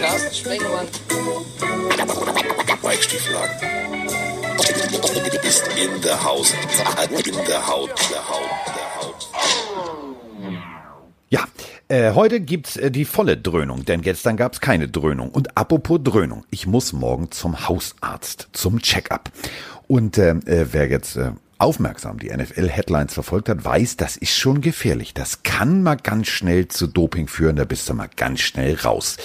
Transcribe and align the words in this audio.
Carsten 0.00 0.34
Sprengemann. 0.34 0.86
Weichstieflagen. 2.82 3.56
Ist 5.42 5.68
in 5.76 6.00
der 6.02 6.24
Haus. 6.24 6.52
In 6.52 7.34
der 7.46 7.66
Haut. 7.66 7.90
Der 8.08 8.28
Haut. 8.28 8.50
Der 8.74 8.96
Haut. 8.96 9.28
Ja, 11.30 11.44
äh, 11.88 12.12
heute 12.14 12.40
gibt's 12.40 12.76
äh, 12.76 12.90
die 12.90 13.04
volle 13.04 13.36
Dröhnung, 13.36 13.84
denn 13.84 14.00
gestern 14.00 14.38
gab's 14.38 14.60
keine 14.60 14.88
Dröhnung. 14.88 15.30
Und 15.30 15.56
apropos 15.58 16.00
Dröhnung, 16.02 16.44
ich 16.50 16.66
muss 16.66 16.94
morgen 16.94 17.30
zum 17.30 17.68
Hausarzt, 17.68 18.48
zum 18.52 18.80
Check-up. 18.80 19.30
Und 19.86 20.16
äh, 20.16 20.30
äh, 20.30 20.66
wer 20.72 20.88
jetzt 20.88 21.16
äh, 21.16 21.32
aufmerksam 21.58 22.18
die 22.18 22.30
NFL-Headlines 22.30 23.14
verfolgt 23.14 23.48
hat, 23.48 23.64
weiß, 23.64 23.96
das 23.96 24.16
ist 24.16 24.36
schon 24.36 24.60
gefährlich. 24.60 25.14
Das 25.14 25.42
kann 25.42 25.82
mal 25.82 25.96
ganz 25.96 26.28
schnell 26.28 26.68
zu 26.68 26.86
Doping 26.86 27.28
führen, 27.28 27.56
da 27.56 27.64
bist 27.64 27.88
du 27.88 27.94
mal 27.94 28.08
ganz 28.16 28.40
schnell 28.40 28.76
raus. 28.76 29.16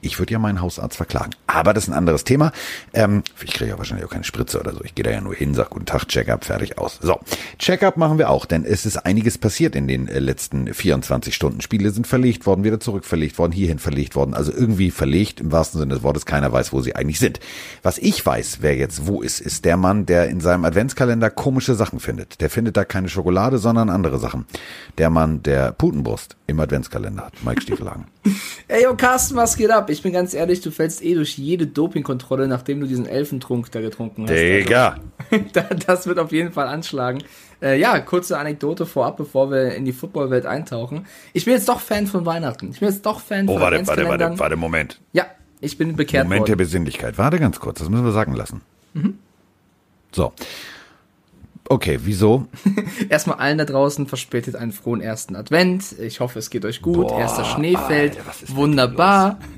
Ich 0.00 0.18
würde 0.18 0.32
ja 0.32 0.38
meinen 0.38 0.60
Hausarzt 0.60 0.96
verklagen. 0.96 1.30
Aber 1.56 1.72
das 1.72 1.84
ist 1.84 1.88
ein 1.88 1.96
anderes 1.96 2.24
Thema. 2.24 2.52
Ähm, 2.92 3.22
ich 3.42 3.54
kriege 3.54 3.70
ja 3.70 3.78
wahrscheinlich 3.78 4.04
auch 4.04 4.10
keine 4.10 4.24
Spritze 4.24 4.60
oder 4.60 4.74
so. 4.74 4.84
Ich 4.84 4.94
gehe 4.94 5.02
da 5.02 5.10
ja 5.10 5.22
nur 5.22 5.34
hin, 5.34 5.54
sag 5.54 5.70
guten 5.70 5.86
Tag, 5.86 6.06
Check-up, 6.06 6.44
fertig 6.44 6.76
aus. 6.76 6.98
So, 7.00 7.18
Check-up 7.58 7.96
machen 7.96 8.18
wir 8.18 8.28
auch, 8.28 8.44
denn 8.44 8.66
es 8.66 8.84
ist 8.84 8.98
einiges 8.98 9.38
passiert 9.38 9.74
in 9.74 9.88
den 9.88 10.06
äh, 10.06 10.18
letzten 10.18 10.74
24 10.74 11.34
Stunden. 11.34 11.62
Spiele 11.62 11.92
sind 11.92 12.06
verlegt 12.06 12.44
worden, 12.44 12.62
wieder 12.62 12.78
zurück 12.78 13.06
verlegt 13.06 13.38
worden, 13.38 13.52
hierhin 13.52 13.78
verlegt 13.78 14.16
worden. 14.16 14.34
Also 14.34 14.52
irgendwie 14.52 14.90
verlegt 14.90 15.40
im 15.40 15.50
wahrsten 15.50 15.80
Sinne 15.80 15.94
des 15.94 16.02
Wortes. 16.02 16.26
Keiner 16.26 16.52
weiß, 16.52 16.74
wo 16.74 16.82
sie 16.82 16.94
eigentlich 16.94 17.20
sind. 17.20 17.40
Was 17.82 17.96
ich 17.96 18.24
weiß, 18.26 18.58
wer 18.60 18.76
jetzt 18.76 19.06
wo 19.06 19.22
ist, 19.22 19.40
ist 19.40 19.64
der 19.64 19.78
Mann, 19.78 20.04
der 20.04 20.28
in 20.28 20.40
seinem 20.40 20.66
Adventskalender 20.66 21.30
komische 21.30 21.74
Sachen 21.74 22.00
findet. 22.00 22.42
Der 22.42 22.50
findet 22.50 22.76
da 22.76 22.84
keine 22.84 23.08
Schokolade, 23.08 23.56
sondern 23.56 23.88
andere 23.88 24.18
Sachen. 24.18 24.44
Der 24.98 25.08
Mann, 25.08 25.42
der 25.42 25.72
Putenbrust 25.72 26.36
im 26.46 26.60
Adventskalender 26.60 27.26
hat. 27.26 27.32
Mike 27.44 27.62
Stiefelhagen. 27.62 28.04
Ey, 28.68 28.84
yo, 28.84 28.94
Carsten, 28.94 29.36
was 29.36 29.56
geht 29.56 29.70
ab? 29.70 29.90
Ich 29.90 30.02
bin 30.02 30.12
ganz 30.12 30.34
ehrlich, 30.34 30.60
du 30.60 30.70
fällst 30.70 31.02
eh 31.02 31.14
durch 31.14 31.38
jede 31.38 31.66
Dopingkontrolle, 31.66 32.46
nachdem 32.48 32.80
du 32.80 32.86
diesen 32.86 33.06
Elfentrunk 33.06 33.70
da 33.72 33.80
getrunken 33.80 34.24
hast. 34.24 34.30
Digga. 34.30 34.98
Also, 35.30 35.74
das 35.86 36.06
wird 36.06 36.18
auf 36.18 36.32
jeden 36.32 36.52
Fall 36.52 36.68
anschlagen. 36.68 37.22
Äh, 37.60 37.80
ja, 37.80 37.98
kurze 38.00 38.38
Anekdote 38.38 38.86
vorab, 38.86 39.16
bevor 39.16 39.50
wir 39.50 39.74
in 39.74 39.84
die 39.84 39.92
Footballwelt 39.92 40.46
eintauchen. 40.46 41.06
Ich 41.32 41.46
bin 41.46 41.54
jetzt 41.54 41.68
doch 41.68 41.80
Fan 41.80 42.06
von 42.06 42.26
Weihnachten. 42.26 42.70
Ich 42.70 42.80
bin 42.80 42.88
jetzt 42.88 43.04
doch 43.06 43.20
Fan 43.20 43.48
Oh, 43.48 43.54
von 43.54 43.62
warte, 43.62 43.86
warte, 43.86 44.08
warte, 44.08 44.38
warte, 44.38 44.56
Moment. 44.56 45.00
Ja, 45.12 45.26
ich 45.60 45.78
bin 45.78 45.96
bekehrt 45.96 46.24
Moment 46.24 46.48
der 46.48 46.52
worden. 46.52 46.58
Besinnlichkeit. 46.58 47.18
Warte 47.18 47.38
ganz 47.38 47.58
kurz, 47.58 47.78
das 47.78 47.88
müssen 47.88 48.04
wir 48.04 48.12
sagen 48.12 48.34
lassen. 48.34 48.60
So. 50.12 50.32
Okay, 51.68 51.98
wieso? 52.04 52.46
Erstmal 53.08 53.38
allen 53.38 53.58
da 53.58 53.64
draußen 53.64 54.06
verspätet 54.06 54.54
einen 54.54 54.72
frohen 54.72 55.00
ersten 55.00 55.34
Advent. 55.34 55.98
Ich 55.98 56.20
hoffe, 56.20 56.38
es 56.38 56.50
geht 56.50 56.64
euch 56.64 56.80
gut. 56.80 57.08
Boah, 57.08 57.18
Erster 57.18 57.44
Schnee 57.44 57.76
fällt. 57.76 58.16
Alter, 58.16 58.28
was 58.28 58.42
ist 58.42 58.48
mit 58.50 58.58
Wunderbar. 58.58 59.38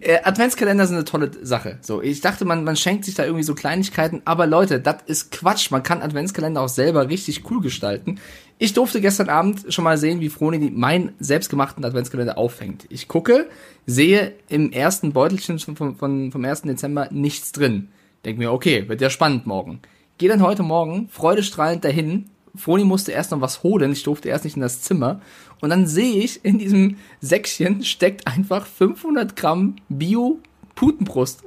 Äh, 0.00 0.18
Adventskalender 0.24 0.86
sind 0.86 0.96
eine 0.96 1.04
tolle 1.04 1.30
Sache. 1.42 1.78
So, 1.82 2.00
ich 2.02 2.20
dachte, 2.20 2.44
man, 2.44 2.64
man 2.64 2.76
schenkt 2.76 3.04
sich 3.04 3.14
da 3.14 3.24
irgendwie 3.24 3.44
so 3.44 3.54
Kleinigkeiten, 3.54 4.22
aber 4.24 4.46
Leute, 4.46 4.80
das 4.80 4.96
ist 5.06 5.30
Quatsch. 5.30 5.70
Man 5.70 5.82
kann 5.82 6.02
Adventskalender 6.02 6.60
auch 6.62 6.68
selber 6.68 7.08
richtig 7.08 7.50
cool 7.50 7.60
gestalten. 7.60 8.18
Ich 8.58 8.72
durfte 8.72 9.00
gestern 9.00 9.28
Abend 9.28 9.72
schon 9.72 9.84
mal 9.84 9.98
sehen, 9.98 10.20
wie 10.20 10.30
Froni 10.30 10.70
meinen 10.70 11.12
selbstgemachten 11.20 11.84
Adventskalender 11.84 12.38
aufhängt. 12.38 12.86
Ich 12.88 13.08
gucke, 13.08 13.48
sehe 13.86 14.32
im 14.48 14.72
ersten 14.72 15.12
Beutelchen 15.12 15.58
von, 15.58 15.96
von, 15.96 16.32
vom 16.32 16.44
1. 16.44 16.62
Dezember 16.62 17.08
nichts 17.10 17.52
drin. 17.52 17.88
Denk 18.24 18.38
mir, 18.38 18.52
okay, 18.52 18.88
wird 18.88 19.00
ja 19.00 19.10
spannend 19.10 19.46
morgen. 19.46 19.80
Geh 20.18 20.26
dann 20.26 20.42
heute 20.42 20.64
Morgen 20.64 21.08
freudestrahlend 21.10 21.84
dahin. 21.84 22.28
Froni 22.56 22.82
musste 22.82 23.12
erst 23.12 23.30
noch 23.30 23.40
was 23.40 23.62
holen. 23.62 23.92
Ich 23.92 24.02
durfte 24.02 24.28
erst 24.28 24.44
nicht 24.44 24.56
in 24.56 24.62
das 24.62 24.82
Zimmer. 24.82 25.20
Und 25.60 25.70
dann 25.70 25.86
sehe 25.86 26.16
ich, 26.16 26.44
in 26.44 26.58
diesem 26.58 26.96
Säckchen 27.20 27.84
steckt 27.84 28.26
einfach 28.26 28.66
500 28.66 29.36
Gramm 29.36 29.76
Bio-Putenbrust. 29.88 31.44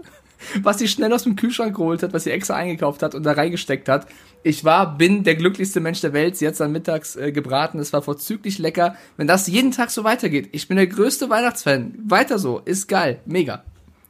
Was 0.63 0.79
sie 0.79 0.87
schnell 0.87 1.11
aus 1.11 1.23
dem 1.23 1.35
Kühlschrank 1.35 1.75
geholt 1.75 2.01
hat, 2.01 2.13
was 2.13 2.23
sie 2.23 2.31
extra 2.31 2.55
eingekauft 2.55 3.03
hat 3.03 3.13
und 3.13 3.23
da 3.23 3.33
reingesteckt 3.33 3.89
hat. 3.89 4.07
Ich 4.41 4.63
war, 4.63 4.97
bin 4.97 5.23
der 5.23 5.35
glücklichste 5.35 5.81
Mensch 5.81 5.99
der 5.99 6.13
Welt. 6.13 6.37
Sie 6.37 6.47
hat 6.47 6.53
es 6.53 6.59
dann 6.59 6.71
mittags 6.71 7.17
äh, 7.17 7.33
gebraten. 7.33 7.77
Es 7.77 7.91
war 7.91 8.01
vorzüglich 8.01 8.57
lecker. 8.57 8.95
Wenn 9.17 9.27
das 9.27 9.47
jeden 9.47 9.71
Tag 9.71 9.91
so 9.91 10.05
weitergeht. 10.05 10.47
Ich 10.53 10.69
bin 10.69 10.77
der 10.77 10.87
größte 10.87 11.29
Weihnachtsfan. 11.29 11.93
Weiter 12.05 12.39
so. 12.39 12.59
Ist 12.59 12.87
geil. 12.87 13.19
Mega. 13.25 13.65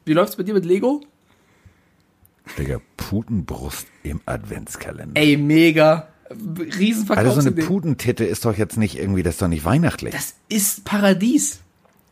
Wie 0.05 0.13
läuft's 0.13 0.35
bei 0.35 0.43
dir 0.43 0.53
mit 0.53 0.65
Lego? 0.65 1.01
Digga, 2.57 2.79
Putenbrust 2.97 3.87
im 4.03 4.21
Adventskalender. 4.25 5.19
Ey, 5.19 5.37
mega. 5.37 6.07
Also 7.09 7.41
so 7.41 7.49
eine. 7.49 7.51
Putentitte 7.51 8.23
ist 8.23 8.45
doch 8.45 8.57
jetzt 8.57 8.77
nicht 8.77 8.97
irgendwie, 8.97 9.23
das 9.23 9.35
ist 9.35 9.41
doch 9.41 9.47
nicht 9.47 9.65
weihnachtlich. 9.65 10.13
das 10.13 10.35
ist 10.49 10.85
Paradies. 10.85 11.59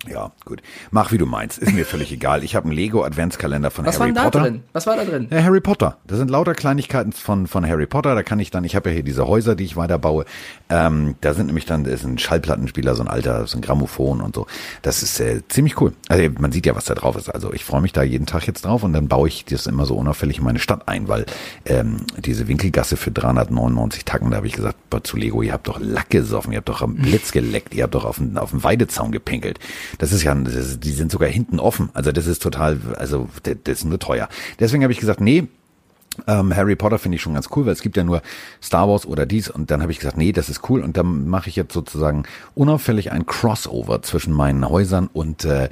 Ja, 0.08 0.32
gut. 0.46 0.62
Mach 0.92 1.12
wie 1.12 1.18
du 1.18 1.26
meinst. 1.26 1.58
Ist 1.58 1.74
mir 1.74 1.86
völlig 1.86 2.10
egal. 2.14 2.46
Ich 2.46 2.56
habe 2.56 2.68
einen 2.68 2.74
Lego 2.76 3.04
Adventskalender 3.04 3.70
von 3.70 3.86
Was 3.86 4.00
war 4.00 4.06
Harry 4.06 4.14
denn 4.14 4.16
da 4.16 4.24
Potter. 4.24 4.42
drin? 4.44 4.64
Was 4.72 4.88
war 4.88 4.96
da 4.96 5.04
drin? 5.04 5.28
Ja, 5.30 5.44
Harry 5.44 5.60
Potter. 5.60 5.98
Das 6.08 6.18
sind 6.18 6.32
lauter 6.32 6.56
Kleinigkeiten 6.56 7.12
von, 7.12 7.48
von 7.48 7.68
Harry 7.68 7.86
Potter. 7.86 8.16
Da 8.16 8.24
kann 8.24 8.40
ich 8.40 8.50
dann, 8.50 8.64
ich 8.64 8.78
habe 8.78 8.90
ja 8.90 8.94
hier 8.96 9.04
diese 9.04 9.28
Häuser, 9.28 9.56
die 9.56 9.66
ich 9.66 9.76
weiterbaue. 9.76 10.24
Ähm, 10.70 11.16
da 11.20 11.34
sind 11.34 11.48
nämlich 11.48 11.66
dann, 11.66 11.84
da 11.84 11.92
ist 11.92 12.06
ein 12.06 12.18
Schallplattenspieler, 12.18 12.96
so 12.96 13.04
ein 13.04 13.09
alter, 13.09 13.46
so 13.46 13.58
ein 13.58 13.62
Grammophon 13.62 14.22
und 14.22 14.36
so. 14.36 14.48
Das 14.84 15.04
ist 15.04 15.20
äh, 15.20 15.42
ziemlich 15.50 15.82
cool. 15.82 15.92
Also 16.08 16.30
man 16.40 16.54
sieht 16.54 16.66
ja, 16.66 16.76
was 16.76 16.86
da 16.86 16.96
drauf 16.96 17.18
ist. 17.18 17.28
Also 17.28 17.52
ich 17.52 17.66
freue 17.66 17.82
mich 17.82 17.92
da 17.92 18.02
jeden 18.02 18.26
Tag 18.26 18.48
jetzt 18.48 18.64
drauf 18.64 18.84
und 18.84 18.94
dann 18.94 19.09
baue 19.09 19.28
ich 19.28 19.44
das 19.44 19.68
immer 19.68 19.86
so 19.86 19.96
unauffällig 19.98 20.38
in 20.38 20.46
meine 20.46 20.59
Stadt 20.59 20.88
ein, 20.88 21.09
weil 21.09 21.26
ähm, 21.66 21.98
diese 22.18 22.48
Winkelgasse 22.48 22.96
für 22.96 23.12
399 23.12 24.06
Tacken, 24.06 24.32
da 24.32 24.38
habe 24.38 24.48
ich 24.48 24.54
gesagt, 24.54 24.78
zu 25.04 25.18
Lego, 25.18 25.42
ihr 25.42 25.54
habt 25.54 25.68
doch 25.68 25.80
Lack 25.82 26.09
gesoffen, 26.09 26.54
ihr 26.54 26.58
habt 26.58 26.70
doch 26.70 26.82
am 26.82 26.96
Blitz 26.96 27.32
geleckt, 27.32 27.74
ihr 27.74 27.84
habt 27.84 27.96
doch 27.96 28.06
auf 28.06 28.18
den, 28.18 28.38
auf 28.38 28.52
den 28.52 28.64
Weidezaun 28.64 29.12
gepinkelt. 29.12 29.59
Das 29.98 30.12
ist 30.12 30.24
ja, 30.24 30.34
das 30.36 30.80
die 30.80 30.92
sind 30.92 31.12
sogar 31.12 31.30
hinten 31.30 31.60
offen. 31.60 31.90
Also 31.94 32.12
das 32.12 32.28
ist 32.28 32.42
total, 32.42 32.80
also 32.98 33.30
das, 33.44 33.56
das 33.64 33.80
ist 33.80 33.86
nur 33.86 34.00
teuer. 34.00 34.30
Deswegen 34.60 34.84
habe 34.84 34.94
ich 34.94 35.00
gesagt, 35.00 35.22
nee, 35.22 35.48
ähm, 36.28 36.56
Harry 36.56 36.76
Potter 36.76 37.00
finde 37.00 37.16
ich 37.16 37.22
schon 37.22 37.34
ganz 37.34 37.50
cool, 37.56 37.66
weil 37.66 37.74
es 37.74 37.82
gibt 37.82 37.98
ja 37.98 38.04
nur 38.04 38.22
Star 38.62 38.88
Wars 38.88 39.06
oder 39.06 39.26
dies 39.26 39.50
und 39.50 39.72
dann 39.72 39.82
habe 39.82 39.92
ich 39.92 40.00
gesagt, 40.00 40.18
nee, 40.18 40.32
das 40.32 40.50
ist 40.50 40.70
cool 40.70 40.82
und 40.82 40.98
dann 40.98 41.28
mache 41.28 41.50
ich 41.50 41.56
jetzt 41.56 41.74
sozusagen 41.74 42.24
unauffällig 42.56 43.12
ein 43.12 43.26
Crossover 43.26 44.02
zwischen 44.02 44.34
meinen 44.34 44.68
Häusern 44.68 45.08
und 45.12 45.46
äh, 45.46 45.70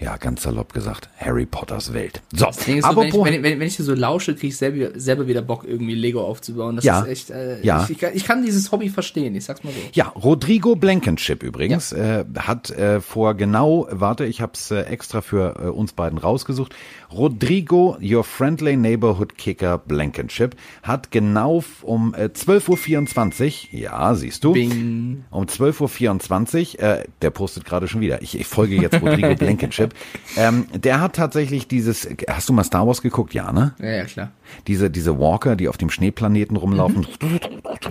ja, 0.00 0.16
ganz 0.16 0.42
salopp 0.42 0.72
gesagt, 0.72 1.08
Harry 1.16 1.44
Potters 1.46 1.92
Welt. 1.92 2.22
So, 2.32 2.46
Das 2.46 2.58
Ding 2.58 2.78
ist 2.78 2.86
so, 2.86 2.96
wenn, 2.96 3.08
ich, 3.08 3.14
wenn, 3.14 3.42
wenn, 3.42 3.60
wenn 3.60 3.66
ich 3.66 3.76
dir 3.76 3.82
so 3.82 3.94
lausche, 3.94 4.34
kriege 4.34 4.48
ich 4.48 4.56
selber, 4.56 4.98
selber 4.98 5.26
wieder 5.26 5.42
Bock, 5.42 5.64
irgendwie 5.66 5.94
Lego 5.94 6.22
aufzubauen. 6.22 6.76
Das 6.76 6.84
Ja. 6.84 7.00
ist 7.00 7.08
echt, 7.08 7.30
äh, 7.30 7.60
Ja. 7.62 7.82
ich, 7.84 7.90
ich, 7.90 7.98
kann, 7.98 8.10
ich 8.14 8.24
kann 8.24 8.44
dieses 8.44 8.70
Hobby 8.70 8.88
verstehen, 8.90 9.34
ich 9.34 9.44
sag's 9.44 9.64
mal 9.64 9.72
so. 9.72 9.78
Ja, 9.94 10.08
Rodrigo 10.08 10.76
Blankenship 10.76 11.42
übrigens 11.42 11.92
äh, 11.92 12.24
hat 12.38 12.70
äh, 12.70 13.00
vor 13.00 13.34
genau, 13.34 13.88
warte, 13.90 14.24
ich 14.24 14.40
habe 14.40 14.52
es 14.54 14.70
äh, 14.70 14.82
extra 14.82 15.20
für 15.20 15.56
äh, 15.60 15.66
uns 15.68 15.92
beiden 15.92 16.18
rausgesucht. 16.18 16.74
Rodrigo, 17.12 17.96
your 18.02 18.22
friendly 18.22 18.76
neighborhood 18.76 19.36
kicker 19.38 19.78
Blankenship, 19.78 20.54
hat 20.82 21.10
genau 21.10 21.64
um 21.82 22.14
äh, 22.14 22.26
12.24 22.26 23.72
Uhr, 23.74 23.80
ja, 23.80 24.14
siehst 24.14 24.44
du, 24.44 24.52
Bing. 24.52 25.24
um 25.30 25.44
12.24 25.44 26.76
Uhr, 26.76 26.82
äh, 26.82 27.04
der 27.22 27.30
postet 27.30 27.64
gerade 27.64 27.88
schon 27.88 28.00
wieder, 28.00 28.22
ich, 28.22 28.38
ich 28.38 28.46
folge 28.46 28.76
jetzt 28.76 29.00
Rodrigo 29.00 29.34
Blankenship, 29.38 29.87
ähm, 30.36 30.66
der 30.74 31.00
hat 31.00 31.14
tatsächlich 31.16 31.68
dieses, 31.68 32.08
hast 32.28 32.48
du 32.48 32.52
mal 32.52 32.64
Star 32.64 32.86
Wars 32.86 33.02
geguckt? 33.02 33.34
Ja, 33.34 33.52
ne? 33.52 33.74
Ja, 33.80 33.90
ja, 33.90 34.04
klar. 34.04 34.32
Diese, 34.66 34.90
diese 34.90 35.18
Walker, 35.18 35.56
die 35.56 35.68
auf 35.68 35.76
dem 35.76 35.90
Schneeplaneten 35.90 36.56
rumlaufen, 36.56 37.06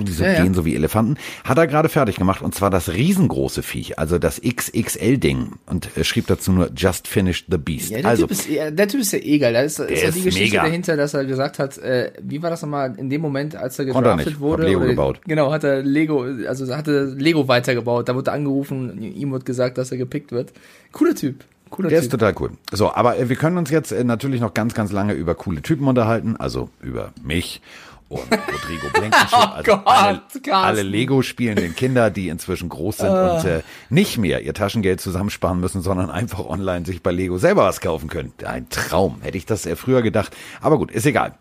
die 0.02 0.12
so 0.12 0.24
Ja, 0.24 0.34
ja. 0.34 0.44
gehen 0.44 0.54
so 0.54 0.66
wie 0.66 0.76
Elefanten, 0.76 1.18
hat 1.44 1.58
er 1.58 1.68
gerade 1.68 1.90
fertig 1.90 2.16
gemacht 2.16 2.42
und 2.42 2.56
zwar 2.56 2.70
das 2.70 2.90
riesengroße 2.94 3.62
Viech, 3.64 4.00
also 4.00 4.18
das 4.20 4.42
XXL-Ding 4.42 5.54
und 5.66 5.96
äh, 5.98 6.04
schrieb 6.04 6.28
dazu 6.28 6.52
nur 6.52 6.72
Just 6.76 7.08
Finished 7.08 7.46
the 7.50 7.58
Beast. 7.58 7.90
Ja, 7.92 7.98
der, 8.02 8.10
also, 8.10 8.24
typ 8.28 8.32
ist, 8.32 8.50
ja, 8.50 8.72
der 8.72 8.88
Typ 8.88 9.02
ist 9.02 9.14
ja 9.14 9.20
eh 9.20 9.38
geil. 9.38 9.54
Da 9.54 9.62
ist, 9.62 9.80
ist 9.80 10.02
ja 10.02 10.10
ist 10.10 10.18
die 10.18 10.24
Geschichte 10.24 10.58
mega. 10.58 10.64
dahinter, 10.64 10.98
dass 10.98 11.14
er 11.14 11.26
gesagt 11.26 11.60
hat, 11.60 11.78
äh, 11.78 12.12
wie 12.22 12.42
war 12.42 12.50
das 12.50 12.62
nochmal 12.62 12.96
in 12.98 13.10
dem 13.10 13.22
Moment, 13.22 13.56
als 13.56 13.80
er 13.80 13.88
er 13.88 13.94
gedraftet 13.94 14.40
wurde? 14.40 14.64
Lego 14.66 14.80
oder- 14.80 14.90
gebaut. 14.90 15.22
Genau, 15.26 15.52
hat 15.52 15.64
er 15.64 15.82
Lego, 15.84 16.24
also 16.48 16.76
hat 16.76 16.88
er 16.88 17.06
Lego 17.06 17.48
weitergebaut. 17.48 18.10
Da 18.10 18.16
wurde 18.16 18.32
er 18.32 18.34
angerufen, 18.36 19.02
ihm 19.02 19.32
wurde 19.32 19.46
gesagt, 19.46 19.78
dass 19.78 19.92
er 19.92 19.98
gepickt 19.98 20.32
wird. 20.32 20.54
Cooler 20.92 21.16
Typ. 21.16 21.44
Cooler 21.70 21.90
der 21.90 22.00
ist 22.00 22.12
Typ. 22.12 22.20
total 22.20 22.36
cool. 22.40 22.52
So, 22.72 22.94
aber 22.94 23.18
äh, 23.18 23.30
wir 23.30 23.36
können 23.36 23.58
uns 23.58 23.70
jetzt 23.70 23.92
äh, 23.92 24.04
natürlich 24.04 24.42
noch 24.42 24.54
ganz, 24.54 24.74
ganz 24.74 24.92
lange 24.92 25.14
über 25.14 25.36
coole 25.36 25.62
Typen 25.62 25.88
unterhalten, 25.88 26.36
also 26.38 26.70
über 26.82 27.12
mich 27.24 27.62
und 28.10 28.22
Rodrigo 28.32 28.88
Blankenship, 28.94 29.34
Oh 29.34 29.54
also 29.56 29.72
Gott, 29.72 29.82
alle, 29.86 30.22
alle 30.52 30.82
Lego-spielenden 30.82 31.76
Kinder, 31.76 32.10
die 32.10 32.30
inzwischen 32.30 32.70
groß 32.70 32.98
sind 32.98 33.10
und 33.10 33.46
äh, 33.46 33.64
nicht 33.90 34.18
mehr 34.18 34.42
ihr 34.42 34.54
Taschengeld 34.54 35.02
zusammensparen 35.02 35.60
müssen, 35.60 35.82
sondern 35.82 36.10
einfach 36.10 36.46
online 36.46 36.86
sich 36.86 37.04
bei 37.04 37.12
Lego 37.12 37.38
selber 37.38 37.66
was 37.66 37.82
kaufen 37.82 38.10
können. 38.10 38.32
Ein 38.46 38.70
Traum, 38.70 39.22
hätte 39.22 39.38
ich 39.38 39.46
das 39.46 39.66
äh, 39.66 39.76
früher 39.76 40.02
gedacht. 40.02 40.36
Aber 40.62 40.78
gut, 40.78 40.92
ist 40.92 41.06
egal. 41.06 41.34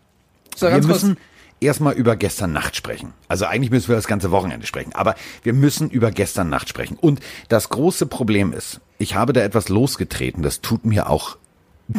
So, 0.55 0.65
wir 0.65 0.71
ganz 0.71 0.87
kurz. 0.87 1.05
Erstmal 1.59 1.93
über 1.93 2.15
gestern 2.15 2.53
Nacht 2.53 2.75
sprechen. 2.75 3.13
Also 3.27 3.45
eigentlich 3.45 3.71
müssen 3.71 3.89
wir 3.89 3.95
das 3.95 4.07
ganze 4.07 4.31
Wochenende 4.31 4.67
sprechen, 4.67 4.93
aber 4.93 5.15
wir 5.43 5.53
müssen 5.53 5.89
über 5.89 6.11
gestern 6.11 6.49
Nacht 6.49 6.69
sprechen. 6.69 6.97
Und 6.99 7.19
das 7.49 7.69
große 7.69 8.05
Problem 8.05 8.53
ist, 8.53 8.79
ich 8.97 9.15
habe 9.15 9.33
da 9.33 9.41
etwas 9.41 9.69
losgetreten, 9.69 10.43
das 10.43 10.61
tut 10.61 10.85
mir 10.85 11.09
auch 11.09 11.37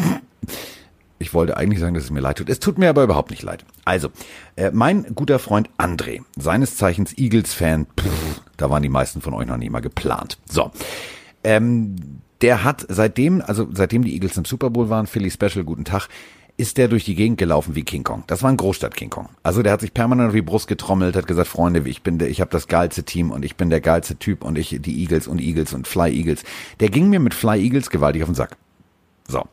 ich 1.19 1.35
wollte 1.35 1.57
eigentlich 1.57 1.81
sagen, 1.81 1.95
dass 1.95 2.05
es 2.05 2.11
mir 2.11 2.21
leid 2.21 2.39
tut. 2.39 2.49
Es 2.49 2.61
tut 2.61 2.79
mir 2.79 2.89
aber 2.89 3.03
überhaupt 3.03 3.31
nicht 3.31 3.43
leid. 3.43 3.65
Also, 3.85 4.11
äh, 4.57 4.71
mein 4.73 5.15
guter 5.15 5.39
Freund 5.39 5.69
André, 5.79 6.23
seines 6.37 6.77
Zeichens 6.77 7.17
Eagles-Fan, 7.17 7.87
da 8.57 8.71
waren 8.71 8.83
die 8.83 8.89
meisten 8.89 9.21
von 9.21 9.35
euch 9.35 9.47
noch 9.47 9.57
nie 9.57 9.71
mal 9.71 9.81
geplant. 9.81 10.39
So, 10.49 10.71
ähm, 11.43 11.97
der 12.41 12.63
hat 12.63 12.87
seitdem, 12.89 13.43
also 13.45 13.69
seitdem 13.73 14.05
die 14.05 14.15
Eagles 14.15 14.37
im 14.37 14.45
Super 14.45 14.71
Bowl 14.71 14.91
waren, 14.91 15.07
Philly 15.07 15.31
Special, 15.31 15.65
guten 15.65 15.85
Tag, 15.85 16.09
ist 16.59 16.77
der 16.77 16.89
durch 16.89 17.05
die 17.05 17.15
Gegend 17.15 17.39
gelaufen 17.39 17.77
wie 17.77 17.85
King 17.85 18.03
Kong. 18.03 18.25
Das 18.27 18.43
war 18.43 18.51
ein 18.51 18.57
Großstadt 18.57 18.97
King 18.97 19.11
Kong. 19.11 19.29
Also 19.45 19.63
der 19.63 19.73
hat 19.73 19.81
sich 19.81 19.95
permanent 19.95 20.29
auf 20.29 20.35
die 20.35 20.43
Brust 20.43 20.67
getrommelt, 20.67 21.15
hat 21.15 21.29
gesagt, 21.29 21.49
Freunde, 21.49 21.89
ich 21.89 22.03
bin 22.03 22.19
der, 22.19 22.29
ich 22.29 22.41
habe 22.41 22.51
das 22.51 22.67
geilste 22.67 23.05
Team 23.05 23.31
und 23.31 23.45
ich 23.45 23.55
bin 23.55 23.71
der 23.71 23.81
geilste 23.81 24.17
Typ 24.17 24.45
und 24.45 24.59
ich 24.59 24.77
die 24.81 25.01
Eagles 25.01 25.29
und 25.29 25.41
Eagles 25.41 25.73
und 25.73 25.87
Fly 25.87 26.13
Eagles. 26.13 26.43
Der 26.81 26.91
ging 26.91 27.09
mir 27.11 27.21
mit 27.21 27.33
Fly 27.33 27.63
Eagles 27.63 27.91
gewaltig 27.91 28.23
auf 28.23 28.29
den 28.29 28.35
Sack. 28.35 28.57
So. 29.29 29.45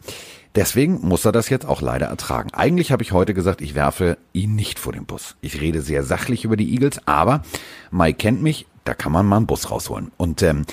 Deswegen 0.55 0.99
muss 1.01 1.25
er 1.25 1.31
das 1.31 1.49
jetzt 1.49 1.67
auch 1.67 1.81
leider 1.81 2.07
ertragen. 2.07 2.49
Eigentlich 2.53 2.91
habe 2.91 3.03
ich 3.03 3.11
heute 3.11 3.33
gesagt, 3.35 3.61
ich 3.61 3.75
werfe 3.75 4.17
ihn 4.33 4.55
nicht 4.55 4.79
vor 4.79 4.93
den 4.93 5.05
Bus. 5.05 5.35
Ich 5.41 5.61
rede 5.61 5.81
sehr 5.81 6.03
sachlich 6.03 6.43
über 6.43 6.57
die 6.57 6.73
Eagles, 6.73 7.01
aber 7.05 7.43
Mike 7.91 8.17
kennt 8.17 8.41
mich, 8.41 8.65
da 8.83 8.95
kann 8.95 9.11
man 9.11 9.27
mal 9.27 9.37
einen 9.37 9.47
Bus 9.47 9.69
rausholen. 9.69 10.11
Und 10.17 10.41
ähm, 10.41 10.65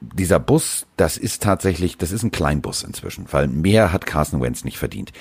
dieser 0.00 0.40
Bus, 0.40 0.86
das 0.96 1.18
ist 1.18 1.42
tatsächlich, 1.42 1.98
das 1.98 2.10
ist 2.10 2.24
ein 2.24 2.32
Kleinbus 2.32 2.82
inzwischen, 2.82 3.26
weil 3.30 3.46
mehr 3.46 3.92
hat 3.92 4.06
Carson 4.06 4.40
Wentz 4.40 4.64
nicht 4.64 4.78
verdient. 4.78 5.12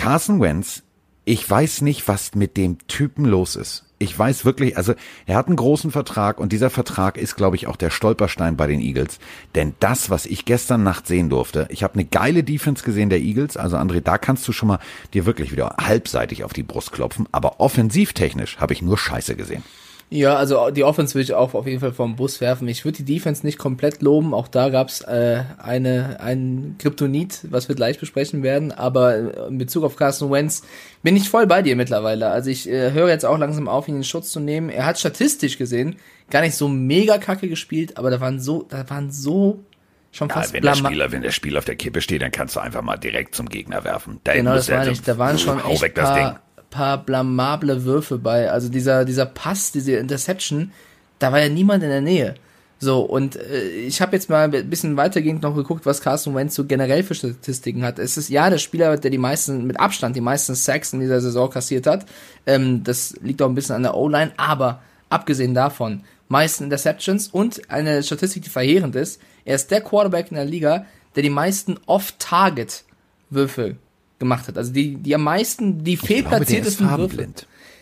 Carson 0.00 0.40
Wentz, 0.40 0.82
ich 1.26 1.48
weiß 1.48 1.82
nicht, 1.82 2.08
was 2.08 2.34
mit 2.34 2.56
dem 2.56 2.78
Typen 2.88 3.26
los 3.26 3.54
ist. 3.54 3.84
Ich 3.98 4.18
weiß 4.18 4.46
wirklich, 4.46 4.78
also 4.78 4.94
er 5.26 5.36
hat 5.36 5.48
einen 5.48 5.56
großen 5.56 5.90
Vertrag 5.90 6.40
und 6.40 6.52
dieser 6.52 6.70
Vertrag 6.70 7.18
ist, 7.18 7.36
glaube 7.36 7.56
ich, 7.56 7.66
auch 7.66 7.76
der 7.76 7.90
Stolperstein 7.90 8.56
bei 8.56 8.66
den 8.66 8.80
Eagles. 8.80 9.18
Denn 9.54 9.74
das, 9.78 10.08
was 10.08 10.24
ich 10.24 10.46
gestern 10.46 10.84
Nacht 10.84 11.06
sehen 11.06 11.28
durfte, 11.28 11.66
ich 11.68 11.82
habe 11.82 11.94
eine 11.94 12.06
geile 12.06 12.42
Defense 12.42 12.82
gesehen 12.82 13.10
der 13.10 13.20
Eagles. 13.20 13.58
Also 13.58 13.76
André, 13.76 14.00
da 14.00 14.16
kannst 14.16 14.48
du 14.48 14.52
schon 14.52 14.68
mal 14.68 14.78
dir 15.12 15.26
wirklich 15.26 15.52
wieder 15.52 15.76
halbseitig 15.78 16.44
auf 16.44 16.54
die 16.54 16.62
Brust 16.62 16.92
klopfen. 16.92 17.28
Aber 17.30 17.60
offensivtechnisch 17.60 18.56
habe 18.56 18.72
ich 18.72 18.80
nur 18.80 18.96
Scheiße 18.96 19.36
gesehen. 19.36 19.64
Ja, 20.12 20.34
also 20.34 20.70
die 20.72 20.82
Offense 20.82 21.14
will 21.14 21.22
ich 21.22 21.34
auch 21.34 21.54
auf 21.54 21.68
jeden 21.68 21.78
Fall 21.78 21.92
vom 21.92 22.16
Bus 22.16 22.40
werfen. 22.40 22.66
Ich 22.66 22.84
würde 22.84 22.96
die 22.96 23.14
Defense 23.14 23.46
nicht 23.46 23.58
komplett 23.58 24.02
loben. 24.02 24.34
Auch 24.34 24.48
da 24.48 24.68
gab's 24.68 25.02
äh, 25.02 25.44
eine, 25.58 26.18
ein 26.18 26.74
Kryptonit, 26.80 27.46
was 27.48 27.68
wir 27.68 27.76
gleich 27.76 28.00
besprechen 28.00 28.42
werden. 28.42 28.72
Aber 28.72 29.46
in 29.46 29.58
Bezug 29.58 29.84
auf 29.84 29.94
Carson 29.94 30.32
Wentz 30.32 30.62
bin 31.04 31.14
ich 31.14 31.30
voll 31.30 31.46
bei 31.46 31.62
dir 31.62 31.76
mittlerweile. 31.76 32.28
Also 32.30 32.50
ich 32.50 32.68
äh, 32.68 32.90
höre 32.90 33.08
jetzt 33.08 33.24
auch 33.24 33.38
langsam 33.38 33.68
auf, 33.68 33.86
ihn 33.86 33.96
in 33.96 34.04
Schutz 34.04 34.32
zu 34.32 34.40
nehmen. 34.40 34.68
Er 34.68 34.84
hat 34.84 34.98
statistisch 34.98 35.58
gesehen 35.58 35.94
gar 36.28 36.40
nicht 36.42 36.56
so 36.56 36.68
mega 36.68 37.18
kacke 37.18 37.48
gespielt, 37.48 37.96
aber 37.96 38.10
da 38.10 38.20
waren 38.20 38.40
so, 38.40 38.62
da 38.68 38.88
waren 38.90 39.10
so 39.12 39.64
schon 40.12 40.28
Ja, 40.28 40.34
fast 40.34 40.52
wenn 40.52 40.62
der 40.62 40.74
Spieler, 40.74 41.12
wenn 41.12 41.22
der 41.22 41.30
Spiel 41.30 41.56
auf 41.56 41.64
der 41.64 41.76
Kippe 41.76 42.00
steht, 42.00 42.22
dann 42.22 42.32
kannst 42.32 42.56
du 42.56 42.60
einfach 42.60 42.82
mal 42.82 42.96
direkt 42.96 43.34
zum 43.34 43.48
Gegner 43.48 43.84
werfen. 43.84 44.20
Da 44.24 44.34
Genau, 44.34 44.54
das 44.54 44.68
war 44.70 44.84
nicht. 44.84 45.06
Da 45.06 45.18
waren 45.18 45.38
schon 45.38 45.64
echt 45.64 45.82
weg 45.82 45.94
das 45.94 46.14
Ding. 46.14 46.22
paar, 46.22 46.40
paar 46.70 47.04
blamable 47.04 47.84
Würfe 47.84 48.18
bei. 48.18 48.50
Also 48.50 48.68
dieser, 48.68 49.04
dieser 49.04 49.26
Pass, 49.26 49.72
diese 49.72 49.92
Interception, 49.92 50.72
da 51.18 51.32
war 51.32 51.40
ja 51.40 51.48
niemand 51.48 51.82
in 51.82 51.90
der 51.90 52.00
Nähe. 52.00 52.34
So, 52.82 53.02
und 53.02 53.36
äh, 53.36 53.68
ich 53.68 54.00
habe 54.00 54.16
jetzt 54.16 54.30
mal 54.30 54.44
ein 54.44 54.70
bisschen 54.70 54.96
weitergehend 54.96 55.42
noch 55.42 55.54
geguckt, 55.54 55.84
was 55.84 56.00
Carson 56.00 56.34
Wentz 56.34 56.54
so 56.54 56.64
generell 56.64 57.02
für 57.02 57.14
Statistiken 57.14 57.84
hat. 57.84 57.98
Es 57.98 58.16
ist 58.16 58.30
ja 58.30 58.48
der 58.48 58.56
Spieler, 58.56 58.96
der 58.96 59.10
die 59.10 59.18
meisten, 59.18 59.66
mit 59.66 59.78
Abstand 59.78 60.16
die 60.16 60.22
meisten 60.22 60.54
Sacks 60.54 60.94
in 60.94 61.00
dieser 61.00 61.20
Saison 61.20 61.50
kassiert 61.50 61.86
hat. 61.86 62.06
Ähm, 62.46 62.82
das 62.82 63.14
liegt 63.20 63.42
auch 63.42 63.48
ein 63.48 63.54
bisschen 63.54 63.76
an 63.76 63.82
der 63.82 63.94
O-Line, 63.94 64.32
aber 64.38 64.80
abgesehen 65.10 65.52
davon, 65.52 66.04
meisten 66.28 66.64
Interceptions 66.64 67.28
und 67.28 67.70
eine 67.70 68.02
Statistik, 68.02 68.44
die 68.44 68.48
verheerend 68.48 68.96
ist, 68.96 69.20
er 69.44 69.56
ist 69.56 69.70
der 69.70 69.82
Quarterback 69.82 70.30
in 70.30 70.36
der 70.36 70.46
Liga, 70.46 70.86
der 71.16 71.22
die 71.22 71.30
meisten 71.30 71.78
Off-Target-Würfe 71.84 73.76
gemacht 74.20 74.46
hat. 74.46 74.56
Also 74.56 74.72
die, 74.72 74.94
die 74.94 75.14
am 75.16 75.24
meisten, 75.24 75.82
die 75.82 75.94
Ich 75.94 76.00
glaube, 76.00 76.14
fehlplatziertesten 76.14 76.88
Würfe. 76.96 77.28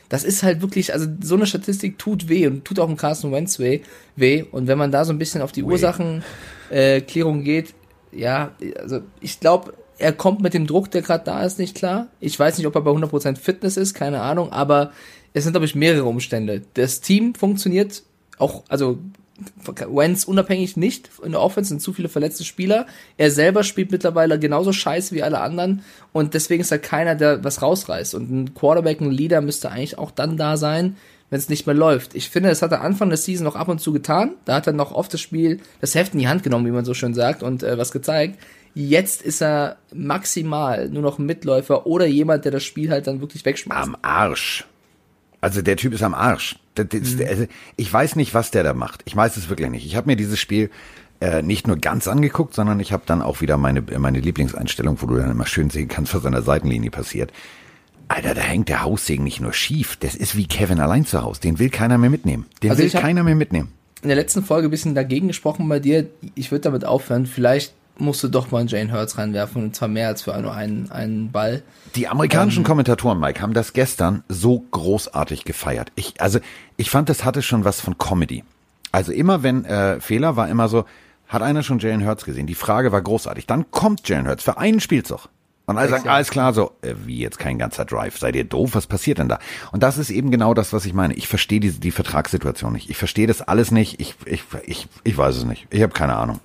Das 0.08 0.24
ist 0.24 0.42
halt 0.42 0.62
wirklich, 0.62 0.94
also 0.94 1.06
so 1.22 1.34
eine 1.34 1.46
Statistik 1.46 1.98
tut 1.98 2.30
weh 2.30 2.46
und 2.46 2.64
tut 2.64 2.78
auch 2.78 2.88
im 2.88 2.96
Carson 2.96 3.30
Wentz 3.30 3.58
weh, 3.58 3.80
weh. 4.16 4.44
Und 4.50 4.66
wenn 4.66 4.78
man 4.78 4.90
da 4.90 5.04
so 5.04 5.12
ein 5.12 5.18
bisschen 5.18 5.42
auf 5.42 5.52
die 5.52 5.62
Ursachenklärung 5.62 6.22
äh, 6.70 7.02
Klärung 7.02 7.44
geht, 7.44 7.74
ja, 8.10 8.52
also 8.80 9.00
ich 9.20 9.38
glaube, 9.38 9.74
er 9.98 10.12
kommt 10.12 10.40
mit 10.40 10.54
dem 10.54 10.66
Druck, 10.66 10.90
der 10.90 11.02
gerade 11.02 11.24
da 11.24 11.44
ist, 11.44 11.58
nicht 11.58 11.76
klar. 11.76 12.06
Ich 12.20 12.38
weiß 12.38 12.56
nicht, 12.56 12.66
ob 12.66 12.74
er 12.74 12.80
bei 12.80 12.90
100% 12.90 13.36
Fitness 13.36 13.76
ist, 13.76 13.92
keine 13.92 14.22
Ahnung, 14.22 14.50
aber 14.50 14.92
es 15.34 15.44
sind, 15.44 15.52
glaube 15.52 15.66
ich, 15.66 15.74
mehrere 15.74 16.04
Umstände. 16.04 16.62
Das 16.72 17.02
Team 17.02 17.34
funktioniert 17.34 18.02
auch, 18.38 18.62
also 18.68 18.98
Wentz 19.64 20.24
unabhängig 20.24 20.76
nicht. 20.76 21.10
In 21.22 21.32
der 21.32 21.40
Offense 21.40 21.68
sind 21.68 21.80
zu 21.80 21.92
viele 21.92 22.08
verletzte 22.08 22.44
Spieler. 22.44 22.86
Er 23.16 23.30
selber 23.30 23.62
spielt 23.62 23.92
mittlerweile 23.92 24.38
genauso 24.38 24.72
scheiße 24.72 25.14
wie 25.14 25.22
alle 25.22 25.40
anderen 25.40 25.82
und 26.12 26.34
deswegen 26.34 26.60
ist 26.60 26.72
da 26.72 26.78
keiner, 26.78 27.14
der 27.14 27.44
was 27.44 27.62
rausreißt. 27.62 28.14
Und 28.14 28.30
ein 28.30 28.54
Quarterback, 28.54 29.00
ein 29.00 29.10
Leader 29.10 29.40
müsste 29.40 29.70
eigentlich 29.70 29.98
auch 29.98 30.10
dann 30.10 30.36
da 30.36 30.56
sein, 30.56 30.96
wenn 31.30 31.38
es 31.38 31.48
nicht 31.48 31.66
mehr 31.66 31.74
läuft. 31.74 32.14
Ich 32.14 32.30
finde, 32.30 32.48
das 32.48 32.62
hat 32.62 32.72
er 32.72 32.80
Anfang 32.80 33.08
der 33.08 33.18
Season 33.18 33.44
noch 33.44 33.56
ab 33.56 33.68
und 33.68 33.80
zu 33.80 33.92
getan. 33.92 34.32
Da 34.44 34.56
hat 34.56 34.66
er 34.66 34.72
noch 34.72 34.92
oft 34.92 35.12
das 35.12 35.20
Spiel, 35.20 35.60
das 35.80 35.94
Heft 35.94 36.14
in 36.14 36.20
die 36.20 36.28
Hand 36.28 36.42
genommen, 36.42 36.66
wie 36.66 36.70
man 36.70 36.84
so 36.84 36.94
schön 36.94 37.14
sagt, 37.14 37.42
und 37.42 37.62
äh, 37.62 37.78
was 37.78 37.92
gezeigt. 37.92 38.38
Jetzt 38.74 39.22
ist 39.22 39.42
er 39.42 39.76
maximal 39.92 40.88
nur 40.88 41.02
noch 41.02 41.18
ein 41.18 41.26
Mitläufer 41.26 41.86
oder 41.86 42.06
jemand, 42.06 42.44
der 42.44 42.52
das 42.52 42.64
Spiel 42.64 42.90
halt 42.90 43.06
dann 43.06 43.20
wirklich 43.20 43.44
wegschmeißt. 43.44 43.82
Am 43.82 43.96
Arsch. 44.02 44.66
Also 45.40 45.62
der 45.62 45.76
Typ 45.76 45.94
ist 45.94 46.02
am 46.02 46.14
Arsch. 46.14 46.56
Das, 46.84 47.14
Mhm. 47.14 47.24
also 47.28 47.46
ich 47.76 47.92
weiß 47.92 48.16
nicht, 48.16 48.34
was 48.34 48.50
der 48.50 48.62
da 48.62 48.74
macht. 48.74 49.02
Ich 49.06 49.14
weiß 49.16 49.36
es 49.36 49.48
wirklich 49.48 49.70
nicht. 49.70 49.86
Ich 49.86 49.96
habe 49.96 50.06
mir 50.08 50.16
dieses 50.16 50.38
Spiel 50.38 50.70
äh, 51.20 51.42
nicht 51.42 51.66
nur 51.66 51.76
ganz 51.78 52.06
angeguckt, 52.06 52.54
sondern 52.54 52.78
ich 52.80 52.92
habe 52.92 53.02
dann 53.06 53.22
auch 53.22 53.40
wieder 53.40 53.56
meine, 53.56 53.82
meine 53.82 54.20
Lieblingseinstellung, 54.20 55.02
wo 55.02 55.06
du 55.06 55.16
dann 55.16 55.30
immer 55.30 55.46
schön 55.46 55.68
sehen 55.70 55.88
kannst, 55.88 56.14
was 56.14 56.24
an 56.24 56.32
der 56.32 56.42
Seitenlinie 56.42 56.90
passiert. 56.90 57.32
Alter, 58.06 58.34
da 58.34 58.40
hängt 58.40 58.68
der 58.68 58.82
Haussegen 58.82 59.24
nicht 59.24 59.40
nur 59.40 59.52
schief. 59.52 59.96
Das 60.00 60.14
ist 60.14 60.36
wie 60.36 60.46
Kevin 60.46 60.78
allein 60.80 61.04
zu 61.04 61.22
Hause. 61.22 61.40
Den 61.40 61.58
will 61.58 61.70
keiner 61.70 61.98
mehr 61.98 62.08
mitnehmen. 62.08 62.46
Den 62.62 62.70
Also 62.70 62.82
will 62.82 62.90
keiner 62.90 63.22
mehr 63.24 63.34
mitnehmen. 63.34 63.68
in 64.02 64.08
der 64.08 64.16
letzten 64.16 64.42
Folge 64.44 64.68
ein 64.68 64.70
bisschen 64.70 64.94
dagegen 64.94 65.26
gesprochen 65.28 65.68
bei 65.68 65.80
dir. 65.80 66.06
Ich 66.36 66.50
würde 66.52 66.62
damit 66.62 66.84
aufhören. 66.84 67.26
Vielleicht 67.26 67.74
musst 67.98 68.22
du 68.22 68.28
doch 68.28 68.50
mal 68.50 68.60
einen 68.60 68.68
Jane 68.68 68.92
Hurts 68.92 69.18
reinwerfen 69.18 69.64
und 69.64 69.76
zwar 69.76 69.88
mehr 69.88 70.08
als 70.08 70.22
für 70.22 70.40
nur 70.40 70.54
einen, 70.54 70.90
einen 70.90 71.30
Ball. 71.30 71.62
Die 71.94 72.04
Ähm. 72.04 72.12
amerikanischen 72.12 72.64
Kommentatoren, 72.64 73.18
Mike, 73.20 73.40
haben 73.42 73.54
das 73.54 73.72
gestern 73.72 74.22
so 74.28 74.60
großartig 74.70 75.44
gefeiert. 75.44 75.92
Ich, 75.94 76.20
also, 76.20 76.38
ich 76.76 76.90
fand, 76.90 77.08
das 77.08 77.24
hatte 77.24 77.42
schon 77.42 77.64
was 77.64 77.80
von 77.80 77.98
Comedy. 77.98 78.44
Also 78.92 79.12
immer 79.12 79.42
wenn 79.42 79.64
äh, 79.64 80.00
Fehler 80.00 80.36
war 80.36 80.48
immer 80.48 80.68
so, 80.68 80.84
hat 81.26 81.42
einer 81.42 81.62
schon 81.62 81.78
Jalen 81.78 82.06
Hurts 82.06 82.24
gesehen? 82.24 82.46
Die 82.46 82.54
Frage 82.54 82.90
war 82.90 83.02
großartig. 83.02 83.46
Dann 83.46 83.70
kommt 83.70 84.08
Jalen 84.08 84.26
Hurts 84.26 84.44
für 84.44 84.56
einen 84.58 84.80
Spielzug. 84.80 85.28
Und 85.66 85.76
alle 85.76 85.90
sagen, 85.90 86.08
alles 86.08 86.30
klar, 86.30 86.54
so, 86.54 86.72
äh, 86.80 86.94
wie 87.04 87.18
jetzt 87.18 87.38
kein 87.38 87.58
ganzer 87.58 87.84
Drive, 87.84 88.16
seid 88.16 88.34
ihr 88.34 88.44
doof, 88.44 88.70
was 88.72 88.86
passiert 88.86 89.18
denn 89.18 89.28
da? 89.28 89.38
Und 89.70 89.82
das 89.82 89.98
ist 89.98 90.08
eben 90.08 90.30
genau 90.30 90.54
das, 90.54 90.72
was 90.72 90.86
ich 90.86 90.94
meine. 90.94 91.12
Ich 91.12 91.28
verstehe 91.28 91.60
die, 91.60 91.72
die 91.72 91.90
Vertragssituation 91.90 92.72
nicht. 92.72 92.88
Ich 92.88 92.96
verstehe 92.96 93.26
das 93.26 93.42
alles 93.42 93.70
nicht. 93.70 94.00
Ich, 94.00 94.14
ich, 94.24 94.42
ich, 94.64 94.88
ich 95.04 95.18
weiß 95.18 95.36
es 95.36 95.44
nicht. 95.44 95.66
Ich 95.68 95.82
habe 95.82 95.92
keine 95.92 96.16
Ahnung. 96.16 96.40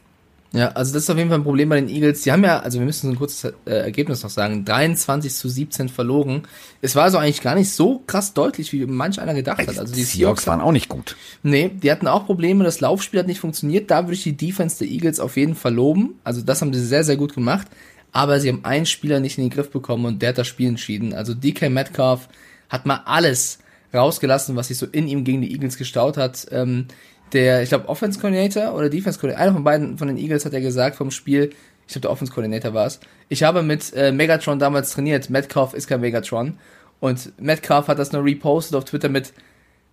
Ja, 0.55 0.69
also 0.73 0.93
das 0.93 1.03
ist 1.03 1.09
auf 1.09 1.17
jeden 1.17 1.29
Fall 1.29 1.39
ein 1.39 1.43
Problem 1.43 1.69
bei 1.69 1.81
den 1.81 1.89
Eagles. 1.89 2.21
Die 2.21 2.31
haben 2.31 2.43
ja, 2.43 2.59
also 2.59 2.77
wir 2.77 2.85
müssen 2.85 3.07
so 3.07 3.13
ein 3.13 3.17
kurzes 3.17 3.53
äh, 3.65 3.71
Ergebnis 3.71 4.21
noch 4.21 4.29
sagen, 4.29 4.63
23 4.63 5.33
zu 5.33 5.49
17 5.49 5.89
verloren. 5.89 6.43
Es 6.79 6.95
war 6.95 7.09
so 7.09 7.17
eigentlich 7.17 7.41
gar 7.41 7.55
nicht 7.55 7.71
so 7.71 8.03
krass 8.05 8.35
deutlich, 8.35 8.71
wie 8.71 8.85
manch 8.85 9.19
einer 9.19 9.33
gedacht 9.33 9.67
hat. 9.67 9.79
Also 9.79 9.95
die 9.95 10.03
Seahawks 10.03 10.45
waren 10.45 10.61
auch 10.61 10.71
nicht 10.71 10.89
gut. 10.89 11.15
Nee, 11.41 11.71
die 11.73 11.91
hatten 11.91 12.07
auch 12.07 12.27
Probleme, 12.27 12.63
das 12.63 12.81
Laufspiel 12.81 13.21
hat 13.21 13.27
nicht 13.27 13.39
funktioniert. 13.39 13.89
Da 13.89 14.03
würde 14.03 14.13
ich 14.13 14.21
die 14.21 14.37
Defense 14.37 14.77
der 14.77 14.89
Eagles 14.89 15.19
auf 15.19 15.37
jeden 15.37 15.55
Fall 15.55 15.73
loben. 15.73 16.19
Also 16.23 16.41
das 16.41 16.61
haben 16.61 16.71
sie 16.71 16.85
sehr, 16.85 17.03
sehr 17.03 17.17
gut 17.17 17.33
gemacht. 17.33 17.67
Aber 18.11 18.39
sie 18.39 18.49
haben 18.49 18.63
einen 18.63 18.85
Spieler 18.85 19.19
nicht 19.19 19.39
in 19.39 19.45
den 19.45 19.49
Griff 19.49 19.71
bekommen 19.71 20.05
und 20.05 20.21
der 20.21 20.29
hat 20.29 20.37
das 20.37 20.47
Spiel 20.47 20.67
entschieden. 20.67 21.15
Also 21.15 21.33
DK 21.33 21.71
Metcalf 21.71 22.29
hat 22.69 22.85
mal 22.85 23.01
alles 23.05 23.57
rausgelassen, 23.91 24.55
was 24.55 24.67
sich 24.67 24.77
so 24.77 24.85
in 24.85 25.07
ihm 25.07 25.23
gegen 25.23 25.41
die 25.41 25.51
Eagles 25.51 25.77
gestaut 25.77 26.17
hat. 26.17 26.45
Ähm, 26.51 26.85
der, 27.33 27.63
ich 27.63 27.69
glaube, 27.69 27.89
Offense 27.89 28.19
Coordinator 28.19 28.73
oder 28.73 28.89
Defense 28.89 29.19
Coordinator, 29.19 29.43
einer 29.43 29.53
von 29.53 29.63
beiden 29.63 29.97
von 29.97 30.07
den 30.07 30.17
Eagles 30.17 30.45
hat 30.45 30.53
ja 30.53 30.59
gesagt 30.59 30.95
vom 30.95 31.11
Spiel, 31.11 31.51
ich 31.87 31.93
glaube, 31.93 32.01
der 32.01 32.11
Offense 32.11 32.31
Coordinator 32.33 32.73
war 32.73 32.85
es. 32.85 32.99
Ich 33.29 33.43
habe 33.43 33.61
mit 33.61 33.93
äh, 33.93 34.11
Megatron 34.11 34.59
damals 34.59 34.91
trainiert. 34.91 35.29
Metcalf 35.29 35.73
ist 35.73 35.87
kein 35.87 36.01
Megatron. 36.01 36.57
Und 36.99 37.33
Metcalf 37.41 37.87
hat 37.87 37.99
das 37.99 38.13
nur 38.13 38.23
repostet 38.23 38.77
auf 38.77 38.85
Twitter 38.85 39.09
mit, 39.09 39.33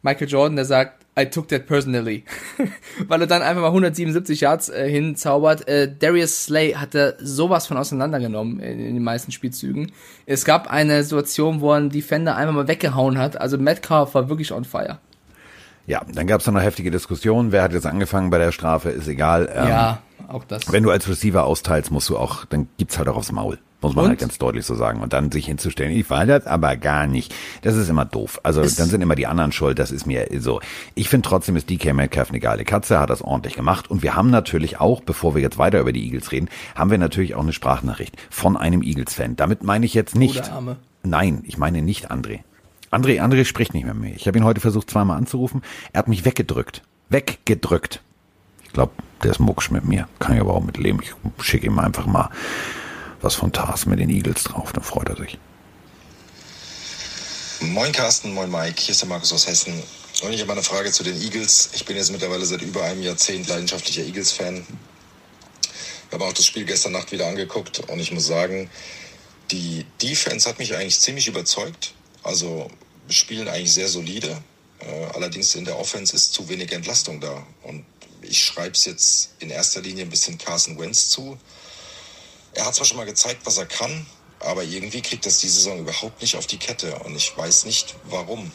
Michael 0.02 0.28
Jordan, 0.28 0.56
der 0.56 0.64
sagt, 0.64 1.04
I 1.18 1.26
took 1.26 1.48
that 1.48 1.66
personally. 1.66 2.24
Weil 3.08 3.20
er 3.20 3.26
dann 3.26 3.42
einfach 3.42 3.60
mal 3.60 3.68
177 3.68 4.40
Yards 4.40 4.68
äh, 4.68 4.88
hinzaubert. 4.88 5.68
Äh, 5.68 5.92
Darius 5.98 6.44
Slay 6.44 6.72
hatte 6.72 7.16
sowas 7.20 7.66
von 7.66 7.76
auseinandergenommen 7.76 8.60
in, 8.60 8.78
in 8.78 8.94
den 8.94 9.02
meisten 9.02 9.32
Spielzügen. 9.32 9.92
Es 10.24 10.44
gab 10.44 10.70
eine 10.70 11.02
Situation, 11.02 11.60
wo 11.60 11.72
er 11.72 11.78
einen 11.78 11.90
Defender 11.90 12.36
einfach 12.36 12.54
mal 12.54 12.68
weggehauen 12.68 13.18
hat. 13.18 13.38
Also 13.40 13.58
Metcalf 13.58 14.14
war 14.14 14.28
wirklich 14.28 14.52
on 14.52 14.64
fire. 14.64 15.00
Ja, 15.86 16.02
dann 16.12 16.26
gab 16.26 16.40
es 16.40 16.46
noch 16.46 16.54
eine 16.54 16.62
heftige 16.64 16.90
Diskussion. 16.90 17.52
Wer 17.52 17.62
hat 17.62 17.72
jetzt 17.72 17.86
angefangen 17.86 18.30
bei 18.30 18.38
der 18.38 18.52
Strafe? 18.52 18.90
Ist 18.90 19.08
egal. 19.08 19.48
Ähm, 19.54 19.68
ja, 19.68 19.98
auch 20.28 20.44
das. 20.44 20.70
Wenn 20.72 20.82
du 20.84 20.90
als 20.90 21.08
Receiver 21.08 21.44
austeilst, 21.44 21.90
musst 21.90 22.08
du 22.08 22.16
auch, 22.18 22.44
dann 22.44 22.68
gibt's 22.78 22.98
halt 22.98 23.08
auch 23.08 23.16
aufs 23.16 23.32
Maul. 23.32 23.58
Muss 23.82 23.94
man 23.94 24.04
Und? 24.04 24.10
halt 24.10 24.20
ganz 24.20 24.36
deutlich 24.36 24.66
so 24.66 24.74
sagen. 24.74 25.00
Und 25.00 25.14
dann 25.14 25.32
sich 25.32 25.46
hinzustellen, 25.46 25.90
ich 25.92 26.10
war 26.10 26.26
das 26.26 26.46
aber 26.46 26.76
gar 26.76 27.06
nicht. 27.06 27.34
Das 27.62 27.74
ist 27.76 27.88
immer 27.88 28.04
doof. 28.04 28.38
Also 28.42 28.60
Es- 28.60 28.76
dann 28.76 28.88
sind 28.88 29.00
immer 29.00 29.14
die 29.14 29.26
anderen 29.26 29.52
schuld. 29.52 29.78
Das 29.78 29.90
ist 29.90 30.06
mir 30.06 30.28
so. 30.38 30.60
Ich 30.94 31.08
finde 31.08 31.26
trotzdem 31.26 31.56
ist 31.56 31.70
DK 31.70 31.94
Metcalf 31.94 32.28
eine 32.28 32.40
geile 32.40 32.64
Katze, 32.64 33.00
hat 33.00 33.08
das 33.08 33.22
ordentlich 33.22 33.54
gemacht. 33.56 33.90
Und 33.90 34.02
wir 34.02 34.14
haben 34.14 34.28
natürlich 34.30 34.78
auch, 34.80 35.00
bevor 35.00 35.34
wir 35.34 35.40
jetzt 35.40 35.56
weiter 35.56 35.80
über 35.80 35.92
die 35.92 36.04
Eagles 36.04 36.30
reden, 36.30 36.50
haben 36.74 36.90
wir 36.90 36.98
natürlich 36.98 37.34
auch 37.34 37.42
eine 37.42 37.54
Sprachnachricht 37.54 38.16
von 38.28 38.58
einem 38.58 38.82
Eagles-Fan. 38.82 39.36
Damit 39.36 39.64
meine 39.64 39.86
ich 39.86 39.94
jetzt 39.94 40.14
nicht. 40.14 40.36
Nein, 41.02 41.42
ich 41.46 41.56
meine 41.56 41.80
nicht 41.80 42.10
André. 42.12 42.40
André, 42.90 43.20
André 43.20 43.44
spricht 43.44 43.72
nicht 43.72 43.84
mehr 43.84 43.94
mit 43.94 44.10
mir. 44.10 44.16
Ich 44.16 44.26
habe 44.26 44.38
ihn 44.38 44.44
heute 44.44 44.60
versucht 44.60 44.90
zweimal 44.90 45.16
anzurufen. 45.16 45.62
Er 45.92 46.00
hat 46.00 46.08
mich 46.08 46.24
weggedrückt. 46.24 46.82
Weggedrückt. 47.08 48.02
Ich 48.64 48.72
glaube, 48.72 48.92
der 49.22 49.30
ist 49.30 49.38
mucksch 49.38 49.70
mit 49.70 49.84
mir. 49.84 50.08
Kann 50.18 50.34
ich 50.34 50.40
aber 50.40 50.54
auch 50.54 50.62
mit 50.62 50.76
leben. 50.76 51.00
Ich 51.02 51.14
schicke 51.44 51.66
ihm 51.66 51.78
einfach 51.78 52.06
mal 52.06 52.30
was 53.20 53.34
von 53.34 53.52
Tars 53.52 53.86
mit 53.86 54.00
den 54.00 54.10
Eagles 54.10 54.44
drauf. 54.44 54.72
Dann 54.72 54.82
freut 54.82 55.08
er 55.08 55.16
sich. 55.16 55.38
Moin 57.60 57.92
Carsten, 57.92 58.32
moin 58.32 58.50
Mike, 58.50 58.80
hier 58.80 58.92
ist 58.92 59.02
der 59.02 59.08
Markus 59.08 59.32
aus 59.32 59.46
Hessen. 59.46 59.74
Und 60.22 60.32
ich 60.32 60.40
habe 60.40 60.52
eine 60.52 60.62
Frage 60.62 60.90
zu 60.90 61.04
den 61.04 61.20
Eagles. 61.20 61.70
Ich 61.74 61.84
bin 61.84 61.96
jetzt 61.96 62.10
mittlerweile 62.10 62.44
seit 62.44 62.62
über 62.62 62.82
einem 62.84 63.02
Jahrzehnt 63.02 63.48
leidenschaftlicher 63.48 64.02
Eagles-Fan. 64.02 64.64
Ich 66.08 66.14
habe 66.14 66.24
auch 66.24 66.32
das 66.32 66.46
Spiel 66.46 66.64
gestern 66.64 66.92
Nacht 66.92 67.12
wieder 67.12 67.26
angeguckt 67.26 67.80
und 67.88 68.00
ich 68.00 68.10
muss 68.12 68.26
sagen, 68.26 68.68
die 69.50 69.84
Defense 70.02 70.48
hat 70.48 70.58
mich 70.58 70.74
eigentlich 70.74 70.98
ziemlich 70.98 71.28
überzeugt. 71.28 71.94
Also 72.22 72.70
spielen 73.08 73.48
eigentlich 73.48 73.72
sehr 73.72 73.88
solide. 73.88 74.42
Äh, 74.80 75.04
allerdings 75.14 75.54
in 75.54 75.64
der 75.64 75.78
Offense 75.78 76.14
ist 76.14 76.32
zu 76.32 76.48
wenig 76.48 76.72
Entlastung 76.72 77.20
da. 77.20 77.46
Und 77.62 77.84
ich 78.22 78.40
schreibe 78.40 78.72
es 78.72 78.84
jetzt 78.84 79.30
in 79.38 79.50
erster 79.50 79.80
Linie 79.80 80.04
ein 80.04 80.10
bisschen 80.10 80.38
Carson 80.38 80.78
Wentz 80.78 81.10
zu. 81.10 81.38
Er 82.54 82.66
hat 82.66 82.74
zwar 82.74 82.86
schon 82.86 82.96
mal 82.96 83.06
gezeigt, 83.06 83.42
was 83.44 83.58
er 83.58 83.66
kann, 83.66 84.06
aber 84.40 84.64
irgendwie 84.64 85.02
kriegt 85.02 85.24
das 85.26 85.38
die 85.38 85.48
Saison 85.48 85.78
überhaupt 85.78 86.20
nicht 86.20 86.36
auf 86.36 86.46
die 86.46 86.58
Kette. 86.58 86.98
Und 87.00 87.16
ich 87.16 87.36
weiß 87.36 87.64
nicht, 87.64 87.94
warum. 88.04 88.50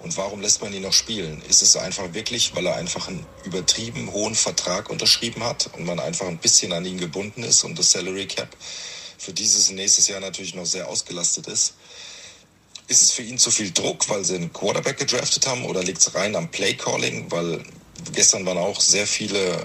Und 0.00 0.16
warum 0.16 0.40
lässt 0.40 0.60
man 0.60 0.72
ihn 0.72 0.82
noch 0.82 0.92
spielen? 0.92 1.40
Ist 1.48 1.62
es 1.62 1.76
einfach 1.76 2.12
wirklich, 2.12 2.56
weil 2.56 2.66
er 2.66 2.74
einfach 2.74 3.06
einen 3.06 3.24
übertrieben 3.44 4.10
hohen 4.12 4.34
Vertrag 4.34 4.90
unterschrieben 4.90 5.44
hat 5.44 5.70
und 5.74 5.84
man 5.84 6.00
einfach 6.00 6.26
ein 6.26 6.38
bisschen 6.38 6.72
an 6.72 6.84
ihn 6.84 6.98
gebunden 6.98 7.44
ist 7.44 7.62
und 7.62 7.78
das 7.78 7.92
Salary 7.92 8.26
Cap 8.26 8.48
für 9.16 9.32
dieses 9.32 9.68
und 9.68 9.76
nächstes 9.76 10.08
Jahr 10.08 10.18
natürlich 10.18 10.54
noch 10.54 10.66
sehr 10.66 10.88
ausgelastet 10.88 11.46
ist? 11.46 11.74
Ist 12.88 13.02
es 13.02 13.12
für 13.12 13.22
ihn 13.22 13.38
zu 13.38 13.50
viel 13.50 13.70
Druck, 13.70 14.08
weil 14.08 14.24
sie 14.24 14.36
einen 14.36 14.52
Quarterback 14.52 14.98
gedraftet 14.98 15.46
haben 15.46 15.64
oder 15.64 15.82
liegt 15.82 16.00
es 16.00 16.14
rein 16.14 16.36
am 16.36 16.50
Play 16.50 16.74
Calling? 16.74 17.30
Weil 17.30 17.62
gestern 18.12 18.44
waren 18.44 18.58
auch 18.58 18.80
sehr 18.80 19.06
viele 19.06 19.64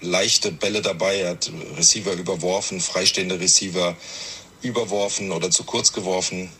leichte 0.00 0.52
Bälle 0.52 0.82
dabei. 0.82 1.20
Er 1.20 1.30
hat 1.30 1.50
Receiver 1.76 2.12
überworfen, 2.12 2.80
freistehende 2.80 3.40
Receiver 3.40 3.96
überworfen 4.62 5.32
oder 5.32 5.50
zu 5.50 5.64
kurz 5.64 5.92
geworfen. 5.92 6.50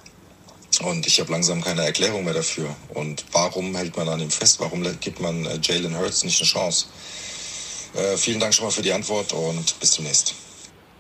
Und 0.83 1.07
ich 1.07 1.21
habe 1.21 1.31
langsam 1.31 1.63
keine 1.63 1.85
Erklärung 1.85 2.25
mehr 2.25 2.35
dafür. 2.35 2.75
Und 2.89 3.25
warum 3.33 3.77
hält 3.77 3.97
man 3.97 4.09
an 4.09 4.21
ihm 4.21 4.31
fest? 4.31 4.59
Warum 4.59 4.83
gibt 5.01 5.21
man 5.21 5.47
äh, 5.47 5.59
Jalen 5.63 5.97
Hurts 5.97 6.25
nicht 6.25 6.41
eine 6.41 6.49
Chance? 6.49 6.87
Äh, 7.95 8.17
vielen 8.17 8.41
Dank 8.41 8.55
schon 8.55 8.65
mal 8.65 8.73
für 8.73 8.83
die 8.83 8.93
Antwort 8.93 9.33
und 9.33 9.79
bis 9.79 9.93
zunächst. 9.93 10.35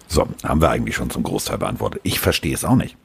So, 0.07 0.29
haben 0.45 0.61
wir 0.61 0.71
eigentlich 0.71 0.95
schon 0.95 1.11
zum 1.11 1.25
Großteil 1.25 1.59
beantwortet. 1.59 2.01
Ich 2.05 2.21
verstehe 2.21 2.55
es 2.55 2.65
auch 2.65 2.77
nicht. 2.77 2.97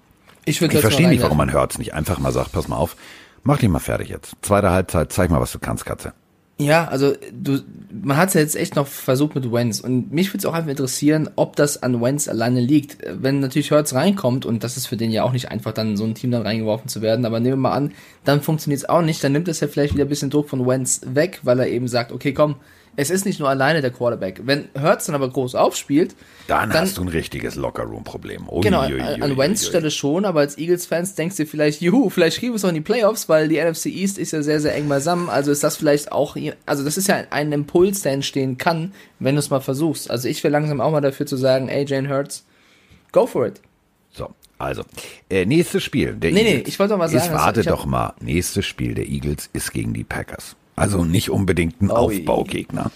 Ich, 0.49 0.61
ich 0.61 0.79
verstehe 0.79 1.07
nicht, 1.07 1.21
warum 1.21 1.37
man 1.37 1.53
Hurts 1.53 1.77
nicht 1.77 1.93
einfach 1.93 2.19
mal 2.19 2.31
sagt, 2.31 2.51
pass 2.51 2.67
mal 2.67 2.77
auf, 2.77 2.95
mach 3.43 3.59
dich 3.59 3.69
mal 3.69 3.79
fertig 3.79 4.09
jetzt. 4.09 4.33
Zweite 4.41 4.71
Halbzeit, 4.71 5.13
zeig 5.13 5.29
mal, 5.29 5.39
was 5.39 5.51
du 5.51 5.59
kannst, 5.59 5.85
Katze. 5.85 6.13
Ja, 6.61 6.89
also 6.89 7.13
du, 7.31 7.59
man 7.89 8.17
hat 8.17 8.29
es 8.29 8.33
ja 8.33 8.41
jetzt 8.41 8.57
echt 8.57 8.75
noch 8.75 8.85
versucht 8.85 9.33
mit 9.33 9.49
Wenz 9.49 9.79
und 9.79 10.11
mich 10.11 10.27
würde 10.29 10.39
es 10.39 10.45
auch 10.45 10.53
einfach 10.53 10.69
interessieren, 10.69 11.29
ob 11.37 11.55
das 11.55 11.81
an 11.81 12.01
Wenz 12.01 12.27
alleine 12.27 12.59
liegt. 12.59 12.97
Wenn 13.07 13.39
natürlich 13.39 13.71
Hurts 13.71 13.93
reinkommt 13.93 14.45
und 14.45 14.61
das 14.65 14.75
ist 14.75 14.87
für 14.87 14.97
den 14.97 15.09
ja 15.09 15.23
auch 15.23 15.31
nicht 15.31 15.51
einfach, 15.51 15.71
dann 15.71 15.95
so 15.95 16.03
ein 16.03 16.15
Team 16.15 16.31
dann 16.31 16.41
reingeworfen 16.41 16.89
zu 16.89 17.01
werden, 17.01 17.25
aber 17.25 17.39
nehmen 17.39 17.53
wir 17.53 17.69
mal 17.69 17.71
an, 17.71 17.93
dann 18.25 18.41
funktioniert 18.41 18.81
es 18.81 18.89
auch 18.89 19.01
nicht, 19.01 19.23
dann 19.23 19.31
nimmt 19.31 19.47
es 19.47 19.61
ja 19.61 19.69
vielleicht 19.69 19.93
wieder 19.93 20.03
ein 20.03 20.09
bisschen 20.09 20.31
Druck 20.31 20.49
von 20.49 20.67
Wenz 20.67 20.99
weg, 21.05 21.39
weil 21.43 21.59
er 21.59 21.67
eben 21.69 21.87
sagt, 21.87 22.11
okay, 22.11 22.33
komm, 22.33 22.55
es 22.99 23.09
ist 23.09 23.25
nicht 23.25 23.39
nur 23.39 23.47
alleine 23.47 23.79
der 23.79 23.91
Quarterback. 23.91 24.41
Wenn 24.43 24.67
Hurts 24.77 25.05
dann 25.05 25.15
aber 25.15 25.29
groß 25.29 25.55
aufspielt, 25.55 26.15
dann, 26.47 26.69
dann 26.69 26.81
hast 26.81 26.97
du 26.97 27.01
ein 27.01 27.07
richtiges 27.07 27.55
Lockerroom-Problem. 27.55 28.49
Genau, 28.61 28.81
an 28.81 29.37
Wentz 29.37 29.65
Stelle 29.65 29.89
schon, 29.89 30.25
aber 30.25 30.41
als 30.41 30.57
Eagles-Fans 30.57 31.15
denkst 31.15 31.37
du 31.37 31.45
vielleicht, 31.45 31.79
juhu, 31.79 32.09
vielleicht 32.09 32.39
kriegen 32.39 32.51
wir 32.51 32.57
es 32.57 32.65
auch 32.65 32.69
in 32.69 32.75
die 32.75 32.81
Playoffs, 32.81 33.29
weil 33.29 33.47
die 33.47 33.57
NFC 33.57 33.85
East 33.85 34.17
ist 34.17 34.33
ja 34.33 34.41
sehr, 34.41 34.59
sehr 34.59 34.75
eng 34.75 34.89
beisammen. 34.89 35.29
Also 35.29 35.49
ist 35.49 35.63
das 35.63 35.77
vielleicht 35.77 36.11
auch, 36.11 36.35
also 36.65 36.83
das 36.83 36.97
ist 36.97 37.07
ja 37.07 37.23
ein 37.29 37.53
Impuls, 37.53 38.01
der 38.01 38.11
entstehen 38.11 38.57
kann, 38.57 38.91
wenn 39.19 39.35
du 39.35 39.39
es 39.39 39.49
mal 39.49 39.61
versuchst. 39.61 40.11
Also 40.11 40.27
ich 40.27 40.43
wäre 40.43 40.51
langsam 40.51 40.81
auch 40.81 40.91
mal 40.91 40.99
dafür 40.99 41.25
zu 41.25 41.37
sagen, 41.37 41.69
ey, 41.69 41.85
Jane 41.87 42.09
Hurts, 42.09 42.45
go 43.13 43.25
for 43.27 43.47
it. 43.47 43.61
So, 44.11 44.27
also, 44.57 44.83
äh, 45.29 45.45
nächstes 45.45 45.83
Spiel 45.83 46.15
der 46.15 46.33
nee, 46.33 46.39
Eagles. 46.39 46.55
Nee, 46.55 46.63
ich 46.67 46.79
wollte 46.79 46.95
doch 46.95 46.97
mal 46.97 47.07
sagen. 47.07 47.23
Ist, 47.23 47.31
warte 47.31 47.63
doch 47.63 47.85
mal, 47.85 48.13
nächstes 48.19 48.65
Spiel 48.65 48.93
der 48.93 49.07
Eagles 49.07 49.49
ist 49.53 49.71
gegen 49.71 49.93
die 49.93 50.03
Packers. 50.03 50.57
Also 50.79 51.03
nicht 51.03 51.29
unbedingt 51.29 51.81
ein 51.81 51.91
Aufbaugegner. 51.91 52.91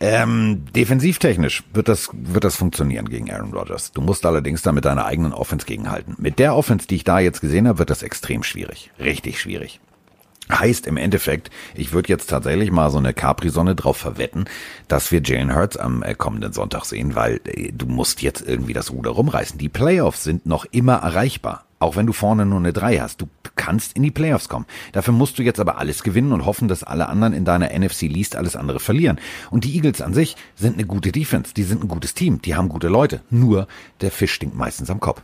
Ähm, 0.00 0.64
defensivtechnisch 0.74 1.62
wird 1.72 1.86
das, 1.88 2.08
wird 2.12 2.42
das 2.42 2.56
funktionieren 2.56 3.08
gegen 3.08 3.30
Aaron 3.30 3.52
Rodgers. 3.52 3.92
Du 3.92 4.00
musst 4.00 4.26
allerdings 4.26 4.62
da 4.62 4.72
mit 4.72 4.84
deiner 4.84 5.04
eigenen 5.04 5.32
Offense 5.32 5.64
gegenhalten. 5.64 6.16
Mit 6.18 6.40
der 6.40 6.56
Offense, 6.56 6.88
die 6.88 6.96
ich 6.96 7.04
da 7.04 7.20
jetzt 7.20 7.40
gesehen 7.40 7.68
habe, 7.68 7.78
wird 7.78 7.90
das 7.90 8.02
extrem 8.02 8.42
schwierig. 8.42 8.90
Richtig 8.98 9.40
schwierig. 9.40 9.78
Heißt 10.50 10.88
im 10.88 10.96
Endeffekt, 10.96 11.50
ich 11.76 11.92
würde 11.92 12.08
jetzt 12.08 12.28
tatsächlich 12.28 12.72
mal 12.72 12.90
so 12.90 12.98
eine 12.98 13.14
Capri-Sonne 13.14 13.76
drauf 13.76 13.96
verwetten, 13.96 14.46
dass 14.88 15.12
wir 15.12 15.22
Jalen 15.22 15.54
Hurts 15.54 15.76
am 15.76 16.02
äh, 16.02 16.14
kommenden 16.16 16.52
Sonntag 16.52 16.84
sehen, 16.84 17.14
weil 17.14 17.40
äh, 17.44 17.70
du 17.72 17.86
musst 17.86 18.22
jetzt 18.22 18.42
irgendwie 18.46 18.72
das 18.72 18.90
Ruder 18.90 19.12
rumreißen. 19.12 19.56
Die 19.56 19.68
Playoffs 19.68 20.24
sind 20.24 20.46
noch 20.46 20.64
immer 20.72 20.96
erreichbar. 20.96 21.64
Auch 21.82 21.96
wenn 21.96 22.06
du 22.06 22.12
vorne 22.12 22.46
nur 22.46 22.60
eine 22.60 22.72
3 22.72 22.98
hast, 22.98 23.20
du 23.20 23.26
kannst 23.56 23.96
in 23.96 24.04
die 24.04 24.12
Playoffs 24.12 24.48
kommen. 24.48 24.66
Dafür 24.92 25.12
musst 25.12 25.36
du 25.40 25.42
jetzt 25.42 25.58
aber 25.58 25.78
alles 25.78 26.04
gewinnen 26.04 26.32
und 26.32 26.46
hoffen, 26.46 26.68
dass 26.68 26.84
alle 26.84 27.08
anderen 27.08 27.32
in 27.32 27.44
deiner 27.44 27.76
NFC 27.76 28.02
Least 28.02 28.36
alles 28.36 28.54
andere 28.54 28.78
verlieren. 28.78 29.18
Und 29.50 29.64
die 29.64 29.74
Eagles 29.74 30.00
an 30.00 30.14
sich 30.14 30.36
sind 30.54 30.74
eine 30.74 30.86
gute 30.86 31.10
Defense, 31.10 31.54
die 31.54 31.64
sind 31.64 31.82
ein 31.82 31.88
gutes 31.88 32.14
Team, 32.14 32.40
die 32.40 32.54
haben 32.54 32.68
gute 32.68 32.86
Leute. 32.86 33.22
Nur 33.30 33.66
der 34.00 34.12
Fisch 34.12 34.32
stinkt 34.32 34.54
meistens 34.56 34.90
am 34.90 35.00
Kopf. 35.00 35.22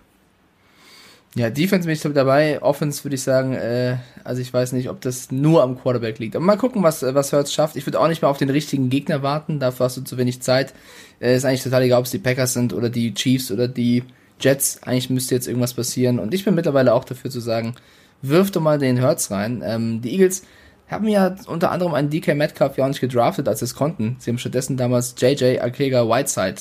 Ja, 1.37 1.49
Defense 1.49 1.87
bin 1.87 1.95
ich 1.95 2.03
dabei. 2.03 2.61
Offense 2.61 3.05
würde 3.05 3.15
ich 3.15 3.23
sagen, 3.23 3.53
äh, 3.53 3.99
also 4.25 4.43
ich 4.43 4.53
weiß 4.53 4.73
nicht, 4.73 4.91
ob 4.91 5.01
das 5.01 5.31
nur 5.31 5.63
am 5.63 5.79
Quarterback 5.81 6.19
liegt. 6.19 6.35
Aber 6.35 6.45
mal 6.45 6.57
gucken, 6.57 6.83
was, 6.83 7.03
was 7.03 7.33
Hurts 7.33 7.53
schafft. 7.53 7.77
Ich 7.77 7.87
würde 7.87 8.01
auch 8.01 8.09
nicht 8.09 8.23
mehr 8.23 8.31
auf 8.31 8.39
den 8.39 8.51
richtigen 8.51 8.91
Gegner 8.91 9.23
warten. 9.23 9.61
Dafür 9.61 9.87
hast 9.87 9.97
du 9.97 10.01
zu 10.01 10.17
wenig 10.17 10.43
Zeit. 10.43 10.75
Äh, 11.21 11.37
ist 11.37 11.45
eigentlich 11.45 11.63
total 11.63 11.83
egal, 11.83 12.01
ob 12.01 12.07
es 12.07 12.11
die 12.11 12.19
Packers 12.19 12.55
sind 12.55 12.73
oder 12.73 12.91
die 12.91 13.15
Chiefs 13.15 13.53
oder 13.53 13.69
die 13.69 14.03
Jets, 14.41 14.83
eigentlich 14.83 15.11
müsste 15.11 15.35
jetzt 15.35 15.49
irgendwas 15.49 15.75
passieren. 15.75 16.19
Und 16.19 16.35
ich 16.35 16.45
bin 16.45 16.55
mittlerweile 16.55 16.95
auch 16.95 17.05
dafür 17.05 17.31
zu 17.31 17.41
sagen, 17.41 17.75
wirf 18.23 18.51
doch 18.51 18.61
mal 18.61 18.79
den 18.79 19.03
Hurts 19.03 19.31
rein. 19.31 19.63
Ähm, 19.65 20.01
die 20.03 20.13
Eagles 20.13 20.43
haben 20.89 21.09
ja 21.09 21.37
unter 21.47 21.71
anderem 21.71 21.95
einen 21.95 22.11
DK 22.11 22.35
Metcalf 22.35 22.77
ja 22.77 22.85
auch 22.85 22.89
nicht 22.89 23.01
gedraftet, 23.01 23.49
als 23.49 23.61
sie 23.61 23.67
es 23.67 23.75
konnten. 23.75 24.17
Sie 24.19 24.31
haben 24.31 24.39
stattdessen 24.39 24.77
damals 24.77 25.15
JJ 25.19 25.61
Akega 25.61 26.09
Whiteside 26.09 26.57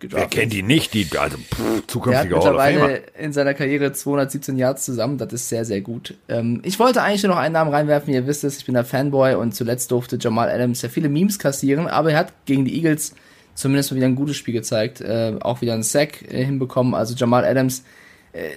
gedraftet. 0.00 0.32
Wer 0.32 0.40
kennt 0.40 0.52
die 0.52 0.62
nicht? 0.62 0.92
Die, 0.92 1.06
also 1.16 1.38
pff, 1.38 1.86
zukünftige 1.86 2.34
Er 2.34 2.38
hat 2.38 2.44
mittlerweile 2.44 3.02
in 3.18 3.32
seiner 3.32 3.54
Karriere 3.54 3.92
217 3.92 4.56
Yards 4.56 4.84
zusammen. 4.84 5.18
Das 5.18 5.32
ist 5.32 5.48
sehr, 5.48 5.64
sehr 5.64 5.80
gut. 5.82 6.16
Ähm, 6.28 6.60
ich 6.64 6.78
wollte 6.80 7.02
eigentlich 7.02 7.22
nur 7.22 7.34
noch 7.34 7.40
einen 7.40 7.52
Namen 7.52 7.72
reinwerfen. 7.72 8.12
Ihr 8.12 8.26
wisst 8.26 8.42
es, 8.42 8.58
ich 8.58 8.66
bin 8.66 8.74
der 8.74 8.84
Fanboy 8.84 9.34
und 9.34 9.54
zuletzt 9.54 9.90
durfte 9.92 10.18
Jamal 10.20 10.50
Adams 10.50 10.82
ja 10.82 10.88
viele 10.88 11.08
Memes 11.08 11.38
kassieren, 11.38 11.86
aber 11.86 12.12
er 12.12 12.18
hat 12.18 12.32
gegen 12.46 12.64
die 12.64 12.74
Eagles 12.74 13.14
zumindest 13.54 13.90
mal 13.90 13.96
wieder 13.96 14.06
ein 14.06 14.16
gutes 14.16 14.36
Spiel 14.36 14.54
gezeigt, 14.54 15.00
äh, 15.00 15.34
auch 15.40 15.60
wieder 15.60 15.74
einen 15.74 15.82
Sack 15.82 16.22
äh, 16.22 16.44
hinbekommen. 16.44 16.94
Also 16.94 17.14
Jamal 17.14 17.44
Adams, 17.44 17.84
äh, 18.32 18.50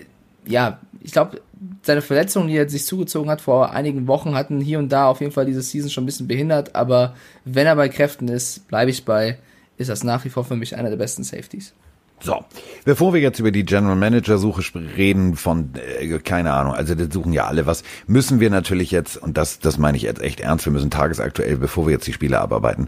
ja, 0.45 0.79
ich 1.01 1.11
glaube, 1.11 1.41
seine 1.81 2.01
Verletzungen, 2.01 2.47
die 2.47 2.57
er 2.57 2.69
sich 2.69 2.85
zugezogen 2.85 3.29
hat 3.29 3.41
vor 3.41 3.71
einigen 3.71 4.07
Wochen, 4.07 4.35
hatten 4.35 4.59
hier 4.59 4.79
und 4.79 4.89
da 4.89 5.07
auf 5.07 5.21
jeden 5.21 5.31
Fall 5.31 5.45
diese 5.45 5.61
Season 5.61 5.89
schon 5.89 6.03
ein 6.03 6.07
bisschen 6.07 6.27
behindert. 6.27 6.75
Aber 6.75 7.15
wenn 7.45 7.67
er 7.67 7.75
bei 7.75 7.89
Kräften 7.89 8.27
ist, 8.27 8.67
bleibe 8.67 8.91
ich 8.91 9.05
bei, 9.05 9.37
ist 9.77 9.89
das 9.89 10.03
nach 10.03 10.25
wie 10.25 10.29
vor 10.29 10.43
für 10.43 10.55
mich 10.55 10.75
einer 10.75 10.89
der 10.89 10.97
besten 10.97 11.23
Safeties. 11.23 11.73
So, 12.23 12.45
bevor 12.85 13.13
wir 13.13 13.19
jetzt 13.19 13.39
über 13.39 13.51
die 13.51 13.65
General 13.65 13.97
Manager 13.97 14.37
Suche 14.37 14.63
reden 14.95 15.35
von 15.35 15.71
äh, 15.75 16.19
keine 16.19 16.53
Ahnung, 16.53 16.73
also 16.73 16.95
das 16.95 17.13
suchen 17.13 17.33
ja 17.33 17.47
alle 17.47 17.65
was, 17.65 17.83
müssen 18.07 18.39
wir 18.39 18.49
natürlich 18.49 18.91
jetzt 18.91 19.17
und 19.17 19.35
das 19.35 19.59
das 19.59 19.77
meine 19.77 19.97
ich 19.97 20.03
jetzt 20.03 20.21
echt 20.21 20.39
ernst, 20.39 20.63
wir 20.63 20.71
müssen 20.71 20.89
tagesaktuell, 20.89 21.57
bevor 21.57 21.85
wir 21.85 21.91
jetzt 21.91 22.07
die 22.07 22.13
Spiele 22.13 22.39
abarbeiten, 22.39 22.87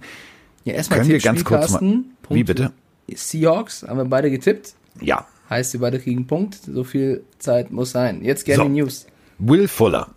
ja, 0.65 0.73
erstmal 0.73 0.99
Können 0.99 1.11
wir 1.11 1.19
ganz 1.19 1.43
kurz 1.43 1.71
mal. 1.79 1.99
Wie 2.29 2.43
bitte? 2.43 2.71
Seahawks 3.13 3.83
haben 3.83 3.97
wir 3.97 4.05
beide 4.05 4.31
getippt. 4.31 4.73
Ja. 4.99 5.27
Heißt, 5.49 5.73
wir 5.73 5.79
beide 5.79 5.99
kriegen 5.99 6.25
Punkt. 6.25 6.57
So 6.65 6.83
viel 6.83 7.23
Zeit 7.37 7.71
muss 7.71 7.91
sein. 7.91 8.23
Jetzt 8.23 8.45
gerne 8.45 8.63
so. 8.63 8.69
News. 8.69 9.05
Will 9.37 9.67
Fuller. 9.67 10.09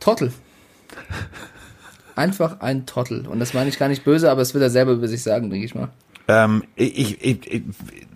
Trottel. 0.00 0.32
Einfach 2.16 2.60
ein 2.60 2.86
Trottel. 2.86 3.26
Und 3.26 3.40
das 3.40 3.52
meine 3.52 3.68
ich 3.68 3.78
gar 3.78 3.88
nicht 3.88 4.04
böse, 4.04 4.30
aber 4.30 4.40
es 4.40 4.54
wird 4.54 4.62
er 4.62 4.70
selber 4.70 4.92
über 4.92 5.06
sich 5.06 5.22
sagen, 5.22 5.50
denke 5.50 5.66
ich 5.66 5.74
mal. 5.74 5.90
Ähm, 6.28 6.64
ich, 6.74 7.22
ich, 7.22 7.46
ich, 7.46 7.62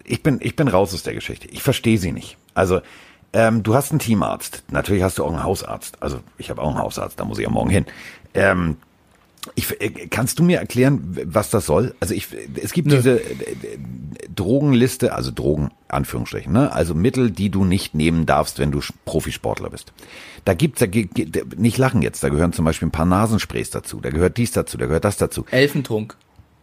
ich, 0.05 0.23
bin, 0.23 0.39
ich 0.41 0.57
bin 0.57 0.69
raus 0.69 0.95
aus 0.95 1.03
der 1.03 1.15
Geschichte. 1.15 1.49
Ich 1.49 1.63
verstehe 1.63 1.99
sie 1.99 2.13
nicht. 2.13 2.39
Also, 2.55 2.81
ähm, 3.35 3.63
du 3.63 3.75
hast 3.75 3.91
einen 3.91 3.99
Teamarzt. 3.99 4.65
Natürlich 4.71 5.03
hast 5.03 5.19
du 5.19 5.25
auch 5.25 5.33
einen 5.33 5.45
Hausarzt. 5.45 6.03
Also, 6.03 6.21
ich 6.39 6.49
habe 6.49 6.63
auch 6.63 6.71
einen 6.71 6.79
Hausarzt, 6.79 7.21
da 7.21 7.27
muss 7.27 7.39
ich 7.39 7.45
ja 7.45 7.51
morgen 7.51 7.71
hin. 7.71 7.85
Ähm, 8.33 8.77
ich, 9.55 9.81
äh, 9.81 9.91
kannst 10.09 10.39
du 10.39 10.43
mir 10.43 10.59
erklären, 10.59 11.17
was 11.25 11.51
das 11.51 11.67
soll? 11.67 11.95
Also 12.01 12.15
ich, 12.15 12.29
es 12.61 12.73
gibt 12.73 12.89
Nö. 12.89 12.97
diese 12.97 13.21
äh, 13.21 13.79
Drogenliste, 14.35 15.15
also 15.15 15.31
Drogen, 15.31 15.71
Anführungsstrichen, 15.89 16.53
ne? 16.53 16.73
also 16.73 16.95
Mittel, 16.95 17.31
die 17.31 17.51
du 17.51 17.65
nicht 17.65 17.95
nehmen 17.95 18.27
darfst, 18.27 18.59
wenn 18.59 18.71
du 18.71 18.81
Profisportler 19.05 19.71
bist. 19.71 19.93
Da 20.45 20.55
gibt's, 20.55 20.81
da, 20.81 20.87
nicht 21.57 21.79
lachen 21.79 22.03
jetzt, 22.03 22.23
da 22.23 22.29
gehören 22.29 22.53
zum 22.53 22.65
Beispiel 22.65 22.89
ein 22.89 22.93
paar 22.93 23.07
Nasensprays 23.07 23.71
dazu, 23.71 24.01
da 24.01 24.11
gehört 24.11 24.37
dies 24.37 24.53
dazu, 24.53 24.77
da 24.77 24.87
gehört 24.87 25.05
das 25.05 25.17
dazu. 25.17 25.45
Elfentrunk. 25.51 26.17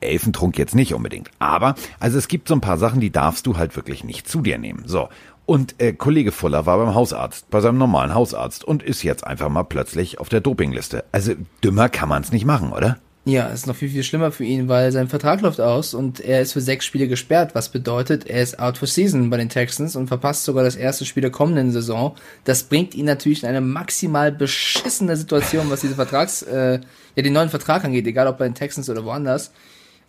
Elfentrunk 0.04 0.58
jetzt 0.58 0.76
nicht 0.76 0.94
unbedingt. 0.94 1.32
Aber, 1.40 1.76
also 2.00 2.18
es 2.18 2.28
gibt 2.28 2.48
so 2.48 2.56
ein 2.56 2.62
paar 2.62 2.78
Sachen, 2.78 3.00
die 3.00 3.12
darfst 3.12 3.48
du 3.48 3.58
halt 3.58 3.76
wirklich 3.76 4.04
nicht 4.04 4.28
zu 4.28 4.42
dir 4.42 4.58
nehmen. 4.58 4.84
So. 4.86 5.10
Und 5.46 5.76
äh, 5.80 5.94
Kollege 5.94 6.32
Fuller 6.32 6.66
war 6.66 6.78
beim 6.78 6.96
Hausarzt, 6.96 7.50
bei 7.50 7.60
seinem 7.60 7.78
normalen 7.78 8.14
Hausarzt 8.14 8.64
und 8.64 8.82
ist 8.82 9.04
jetzt 9.04 9.28
einfach 9.28 9.50
mal 9.50 9.64
plötzlich 9.64 10.20
auf 10.20 10.30
der 10.30 10.40
Dopingliste. 10.40 11.04
Also 11.12 11.34
dümmer 11.64 11.90
kann 11.90 12.10
man 12.10 12.24
es 12.24 12.32
nicht 12.32 12.46
machen, 12.46 12.72
oder? 12.72 12.98
Ja, 13.26 13.48
ist 13.48 13.68
noch 13.68 13.76
viel, 13.76 13.88
viel 13.88 14.04
schlimmer 14.04 14.34
für 14.34 14.44
ihn, 14.44 14.68
weil 14.68 14.92
sein 14.92 15.08
Vertrag 15.08 15.40
läuft 15.40 15.62
aus 15.62 15.94
und 15.94 16.20
er 16.20 16.42
ist 16.42 16.52
für 16.52 16.60
sechs 16.60 16.86
Spiele 16.86 17.08
gesperrt, 17.08 17.56
was 17.56 17.70
bedeutet, 17.70 18.28
er 18.28 18.44
ist 18.44 18.60
out 18.60 18.78
for 18.78 18.88
season 18.88 19.30
bei 19.30 19.38
den 19.38 19.48
Texans 19.48 19.96
und 19.96 20.10
verpasst 20.10 20.44
sogar 20.44 20.66
das 20.66 20.76
erste 20.76 21.06
Spiel 21.06 21.22
der 21.22 21.32
kommenden 21.32 21.72
Saison. 21.72 22.16
Das 22.44 22.64
bringt 22.64 22.96
ihn 22.96 23.06
natürlich 23.06 23.44
in 23.44 23.50
eine 23.50 23.62
maximal 23.62 24.30
beschissene 24.34 25.16
Situation, 25.16 25.70
was 25.70 25.80
diese 25.80 25.96
Vertrags, 25.96 26.42
äh, 26.42 26.82
ja, 27.16 27.24
den 27.24 27.32
neuen 27.32 27.48
Vertrag 27.50 27.86
angeht, 27.86 28.06
egal 28.08 28.28
ob 28.28 28.40
bei 28.40 28.46
den 28.46 28.56
Texans 28.56 28.90
oder 28.90 29.06
woanders. 29.06 29.54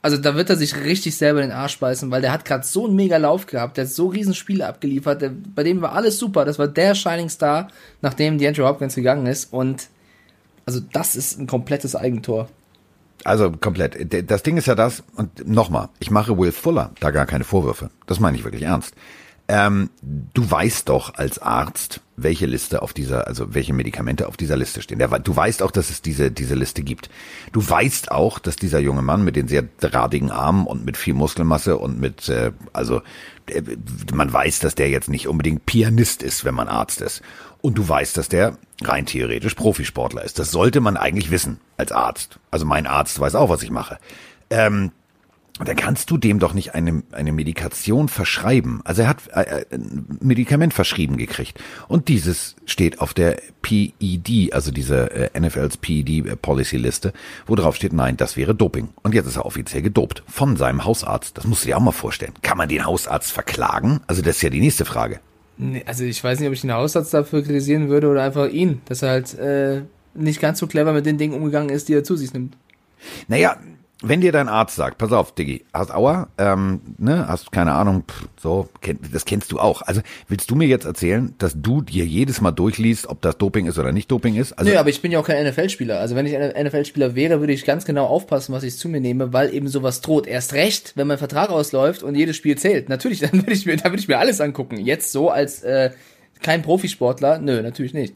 Also 0.04 0.18
da 0.18 0.34
wird 0.34 0.50
er 0.50 0.56
sich 0.56 0.76
richtig 0.76 1.16
selber 1.16 1.40
in 1.40 1.48
den 1.48 1.56
Arsch 1.56 1.78
beißen, 1.78 2.10
weil 2.10 2.20
der 2.20 2.30
hat 2.30 2.44
gerade 2.44 2.62
so 2.62 2.84
einen 2.84 2.94
mega 2.94 3.16
Lauf 3.16 3.46
gehabt, 3.46 3.78
der 3.78 3.86
hat 3.86 3.90
so 3.90 4.08
riesen 4.08 4.34
Spiele 4.34 4.66
abgeliefert, 4.66 5.22
der, 5.22 5.30
bei 5.30 5.62
dem 5.62 5.80
war 5.80 5.94
alles 5.94 6.18
super, 6.18 6.44
das 6.44 6.58
war 6.58 6.68
der 6.68 6.94
Shining 6.94 7.30
Star, 7.30 7.68
nachdem 8.02 8.36
DeAndre 8.36 8.68
Hopkins 8.68 8.96
gegangen 8.96 9.24
ist 9.24 9.50
und 9.50 9.88
also 10.66 10.80
das 10.92 11.16
ist 11.16 11.38
ein 11.38 11.46
komplettes 11.46 11.96
Eigentor. 11.96 12.50
Also 13.24 13.50
komplett. 13.50 14.30
Das 14.30 14.42
Ding 14.42 14.58
ist 14.58 14.66
ja 14.66 14.74
das, 14.74 15.02
und 15.16 15.48
nochmal, 15.48 15.88
ich 16.00 16.10
mache 16.10 16.36
Will 16.36 16.52
Fuller 16.52 16.90
da 17.00 17.10
gar 17.10 17.24
keine 17.24 17.44
Vorwürfe. 17.44 17.88
Das 18.06 18.20
meine 18.20 18.36
ich 18.36 18.44
wirklich 18.44 18.64
ernst. 18.64 18.94
Ähm, 19.46 19.90
du 20.00 20.50
weißt 20.50 20.88
doch 20.88 21.14
als 21.14 21.38
Arzt, 21.38 22.00
welche 22.16 22.46
Liste 22.46 22.80
auf 22.80 22.94
dieser, 22.94 23.26
also 23.26 23.54
welche 23.54 23.74
Medikamente 23.74 24.26
auf 24.28 24.36
dieser 24.36 24.56
Liste 24.56 24.80
stehen. 24.80 24.98
Du 24.98 25.36
weißt 25.36 25.62
auch, 25.62 25.70
dass 25.70 25.90
es 25.90 26.00
diese, 26.00 26.30
diese 26.30 26.54
Liste 26.54 26.82
gibt. 26.82 27.10
Du 27.52 27.68
weißt 27.68 28.10
auch, 28.10 28.38
dass 28.38 28.56
dieser 28.56 28.78
junge 28.78 29.02
Mann 29.02 29.24
mit 29.24 29.36
den 29.36 29.48
sehr 29.48 29.64
drahtigen 29.80 30.30
Armen 30.30 30.66
und 30.66 30.84
mit 30.84 30.96
viel 30.96 31.12
Muskelmasse 31.12 31.76
und 31.76 32.00
mit, 32.00 32.28
äh, 32.28 32.52
also 32.72 33.02
äh, 33.46 33.62
man 34.14 34.32
weiß, 34.32 34.60
dass 34.60 34.76
der 34.76 34.88
jetzt 34.88 35.10
nicht 35.10 35.28
unbedingt 35.28 35.66
Pianist 35.66 36.22
ist, 36.22 36.44
wenn 36.44 36.54
man 36.54 36.68
Arzt 36.68 37.02
ist. 37.02 37.20
Und 37.60 37.76
du 37.76 37.86
weißt, 37.86 38.16
dass 38.16 38.28
der 38.28 38.56
rein 38.82 39.06
theoretisch 39.06 39.54
Profisportler 39.54 40.22
ist. 40.22 40.38
Das 40.38 40.50
sollte 40.50 40.80
man 40.80 40.96
eigentlich 40.96 41.30
wissen 41.30 41.60
als 41.76 41.92
Arzt. 41.92 42.38
Also 42.50 42.64
mein 42.64 42.86
Arzt 42.86 43.18
weiß 43.20 43.34
auch, 43.34 43.50
was 43.50 43.62
ich 43.62 43.70
mache. 43.70 43.98
Ähm, 44.50 44.92
dann 45.60 45.76
kannst 45.76 46.10
du 46.10 46.18
dem 46.18 46.40
doch 46.40 46.52
nicht 46.52 46.74
eine, 46.74 47.04
eine 47.12 47.30
Medikation 47.30 48.08
verschreiben. 48.08 48.80
Also 48.82 49.02
er 49.02 49.08
hat 49.08 49.18
äh, 49.32 49.42
äh 49.42 49.64
ein 49.70 50.18
Medikament 50.20 50.74
verschrieben 50.74 51.16
gekriegt. 51.16 51.62
Und 51.86 52.08
dieses 52.08 52.56
steht 52.66 53.00
auf 53.00 53.14
der 53.14 53.38
PED, 53.62 54.52
also 54.52 54.72
diese 54.72 55.12
äh, 55.12 55.40
NFLs 55.40 55.76
PED 55.76 56.42
Policy 56.42 56.76
Liste, 56.76 57.12
wo 57.46 57.54
drauf 57.54 57.76
steht, 57.76 57.92
nein, 57.92 58.16
das 58.16 58.36
wäre 58.36 58.54
Doping. 58.54 58.88
Und 59.04 59.14
jetzt 59.14 59.26
ist 59.26 59.36
er 59.36 59.46
offiziell 59.46 59.82
gedopt 59.82 60.24
von 60.26 60.56
seinem 60.56 60.84
Hausarzt. 60.84 61.38
Das 61.38 61.46
musst 61.46 61.62
du 61.62 61.68
dir 61.68 61.76
auch 61.76 61.82
mal 61.82 61.92
vorstellen. 61.92 62.32
Kann 62.42 62.58
man 62.58 62.68
den 62.68 62.84
Hausarzt 62.84 63.30
verklagen? 63.30 64.00
Also 64.08 64.22
das 64.22 64.36
ist 64.36 64.42
ja 64.42 64.50
die 64.50 64.60
nächste 64.60 64.84
Frage. 64.84 65.20
Nee, 65.56 65.84
also 65.86 66.02
ich 66.02 66.22
weiß 66.22 66.40
nicht, 66.40 66.48
ob 66.48 66.54
ich 66.54 66.62
den 66.62 66.72
Hausarzt 66.72 67.14
dafür 67.14 67.44
kritisieren 67.44 67.88
würde 67.88 68.08
oder 68.08 68.24
einfach 68.24 68.48
ihn, 68.48 68.80
dass 68.86 69.02
er 69.02 69.10
halt 69.10 69.38
äh, 69.38 69.82
nicht 70.14 70.40
ganz 70.40 70.58
so 70.58 70.66
clever 70.66 70.92
mit 70.92 71.06
den 71.06 71.16
Dingen 71.16 71.34
umgegangen 71.34 71.70
ist, 71.70 71.88
die 71.88 71.94
er 71.94 72.02
zu 72.02 72.16
sich 72.16 72.32
nimmt. 72.32 72.56
Naja, 73.28 73.56
wenn 74.08 74.20
dir 74.20 74.32
dein 74.32 74.48
Arzt 74.48 74.76
sagt, 74.76 74.98
pass 74.98 75.12
auf, 75.12 75.34
Diggi, 75.34 75.64
hast 75.72 75.92
Aua, 75.92 76.28
ähm, 76.38 76.80
ne, 76.98 77.26
hast 77.26 77.52
keine 77.52 77.72
Ahnung, 77.72 78.04
pff, 78.08 78.28
so, 78.36 78.68
kenn, 78.80 78.98
das 79.12 79.24
kennst 79.24 79.50
du 79.52 79.58
auch. 79.58 79.82
Also 79.82 80.02
willst 80.28 80.50
du 80.50 80.54
mir 80.54 80.66
jetzt 80.66 80.84
erzählen, 80.84 81.34
dass 81.38 81.54
du 81.60 81.82
dir 81.82 82.04
jedes 82.04 82.40
Mal 82.40 82.52
durchliest, 82.52 83.06
ob 83.06 83.22
das 83.22 83.38
Doping 83.38 83.66
ist 83.66 83.78
oder 83.78 83.92
nicht 83.92 84.10
Doping 84.10 84.36
ist? 84.36 84.52
Also, 84.52 84.70
Nö, 84.70 84.78
aber 84.78 84.90
ich 84.90 85.00
bin 85.00 85.12
ja 85.12 85.20
auch 85.20 85.26
kein 85.26 85.46
NFL-Spieler. 85.46 85.98
Also 86.00 86.14
wenn 86.16 86.26
ich 86.26 86.36
ein 86.36 86.66
NFL-Spieler 86.66 87.14
wäre, 87.14 87.40
würde 87.40 87.52
ich 87.52 87.64
ganz 87.64 87.84
genau 87.84 88.06
aufpassen, 88.06 88.52
was 88.52 88.62
ich 88.62 88.76
zu 88.76 88.88
mir 88.88 89.00
nehme, 89.00 89.32
weil 89.32 89.52
eben 89.52 89.68
sowas 89.68 90.00
droht. 90.00 90.26
Erst 90.26 90.52
recht, 90.52 90.92
wenn 90.96 91.06
mein 91.06 91.18
Vertrag 91.18 91.50
ausläuft 91.50 92.02
und 92.02 92.14
jedes 92.14 92.36
Spiel 92.36 92.56
zählt. 92.58 92.88
Natürlich, 92.88 93.20
dann 93.20 93.32
würde 93.32 93.52
ich 93.52 93.66
mir, 93.66 93.76
dann 93.76 93.92
würde 93.92 94.00
ich 94.00 94.08
mir 94.08 94.18
alles 94.18 94.40
angucken. 94.40 94.78
Jetzt 94.78 95.12
so 95.12 95.30
als 95.30 95.62
äh, 95.62 95.90
kein 96.42 96.62
Profisportler, 96.62 97.38
nö, 97.38 97.62
natürlich 97.62 97.94
nicht. 97.94 98.14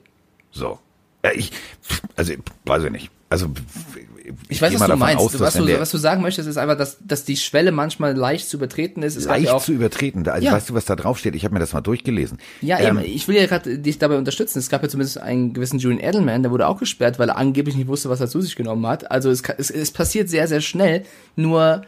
So. 0.50 0.78
Ja, 1.24 1.32
ich, 1.34 1.50
also, 2.16 2.32
weiß 2.64 2.84
ich 2.84 2.90
nicht. 2.90 3.10
Also 3.30 3.48
ich 4.48 4.60
weiß, 4.60 4.78
was 4.78 4.88
du 4.88 4.96
meinst. 4.96 5.24
Aus, 5.24 5.40
was, 5.40 5.54
du, 5.54 5.80
was 5.80 5.90
du 5.90 5.98
sagen 5.98 6.22
möchtest, 6.22 6.48
ist 6.48 6.56
einfach, 6.56 6.76
dass, 6.76 6.98
dass 7.00 7.24
die 7.24 7.36
Schwelle 7.36 7.72
manchmal 7.72 8.14
leicht 8.14 8.48
zu 8.48 8.56
übertreten 8.56 9.02
ist. 9.02 9.16
Es 9.16 9.24
leicht 9.26 9.50
auch, 9.50 9.62
zu 9.62 9.72
übertreten. 9.72 10.28
Also 10.28 10.44
ja. 10.44 10.52
weißt 10.52 10.70
du, 10.70 10.74
was 10.74 10.84
da 10.84 10.96
drauf 10.96 11.18
steht? 11.18 11.34
Ich 11.34 11.44
habe 11.44 11.54
mir 11.54 11.60
das 11.60 11.72
mal 11.72 11.80
durchgelesen. 11.80 12.38
Ja, 12.60 12.78
ähm, 12.78 12.98
eben, 12.98 13.06
ich 13.06 13.28
will 13.28 13.36
ja 13.36 13.46
gerade 13.46 13.78
dich 13.78 13.98
dabei 13.98 14.16
unterstützen. 14.16 14.58
Es 14.58 14.68
gab 14.68 14.82
ja 14.82 14.88
zumindest 14.88 15.18
einen 15.18 15.52
gewissen 15.52 15.78
Julian 15.78 16.00
Edelman, 16.00 16.42
der 16.42 16.50
wurde 16.50 16.66
auch 16.66 16.78
gesperrt, 16.78 17.18
weil 17.18 17.28
er 17.28 17.36
angeblich 17.36 17.76
nicht 17.76 17.88
wusste, 17.88 18.10
was 18.10 18.20
er 18.20 18.28
zu 18.28 18.40
sich 18.40 18.56
genommen 18.56 18.86
hat. 18.86 19.10
Also 19.10 19.30
es, 19.30 19.42
es, 19.56 19.70
es 19.70 19.90
passiert 19.90 20.28
sehr, 20.28 20.48
sehr 20.48 20.60
schnell. 20.60 21.04
Nur 21.36 21.82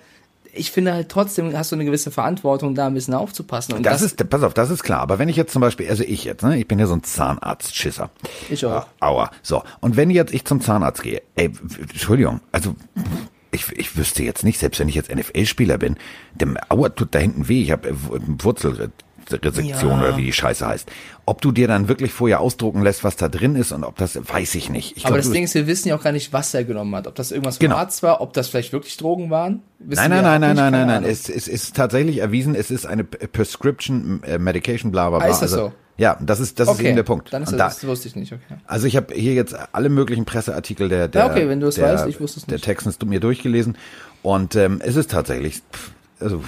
ich 0.52 0.70
finde 0.70 0.92
halt 0.92 1.08
trotzdem 1.08 1.56
hast 1.56 1.72
du 1.72 1.76
eine 1.76 1.84
gewisse 1.84 2.10
Verantwortung, 2.10 2.74
da 2.74 2.86
ein 2.86 2.94
bisschen 2.94 3.14
aufzupassen. 3.14 3.74
Und 3.74 3.84
das, 3.84 4.00
das 4.00 4.12
ist, 4.12 4.30
pass 4.30 4.42
auf, 4.42 4.54
das 4.54 4.70
ist 4.70 4.82
klar. 4.82 5.00
Aber 5.00 5.18
wenn 5.18 5.28
ich 5.28 5.36
jetzt 5.36 5.52
zum 5.52 5.60
Beispiel, 5.60 5.88
also 5.88 6.02
ich 6.02 6.24
jetzt, 6.24 6.42
ne, 6.42 6.58
ich 6.58 6.66
bin 6.66 6.78
ja 6.78 6.86
so 6.86 6.94
ein 6.94 7.02
Zahnarzt-Schisser. 7.02 8.10
Ich 8.48 8.64
auch. 8.66 8.82
Äh, 8.82 9.04
aua. 9.04 9.30
So. 9.42 9.62
Und 9.80 9.96
wenn 9.96 10.10
jetzt 10.10 10.34
ich 10.34 10.44
zum 10.44 10.60
Zahnarzt 10.60 11.02
gehe, 11.02 11.22
ey, 11.36 11.50
Entschuldigung, 11.80 12.40
also, 12.52 12.74
ich, 13.52 13.70
ich 13.72 13.96
wüsste 13.96 14.22
jetzt 14.22 14.44
nicht, 14.44 14.58
selbst 14.58 14.78
wenn 14.80 14.88
ich 14.88 14.94
jetzt 14.94 15.12
NFL-Spieler 15.14 15.78
bin, 15.78 15.96
dem 16.34 16.56
Aua 16.68 16.90
tut 16.90 17.14
da 17.14 17.18
hinten 17.18 17.48
weh, 17.48 17.62
ich 17.62 17.72
habe 17.72 17.92
Wurzel, 17.92 18.90
Resektion 19.32 19.92
ja. 19.92 20.00
oder 20.00 20.16
wie 20.16 20.24
die 20.24 20.32
Scheiße 20.32 20.66
heißt. 20.66 20.90
Ob 21.26 21.40
du 21.40 21.52
dir 21.52 21.68
dann 21.68 21.88
wirklich 21.88 22.12
vorher 22.12 22.40
ausdrucken 22.40 22.82
lässt, 22.82 23.04
was 23.04 23.16
da 23.16 23.28
drin 23.28 23.56
ist 23.56 23.72
und 23.72 23.84
ob 23.84 23.96
das, 23.96 24.16
weiß 24.16 24.54
ich 24.54 24.70
nicht. 24.70 24.96
Ich 24.96 25.06
Aber 25.06 25.14
glaub, 25.14 25.24
das 25.24 25.32
Ding 25.32 25.44
ist, 25.44 25.54
wir 25.54 25.66
wissen 25.66 25.88
ja 25.88 25.96
auch 25.96 26.02
gar 26.02 26.12
nicht, 26.12 26.32
was 26.32 26.52
er 26.54 26.64
genommen 26.64 26.94
hat. 26.94 27.06
Ob 27.06 27.14
das 27.14 27.30
irgendwas 27.30 27.58
vom 27.58 27.64
genau. 27.64 27.76
Arzt 27.76 28.02
war, 28.02 28.20
ob 28.20 28.32
das 28.32 28.48
vielleicht 28.48 28.72
wirklich 28.72 28.96
Drogen 28.96 29.30
waren. 29.30 29.62
Nein, 29.78 30.10
nein, 30.10 30.22
nein, 30.22 30.40
nein, 30.40 30.56
nein, 30.56 30.72
nein, 30.72 30.86
nein. 30.86 31.04
Es, 31.04 31.28
es 31.28 31.48
ist 31.48 31.76
tatsächlich 31.76 32.18
erwiesen, 32.18 32.54
es 32.54 32.70
ist 32.70 32.86
eine 32.86 33.04
Prescription 33.04 34.22
äh, 34.24 34.38
Medication, 34.38 34.92
bla 34.92 35.10
bla 35.10 35.18
bla. 35.18 35.28
Ah, 35.28 35.30
ist 35.30 35.40
das 35.40 35.52
also, 35.52 35.66
so? 35.68 35.72
Ja, 36.00 36.16
das 36.18 36.40
ist 36.40 36.58
das 36.58 36.68
okay. 36.68 36.78
ist 36.78 36.86
eben 36.86 36.96
der 36.96 37.02
Punkt. 37.02 37.30
Dann 37.30 37.42
ist 37.42 37.52
das, 37.52 37.58
da, 37.58 37.66
das 37.66 37.86
wusste 37.86 38.08
ich 38.08 38.16
nicht. 38.16 38.32
Okay. 38.32 38.58
Also 38.66 38.86
ich 38.86 38.96
habe 38.96 39.12
hier 39.12 39.34
jetzt 39.34 39.54
alle 39.72 39.90
möglichen 39.90 40.24
Presseartikel 40.24 40.88
der 40.88 41.08
der, 41.08 41.26
ja, 41.26 41.30
okay, 41.30 41.46
wenn 41.46 41.60
du 41.60 41.66
es 41.66 41.78
weißt, 41.78 42.06
ich 42.06 42.20
wusste 42.20 42.40
es 42.40 42.46
nicht. 42.46 42.52
der 42.52 42.60
Texans 42.60 42.98
mir 43.04 43.20
durchgelesen 43.20 43.76
und 44.22 44.56
ähm, 44.56 44.80
es 44.82 44.96
ist 44.96 45.10
tatsächlich 45.10 45.60
also 46.18 46.42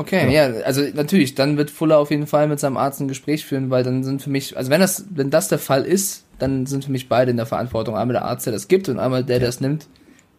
Okay, 0.00 0.32
ja. 0.32 0.48
ja. 0.48 0.60
also 0.62 0.82
natürlich, 0.94 1.34
dann 1.34 1.58
wird 1.58 1.70
Fuller 1.70 1.98
auf 1.98 2.10
jeden 2.10 2.26
Fall 2.26 2.48
mit 2.48 2.58
seinem 2.58 2.78
Arzt 2.78 3.00
ein 3.00 3.08
Gespräch 3.08 3.44
führen, 3.44 3.68
weil 3.68 3.84
dann 3.84 4.02
sind 4.02 4.22
für 4.22 4.30
mich, 4.30 4.56
also 4.56 4.70
wenn 4.70 4.80
das, 4.80 5.04
wenn 5.10 5.28
das 5.28 5.48
der 5.48 5.58
Fall 5.58 5.84
ist, 5.84 6.24
dann 6.38 6.64
sind 6.64 6.86
für 6.86 6.90
mich 6.90 7.10
beide 7.10 7.30
in 7.30 7.36
der 7.36 7.44
Verantwortung. 7.44 7.96
Einmal 7.96 8.14
der 8.14 8.24
Arzt, 8.24 8.46
der 8.46 8.54
das 8.54 8.66
gibt 8.66 8.88
und 8.88 8.98
einmal 8.98 9.24
der, 9.24 9.40
der 9.40 9.50
es 9.50 9.60
nimmt. 9.60 9.88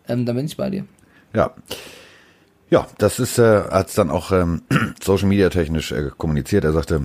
Ähm, 0.08 0.26
dann 0.26 0.36
bin 0.36 0.48
ich 0.48 0.58
bei 0.58 0.72
dir. 0.72 0.86
Ja. 1.34 1.54
Ja, 2.72 2.88
das 2.98 3.20
ist, 3.20 3.38
äh, 3.38 3.64
hat 3.70 3.96
dann 3.98 4.10
auch 4.10 4.32
ähm, 4.32 4.64
Social 5.04 5.28
Media 5.28 5.50
technisch 5.50 5.92
äh, 5.92 6.10
kommuniziert. 6.18 6.64
Er 6.64 6.72
sagte, 6.72 7.04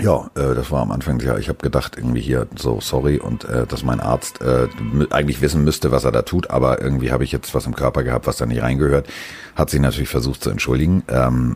ja, 0.00 0.30
äh, 0.34 0.54
das 0.54 0.70
war 0.70 0.80
am 0.80 0.90
Anfang 0.90 1.20
ja, 1.20 1.36
ich 1.36 1.50
habe 1.50 1.58
gedacht 1.58 1.96
irgendwie 1.98 2.22
hier 2.22 2.46
so 2.56 2.80
sorry 2.80 3.18
und 3.18 3.44
äh, 3.44 3.66
dass 3.66 3.82
mein 3.82 4.00
Arzt 4.00 4.40
äh, 4.40 4.68
eigentlich 5.10 5.42
wissen 5.42 5.64
müsste, 5.64 5.92
was 5.92 6.04
er 6.04 6.12
da 6.12 6.22
tut, 6.22 6.48
aber 6.48 6.80
irgendwie 6.80 7.12
habe 7.12 7.24
ich 7.24 7.32
jetzt 7.32 7.54
was 7.54 7.66
im 7.66 7.74
Körper 7.74 8.02
gehabt, 8.02 8.26
was 8.26 8.38
da 8.38 8.46
nicht 8.46 8.62
reingehört. 8.62 9.06
Hat 9.54 9.68
sich 9.68 9.80
natürlich 9.80 10.08
versucht 10.08 10.42
zu 10.42 10.48
entschuldigen. 10.48 11.02
Ähm, 11.08 11.54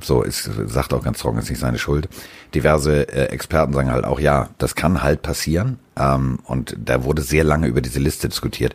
so 0.00 0.22
ist 0.22 0.50
sagt 0.66 0.94
auch 0.94 1.02
ganz 1.02 1.18
trocken, 1.18 1.38
ist 1.38 1.50
nicht 1.50 1.58
seine 1.58 1.78
Schuld. 1.78 2.08
Diverse 2.54 3.06
äh, 3.06 3.26
Experten 3.26 3.74
sagen 3.74 3.90
halt 3.90 4.06
auch 4.06 4.18
ja, 4.18 4.48
das 4.56 4.74
kann 4.74 5.02
halt 5.02 5.20
passieren 5.20 5.78
ähm, 5.96 6.38
und 6.44 6.74
da 6.82 7.04
wurde 7.04 7.20
sehr 7.20 7.44
lange 7.44 7.66
über 7.66 7.82
diese 7.82 8.00
Liste 8.00 8.30
diskutiert 8.30 8.74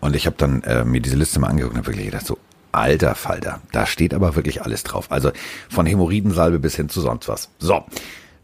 und 0.00 0.14
ich 0.14 0.26
habe 0.26 0.36
dann 0.36 0.62
äh, 0.64 0.84
mir 0.84 1.00
diese 1.00 1.16
Liste 1.16 1.40
mal 1.40 1.48
angeguckt 1.48 1.74
und 1.74 1.78
habe 1.78 1.88
wirklich 1.88 2.10
gedacht 2.10 2.26
so 2.26 2.36
Alter 2.72 3.14
Falter, 3.14 3.60
da 3.72 3.86
steht 3.86 4.14
aber 4.14 4.36
wirklich 4.36 4.62
alles 4.62 4.84
drauf. 4.84 5.10
Also 5.10 5.32
von 5.68 5.86
Hämorrhoidensalbe 5.86 6.58
bis 6.60 6.76
hin 6.76 6.88
zu 6.88 7.00
sonst 7.00 7.28
was. 7.28 7.48
So, 7.58 7.84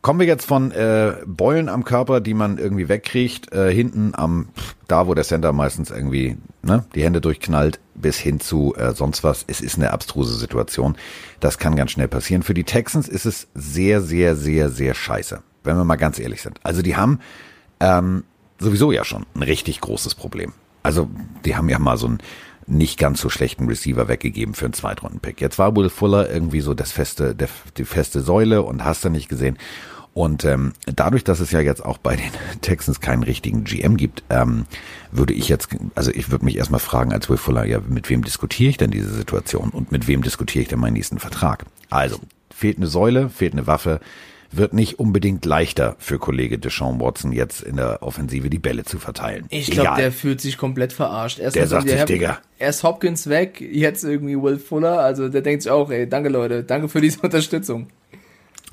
Kommen 0.06 0.20
wir 0.20 0.26
jetzt 0.28 0.46
von 0.46 0.70
äh, 0.70 1.16
Beulen 1.26 1.68
am 1.68 1.82
Körper, 1.82 2.20
die 2.20 2.32
man 2.32 2.58
irgendwie 2.58 2.88
wegkriegt, 2.88 3.52
äh, 3.52 3.74
hinten 3.74 4.12
am, 4.14 4.50
da 4.86 5.08
wo 5.08 5.14
der 5.14 5.24
Center 5.24 5.52
meistens 5.52 5.90
irgendwie 5.90 6.36
ne, 6.62 6.84
die 6.94 7.02
Hände 7.02 7.20
durchknallt, 7.20 7.80
bis 7.96 8.16
hin 8.16 8.38
zu 8.38 8.72
äh, 8.76 8.94
sonst 8.94 9.24
was. 9.24 9.44
Es 9.48 9.60
ist 9.60 9.78
eine 9.78 9.90
abstruse 9.90 10.38
Situation. 10.38 10.96
Das 11.40 11.58
kann 11.58 11.74
ganz 11.74 11.90
schnell 11.90 12.06
passieren. 12.06 12.44
Für 12.44 12.54
die 12.54 12.62
Texans 12.62 13.08
ist 13.08 13.26
es 13.26 13.48
sehr, 13.56 14.00
sehr, 14.00 14.36
sehr, 14.36 14.70
sehr 14.70 14.94
scheiße, 14.94 15.42
wenn 15.64 15.76
wir 15.76 15.82
mal 15.82 15.96
ganz 15.96 16.20
ehrlich 16.20 16.40
sind. 16.40 16.60
Also 16.62 16.82
die 16.82 16.94
haben 16.94 17.18
ähm, 17.80 18.22
sowieso 18.60 18.92
ja 18.92 19.04
schon 19.04 19.26
ein 19.34 19.42
richtig 19.42 19.80
großes 19.80 20.14
Problem. 20.14 20.52
Also 20.84 21.10
die 21.44 21.56
haben 21.56 21.68
ja 21.68 21.80
mal 21.80 21.96
so 21.96 22.06
ein 22.06 22.18
nicht 22.68 22.96
ganz 22.96 23.20
so 23.20 23.28
schlechten 23.28 23.66
Receiver 23.66 24.06
weggegeben 24.06 24.54
für 24.54 24.66
einen 24.66 24.74
Zweitrunden-Pick. 24.74 25.40
Jetzt 25.40 25.58
war 25.58 25.74
Will 25.74 25.88
Fuller 25.88 26.30
irgendwie 26.30 26.60
so 26.60 26.74
das 26.74 26.92
feste, 26.92 27.34
der, 27.34 27.48
die 27.76 27.84
feste 27.84 28.20
Säule 28.20 28.62
und 28.62 28.84
hast 28.84 29.04
du 29.04 29.08
nicht 29.08 29.28
gesehen. 29.28 29.58
Und 30.16 30.46
ähm, 30.46 30.72
dadurch, 30.86 31.24
dass 31.24 31.40
es 31.40 31.50
ja 31.50 31.60
jetzt 31.60 31.84
auch 31.84 31.98
bei 31.98 32.16
den 32.16 32.30
Texans 32.62 33.02
keinen 33.02 33.22
richtigen 33.22 33.64
GM 33.64 33.98
gibt, 33.98 34.22
ähm, 34.30 34.64
würde 35.12 35.34
ich 35.34 35.46
jetzt, 35.50 35.68
also 35.94 36.10
ich 36.10 36.30
würde 36.30 36.46
mich 36.46 36.56
erstmal 36.56 36.80
fragen 36.80 37.12
als 37.12 37.28
Will 37.28 37.36
Fuller, 37.36 37.66
ja, 37.66 37.80
mit 37.86 38.08
wem 38.08 38.24
diskutiere 38.24 38.70
ich 38.70 38.78
denn 38.78 38.90
diese 38.90 39.12
Situation 39.12 39.68
und 39.68 39.92
mit 39.92 40.08
wem 40.08 40.22
diskutiere 40.22 40.62
ich 40.62 40.68
denn 40.68 40.78
meinen 40.78 40.94
nächsten 40.94 41.18
Vertrag? 41.18 41.66
Also, 41.90 42.18
fehlt 42.50 42.78
eine 42.78 42.86
Säule, 42.86 43.28
fehlt 43.28 43.52
eine 43.52 43.66
Waffe, 43.66 44.00
wird 44.50 44.72
nicht 44.72 44.98
unbedingt 44.98 45.44
leichter 45.44 45.96
für 45.98 46.18
Kollege 46.18 46.58
Deshaun 46.58 46.98
Watson 46.98 47.32
jetzt 47.32 47.60
in 47.60 47.76
der 47.76 48.02
Offensive 48.02 48.48
die 48.48 48.58
Bälle 48.58 48.84
zu 48.84 48.98
verteilen. 48.98 49.44
Ich 49.50 49.70
glaube, 49.70 50.00
der 50.00 50.12
fühlt 50.12 50.40
sich 50.40 50.56
komplett 50.56 50.94
verarscht. 50.94 51.38
Erst 51.38 51.56
der 51.56 51.66
sagt 51.66 51.90
sich, 51.90 52.02
Digga. 52.04 52.38
Erst 52.58 52.84
Hopkins 52.84 53.28
weg, 53.28 53.60
jetzt 53.60 54.02
irgendwie 54.02 54.40
Will 54.40 54.58
Fuller, 54.58 54.98
also 55.00 55.28
der 55.28 55.42
denkt 55.42 55.64
sich 55.64 55.70
auch, 55.70 55.90
ey, 55.90 56.08
danke 56.08 56.30
Leute, 56.30 56.64
danke 56.64 56.88
für 56.88 57.02
diese 57.02 57.20
Unterstützung. 57.22 57.88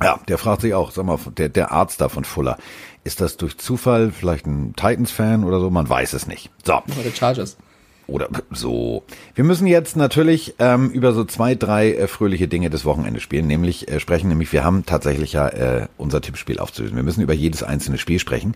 Ja, 0.02 0.20
der 0.28 0.38
fragt 0.38 0.62
sich 0.62 0.74
auch, 0.74 0.92
sag 0.92 1.06
mal, 1.06 1.20
der, 1.38 1.50
der 1.50 1.72
Arzt 1.72 2.02
da 2.02 2.10
von 2.10 2.26
Fuller, 2.26 2.58
ist 3.04 3.22
das 3.22 3.38
durch 3.38 3.58
Zufall 3.58 4.12
vielleicht 4.12 4.46
ein 4.46 4.74
Titans-Fan 4.76 5.44
oder 5.44 5.60
so? 5.60 5.70
Man 5.70 5.88
weiß 5.88 6.14
es 6.14 6.28
nicht. 6.28 6.50
So. 6.64 6.74
Oder 6.74 7.12
Chargers. 7.14 7.58
Oder 8.06 8.28
so. 8.52 9.04
Wir 9.34 9.46
müssen 9.46 9.66
jetzt 9.66 9.96
natürlich 9.96 10.56
ähm, 10.60 10.90
über 10.90 11.14
so 11.14 11.24
zwei, 11.24 11.56
drei 11.56 11.94
äh, 11.94 12.08
fröhliche 12.08 12.50
Dinge 12.50 12.70
des 12.70 12.84
Wochenendes 12.84 13.24
spielen, 13.24 13.48
nämlich 13.48 13.88
äh, 13.90 14.00
sprechen, 14.02 14.28
nämlich 14.28 14.52
wir 14.52 14.64
haben 14.66 14.86
tatsächlich 14.86 15.34
ja 15.34 15.48
äh, 15.48 15.88
unser 15.98 16.20
Tippspiel 16.20 16.60
aufzulösen. 16.60 16.98
Wir 16.98 17.04
müssen 17.04 17.22
über 17.22 17.34
jedes 17.34 17.64
einzelne 17.64 17.98
Spiel 17.98 18.20
sprechen. 18.20 18.56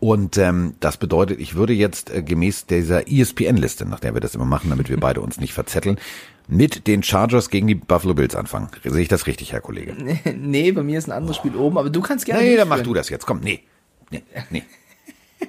Und 0.00 0.38
ähm, 0.38 0.74
das 0.80 0.96
bedeutet, 0.96 1.40
ich 1.40 1.54
würde 1.56 1.72
jetzt 1.72 2.10
äh, 2.10 2.22
gemäß 2.22 2.66
dieser 2.66 3.10
ESPN-Liste, 3.10 3.84
nach 3.86 4.00
der 4.00 4.14
wir 4.14 4.20
das 4.20 4.34
immer 4.34 4.44
machen, 4.44 4.70
damit 4.70 4.88
wir 4.88 4.98
beide 4.98 5.20
uns 5.20 5.40
nicht 5.40 5.52
verzetteln, 5.52 5.98
mit 6.46 6.86
den 6.86 7.02
Chargers 7.02 7.50
gegen 7.50 7.66
die 7.66 7.74
Buffalo 7.74 8.14
Bills 8.14 8.34
anfangen. 8.34 8.68
Sehe 8.84 9.02
ich 9.02 9.08
das 9.08 9.26
richtig, 9.26 9.52
Herr 9.52 9.60
Kollege? 9.60 9.94
nee, 10.36 10.72
bei 10.72 10.82
mir 10.82 10.98
ist 10.98 11.08
ein 11.08 11.12
anderes 11.12 11.36
Spiel 11.36 11.54
oben, 11.56 11.78
aber 11.78 11.90
du 11.90 12.00
kannst 12.00 12.24
gerne. 12.26 12.42
Nee, 12.42 12.56
dann 12.56 12.68
mach 12.68 12.80
du 12.80 12.94
das 12.94 13.08
jetzt. 13.08 13.26
Komm, 13.26 13.40
nee. 13.40 13.60
Nee, 14.10 14.22
nee. 14.50 14.62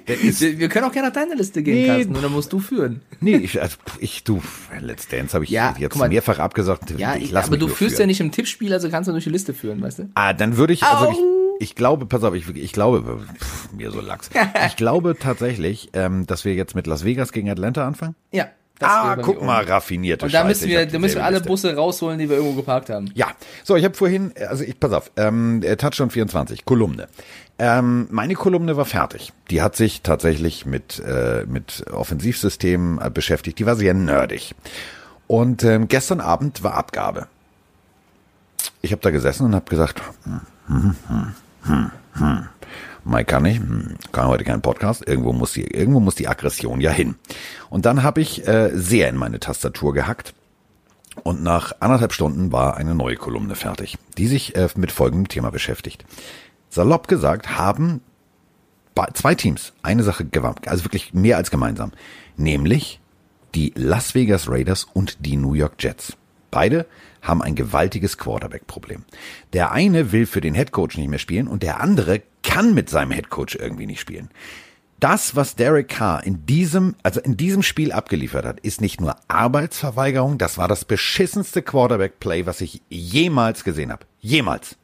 Wir, 0.06 0.68
können 0.68 0.84
auch 0.86 0.92
gerne 0.92 1.08
auf 1.08 1.14
deine 1.14 1.34
Liste 1.34 1.62
gehen, 1.64 1.74
Nee. 1.74 1.86
Carsten, 1.86 2.14
und 2.14 2.22
dann 2.22 2.32
musst 2.32 2.52
du 2.52 2.60
führen. 2.60 3.00
Nee, 3.20 3.36
ich, 3.36 3.60
also, 3.60 3.76
ich 3.98 4.22
du, 4.22 4.40
Let's 4.80 5.08
Dance 5.08 5.34
habe 5.34 5.44
ich 5.44 5.50
Ja, 5.50 5.74
jetzt 5.78 5.96
mal. 5.96 6.08
mehrfach 6.08 6.38
abgesagt. 6.38 6.94
Ja, 6.96 7.16
ich 7.16 7.24
ich, 7.24 7.36
aber 7.36 7.56
du 7.56 7.66
führst 7.66 7.96
führen. 7.96 8.00
ja 8.02 8.06
nicht 8.06 8.20
im 8.20 8.30
Tippspiel, 8.30 8.72
also 8.72 8.88
kannst 8.88 9.08
du 9.08 9.12
durch 9.12 9.24
die 9.24 9.30
Liste 9.30 9.52
führen, 9.52 9.82
weißt 9.82 9.98
du? 10.00 10.10
Ah, 10.14 10.32
dann 10.32 10.56
würde 10.56 10.72
ich, 10.74 10.82
also 10.84 11.06
Au. 11.06 11.10
ich, 11.10 11.18
ich 11.60 11.74
glaube, 11.74 12.06
pass 12.06 12.24
auf, 12.24 12.34
ich, 12.34 12.48
ich 12.56 12.72
glaube, 12.72 13.20
pff, 13.38 13.72
mir 13.72 13.90
so 13.90 14.00
Lachs. 14.00 14.30
Ich 14.66 14.76
glaube 14.76 15.16
tatsächlich, 15.18 15.90
ähm, 15.92 16.26
dass 16.26 16.44
wir 16.44 16.54
jetzt 16.54 16.74
mit 16.74 16.86
Las 16.86 17.04
Vegas 17.04 17.32
gegen 17.32 17.50
Atlanta 17.50 17.86
anfangen. 17.86 18.16
Ja. 18.32 18.46
Ah, 18.82 19.14
guck 19.20 19.40
mir 19.40 19.46
mal, 19.46 19.62
oben. 19.62 19.72
raffinierte 19.72 20.24
Und 20.24 20.32
da 20.32 20.38
Scheiße. 20.38 20.48
müssen 20.48 20.68
wir, 20.68 20.86
da 20.86 20.98
müssen 20.98 21.16
wir 21.16 21.24
alle 21.24 21.36
Liste. 21.36 21.48
Busse 21.48 21.76
rausholen, 21.76 22.18
die 22.18 22.30
wir 22.30 22.36
irgendwo 22.36 22.56
geparkt 22.56 22.88
haben. 22.88 23.10
Ja, 23.14 23.26
so, 23.62 23.76
ich 23.76 23.84
habe 23.84 23.94
vorhin, 23.94 24.32
also 24.48 24.64
ich, 24.64 24.80
pass 24.80 24.92
auf, 24.92 25.10
ähm, 25.16 25.62
äh, 25.62 25.76
Touchdown 25.76 26.08
24, 26.08 26.64
Kolumne. 26.64 27.08
Ähm, 27.58 28.08
meine 28.10 28.34
Kolumne 28.34 28.78
war 28.78 28.86
fertig. 28.86 29.34
Die 29.50 29.60
hat 29.60 29.76
sich 29.76 30.00
tatsächlich 30.00 30.64
mit, 30.64 30.98
äh, 31.00 31.44
mit 31.46 31.84
Offensivsystemen 31.92 32.98
äh, 33.02 33.10
beschäftigt. 33.10 33.58
Die 33.58 33.66
war 33.66 33.76
sehr 33.76 33.92
nerdig. 33.92 34.54
Und 35.26 35.62
ähm, 35.62 35.88
gestern 35.88 36.20
Abend 36.20 36.62
war 36.62 36.72
Abgabe. 36.72 37.26
Ich 38.80 38.92
habe 38.92 39.02
da 39.02 39.10
gesessen 39.10 39.44
und 39.44 39.54
habe 39.54 39.68
gesagt, 39.68 40.00
hm, 40.24 40.40
hm, 40.68 40.96
hm, 41.06 41.34
hm, 41.62 41.90
hm. 42.14 42.48
Mike 43.04 43.24
kann 43.24 43.44
ich, 43.46 43.58
hm, 43.58 43.96
kann 44.12 44.28
heute 44.28 44.44
keinen 44.44 44.62
Podcast. 44.62 45.06
Irgendwo 45.06 45.32
muss 45.32 45.52
die, 45.52 45.66
irgendwo 45.66 46.00
muss 46.00 46.14
die 46.14 46.28
Aggression 46.28 46.80
ja 46.80 46.90
hin. 46.90 47.14
Und 47.70 47.86
dann 47.86 48.02
habe 48.02 48.20
ich 48.20 48.46
äh, 48.46 48.70
sehr 48.74 49.08
in 49.08 49.16
meine 49.16 49.40
Tastatur 49.40 49.94
gehackt 49.94 50.34
und 51.22 51.42
nach 51.42 51.72
anderthalb 51.80 52.12
Stunden 52.12 52.52
war 52.52 52.76
eine 52.76 52.94
neue 52.94 53.16
Kolumne 53.16 53.54
fertig, 53.54 53.98
die 54.16 54.26
sich 54.26 54.56
äh, 54.56 54.68
mit 54.76 54.92
folgendem 54.92 55.28
Thema 55.28 55.50
beschäftigt. 55.50 56.04
Salopp 56.68 57.08
gesagt 57.08 57.58
haben 57.58 58.00
zwei 59.14 59.34
Teams 59.34 59.72
eine 59.82 60.02
Sache 60.02 60.24
gewandt, 60.26 60.68
also 60.68 60.84
wirklich 60.84 61.14
mehr 61.14 61.38
als 61.38 61.50
gemeinsam, 61.50 61.92
nämlich 62.36 63.00
die 63.54 63.72
Las 63.74 64.14
Vegas 64.14 64.48
Raiders 64.48 64.84
und 64.84 65.24
die 65.24 65.36
New 65.36 65.54
York 65.54 65.74
Jets. 65.78 66.16
Beide 66.50 66.86
haben 67.22 67.42
ein 67.42 67.54
gewaltiges 67.54 68.18
Quarterback-Problem. 68.18 69.04
Der 69.52 69.72
eine 69.72 70.12
will 70.12 70.26
für 70.26 70.40
den 70.40 70.54
Headcoach 70.54 70.96
nicht 70.96 71.08
mehr 71.08 71.18
spielen 71.18 71.48
und 71.48 71.62
der 71.62 71.80
andere 71.80 72.22
kann 72.42 72.74
mit 72.74 72.88
seinem 72.88 73.10
Headcoach 73.12 73.56
irgendwie 73.58 73.86
nicht 73.86 74.00
spielen. 74.00 74.30
Das, 75.00 75.34
was 75.34 75.56
Derek 75.56 75.88
Carr 75.88 76.24
in 76.24 76.44
diesem, 76.44 76.94
also 77.02 77.20
in 77.20 77.38
diesem 77.38 77.62
Spiel 77.62 77.90
abgeliefert 77.90 78.44
hat, 78.44 78.60
ist 78.60 78.82
nicht 78.82 79.00
nur 79.00 79.16
Arbeitsverweigerung, 79.28 80.36
das 80.36 80.58
war 80.58 80.68
das 80.68 80.84
beschissenste 80.84 81.62
Quarterback-Play, 81.62 82.44
was 82.44 82.60
ich 82.60 82.82
jemals 82.90 83.64
gesehen 83.64 83.92
habe. 83.92 84.04
Jemals. 84.20 84.76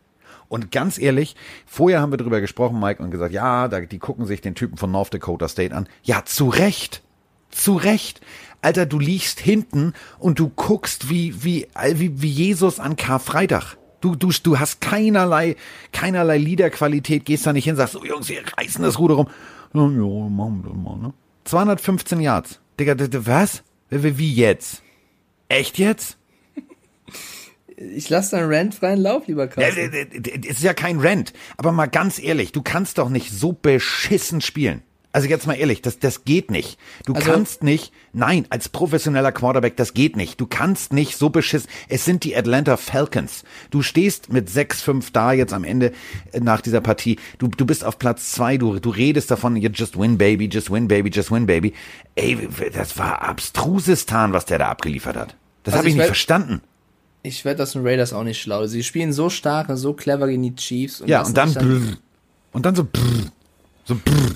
Und 0.48 0.72
ganz 0.72 0.98
ehrlich, 0.98 1.36
vorher 1.66 2.00
haben 2.00 2.12
wir 2.12 2.16
drüber 2.16 2.40
gesprochen, 2.40 2.80
Mike, 2.80 3.02
und 3.02 3.10
gesagt, 3.10 3.34
ja, 3.34 3.68
die 3.68 3.98
gucken 3.98 4.24
sich 4.24 4.40
den 4.40 4.54
Typen 4.54 4.78
von 4.78 4.90
North 4.90 5.12
Dakota 5.12 5.48
State 5.48 5.74
an. 5.74 5.86
Ja, 6.02 6.24
zu 6.24 6.48
Recht. 6.48 7.02
Zu 7.50 7.76
Recht. 7.76 8.20
Alter, 8.62 8.86
du 8.86 8.98
liegst 8.98 9.40
hinten 9.40 9.92
und 10.18 10.38
du 10.38 10.48
guckst 10.48 11.08
wie, 11.10 11.44
wie, 11.44 11.66
wie, 11.94 12.20
wie 12.22 12.28
Jesus 12.30 12.80
an 12.80 12.96
Karfreitag. 12.96 13.76
Du, 14.00 14.14
du, 14.14 14.30
du 14.42 14.58
hast 14.58 14.80
keinerlei, 14.80 15.56
keinerlei 15.92 16.38
Liederqualität, 16.38 17.24
gehst 17.24 17.46
da 17.46 17.52
nicht 17.52 17.64
hin, 17.64 17.76
sagst, 17.76 17.94
so 17.94 18.04
Jungs, 18.04 18.28
wir 18.28 18.42
reißen 18.56 18.82
das 18.82 18.98
Ruder 18.98 19.14
rum. 19.14 19.28
Ja, 19.72 19.80
machen 19.82 20.62
wir 20.64 20.70
das 20.70 20.78
mal, 20.78 20.96
ne? 20.96 21.12
215 21.44 22.20
Yards. 22.20 22.60
Digga, 22.78 22.94
was? 23.26 23.62
Wie 23.90 24.32
jetzt? 24.34 24.82
Echt 25.48 25.78
jetzt? 25.78 26.18
Ich 27.78 28.08
lasse 28.08 28.36
deinen 28.36 28.52
Rant 28.52 28.74
freien 28.74 29.00
Lauf, 29.00 29.26
lieber 29.26 29.48
Carsten. 29.48 29.90
d- 29.90 30.40
Es 30.48 30.56
ist 30.58 30.62
ja 30.62 30.72
kein 30.72 30.98
Rent. 30.98 31.32
Aber 31.58 31.72
mal 31.72 31.86
ganz 31.86 32.18
ehrlich, 32.18 32.52
du 32.52 32.62
kannst 32.62 32.96
doch 32.98 33.10
nicht 33.10 33.30
so 33.30 33.52
beschissen 33.52 34.40
spielen. 34.40 34.82
Also 35.16 35.28
jetzt 35.28 35.46
mal 35.46 35.54
ehrlich, 35.54 35.80
das, 35.80 35.98
das 35.98 36.24
geht 36.26 36.50
nicht. 36.50 36.78
Du 37.06 37.14
Also- 37.14 37.30
kannst 37.30 37.62
nicht, 37.62 37.90
nein, 38.12 38.44
als 38.50 38.68
professioneller 38.68 39.32
Quarterback, 39.32 39.74
das 39.74 39.94
geht 39.94 40.14
nicht. 40.14 40.38
Du 40.38 40.46
kannst 40.46 40.92
nicht 40.92 41.16
so 41.16 41.30
beschissen. 41.30 41.70
Es 41.88 42.04
sind 42.04 42.22
die 42.22 42.36
Atlanta 42.36 42.76
Falcons. 42.76 43.42
Du 43.70 43.80
stehst 43.80 44.30
mit 44.30 44.50
6-5 44.50 45.06
da 45.14 45.32
jetzt 45.32 45.54
am 45.54 45.64
Ende 45.64 45.92
äh, 46.32 46.40
nach 46.40 46.60
dieser 46.60 46.82
Partie. 46.82 47.18
Du, 47.38 47.48
du 47.48 47.64
bist 47.64 47.82
auf 47.82 47.98
Platz 47.98 48.32
zwei. 48.32 48.58
du, 48.58 48.78
du 48.78 48.90
redest 48.90 49.30
davon, 49.30 49.56
you 49.56 49.70
just 49.72 49.98
win, 49.98 50.18
baby, 50.18 50.50
just 50.52 50.70
win, 50.70 50.86
baby, 50.86 51.08
just 51.10 51.30
win, 51.32 51.46
baby. 51.46 51.72
Ey, 52.14 52.36
das 52.74 52.98
war 52.98 53.22
abstrusistan, 53.22 54.34
was 54.34 54.44
der 54.44 54.58
da 54.58 54.68
abgeliefert 54.68 55.16
hat. 55.16 55.34
Das 55.64 55.72
Also 55.72 55.78
habe 55.78 55.88
ich 55.88 55.94
ich 55.94 55.98
nicht 55.98 56.06
verstanden. 56.08 56.60
Ich 57.22 57.46
werde 57.46 57.56
das 57.56 57.72
den 57.72 57.86
Raiders 57.86 58.12
auch 58.12 58.22
nicht 58.22 58.38
schlau. 58.42 58.66
Sie 58.66 58.82
spielen 58.84 59.14
so 59.14 59.30
stark 59.30 59.70
und 59.70 59.78
so 59.78 59.94
clever 59.94 60.28
gegen 60.28 60.42
die 60.42 60.54
Chiefs 60.56 61.00
und, 61.00 61.08
Ja, 61.08 61.22
und 61.22 61.34
dann, 61.34 61.54
dann 61.54 61.64
brrr. 61.66 61.96
und 62.52 62.66
dann 62.66 62.74
so, 62.76 62.84
brrr. 62.84 63.32
so, 63.86 63.94
brrr. 63.94 64.34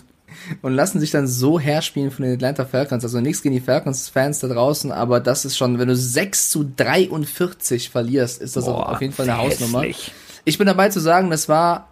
Und 0.62 0.74
lassen 0.74 1.00
sich 1.00 1.10
dann 1.10 1.26
so 1.26 1.58
herspielen 1.58 2.10
von 2.10 2.24
den 2.24 2.34
Atlanta 2.34 2.64
Falcons. 2.64 3.04
Also 3.04 3.20
nichts 3.20 3.42
gegen 3.42 3.54
die 3.54 3.60
Falcons-Fans 3.60 4.40
da 4.40 4.48
draußen, 4.48 4.92
aber 4.92 5.20
das 5.20 5.44
ist 5.44 5.56
schon, 5.56 5.78
wenn 5.78 5.88
du 5.88 5.96
6 5.96 6.50
zu 6.50 6.70
43 6.76 7.90
verlierst, 7.90 8.40
ist 8.40 8.56
das 8.56 8.64
Boah, 8.64 8.90
auf 8.90 9.00
jeden 9.00 9.12
Fall 9.12 9.28
eine 9.28 9.38
Hausnummer. 9.38 9.82
hässlich. 9.82 10.12
Ich 10.44 10.58
bin 10.58 10.66
dabei 10.66 10.88
zu 10.88 11.00
sagen, 11.00 11.30
das 11.30 11.48
war, 11.48 11.88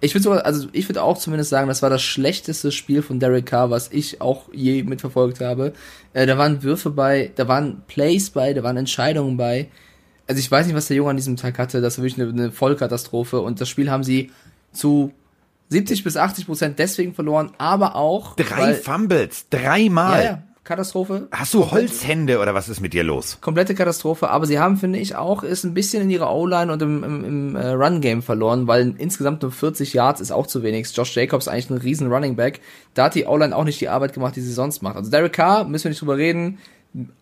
ich 0.00 0.14
würde 0.14 0.22
sogar, 0.24 0.46
also 0.46 0.68
ich 0.72 0.88
würde 0.88 1.02
auch 1.02 1.18
zumindest 1.18 1.50
sagen, 1.50 1.68
das 1.68 1.82
war 1.82 1.90
das 1.90 2.02
schlechteste 2.02 2.72
Spiel 2.72 3.02
von 3.02 3.20
Derek 3.20 3.46
Carr, 3.46 3.70
was 3.70 3.90
ich 3.92 4.20
auch 4.20 4.52
je 4.52 4.82
mitverfolgt 4.82 5.40
habe. 5.40 5.72
Äh, 6.12 6.26
da 6.26 6.38
waren 6.38 6.62
Würfe 6.62 6.90
bei, 6.90 7.30
da 7.36 7.48
waren 7.48 7.82
Plays 7.86 8.30
bei, 8.30 8.54
da 8.54 8.62
waren 8.62 8.76
Entscheidungen 8.76 9.36
bei. 9.36 9.68
Also 10.26 10.38
ich 10.38 10.50
weiß 10.50 10.66
nicht, 10.66 10.76
was 10.76 10.86
der 10.86 10.96
Junge 10.96 11.10
an 11.10 11.16
diesem 11.16 11.36
Tag 11.36 11.58
hatte. 11.58 11.80
Das 11.80 11.98
war 11.98 12.04
wirklich 12.04 12.22
eine, 12.22 12.32
eine 12.32 12.52
Vollkatastrophe. 12.52 13.40
Und 13.40 13.60
das 13.60 13.68
Spiel 13.68 13.90
haben 13.90 14.04
sie 14.04 14.30
zu 14.72 15.12
70 15.70 16.04
bis 16.04 16.16
80 16.16 16.46
Prozent 16.46 16.78
deswegen 16.78 17.14
verloren, 17.14 17.52
aber 17.58 17.96
auch 17.96 18.36
Drei 18.36 18.58
weil, 18.58 18.74
Fumbles, 18.74 19.46
ja, 19.52 19.58
dreimal. 19.58 20.24
ja, 20.24 20.42
Katastrophe. 20.64 21.28
Hast 21.32 21.54
du 21.54 21.70
Holzhände 21.70 22.38
oder 22.40 22.54
was 22.54 22.68
ist 22.68 22.80
mit 22.80 22.92
dir 22.92 23.02
los? 23.02 23.38
komplette 23.40 23.74
Katastrophe, 23.74 24.28
aber 24.30 24.46
sie 24.46 24.58
haben, 24.58 24.76
finde 24.76 24.98
ich, 24.98 25.16
auch 25.16 25.42
ist 25.42 25.64
ein 25.64 25.74
bisschen 25.74 26.02
in 26.02 26.10
ihrer 26.10 26.32
O-Line 26.34 26.72
und 26.72 26.82
im, 26.82 27.02
im, 27.02 27.24
im 27.24 27.56
äh, 27.56 27.68
Run-Game 27.70 28.22
verloren, 28.22 28.66
weil 28.66 28.94
insgesamt 28.98 29.42
nur 29.42 29.52
40 29.52 29.94
Yards 29.94 30.20
ist 30.20 30.32
auch 30.32 30.46
zu 30.46 30.62
wenig. 30.62 30.88
Josh 30.94 31.16
Jacobs 31.16 31.46
ist 31.46 31.52
eigentlich 31.52 31.70
ein 31.70 31.78
riesen 31.78 32.12
Running 32.12 32.36
Back. 32.36 32.60
Da 32.94 33.04
hat 33.04 33.14
die 33.14 33.24
O-Line 33.24 33.56
auch 33.56 33.64
nicht 33.64 33.80
die 33.80 33.88
Arbeit 33.88 34.12
gemacht, 34.12 34.36
die 34.36 34.40
sie 34.42 34.52
sonst 34.52 34.82
macht. 34.82 34.96
Also 34.96 35.10
Derek 35.10 35.32
Carr, 35.32 35.64
müssen 35.64 35.84
wir 35.84 35.90
nicht 35.90 36.02
drüber 36.02 36.16
reden, 36.16 36.58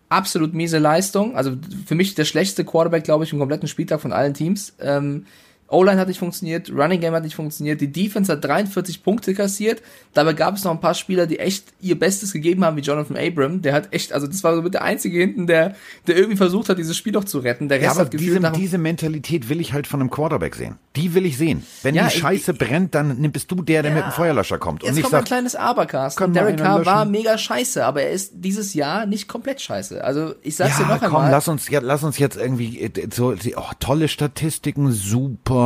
absolut 0.09 0.53
miese 0.53 0.79
Leistung. 0.79 1.35
Also 1.35 1.51
für 1.85 1.95
mich 1.95 2.15
der 2.15 2.25
schlechteste 2.25 2.65
Quarterback, 2.65 3.03
glaube 3.03 3.23
ich, 3.23 3.33
im 3.33 3.39
kompletten 3.39 3.67
Spieltag 3.67 4.01
von 4.01 4.11
allen 4.11 4.33
Teams. 4.33 4.73
Ähm, 4.81 5.25
O-Line 5.71 5.99
hat 5.99 6.07
nicht 6.07 6.19
funktioniert, 6.19 6.71
Running 6.71 6.99
Game 6.99 7.13
hat 7.13 7.23
nicht 7.23 7.35
funktioniert, 7.35 7.79
die 7.81 7.91
Defense 7.91 8.31
hat 8.31 8.43
43 8.43 9.03
Punkte 9.03 9.33
kassiert. 9.33 9.81
Dabei 10.13 10.33
gab 10.33 10.55
es 10.55 10.63
noch 10.63 10.71
ein 10.71 10.79
paar 10.81 10.95
Spieler, 10.95 11.27
die 11.27 11.39
echt 11.39 11.65
ihr 11.79 11.97
Bestes 11.99 12.33
gegeben 12.33 12.65
haben, 12.65 12.75
wie 12.77 12.81
Jonathan 12.81 13.15
Abram. 13.17 13.61
Der 13.61 13.73
hat 13.73 13.89
echt, 13.93 14.11
also 14.13 14.25
das 14.27 14.43
war 14.43 14.55
so 14.55 14.61
mit 14.61 14.73
der 14.73 14.83
einzige 14.83 15.19
hinten, 15.19 15.45
der, 15.47 15.75
der 16.07 16.17
irgendwie 16.17 16.37
versucht 16.37 16.69
hat, 16.69 16.77
dieses 16.79 16.97
Spiel 16.97 17.13
noch 17.13 17.23
zu 17.23 17.39
retten. 17.39 17.69
Der 17.69 17.79
Rest 17.81 17.95
Ja, 17.97 18.01
hat 18.01 18.11
gefühlt 18.11 18.37
diese, 18.43 18.51
diese 18.51 18.77
Mentalität 18.77 19.47
will 19.49 19.61
ich 19.61 19.73
halt 19.73 19.85
von 19.87 19.99
einem 20.01 20.09
Quarterback 20.09 20.55
sehen. 20.55 20.77
Die 20.95 21.13
will 21.13 21.25
ich 21.25 21.37
sehen. 21.37 21.63
Wenn 21.83 21.93
Ja, 21.95 22.07
die 22.07 22.15
ich- 22.15 22.21
Scheiße 22.21 22.53
brennt, 22.55 22.95
dann 22.95 23.31
bist 23.31 23.51
du 23.51 23.61
der, 23.61 23.83
der 23.83 23.91
mit 23.93 24.03
dem 24.03 24.11
Feuerlöscher 24.11 24.57
kommt. 24.57 24.81
Und 24.83 24.87
Jetzt 24.87 24.95
nicht 24.95 25.03
kommt 25.03 25.13
ein 25.13 25.17
sagt, 25.19 25.27
kleines 25.27 25.55
Abercast. 25.55 26.19
Derek 26.19 26.57
Carr 26.57 26.85
war 26.85 27.05
mega 27.05 27.37
scheiße, 27.37 27.85
aber 27.85 28.01
er 28.01 28.11
ist 28.11 28.31
dieses 28.35 28.73
Jahr 28.73 29.05
nicht 29.05 29.27
komplett 29.27 29.61
scheiße. 29.61 30.03
Also 30.03 30.33
ich 30.41 30.55
sag's 30.55 30.77
dir 30.77 30.83
ja, 30.83 30.89
noch 30.89 30.99
komm, 30.99 31.15
einmal. 31.17 31.31
lass 31.31 31.47
uns, 31.47 31.69
ja, 31.69 31.79
lass 31.81 32.03
uns 32.03 32.17
jetzt 32.17 32.37
irgendwie, 32.37 32.79
äh, 32.81 33.07
so, 33.13 33.35
oh, 33.55 33.61
tolle 33.79 34.07
Statistiken, 34.07 34.91
super. 34.91 35.58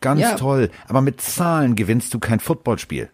Ganz 0.00 0.20
Ja. 0.20 0.34
toll. 0.34 0.70
Aber 0.88 1.00
mit 1.00 1.20
Zahlen 1.20 1.76
gewinnst 1.76 2.12
du 2.14 2.18
kein 2.18 2.40
Footballspiel. 2.40 3.08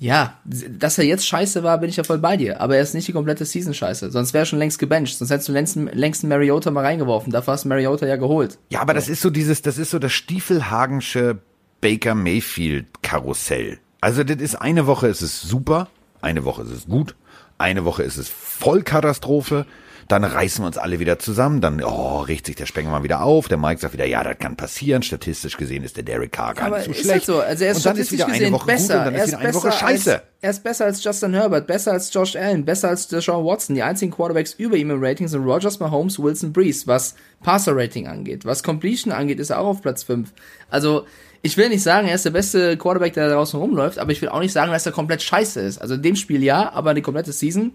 Ja, 0.00 0.34
dass 0.44 0.96
er 0.98 1.04
jetzt 1.04 1.26
scheiße 1.26 1.64
war, 1.64 1.78
bin 1.78 1.90
ich 1.90 1.96
ja 1.96 2.04
voll 2.04 2.18
bei 2.18 2.36
dir. 2.36 2.60
Aber 2.60 2.76
er 2.76 2.82
ist 2.82 2.94
nicht 2.94 3.08
die 3.08 3.12
komplette 3.12 3.44
Season 3.44 3.74
scheiße. 3.74 4.10
Sonst 4.12 4.32
wäre 4.32 4.42
er 4.42 4.46
schon 4.46 4.60
längst 4.60 4.78
gebencht. 4.78 5.18
Sonst 5.18 5.30
hättest 5.30 5.48
du 5.48 5.52
längst, 5.52 5.74
längst 5.76 6.22
einen 6.22 6.28
Mariota 6.28 6.70
mal 6.70 6.84
reingeworfen. 6.84 7.32
Dafür 7.32 7.54
hast 7.54 7.64
du 7.64 7.68
Mariota 7.68 8.06
ja 8.06 8.14
geholt. 8.16 8.58
Ja, 8.70 8.80
aber 8.80 8.94
das 8.94 9.08
ist 9.08 9.22
so 9.22 9.30
dieses, 9.30 9.60
das 9.62 9.76
ist 9.76 9.90
so 9.90 9.98
das 9.98 10.12
Stiefelhagensche 10.12 11.38
Baker 11.80 12.14
Mayfield 12.14 12.86
Karussell. 13.02 13.78
Also 14.00 14.22
das 14.22 14.36
ist 14.40 14.54
eine 14.56 14.86
Woche 14.86 15.08
ist 15.08 15.22
es 15.22 15.42
super, 15.42 15.88
eine 16.20 16.44
Woche 16.44 16.62
ist 16.62 16.70
es 16.70 16.86
gut, 16.86 17.16
eine 17.58 17.84
Woche 17.84 18.04
ist 18.04 18.16
es 18.16 18.28
Vollkatastrophe, 18.28 19.66
dann 20.08 20.24
reißen 20.24 20.62
wir 20.62 20.66
uns 20.66 20.78
alle 20.78 21.00
wieder 21.00 21.18
zusammen, 21.18 21.60
dann 21.60 21.82
oh, 21.82 22.20
riecht 22.20 22.46
sich 22.46 22.56
der 22.56 22.64
Spengler 22.64 22.92
mal 22.92 23.02
wieder 23.02 23.22
auf, 23.22 23.46
der 23.48 23.58
Mike 23.58 23.78
sagt 23.80 23.92
wieder, 23.92 24.06
ja, 24.06 24.24
das 24.24 24.38
kann 24.38 24.56
passieren, 24.56 25.02
statistisch 25.02 25.58
gesehen 25.58 25.84
ist 25.84 25.96
der 25.96 26.02
Derek 26.04 26.32
Carr 26.32 26.54
gar 26.54 26.66
Aber 26.68 26.78
nicht 26.78 26.86
so 26.86 26.90
ist 26.92 27.00
schlecht. 27.00 27.10
halt 27.12 27.24
so. 27.26 27.40
Also 27.40 27.64
er 27.64 27.72
ist 27.72 27.76
und 27.78 27.86
dann 27.86 27.96
ist 27.96 28.08
statistisch 28.08 28.12
wieder 28.12 28.26
eine 28.26 28.38
gesehen 28.38 28.52
Woche 28.54 28.66
besser. 28.66 28.94
gut 28.94 28.98
und 28.98 29.04
dann 29.04 29.14
er 29.14 29.20
ist 29.20 29.28
ist 29.28 29.38
wieder 29.38 29.48
eine 29.48 29.54
Woche 29.54 29.72
scheiße. 29.72 30.14
Als, 30.14 30.22
er 30.40 30.50
ist 30.50 30.64
besser 30.64 30.84
als 30.86 31.04
Justin 31.04 31.34
Herbert, 31.34 31.66
besser 31.66 31.92
als 31.92 32.14
Josh 32.14 32.36
Allen, 32.36 32.64
besser 32.64 32.88
als 32.88 33.08
Deshaun 33.08 33.44
Watson. 33.44 33.74
Die 33.74 33.82
einzigen 33.82 34.10
Quarterbacks 34.10 34.54
über 34.54 34.76
ihm 34.76 34.90
im 34.90 35.04
Rating 35.04 35.28
sind 35.28 35.44
Rogers, 35.44 35.78
Mahomes, 35.78 36.18
Wilson, 36.18 36.54
Breeze, 36.54 36.86
was 36.86 37.14
Passer-Rating 37.42 38.06
angeht. 38.06 38.46
Was 38.46 38.62
Completion 38.62 39.12
angeht, 39.12 39.38
ist 39.40 39.50
er 39.50 39.60
auch 39.60 39.66
auf 39.66 39.82
Platz 39.82 40.04
5. 40.04 40.32
Also, 40.70 41.04
ich 41.42 41.56
will 41.56 41.68
nicht 41.68 41.82
sagen, 41.82 42.08
er 42.08 42.14
ist 42.14 42.24
der 42.24 42.30
beste 42.30 42.76
Quarterback, 42.78 43.12
der 43.12 43.28
da 43.28 43.34
draußen 43.34 43.60
rumläuft, 43.60 43.98
aber 43.98 44.10
ich 44.10 44.22
will 44.22 44.30
auch 44.30 44.40
nicht 44.40 44.52
sagen, 44.52 44.72
dass 44.72 44.86
er 44.86 44.92
komplett 44.92 45.22
scheiße 45.22 45.60
ist. 45.60 45.78
Also 45.78 45.94
in 45.94 46.02
dem 46.02 46.16
Spiel 46.16 46.42
ja, 46.42 46.72
aber 46.72 46.94
die 46.94 47.02
komplette 47.02 47.32
Season, 47.32 47.72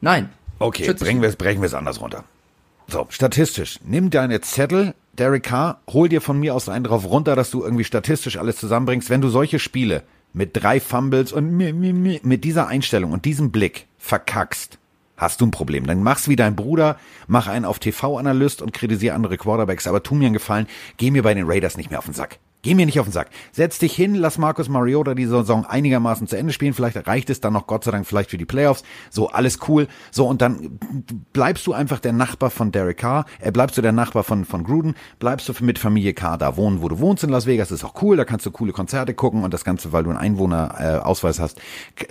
nein. 0.00 0.30
Okay, 0.58 0.92
bringen 0.94 1.22
wir 1.22 1.28
es 1.28 1.36
brechen 1.36 1.60
wir 1.60 1.66
es 1.66 1.74
anders 1.74 2.00
runter. 2.00 2.24
So, 2.88 3.06
statistisch. 3.10 3.80
Nimm 3.84 4.10
deine 4.10 4.40
Zettel, 4.40 4.94
Derek 5.18 5.42
Carr, 5.42 5.80
hol 5.88 6.08
dir 6.08 6.20
von 6.20 6.38
mir 6.38 6.54
aus 6.54 6.68
einen 6.68 6.84
drauf 6.84 7.04
runter, 7.04 7.34
dass 7.34 7.50
du 7.50 7.62
irgendwie 7.64 7.84
statistisch 7.84 8.36
alles 8.36 8.56
zusammenbringst. 8.56 9.10
Wenn 9.10 9.20
du 9.20 9.28
solche 9.28 9.58
Spiele 9.58 10.02
mit 10.32 10.50
drei 10.52 10.78
Fumbles 10.78 11.32
und 11.32 11.50
mi, 11.50 11.72
mi, 11.72 11.92
mi, 11.92 12.20
mit 12.22 12.44
dieser 12.44 12.68
Einstellung 12.68 13.12
und 13.12 13.24
diesem 13.24 13.50
Blick 13.50 13.86
verkackst, 13.98 14.78
hast 15.16 15.40
du 15.40 15.46
ein 15.46 15.50
Problem. 15.50 15.86
Dann 15.86 16.02
mach's 16.02 16.28
wie 16.28 16.36
dein 16.36 16.54
Bruder, 16.54 16.98
mach 17.26 17.48
einen 17.48 17.64
auf 17.64 17.78
TV-Analyst 17.78 18.62
und 18.62 18.72
kritisiere 18.72 19.14
andere 19.14 19.38
Quarterbacks, 19.38 19.86
aber 19.86 20.02
tu 20.02 20.14
mir 20.14 20.26
einen 20.26 20.34
Gefallen, 20.34 20.66
geh 20.96 21.10
mir 21.10 21.22
bei 21.22 21.34
den 21.34 21.46
Raiders 21.46 21.76
nicht 21.76 21.90
mehr 21.90 21.98
auf 21.98 22.04
den 22.04 22.14
Sack. 22.14 22.38
Geh 22.66 22.74
mir 22.74 22.84
nicht 22.84 22.98
auf 22.98 23.06
den 23.06 23.12
Sack. 23.12 23.28
Setz 23.52 23.78
dich 23.78 23.94
hin, 23.94 24.16
lass 24.16 24.38
Marcus 24.38 24.68
Mariota 24.68 25.14
die 25.14 25.26
Saison 25.26 25.64
einigermaßen 25.64 26.26
zu 26.26 26.36
Ende 26.36 26.52
spielen. 26.52 26.74
Vielleicht 26.74 27.06
reicht 27.06 27.30
es 27.30 27.40
dann 27.40 27.52
noch 27.52 27.68
Gott 27.68 27.84
sei 27.84 27.92
Dank 27.92 28.08
vielleicht 28.08 28.30
für 28.30 28.38
die 28.38 28.44
Playoffs. 28.44 28.82
So, 29.08 29.28
alles 29.28 29.60
cool. 29.68 29.86
So, 30.10 30.26
und 30.26 30.42
dann 30.42 30.80
bleibst 31.32 31.64
du 31.68 31.74
einfach 31.74 32.00
der 32.00 32.12
Nachbar 32.12 32.50
von 32.50 32.72
Derek 32.72 32.96
Carr. 32.96 33.24
Äh, 33.38 33.52
bleibst 33.52 33.78
du 33.78 33.82
der 33.82 33.92
Nachbar 33.92 34.24
von, 34.24 34.44
von 34.44 34.64
Gruden. 34.64 34.96
Bleibst 35.20 35.48
du 35.48 35.52
mit 35.60 35.78
Familie 35.78 36.12
Carr 36.12 36.38
da 36.38 36.56
wohnen, 36.56 36.82
wo 36.82 36.88
du 36.88 36.98
wohnst 36.98 37.22
in 37.22 37.30
Las 37.30 37.46
Vegas. 37.46 37.70
ist 37.70 37.84
auch 37.84 38.02
cool. 38.02 38.16
Da 38.16 38.24
kannst 38.24 38.44
du 38.46 38.50
coole 38.50 38.72
Konzerte 38.72 39.14
gucken 39.14 39.44
und 39.44 39.54
das 39.54 39.64
Ganze, 39.64 39.92
weil 39.92 40.02
du 40.02 40.10
einen 40.10 40.18
Einwohnerausweis 40.18 41.04
Ausweis 41.04 41.38
hast. 41.38 41.60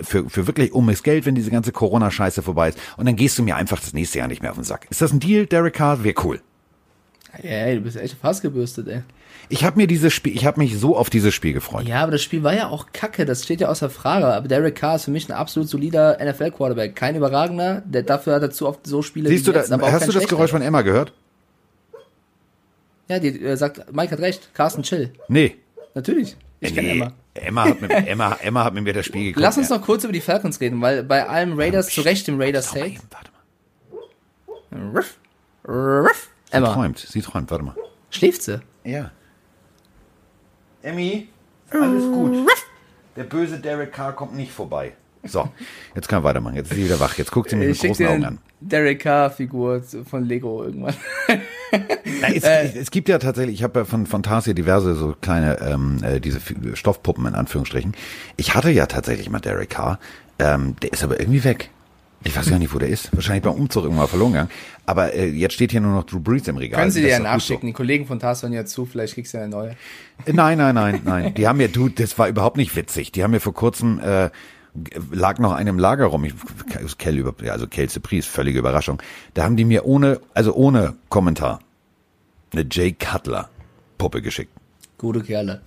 Für, 0.00 0.30
für 0.30 0.46
wirklich 0.46 0.72
ummes 0.72 1.02
Geld, 1.02 1.26
wenn 1.26 1.34
diese 1.34 1.50
ganze 1.50 1.70
Corona-Scheiße 1.70 2.40
vorbei 2.40 2.70
ist. 2.70 2.78
Und 2.96 3.04
dann 3.04 3.16
gehst 3.16 3.38
du 3.38 3.42
mir 3.42 3.56
einfach 3.56 3.78
das 3.78 3.92
nächste 3.92 4.20
Jahr 4.20 4.28
nicht 4.28 4.40
mehr 4.40 4.52
auf 4.52 4.56
den 4.56 4.64
Sack. 4.64 4.86
Ist 4.88 5.02
das 5.02 5.12
ein 5.12 5.20
Deal, 5.20 5.44
Derek 5.44 5.74
Carr? 5.74 6.02
Wäre 6.02 6.14
cool. 6.24 6.40
Ey, 7.42 7.74
du 7.74 7.82
bist 7.82 7.98
echt 7.98 8.16
fast 8.18 8.40
gebürstet, 8.40 8.88
ey. 8.88 9.02
Ich 9.48 9.64
habe 9.64 9.76
mir 9.76 9.86
dieses 9.86 10.12
Spiel, 10.12 10.34
ich 10.34 10.44
habe 10.44 10.60
mich 10.60 10.78
so 10.78 10.96
auf 10.96 11.10
dieses 11.10 11.34
Spiel 11.34 11.52
gefreut. 11.52 11.86
Ja, 11.86 12.02
aber 12.02 12.12
das 12.12 12.22
Spiel 12.22 12.42
war 12.42 12.54
ja 12.54 12.68
auch 12.68 12.86
kacke, 12.92 13.24
das 13.24 13.44
steht 13.44 13.60
ja 13.60 13.68
außer 13.68 13.90
Frage. 13.90 14.26
Aber 14.26 14.48
Derek 14.48 14.74
Carr 14.74 14.96
ist 14.96 15.04
für 15.04 15.10
mich 15.10 15.28
ein 15.28 15.32
absolut 15.32 15.68
solider 15.68 16.18
NFL-Quarterback. 16.20 16.96
Kein 16.96 17.16
überragender, 17.16 17.82
der 17.84 18.02
dafür 18.02 18.34
hat 18.34 18.42
er 18.42 18.50
zu 18.50 18.66
oft 18.66 18.86
so 18.86 19.02
Spiele 19.02 19.28
Siehst 19.28 19.46
du, 19.46 19.52
da, 19.52 19.60
jetzt, 19.60 19.72
auch 19.72 19.92
hast 19.92 20.08
du 20.08 20.12
das. 20.12 20.26
Geräusch 20.26 20.50
von 20.50 20.62
Emma 20.62 20.82
gehört? 20.82 21.12
Ja, 23.08 23.18
die 23.18 23.40
äh, 23.40 23.56
sagt, 23.56 23.92
Mike 23.94 24.10
hat 24.10 24.20
recht, 24.20 24.50
Carsten 24.54 24.82
chill. 24.82 25.12
Nee. 25.28 25.56
Natürlich. 25.94 26.36
Ich 26.60 26.74
nee. 26.74 26.90
Emma. 26.90 27.12
Emma 27.34 27.64
hat, 27.64 27.80
mit, 27.80 27.90
Emma, 27.90 28.36
Emma 28.42 28.64
hat 28.64 28.74
mit 28.74 28.84
mir 28.84 28.92
das 28.92 29.06
Spiel 29.06 29.24
geguckt. 29.24 29.42
Lass 29.42 29.58
uns 29.58 29.68
noch 29.70 29.82
kurz 29.82 30.04
über 30.04 30.12
die 30.12 30.20
Falcons 30.20 30.60
reden, 30.60 30.80
weil 30.80 31.02
bei 31.02 31.28
allem 31.28 31.58
Raiders, 31.58 31.88
zu 31.88 32.00
Recht 32.00 32.28
im 32.28 32.40
Raiders 32.40 32.74
Hate. 32.74 32.96
warte 33.10 33.30
mal. 34.72 34.96
Ruff, 34.96 35.18
ruff. 35.68 36.28
Sie 36.50 36.56
Emma, 36.56 36.72
träumt, 36.72 36.98
sie 36.98 37.20
träumt, 37.20 37.50
warte 37.50 37.64
mal. 37.64 37.74
schläft 38.10 38.42
sie? 38.42 38.60
Ja. 38.84 39.10
Emmy, 40.86 41.26
alles 41.70 42.04
gut. 42.04 42.46
Der 43.16 43.24
böse 43.24 43.58
Derek 43.58 43.92
Carr 43.92 44.12
kommt 44.12 44.36
nicht 44.36 44.52
vorbei. 44.52 44.92
So, 45.24 45.48
jetzt 45.96 46.08
kann 46.08 46.20
er 46.20 46.24
weitermachen. 46.24 46.54
Jetzt 46.54 46.70
ist 46.70 46.76
sie 46.76 46.84
wieder 46.84 47.00
wach. 47.00 47.18
Jetzt 47.18 47.32
guckt 47.32 47.50
sie 47.50 47.56
mich 47.56 47.70
Ich 47.70 47.82
mit 47.82 47.90
großen 47.90 48.06
Augen 48.06 48.24
an. 48.24 48.38
Derek 48.60 49.00
Carr-Figur 49.00 49.82
von 50.08 50.24
Lego 50.24 50.62
irgendwann. 50.62 50.94
Na, 52.20 52.28
es, 52.28 52.44
es 52.44 52.92
gibt 52.92 53.08
ja 53.08 53.18
tatsächlich, 53.18 53.56
ich 53.56 53.62
habe 53.64 53.80
ja 53.80 53.84
von, 53.84 54.06
Tarsier 54.22 54.54
diverse 54.54 54.94
so 54.94 55.16
kleine, 55.20 55.60
ähm, 55.60 55.98
äh, 56.04 56.20
diese 56.20 56.40
Stoffpuppen 56.74 57.26
in 57.26 57.34
Anführungsstrichen. 57.34 57.96
Ich 58.36 58.54
hatte 58.54 58.70
ja 58.70 58.86
tatsächlich 58.86 59.28
mal 59.28 59.40
Derek 59.40 59.70
Carr. 59.70 59.98
Ähm, 60.38 60.76
der 60.82 60.92
ist 60.92 61.02
aber 61.02 61.18
irgendwie 61.18 61.42
weg. 61.42 61.70
Ich 62.26 62.36
weiß 62.36 62.50
gar 62.50 62.58
nicht, 62.58 62.74
wo 62.74 62.78
der 62.78 62.88
ist. 62.88 63.14
Wahrscheinlich 63.14 63.44
beim 63.44 63.54
Umzug 63.54 63.84
irgendwann 63.84 64.08
verloren 64.08 64.32
gegangen. 64.32 64.50
Aber 64.84 65.14
äh, 65.14 65.28
jetzt 65.28 65.54
steht 65.54 65.70
hier 65.70 65.80
nur 65.80 65.92
noch 65.92 66.04
Drew 66.04 66.20
Brees 66.20 66.48
im 66.48 66.56
Regal. 66.56 66.80
Können 66.80 66.90
Sie 66.90 67.00
dir 67.00 67.08
ja 67.08 67.18
gut 67.18 67.26
so. 67.26 67.32
nachschicken. 67.32 67.66
Die 67.66 67.72
Kollegen 67.72 68.06
von 68.06 68.18
Tars 68.18 68.42
hören 68.42 68.52
ja 68.52 68.64
zu, 68.64 68.84
vielleicht 68.84 69.14
kriegst 69.14 69.32
du 69.32 69.38
ja 69.38 69.44
eine 69.44 69.52
neue. 69.52 69.70
Äh, 70.24 70.32
Nein, 70.32 70.58
nein, 70.58 70.74
nein, 70.74 71.00
nein. 71.04 71.34
Die 71.36 71.46
haben 71.46 71.58
mir, 71.58 71.68
du, 71.68 71.88
das 71.88 72.18
war 72.18 72.28
überhaupt 72.28 72.56
nicht 72.56 72.74
witzig. 72.76 73.12
Die 73.12 73.22
haben 73.22 73.30
mir 73.30 73.40
vor 73.40 73.54
kurzem, 73.54 74.00
äh, 74.00 74.30
lag 75.10 75.38
noch 75.38 75.52
einem 75.52 75.78
Lager 75.78 76.06
rum. 76.06 76.24
Ich, 76.24 76.34
Kell 76.98 77.16
über, 77.16 77.34
ja, 77.44 77.52
also 77.52 77.66
Kelsey 77.66 78.00
Priest, 78.00 78.28
völlige 78.28 78.58
Überraschung. 78.58 79.00
Da 79.34 79.44
haben 79.44 79.56
die 79.56 79.64
mir 79.64 79.86
ohne, 79.86 80.20
also 80.34 80.54
ohne 80.54 80.94
Kommentar, 81.08 81.60
eine 82.52 82.66
Jay 82.70 82.92
Cutler 82.92 83.48
Puppe 83.98 84.22
geschickt. 84.22 84.52
Gute 84.98 85.20
Kerle. 85.20 85.60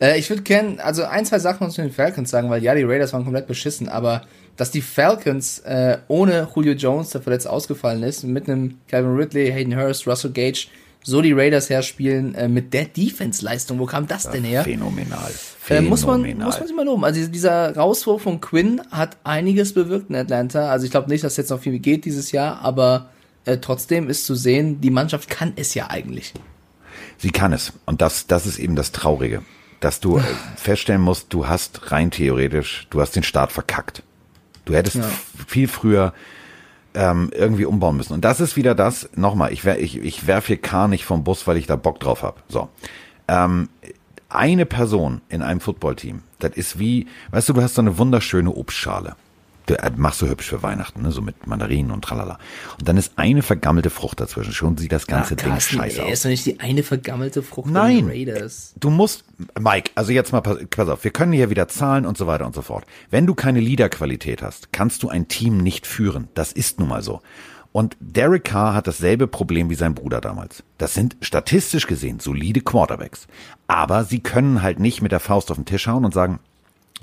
Äh, 0.00 0.18
ich 0.18 0.30
würde 0.30 0.42
gerne, 0.42 0.82
also 0.82 1.04
ein, 1.04 1.26
zwei 1.26 1.38
Sachen 1.38 1.66
noch 1.66 1.72
zu 1.72 1.82
den 1.82 1.90
Falcons 1.90 2.30
sagen, 2.30 2.48
weil 2.48 2.62
ja, 2.62 2.74
die 2.74 2.82
Raiders 2.82 3.12
waren 3.12 3.24
komplett 3.24 3.46
beschissen, 3.46 3.88
aber 3.88 4.22
dass 4.60 4.70
die 4.70 4.82
Falcons 4.82 5.60
äh, 5.60 5.96
ohne 6.08 6.46
Julio 6.54 6.74
Jones, 6.74 7.08
der 7.08 7.22
verletzt 7.22 7.48
ausgefallen 7.48 8.02
ist, 8.02 8.24
mit 8.24 8.46
einem 8.46 8.76
Calvin 8.88 9.16
Ridley, 9.16 9.50
Hayden 9.50 9.74
Hurst, 9.74 10.06
Russell 10.06 10.32
Gage, 10.32 10.66
so 11.02 11.22
die 11.22 11.32
Raiders 11.32 11.70
herspielen, 11.70 12.34
äh, 12.34 12.46
mit 12.46 12.74
der 12.74 12.84
Defense-Leistung, 12.84 13.78
wo 13.78 13.86
kam 13.86 14.06
das 14.06 14.28
denn 14.30 14.44
her? 14.44 14.62
Phänomenal. 14.62 15.30
Äh, 15.30 15.32
Phänomenal. 15.60 15.88
muss 15.88 16.04
man 16.04 16.20
muss 16.44 16.58
man 16.58 16.68
sich 16.68 16.76
mal 16.76 16.84
loben. 16.84 17.04
Also 17.06 17.26
dieser 17.26 17.74
Rauswurf 17.74 18.20
von 18.20 18.42
Quinn 18.42 18.82
hat 18.90 19.16
einiges 19.24 19.72
bewirkt 19.72 20.10
in 20.10 20.16
Atlanta. 20.16 20.70
Also 20.70 20.84
ich 20.84 20.90
glaube 20.90 21.08
nicht, 21.08 21.24
dass 21.24 21.38
jetzt 21.38 21.48
noch 21.48 21.60
viel 21.60 21.78
geht 21.78 22.04
dieses 22.04 22.30
Jahr, 22.30 22.60
aber 22.60 23.08
äh, 23.46 23.56
trotzdem 23.56 24.10
ist 24.10 24.26
zu 24.26 24.34
sehen, 24.34 24.82
die 24.82 24.90
Mannschaft 24.90 25.30
kann 25.30 25.54
es 25.56 25.72
ja 25.72 25.88
eigentlich. 25.88 26.34
Sie 27.16 27.30
kann 27.30 27.54
es. 27.54 27.72
Und 27.86 28.02
das, 28.02 28.26
das 28.26 28.44
ist 28.44 28.58
eben 28.58 28.76
das 28.76 28.92
Traurige. 28.92 29.40
Dass 29.80 30.00
du 30.00 30.18
äh, 30.18 30.22
feststellen 30.56 31.00
musst, 31.00 31.32
du 31.32 31.48
hast 31.48 31.92
rein 31.92 32.10
theoretisch, 32.10 32.88
du 32.90 33.00
hast 33.00 33.16
den 33.16 33.22
Start 33.22 33.52
verkackt. 33.52 34.02
Du 34.70 34.76
hättest 34.76 34.96
Ja. 34.96 35.10
viel 35.48 35.66
früher 35.66 36.12
ähm, 36.94 37.30
irgendwie 37.34 37.64
umbauen 37.64 37.96
müssen. 37.96 38.12
Und 38.12 38.24
das 38.24 38.40
ist 38.40 38.56
wieder 38.56 38.74
das, 38.74 39.08
nochmal, 39.16 39.52
ich, 39.52 39.64
ich, 39.64 39.98
ich 39.98 40.26
werfe 40.26 40.48
hier 40.48 40.56
K 40.60 40.86
nicht 40.88 41.04
vom 41.04 41.24
Bus, 41.24 41.46
weil 41.46 41.56
ich 41.56 41.66
da 41.66 41.76
Bock 41.76 41.98
drauf 42.00 42.22
habe. 42.22 42.40
So. 42.48 42.68
Ähm, 43.28 43.68
eine 44.28 44.66
Person 44.66 45.20
in 45.28 45.42
einem 45.42 45.60
Footballteam, 45.60 46.22
das 46.38 46.52
ist 46.54 46.78
wie, 46.78 47.06
weißt 47.32 47.48
du, 47.48 47.52
du 47.54 47.62
hast 47.62 47.74
so 47.74 47.82
eine 47.82 47.98
wunderschöne 47.98 48.50
Obstschale. 48.52 49.16
Äh, 49.74 49.90
machst 49.96 50.22
du 50.22 50.28
hübsch 50.28 50.48
für 50.48 50.62
Weihnachten, 50.62 51.02
ne? 51.02 51.12
so 51.12 51.22
mit 51.22 51.46
Mandarinen 51.46 51.90
und 51.90 52.02
tralala. 52.04 52.38
Und 52.78 52.88
dann 52.88 52.96
ist 52.96 53.12
eine 53.16 53.42
vergammelte 53.42 53.90
Frucht 53.90 54.20
dazwischen. 54.20 54.52
Schon 54.52 54.76
sieht 54.76 54.92
das 54.92 55.06
ganze 55.06 55.36
Ding 55.36 55.50
Carsten, 55.50 55.76
scheiße 55.76 55.98
er 55.98 56.06
aus. 56.06 56.12
ist 56.12 56.24
doch 56.24 56.30
nicht 56.30 56.46
die 56.46 56.60
eine 56.60 56.82
vergammelte 56.82 57.42
Frucht 57.42 57.70
Nein. 57.70 58.06
der 58.06 58.14
Raiders. 58.14 58.74
Du 58.78 58.90
musst, 58.90 59.24
Mike, 59.58 59.90
also 59.94 60.12
jetzt 60.12 60.32
mal, 60.32 60.40
pass, 60.40 60.58
pass 60.70 60.88
auf, 60.88 61.04
wir 61.04 61.10
können 61.10 61.32
hier 61.32 61.50
wieder 61.50 61.68
zahlen 61.68 62.06
und 62.06 62.16
so 62.16 62.26
weiter 62.26 62.46
und 62.46 62.54
so 62.54 62.62
fort. 62.62 62.84
Wenn 63.10 63.26
du 63.26 63.34
keine 63.34 63.60
Leaderqualität 63.60 64.42
hast, 64.42 64.72
kannst 64.72 65.02
du 65.02 65.08
ein 65.08 65.28
Team 65.28 65.58
nicht 65.58 65.86
führen. 65.86 66.28
Das 66.34 66.52
ist 66.52 66.78
nun 66.78 66.88
mal 66.88 67.02
so. 67.02 67.20
Und 67.72 67.96
Derek 68.00 68.44
Carr 68.44 68.74
hat 68.74 68.88
dasselbe 68.88 69.28
Problem 69.28 69.70
wie 69.70 69.76
sein 69.76 69.94
Bruder 69.94 70.20
damals. 70.20 70.64
Das 70.78 70.94
sind 70.94 71.16
statistisch 71.20 71.86
gesehen 71.86 72.18
solide 72.18 72.60
Quarterbacks. 72.60 73.28
Aber 73.68 74.04
sie 74.04 74.20
können 74.20 74.62
halt 74.62 74.80
nicht 74.80 75.02
mit 75.02 75.12
der 75.12 75.20
Faust 75.20 75.50
auf 75.50 75.56
den 75.56 75.66
Tisch 75.66 75.86
hauen 75.86 76.04
und 76.04 76.12
sagen, 76.12 76.40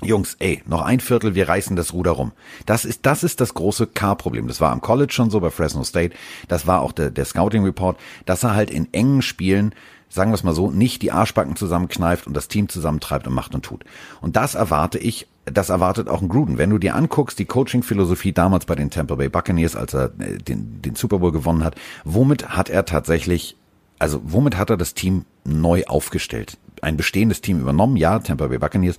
Jungs, 0.00 0.36
ey, 0.38 0.62
noch 0.66 0.82
ein 0.82 1.00
Viertel, 1.00 1.34
wir 1.34 1.48
reißen 1.48 1.74
das 1.74 1.92
Ruder 1.92 2.12
rum. 2.12 2.32
Das 2.66 2.84
ist, 2.84 3.04
das 3.04 3.24
ist 3.24 3.40
das 3.40 3.54
große 3.54 3.88
K-Problem. 3.88 4.46
Das 4.46 4.60
war 4.60 4.70
am 4.70 4.80
College 4.80 5.12
schon 5.12 5.30
so 5.30 5.40
bei 5.40 5.50
Fresno 5.50 5.82
State. 5.82 6.14
Das 6.46 6.68
war 6.68 6.82
auch 6.82 6.92
der, 6.92 7.10
der 7.10 7.24
Scouting 7.24 7.64
Report, 7.64 7.98
dass 8.24 8.44
er 8.44 8.54
halt 8.54 8.70
in 8.70 8.92
engen 8.92 9.22
Spielen, 9.22 9.74
sagen 10.08 10.30
wir 10.30 10.36
es 10.36 10.44
mal 10.44 10.54
so, 10.54 10.70
nicht 10.70 11.02
die 11.02 11.10
Arschbacken 11.10 11.56
zusammenkneift 11.56 12.28
und 12.28 12.34
das 12.34 12.46
Team 12.46 12.68
zusammentreibt 12.68 13.26
und 13.26 13.34
macht 13.34 13.56
und 13.56 13.64
tut. 13.64 13.84
Und 14.20 14.36
das 14.36 14.54
erwarte 14.54 14.98
ich, 14.98 15.26
das 15.46 15.68
erwartet 15.68 16.08
auch 16.08 16.22
ein 16.22 16.28
Gruden. 16.28 16.58
Wenn 16.58 16.70
du 16.70 16.78
dir 16.78 16.94
anguckst, 16.94 17.38
die 17.40 17.46
Coaching-Philosophie 17.46 18.32
damals 18.32 18.66
bei 18.66 18.76
den 18.76 18.90
Tampa 18.90 19.16
Bay 19.16 19.28
Buccaneers, 19.28 19.74
als 19.74 19.94
er 19.94 20.12
äh, 20.20 20.38
den, 20.38 20.80
den 20.80 20.94
Super 20.94 21.18
Bowl 21.18 21.32
gewonnen 21.32 21.64
hat, 21.64 21.74
womit 22.04 22.50
hat 22.50 22.70
er 22.70 22.84
tatsächlich 22.84 23.56
also 23.98 24.20
womit 24.24 24.56
hat 24.56 24.70
er 24.70 24.76
das 24.76 24.94
Team 24.94 25.24
neu 25.44 25.84
aufgestellt? 25.86 26.56
Ein 26.82 26.96
bestehendes 26.96 27.40
Team 27.40 27.60
übernommen, 27.60 27.96
ja, 27.96 28.18
Tampa 28.20 28.46
Bay 28.46 28.58
Buccaneers, 28.58 28.96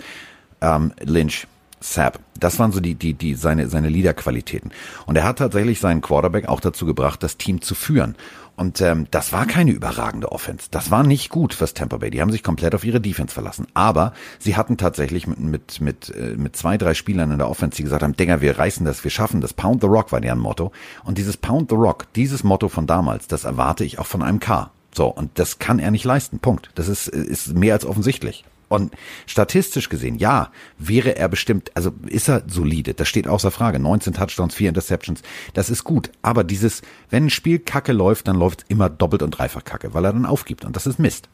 ähm, 0.62 0.94
Lynch, 1.02 1.48
Sapp. 1.82 2.20
Das 2.40 2.60
waren 2.60 2.72
so 2.72 2.80
die, 2.80 2.96
die, 2.96 3.14
die, 3.14 3.36
seine, 3.36 3.70
seine 3.70 3.90
Leaderqualitäten. 3.90 4.72
Und 5.06 5.16
er 5.16 5.24
hat 5.24 5.38
tatsächlich 5.38 5.80
seinen 5.80 6.02
Quarterback 6.02 6.48
auch 6.48 6.60
dazu 6.60 6.86
gebracht, 6.86 7.24
das 7.24 7.38
Team 7.38 7.62
zu 7.62 7.76
führen. 7.76 8.16
Und 8.60 8.82
ähm, 8.82 9.08
das 9.12 9.32
war 9.32 9.46
keine 9.46 9.72
überragende 9.72 10.34
Offense. 10.34 10.68
Das 10.70 10.92
war 10.92 11.04
nicht 11.04 11.30
gut 11.30 11.54
fürs 11.54 11.74
Tampa 11.74 11.96
Bay. 11.96 12.10
Die 12.10 12.22
haben 12.22 12.32
sich 12.32 12.44
komplett 12.44 12.76
auf 12.76 12.84
ihre 12.84 13.00
Defense 13.00 13.34
verlassen. 13.34 13.68
Aber 13.74 14.12
sie 14.38 14.58
hatten 14.58 14.76
tatsächlich 14.76 15.28
mit, 15.28 15.40
mit, 15.40 15.80
mit, 15.80 16.14
äh, 16.14 16.36
mit 16.36 16.58
zwei, 16.58 16.78
drei 16.78 16.94
Spielern 16.94 17.32
in 17.32 17.38
der 17.38 17.50
Offense, 17.50 17.78
die 17.78 17.84
gesagt 17.84 18.04
haben, 18.04 18.18
Dinger, 18.18 18.42
wir 18.42 18.60
reißen 18.60 18.86
das, 18.86 19.06
wir 19.06 19.12
schaffen 19.12 19.40
das. 19.40 19.54
Pound 19.54 19.80
the 19.82 19.88
Rock 19.88 20.12
war 20.12 20.20
deren 20.20 20.40
Motto. 20.40 20.74
Und 21.06 21.18
dieses 21.18 21.38
Pound 21.38 21.70
the 21.70 21.78
Rock, 21.78 22.12
dieses 22.16 22.44
Motto 22.44 22.68
von 22.68 22.86
damals, 22.86 23.28
das 23.28 23.46
erwarte 23.46 23.86
ich 23.86 23.98
auch 23.98 24.08
von 24.08 24.22
einem 24.22 24.42
K. 24.42 24.72
So, 24.94 25.08
und 25.08 25.40
das 25.40 25.60
kann 25.60 25.80
er 25.80 25.92
nicht 25.92 26.04
leisten. 26.04 26.40
Punkt. 26.40 26.72
Das 26.76 26.90
ist, 26.90 27.08
ist 27.08 27.54
mehr 27.54 27.76
als 27.76 27.86
offensichtlich. 27.86 28.44
Und 28.70 28.94
statistisch 29.26 29.90
gesehen, 29.90 30.18
ja, 30.20 30.52
wäre 30.78 31.16
er 31.18 31.28
bestimmt, 31.28 31.72
also 31.76 31.92
ist 32.08 32.30
er 32.30 32.44
solide, 32.48 32.94
das 32.94 33.08
steht 33.10 33.28
außer 33.28 33.52
Frage. 33.52 33.80
19 33.80 34.14
Touchdowns, 34.14 34.54
4 34.54 34.70
Interceptions, 34.70 35.22
das 35.56 35.70
ist 35.70 35.84
gut. 35.84 36.12
Aber 36.22 36.44
dieses, 36.44 36.82
wenn 37.10 37.26
ein 37.26 37.30
Spiel 37.32 37.60
kacke 37.60 37.92
läuft, 37.92 38.28
dann 38.28 38.36
läuft 38.38 38.62
es 38.62 38.66
immer 38.70 38.88
doppelt 38.90 39.24
und 39.24 39.32
dreifach 39.32 39.64
kacke, 39.64 39.94
weil 39.94 40.06
er 40.06 40.14
dann 40.14 40.26
aufgibt. 40.26 40.64
Und 40.66 40.76
das 40.76 40.88
ist 40.88 41.00
Mist. 41.00 41.28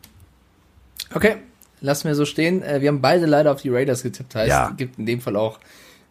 Okay, 1.13 1.35
lassen 1.81 2.07
wir 2.07 2.15
so 2.15 2.25
stehen. 2.25 2.63
Äh, 2.63 2.81
Wir 2.81 2.87
haben 2.89 3.01
beide 3.01 3.25
leider 3.25 3.51
auf 3.51 3.61
die 3.61 3.69
Raiders 3.69 4.01
getippt. 4.03 4.33
Heißt, 4.35 4.49
Ja. 4.49 4.69
gibt 4.71 4.97
in 4.97 5.05
dem 5.05 5.21
Fall 5.21 5.35
auch, 5.35 5.59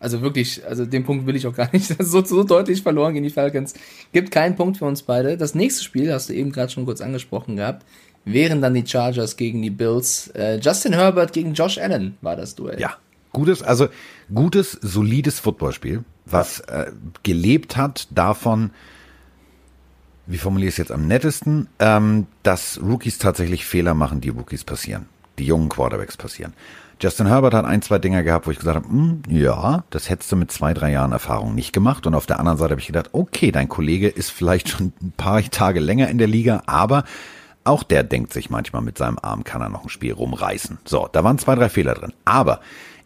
also 0.01 0.21
wirklich, 0.21 0.65
also 0.67 0.85
den 0.85 1.05
Punkt 1.05 1.27
will 1.27 1.37
ich 1.37 1.47
auch 1.47 1.55
gar 1.55 1.71
nicht. 1.73 1.89
Das 1.91 1.99
ist 2.07 2.11
so, 2.11 2.23
so 2.25 2.45
deutlich 2.45 2.83
verloren 2.83 3.15
gegen 3.15 3.25
die 3.25 3.31
Falcons. 3.31 3.75
Gibt 4.13 4.31
keinen 4.31 4.57
Punkt 4.57 4.77
für 4.77 4.85
uns 4.85 5.03
beide. 5.03 5.37
Das 5.39 5.55
nächste 5.55 5.83
Spiel, 5.83 6.13
hast 6.13 6.29
du 6.29 6.35
eben 6.35 6.53
gerade 6.53 6.71
schon 6.71 6.85
kurz 6.85 7.01
angesprochen 7.01 7.57
gehabt, 7.57 7.87
wären 8.25 8.63
dann 8.63 8.75
die 8.75 8.87
Chargers 8.87 9.37
gegen 9.37 9.63
die 9.63 9.71
Bills. 9.71 10.29
Äh, 10.29 10.59
Justin 10.59 10.95
Herbert 10.95 11.33
gegen 11.33 11.55
Josh 11.55 11.79
Allen 11.79 12.17
war 12.21 12.37
das 12.37 12.55
Duell. 12.55 12.81
Ja, 12.81 12.97
gutes, 13.33 13.63
also 13.63 13.89
gutes, 14.35 14.73
solides 14.81 15.41
Footballspiel, 15.41 16.05
was 16.25 16.61
äh, 16.61 16.93
gelebt 17.23 17.77
hat 17.77 18.09
davon, 18.11 18.71
wie 20.27 20.39
formuliere 20.39 20.69
ich 20.69 20.75
es 20.75 20.79
jetzt 20.79 20.93
am 20.93 21.07
nettesten, 21.07 21.69
ähm, 21.79 22.27
dass 22.43 22.81
Rookies 22.83 23.19
tatsächlich 23.19 23.67
Fehler 23.67 23.95
machen, 23.95 24.21
die 24.21 24.31
Rookies 24.31 24.65
passieren, 24.65 25.07
die 25.39 25.45
jungen 25.45 25.69
Quarterbacks 25.69 26.17
passieren. 26.17 26.55
Justin 27.01 27.27
Herbert 27.27 27.55
hat 27.55 27.65
ein, 27.65 27.83
zwei 27.83 27.99
Dinger 27.99 28.23
gehabt, 28.23 28.47
wo 28.47 28.51
ich 28.51 28.59
gesagt 28.59 28.77
habe, 28.77 28.89
hm, 28.89 29.23
ja, 29.29 29.85
das 29.91 30.09
hättest 30.09 30.31
du 30.33 30.37
mit 30.37 30.51
zwei, 30.53 30.73
drei 30.73 30.93
Jahren 30.93 31.13
Erfahrung 31.13 31.55
nicht 31.55 31.73
gemacht. 31.73 32.07
Und 32.07 32.15
auf 32.15 32.25
der 32.25 32.39
anderen 32.39 32.57
Seite 32.57 32.71
habe 32.71 32.81
ich 32.81 32.87
gedacht, 32.87 33.11
okay, 33.13 33.51
dein 33.51 33.69
Kollege 33.69 34.09
ist 34.09 34.31
vielleicht 34.31 34.69
schon 34.69 34.93
ein 35.03 35.13
paar 35.17 35.43
Tage 35.43 35.81
länger 35.81 36.09
in 36.09 36.19
der 36.19 36.29
Liga, 36.29 36.63
aber 36.67 37.05
auch 37.65 37.83
der 37.83 38.05
denkt 38.05 38.33
sich 38.33 38.51
manchmal 38.51 38.83
mit 38.83 38.99
seinem 38.99 39.19
Arm 39.21 39.45
kann 39.45 39.63
er 39.63 39.69
noch 39.69 39.85
ein 39.85 39.89
Spiel 39.89 40.13
rumreißen. 40.13 40.79
So, 40.85 41.09
da 41.11 41.25
waren 41.25 41.39
zwei, 41.39 41.55
drei 41.55 41.69
Fehler 41.69 41.95
drin. 41.95 42.13
Aber 42.25 42.61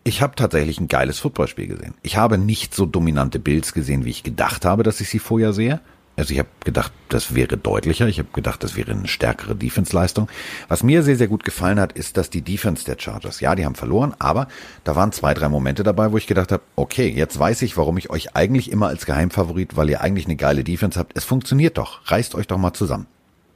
ich 0.04 0.22
habe 0.22 0.34
tatsächlich 0.36 0.80
ein 0.80 0.88
geiles 0.88 1.18
Footballspiel 1.18 1.68
gesehen. 1.68 1.94
Ich 2.02 2.16
habe 2.16 2.38
nicht 2.38 2.74
so 2.74 2.86
dominante 2.86 3.38
Bills 3.38 3.72
gesehen, 3.72 4.04
wie 4.04 4.10
ich 4.10 4.22
gedacht 4.22 4.64
habe, 4.64 4.82
dass 4.82 5.00
ich 5.00 5.08
sie 5.08 5.18
vorher 5.18 5.52
sehe. 5.52 5.80
Also 6.16 6.32
ich 6.32 6.40
habe 6.40 6.48
gedacht, 6.64 6.92
das 7.10 7.36
wäre 7.36 7.56
deutlicher. 7.56 8.08
Ich 8.08 8.18
habe 8.18 8.30
gedacht, 8.32 8.64
das 8.64 8.74
wäre 8.74 8.90
eine 8.90 9.06
stärkere 9.06 9.54
Defense-Leistung. 9.54 10.28
Was 10.66 10.82
mir 10.82 11.04
sehr, 11.04 11.14
sehr 11.14 11.28
gut 11.28 11.44
gefallen 11.44 11.78
hat, 11.78 11.92
ist, 11.92 12.16
dass 12.16 12.28
die 12.28 12.42
Defense 12.42 12.84
der 12.84 12.96
Chargers, 12.98 13.38
ja, 13.38 13.54
die 13.54 13.64
haben 13.64 13.76
verloren, 13.76 14.14
aber 14.18 14.48
da 14.82 14.96
waren 14.96 15.12
zwei, 15.12 15.32
drei 15.32 15.48
Momente 15.48 15.84
dabei, 15.84 16.10
wo 16.10 16.16
ich 16.16 16.26
gedacht 16.26 16.50
habe, 16.50 16.64
okay, 16.74 17.08
jetzt 17.08 17.38
weiß 17.38 17.62
ich, 17.62 17.76
warum 17.76 17.98
ich 17.98 18.10
euch 18.10 18.34
eigentlich 18.34 18.72
immer 18.72 18.88
als 18.88 19.06
Geheimfavorit, 19.06 19.76
weil 19.76 19.90
ihr 19.90 20.00
eigentlich 20.00 20.26
eine 20.26 20.34
geile 20.34 20.64
Defense 20.64 20.98
habt. 20.98 21.16
Es 21.16 21.24
funktioniert 21.24 21.78
doch. 21.78 22.00
Reißt 22.10 22.34
euch 22.34 22.48
doch 22.48 22.58
mal 22.58 22.72
zusammen. 22.72 23.06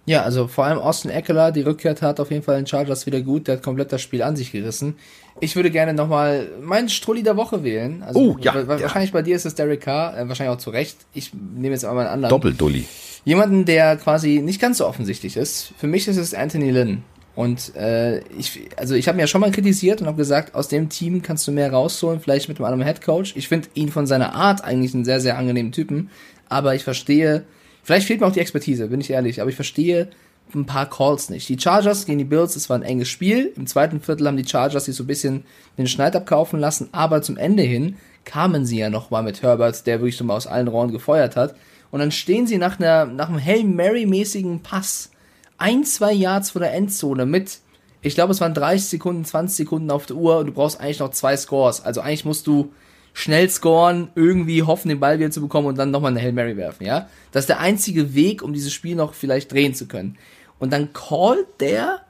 Ja, 0.05 0.23
also 0.23 0.49
vor 0.49 0.65
allem 0.65 0.79
Austin 0.79 1.11
Eckler, 1.13 1.53
die 1.53 1.61
Rückkehr 1.63 1.95
tat 1.95 2.19
auf 2.19 2.31
jeden 2.33 2.43
Fall 2.43 2.57
den 2.57 2.67
Chargers 2.67 3.07
wieder 3.07 3.21
gut. 3.21 3.47
Der 3.47 3.57
hat 3.57 3.63
komplett 3.63 3.93
das 3.93 4.03
Spiel 4.03 4.23
an 4.23 4.35
sich 4.35 4.51
gerissen. 4.51 4.97
Ich 5.39 5.55
würde 5.55 5.71
gerne 5.71 5.95
nochmal 5.95 6.49
meinen 6.61 6.89
Strulli 6.89 7.23
der 7.23 7.37
Woche 7.37 7.63
wählen. 7.63 8.03
Also, 8.03 8.19
Oh, 8.21 8.37
ja, 8.41 8.53
wa- 8.55 8.67
wa- 8.67 8.77
ja. 8.77 8.83
Wahrscheinlich 8.83 9.13
bei 9.13 9.23
dir 9.23 9.37
ist 9.37 9.47
es 9.47 9.55
Derek 9.55 9.81
Carr, 9.83 10.19
äh, 10.19 10.29
wahrscheinlich 10.29 10.55
auch 10.57 10.61
zu 10.61 10.71
Recht. 10.71 10.97
Ich 11.15 11.33
nehme 11.33 11.75
jetzt 11.75 11.85
aber 11.85 11.95
mal 11.95 12.01
einen 12.07 12.15
anderen. 12.15 12.31
Doppeldulli. 12.31 12.85
Jemanden, 13.25 13.65
der 13.65 13.97
quasi 13.97 14.41
nicht 14.41 14.61
ganz 14.61 14.79
so 14.79 14.87
offensichtlich 14.89 15.37
ist. 15.37 15.73
Für 15.79 15.87
mich 15.87 16.09
ist 16.09 16.17
es 16.17 16.35
Anthony 16.35 16.71
Lynn. 16.73 17.05
Und 17.37 17.75
äh, 17.77 18.19
ich, 18.39 18.61
also 18.77 18.95
ich 18.97 19.07
habe 19.09 19.17
ihn 19.17 19.21
ja 19.21 19.27
schon 19.29 19.41
mal 19.41 19.53
kritisiert 19.53 20.01
und 20.01 20.07
habe 20.09 20.17
gesagt, 20.19 20.55
aus 20.57 20.67
dem 20.69 20.89
Team 20.91 21.23
kannst 21.23 21.47
du 21.47 21.53
mehr 21.53 21.73
rausholen, 21.73 22.21
vielleicht 22.21 22.49
mit 22.49 22.59
einem 22.59 22.67
anderen 22.67 22.85
Headcoach. 22.85 23.35
Ich 23.37 23.49
finde 23.49 23.69
ihn 23.75 23.89
von 23.89 24.07
seiner 24.07 24.35
Art 24.35 24.65
eigentlich 24.65 24.93
einen 24.95 25.05
sehr, 25.07 25.21
sehr 25.21 25.39
angenehmen 25.39 25.71
Typen. 25.73 26.11
Aber 26.51 26.75
ich 26.75 26.83
verstehe, 26.85 27.45
vielleicht 27.83 28.07
fehlt 28.07 28.21
mir 28.21 28.27
auch 28.27 28.33
die 28.33 28.41
Expertise, 28.41 28.89
bin 28.89 29.01
ich 29.01 29.11
ehrlich, 29.11 29.41
aber 29.41 29.51
ich 29.51 29.57
verstehe 29.57 30.09
ein 30.55 30.67
paar 30.67 30.89
Calls 30.89 31.31
nicht. 31.31 31.49
Die 31.49 31.59
Chargers 31.59 32.05
gegen 32.05 32.19
die 32.19 32.25
Bills, 32.25 32.55
das 32.55 32.69
war 32.69 32.77
ein 32.77 32.83
enges 32.83 33.09
Spiel. 33.09 33.53
Im 33.57 33.67
zweiten 33.67 34.01
Viertel 34.01 34.27
haben 34.27 34.37
die 34.37 34.47
Chargers 34.47 34.85
sich 34.85 34.97
so 34.97 35.05
ein 35.05 35.07
bisschen 35.07 35.45
den 35.79 35.87
Schneid 35.87 36.15
abkaufen 36.15 36.61
lassen, 36.61 36.89
aber 36.93 37.23
zum 37.23 37.37
Ende 37.37 37.63
hin 37.63 37.97
kamen 38.25 38.67
sie 38.67 38.79
ja 38.79 38.91
nochmal 38.91 39.23
mit 39.23 39.43
Herbert, 39.43 39.87
der 39.87 40.01
wirklich 40.01 40.17
so 40.17 40.25
mal 40.25 40.37
aus 40.37 40.47
allen 40.47 40.69
Rohren 40.69 40.93
gefeuert 40.93 41.37
hat. 41.37 41.55
Und 41.91 42.01
dann 42.01 42.13
stehen 42.13 42.47
sie 42.47 42.59
nach, 42.59 42.79
einer, 42.79 43.07
nach 43.07 43.29
einem 43.29 43.45
Hail 43.45 43.65
Mary-mäßigen 43.65 44.61
Pass 44.63 45.11
ein, 45.59 45.85
zwei 45.85 46.13
Yards 46.13 46.51
vor 46.51 46.61
der 46.61 46.75
Endzone 46.75 47.27
mit, 47.27 47.61
ich 48.01 48.15
glaube, 48.15 48.33
es 48.33 48.41
waren 48.41 48.55
30 48.55 48.89
Sekunden, 48.89 49.25
20 49.25 49.57
Sekunden 49.57 49.91
auf 49.91 50.07
der 50.07 50.17
Uhr 50.17 50.39
und 50.39 50.47
du 50.47 50.53
brauchst 50.53 50.81
eigentlich 50.81 50.99
noch 50.99 51.11
zwei 51.11 51.37
Scores. 51.37 51.85
Also 51.85 52.01
eigentlich 52.01 52.25
musst 52.25 52.49
du 52.49 52.73
schnell 53.13 53.49
scoren, 53.51 54.09
irgendwie 54.15 54.63
hoffen, 54.63 54.89
den 54.89 55.01
Ball 55.01 55.19
wieder 55.19 55.31
zu 55.31 55.41
bekommen 55.41 55.67
und 55.67 55.79
dann 55.79 55.91
nochmal 55.91 56.13
eine 56.13 56.21
Hail 56.21 56.33
Mary 56.33 56.57
werfen, 56.57 56.87
ja? 56.87 57.09
Das 57.31 57.43
ist 57.43 57.49
der 57.49 57.61
einzige 57.61 58.15
Weg, 58.15 58.43
um 58.43 58.53
dieses 58.53 58.73
Spiel 58.73 58.97
noch 58.97 59.15
vielleicht 59.15 59.53
drehen 59.53 59.75
zu 59.75 59.87
können. 59.87 60.17
Und 60.59 60.73
dann 60.73 60.93
callt 60.93 61.61
der 61.61 62.01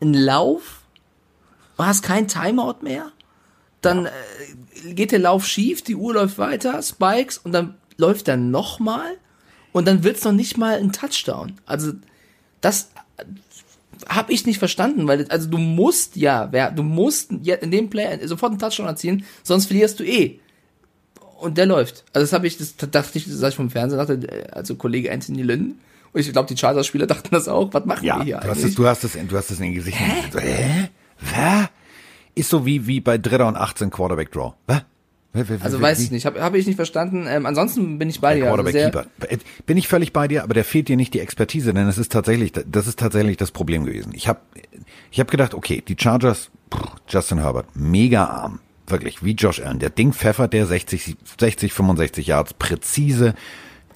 einen 0.00 0.14
Lauf, 0.14 0.80
du 1.76 1.84
hast 1.84 2.02
kein 2.02 2.26
Timeout 2.26 2.82
mehr, 2.82 3.12
dann 3.82 4.06
äh, 4.06 4.94
geht 4.94 5.12
der 5.12 5.20
Lauf 5.20 5.46
schief, 5.46 5.82
die 5.82 5.96
Uhr 5.96 6.14
läuft 6.14 6.38
weiter, 6.38 6.82
Spikes 6.82 7.38
und 7.38 7.52
dann 7.52 7.74
läuft 7.96 8.28
er 8.28 8.36
nochmal 8.36 9.16
und 9.72 9.86
dann 9.86 10.04
wird's 10.04 10.24
noch 10.24 10.32
nicht 10.32 10.56
mal 10.58 10.78
ein 10.78 10.92
Touchdown. 10.92 11.58
Also 11.66 11.92
das 12.60 12.90
habe 14.08 14.32
ich 14.32 14.46
nicht 14.46 14.58
verstanden, 14.58 15.06
weil 15.06 15.26
also 15.28 15.48
du 15.48 15.58
musst 15.58 16.16
ja, 16.16 16.48
wer, 16.50 16.70
du 16.70 16.82
musst 16.82 17.30
in 17.30 17.70
dem 17.70 17.90
Play 17.90 18.26
sofort 18.26 18.50
einen 18.52 18.58
Touchdown 18.58 18.86
erzielen, 18.86 19.24
sonst 19.42 19.66
verlierst 19.66 20.00
du 20.00 20.04
eh. 20.04 20.38
Und 21.40 21.58
der 21.58 21.66
läuft. 21.66 22.04
Also 22.12 22.24
das 22.24 22.32
habe 22.32 22.46
ich, 22.46 22.56
das 22.58 22.76
dachte 22.76 23.18
ich, 23.18 23.24
das 23.24 23.34
sag 23.34 23.48
ich 23.50 23.56
vom 23.56 23.70
Fernsehen, 23.70 23.98
dachte, 23.98 24.14
äh, 24.14 24.46
also 24.52 24.76
Kollege 24.76 25.10
Anthony 25.12 25.42
Lynn. 25.42 25.74
Und 26.12 26.20
ich 26.20 26.30
glaube, 26.30 26.46
die 26.52 26.56
Chargers-Spieler 26.56 27.06
dachten 27.08 27.28
das 27.32 27.48
auch. 27.48 27.72
Was 27.74 27.84
machen 27.84 28.04
Ja, 28.04 28.18
wir 28.18 28.24
hier 28.24 28.36
du 28.36 28.42
hast, 28.48 28.58
eigentlich? 28.58 28.64
es, 28.66 28.74
du 28.76 28.86
hast 28.86 29.04
es, 29.04 29.12
du 29.28 29.36
hast 29.36 29.50
es 29.50 29.58
in 29.58 29.64
den 29.66 29.74
Gesicht. 29.74 29.98
Hä? 29.98 30.22
Hä? 30.38 30.88
Hä? 31.34 31.66
Ist 32.34 32.48
so 32.50 32.64
wie, 32.64 32.86
wie 32.86 33.00
bei 33.00 33.18
Dritter 33.18 33.46
und 33.48 33.56
18 33.56 33.90
Quarterback 33.90 34.30
Draw. 34.30 34.52
Hä? 34.68 34.82
Also 35.34 35.80
weiß 35.80 36.00
ich 36.00 36.10
nicht, 36.10 36.26
habe 36.26 36.42
hab 36.42 36.54
ich 36.54 36.66
nicht 36.66 36.76
verstanden. 36.76 37.26
Ähm, 37.26 37.46
ansonsten 37.46 37.98
bin 37.98 38.10
ich 38.10 38.20
bei 38.20 38.34
dir. 38.34 38.52
Also 38.52 38.64
Keeper. 38.64 39.06
Äh, 39.20 39.38
Bin 39.64 39.78
ich 39.78 39.88
völlig 39.88 40.12
bei 40.12 40.28
dir, 40.28 40.42
aber 40.42 40.52
der 40.52 40.64
fehlt 40.64 40.88
dir 40.88 40.96
nicht 40.96 41.14
die 41.14 41.20
Expertise, 41.20 41.72
denn 41.72 41.88
es 41.88 41.96
ist 41.96 42.12
tatsächlich, 42.12 42.52
das 42.52 42.86
ist 42.86 42.98
tatsächlich 42.98 43.38
das 43.38 43.50
Problem 43.50 43.86
gewesen. 43.86 44.12
Ich 44.14 44.28
habe 44.28 44.40
ich 45.10 45.20
hab 45.20 45.30
gedacht, 45.30 45.54
okay, 45.54 45.82
die 45.86 45.96
Chargers, 45.98 46.50
pff, 46.72 46.82
Justin 47.08 47.38
Herbert, 47.38 47.66
mega 47.74 48.26
arm. 48.26 48.60
Wirklich, 48.86 49.24
wie 49.24 49.32
Josh 49.32 49.60
Allen. 49.60 49.78
Der 49.78 49.90
Ding 49.90 50.12
pfeffert 50.12 50.52
der 50.52 50.66
60, 50.66 51.16
60, 51.40 51.72
65 51.72 52.26
Yards 52.26 52.52
präzise 52.52 53.34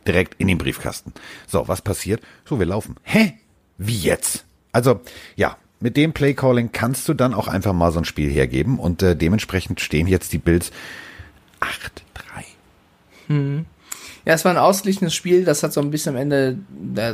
direkt 0.06 0.40
in 0.40 0.48
den 0.48 0.56
Briefkasten. 0.56 1.12
So, 1.46 1.68
was 1.68 1.82
passiert? 1.82 2.22
So, 2.48 2.58
wir 2.58 2.66
laufen. 2.66 2.96
Hä? 3.02 3.34
Wie 3.76 3.98
jetzt? 3.98 4.46
Also, 4.72 5.00
ja, 5.34 5.58
mit 5.80 5.96
dem 5.96 6.12
Playcalling 6.12 6.70
kannst 6.72 7.08
du 7.08 7.14
dann 7.14 7.34
auch 7.34 7.48
einfach 7.48 7.74
mal 7.74 7.92
so 7.92 7.98
ein 7.98 8.04
Spiel 8.06 8.30
hergeben 8.30 8.78
und 8.78 9.02
äh, 9.02 9.16
dementsprechend 9.16 9.80
stehen 9.80 10.06
jetzt 10.06 10.32
die 10.32 10.38
Bills 10.38 10.70
8-3. 11.60 12.44
Ja, 14.26 14.34
es 14.34 14.44
war 14.44 14.50
ein 14.52 14.58
ausgeglichenes 14.58 15.14
Spiel, 15.14 15.44
das 15.44 15.62
hat 15.62 15.72
so 15.72 15.80
ein 15.80 15.90
bisschen 15.90 16.16
am 16.16 16.20
Ende 16.20 16.58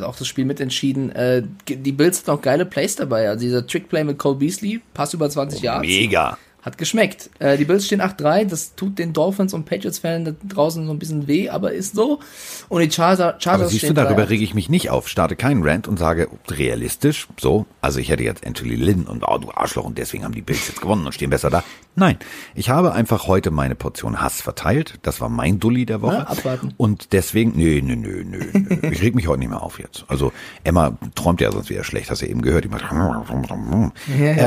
auch 0.07 0.17
das 0.17 0.27
Spiel 0.27 0.47
mitentschieden. 0.47 1.11
Äh, 1.13 1.43
die 1.69 1.93
Bills 1.93 2.21
hatten 2.21 2.31
auch 2.31 2.41
geile 2.41 2.65
Plays 2.65 2.97
dabei. 2.97 3.29
Also 3.29 3.43
dieser 3.43 3.67
Trickplay 3.67 4.03
mit 4.03 4.19
Cole 4.19 4.37
Beasley, 4.37 4.81
Pass 4.95 5.13
über 5.13 5.29
20 5.29 5.61
Yards. 5.61 5.87
Mega. 5.87 6.39
Hat 6.63 6.79
geschmeckt. 6.79 7.29
Äh, 7.41 7.59
die 7.59 7.65
Bills 7.65 7.87
stehen 7.87 8.01
8-3, 8.01 8.45
das 8.45 8.75
tut 8.77 8.99
den 8.99 9.13
Dolphins 9.13 9.53
und 9.53 9.65
Patriots-Fans 9.65 10.29
da 10.29 10.55
draußen 10.55 10.87
so 10.87 10.93
ein 10.93 10.99
bisschen 10.99 11.27
weh, 11.27 11.49
aber 11.49 11.73
ist 11.73 11.97
so. 11.97 12.21
Und 12.69 12.81
die 12.81 12.91
Charger, 12.91 13.37
Chargers 13.39 13.63
Aber 13.63 13.69
siehst 13.69 13.89
du, 13.89 13.95
darüber 13.95 14.23
3-8. 14.23 14.29
rege 14.31 14.45
ich 14.45 14.55
mich 14.55 14.69
nicht 14.69 14.89
auf, 14.91 15.09
starte 15.09 15.35
keinen 15.35 15.63
Rant 15.65 15.89
und 15.89 15.99
sage 15.99 16.29
realistisch, 16.49 17.27
so, 17.39 17.67
also 17.81 17.99
ich 17.99 18.11
hätte 18.11 18.23
jetzt 18.23 18.47
Anthony 18.47 18.77
Lynn 18.77 19.05
und 19.05 19.25
oh, 19.27 19.39
du 19.39 19.51
Arschloch 19.53 19.85
und 19.85 19.99
deswegen 19.99 20.25
haben 20.25 20.35
die 20.35 20.41
Bills 20.41 20.69
jetzt 20.69 20.81
gewonnen 20.81 21.05
und 21.05 21.13
stehen 21.13 21.31
besser 21.31 21.51
da. 21.51 21.65
Nein, 21.97 22.17
ich 22.55 22.71
habe 22.71 22.93
einfach 22.93 23.27
heute 23.27 23.51
meine 23.51 23.75
Portion 23.75 24.23
Hass 24.23 24.41
verteilt, 24.41 25.01
das 25.03 25.21
war 25.21 25.29
mein 25.29 25.59
Dulli 25.59 25.85
der 25.85 26.01
Woche. 26.01 26.19
Na, 26.19 26.29
abwarten. 26.29 26.75
Und 26.77 27.13
deswegen, 27.13 27.55
nö, 27.57 27.83
nö, 27.83 27.97
nö, 27.97 28.25
nö, 28.25 28.45
nö. 28.53 28.91
ich 28.91 29.03
reg 29.03 29.15
mich 29.17 29.27
heute 29.27 29.41
nicht 29.41 29.51
mehr 29.51 29.63
auf 29.63 29.81
jetzt. 29.81 30.05
Also 30.07 30.33
Emma 30.63 30.97
träumt 31.17 31.41
ja 31.41 31.51
sonst 31.51 31.71
wieder 31.71 31.83
schlecht, 31.83 32.11
hast 32.11 32.23
du 32.23 32.27
eben 32.27 32.41
gehört. 32.41 32.65
Die 32.65 32.69
macht 32.69 32.85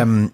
ähm, 0.01 0.32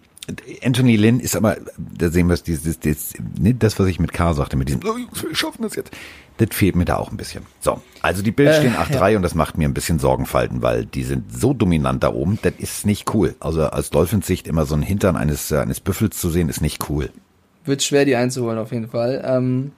Anthony 0.63 0.95
Lynn 0.95 1.19
ist 1.19 1.35
aber, 1.35 1.57
da 1.77 2.09
sehen 2.09 2.27
wir 2.27 2.33
es, 2.33 2.43
dieses, 2.43 2.79
dieses, 2.79 3.13
nicht 3.39 3.61
das, 3.63 3.79
was 3.79 3.87
ich 3.87 3.99
mit 3.99 4.13
K 4.13 4.33
sagte, 4.33 4.57
mit 4.57 4.69
diesem, 4.69 4.81
oh, 4.85 4.95
wir 4.95 5.35
schaffen 5.35 5.63
das 5.63 5.75
jetzt. 5.75 5.91
Das 6.37 6.49
fehlt 6.51 6.75
mir 6.75 6.85
da 6.85 6.97
auch 6.97 7.11
ein 7.11 7.17
bisschen. 7.17 7.43
So, 7.59 7.81
also 8.01 8.21
die 8.21 8.31
Bills 8.31 8.57
Äh, 8.57 8.59
stehen 8.61 8.75
8-3 8.75 9.15
und 9.17 9.21
das 9.21 9.35
macht 9.35 9.57
mir 9.57 9.67
ein 9.67 9.73
bisschen 9.73 9.99
Sorgenfalten, 9.99 10.61
weil 10.61 10.85
die 10.85 11.03
sind 11.03 11.31
so 11.31 11.53
dominant 11.53 12.03
da 12.03 12.13
oben, 12.13 12.39
das 12.41 12.53
ist 12.57 12.85
nicht 12.85 13.13
cool. 13.13 13.35
Also 13.39 13.65
aus 13.65 13.89
Dolphins 13.89 14.27
Sicht 14.27 14.47
immer 14.47 14.65
so 14.65 14.75
ein 14.75 14.81
Hintern 14.81 15.15
eines, 15.15 15.51
äh, 15.51 15.57
eines 15.57 15.79
Büffels 15.79 16.19
zu 16.19 16.29
sehen, 16.29 16.49
ist 16.49 16.61
nicht 16.61 16.89
cool. 16.89 17.09
Wird 17.65 17.83
schwer, 17.83 18.05
die 18.05 18.15
einzuholen 18.15 18.57
auf 18.57 18.71
jeden 18.71 18.89
Fall. 18.89 19.21
Ähm, 19.25 19.71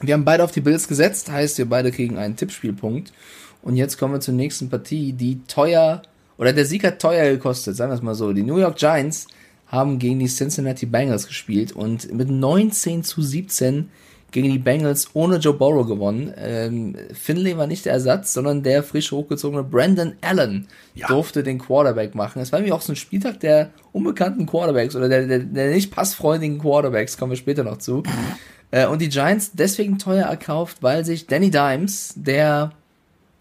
wir 0.00 0.14
haben 0.14 0.24
beide 0.24 0.44
auf 0.44 0.52
die 0.52 0.62
Bills 0.62 0.88
gesetzt, 0.88 1.30
heißt, 1.30 1.58
wir 1.58 1.68
beide 1.68 1.92
kriegen 1.92 2.16
einen 2.16 2.36
Tippspielpunkt. 2.36 3.12
Und 3.62 3.76
jetzt 3.76 3.98
kommen 3.98 4.14
wir 4.14 4.20
zur 4.20 4.34
nächsten 4.34 4.70
Partie, 4.70 5.12
die 5.12 5.42
teuer, 5.46 6.02
oder 6.38 6.54
der 6.54 6.64
Sieg 6.64 6.84
hat 6.84 6.98
teuer 7.00 7.30
gekostet, 7.30 7.76
sagen 7.76 7.90
wir 7.90 7.96
es 7.96 8.02
mal 8.02 8.14
so. 8.14 8.32
Die 8.32 8.42
New 8.42 8.56
York 8.56 8.76
Giants 8.76 9.26
haben 9.70 9.98
gegen 9.98 10.18
die 10.18 10.26
Cincinnati 10.26 10.84
Bengals 10.86 11.26
gespielt 11.26 11.72
und 11.72 12.12
mit 12.12 12.28
19 12.28 13.02
zu 13.04 13.22
17 13.22 13.88
gegen 14.32 14.50
die 14.52 14.58
Bengals 14.58 15.08
ohne 15.14 15.38
Joe 15.38 15.54
Burrow 15.54 15.84
gewonnen. 15.86 16.32
Ähm, 16.36 16.94
Finley 17.12 17.56
war 17.58 17.66
nicht 17.66 17.84
der 17.84 17.94
Ersatz, 17.94 18.32
sondern 18.32 18.62
der 18.62 18.84
frisch 18.84 19.10
hochgezogene 19.10 19.64
Brandon 19.64 20.12
Allen 20.20 20.68
Ja. 20.94 21.08
durfte 21.08 21.42
den 21.42 21.58
Quarterback 21.58 22.14
machen. 22.14 22.40
Es 22.40 22.52
war 22.52 22.60
irgendwie 22.60 22.72
auch 22.74 22.80
so 22.80 22.92
ein 22.92 22.96
Spieltag 22.96 23.40
der 23.40 23.70
unbekannten 23.92 24.46
Quarterbacks 24.46 24.94
oder 24.94 25.08
der, 25.08 25.26
der, 25.26 25.38
der 25.40 25.70
nicht 25.70 25.90
passfreundlichen 25.92 26.60
Quarterbacks, 26.60 27.16
kommen 27.18 27.32
wir 27.32 27.36
später 27.36 27.64
noch 27.64 27.78
zu. 27.78 28.04
Äh, 28.70 28.86
und 28.86 29.00
die 29.02 29.08
Giants 29.08 29.50
deswegen 29.52 29.98
teuer 29.98 30.26
erkauft, 30.26 30.76
weil 30.80 31.04
sich 31.04 31.26
Danny 31.26 31.50
Dimes, 31.50 32.12
der 32.16 32.70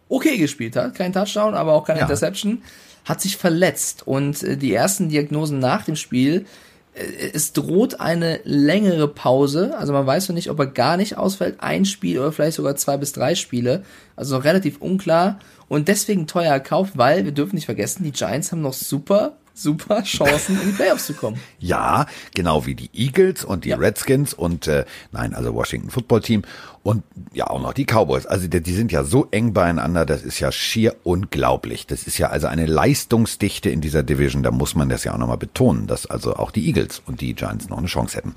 okay 0.09 0.37
gespielt 0.37 0.75
hat, 0.75 0.95
kein 0.95 1.13
Touchdown, 1.13 1.53
aber 1.53 1.73
auch 1.73 1.85
keine 1.85 1.99
Ja. 1.99 2.05
Interception, 2.05 2.63
hat 3.09 3.19
sich 3.21 3.35
verletzt 3.37 4.07
und 4.07 4.43
äh, 4.43 4.55
die 4.55 4.73
ersten 4.73 5.09
Diagnosen 5.09 5.59
nach 5.59 5.83
dem 5.83 5.95
Spiel 5.97 6.45
äh, 6.93 7.01
es 7.33 7.53
droht 7.53 7.99
eine 7.99 8.39
längere 8.43 9.07
Pause, 9.07 9.75
also 9.77 9.93
man 9.93 10.05
weiß 10.05 10.29
noch 10.29 10.35
nicht, 10.35 10.49
ob 10.49 10.59
er 10.59 10.67
gar 10.67 10.95
nicht 10.97 11.17
ausfällt, 11.17 11.57
ein 11.59 11.85
Spiel 11.85 12.19
oder 12.19 12.31
vielleicht 12.31 12.57
sogar 12.57 12.75
zwei 12.75 12.97
bis 12.97 13.11
drei 13.11 13.35
Spiele, 13.35 13.83
also 14.15 14.37
noch 14.37 14.43
relativ 14.43 14.79
unklar. 14.79 15.39
Und 15.67 15.87
deswegen 15.87 16.25
teuer 16.25 16.51
erkauft, 16.51 16.93
weil 16.95 17.25
wir 17.25 17.31
dürfen 17.31 17.55
nicht 17.55 17.65
vergessen, 17.65 18.03
die 18.03 18.11
Giants 18.11 18.51
haben 18.51 18.61
noch 18.61 18.73
super, 18.73 19.33
super 19.53 20.01
Chancen 20.03 20.59
in 20.61 20.69
die 20.69 20.73
Playoffs 20.73 21.05
zu 21.05 21.13
kommen. 21.13 21.39
Ja, 21.59 22.07
genau 22.33 22.65
wie 22.65 22.73
die 22.75 22.89
Eagles 22.93 23.43
und 23.43 23.65
die 23.65 23.69
Ja. 23.69 23.77
Redskins 23.77 24.33
und 24.33 24.67
äh, 24.67 24.85
nein, 25.11 25.35
also 25.35 25.53
Washington 25.53 25.91
Football 25.91 26.21
Team 26.21 26.41
und 26.83 27.03
ja 27.33 27.47
auch 27.47 27.61
noch 27.61 27.73
die 27.73 27.85
Cowboys. 27.85 28.25
Also 28.25 28.47
die, 28.47 28.61
die 28.61 28.73
sind 28.73 28.91
ja 28.91 29.03
so 29.03 29.27
eng 29.31 29.53
beieinander, 29.53 30.05
das 30.05 30.23
ist 30.23 30.39
ja 30.39 30.51
schier 30.51 30.95
unglaublich. 31.03 31.87
Das 31.87 32.03
ist 32.03 32.17
ja 32.17 32.27
also 32.27 32.47
eine 32.47 32.65
Leistungsdichte 32.65 33.69
in 33.69 33.81
dieser 33.81 34.03
Division, 34.03 34.43
da 34.43 34.51
muss 34.51 34.75
man 34.75 34.89
das 34.89 35.03
ja 35.03 35.13
auch 35.13 35.17
nochmal 35.17 35.37
betonen, 35.37 35.87
dass 35.87 36.05
also 36.05 36.35
auch 36.35 36.51
die 36.51 36.65
Eagles 36.67 37.01
und 37.05 37.21
die 37.21 37.33
Giants 37.33 37.69
noch 37.69 37.77
eine 37.77 37.87
Chance 37.87 38.17
hätten. 38.17 38.33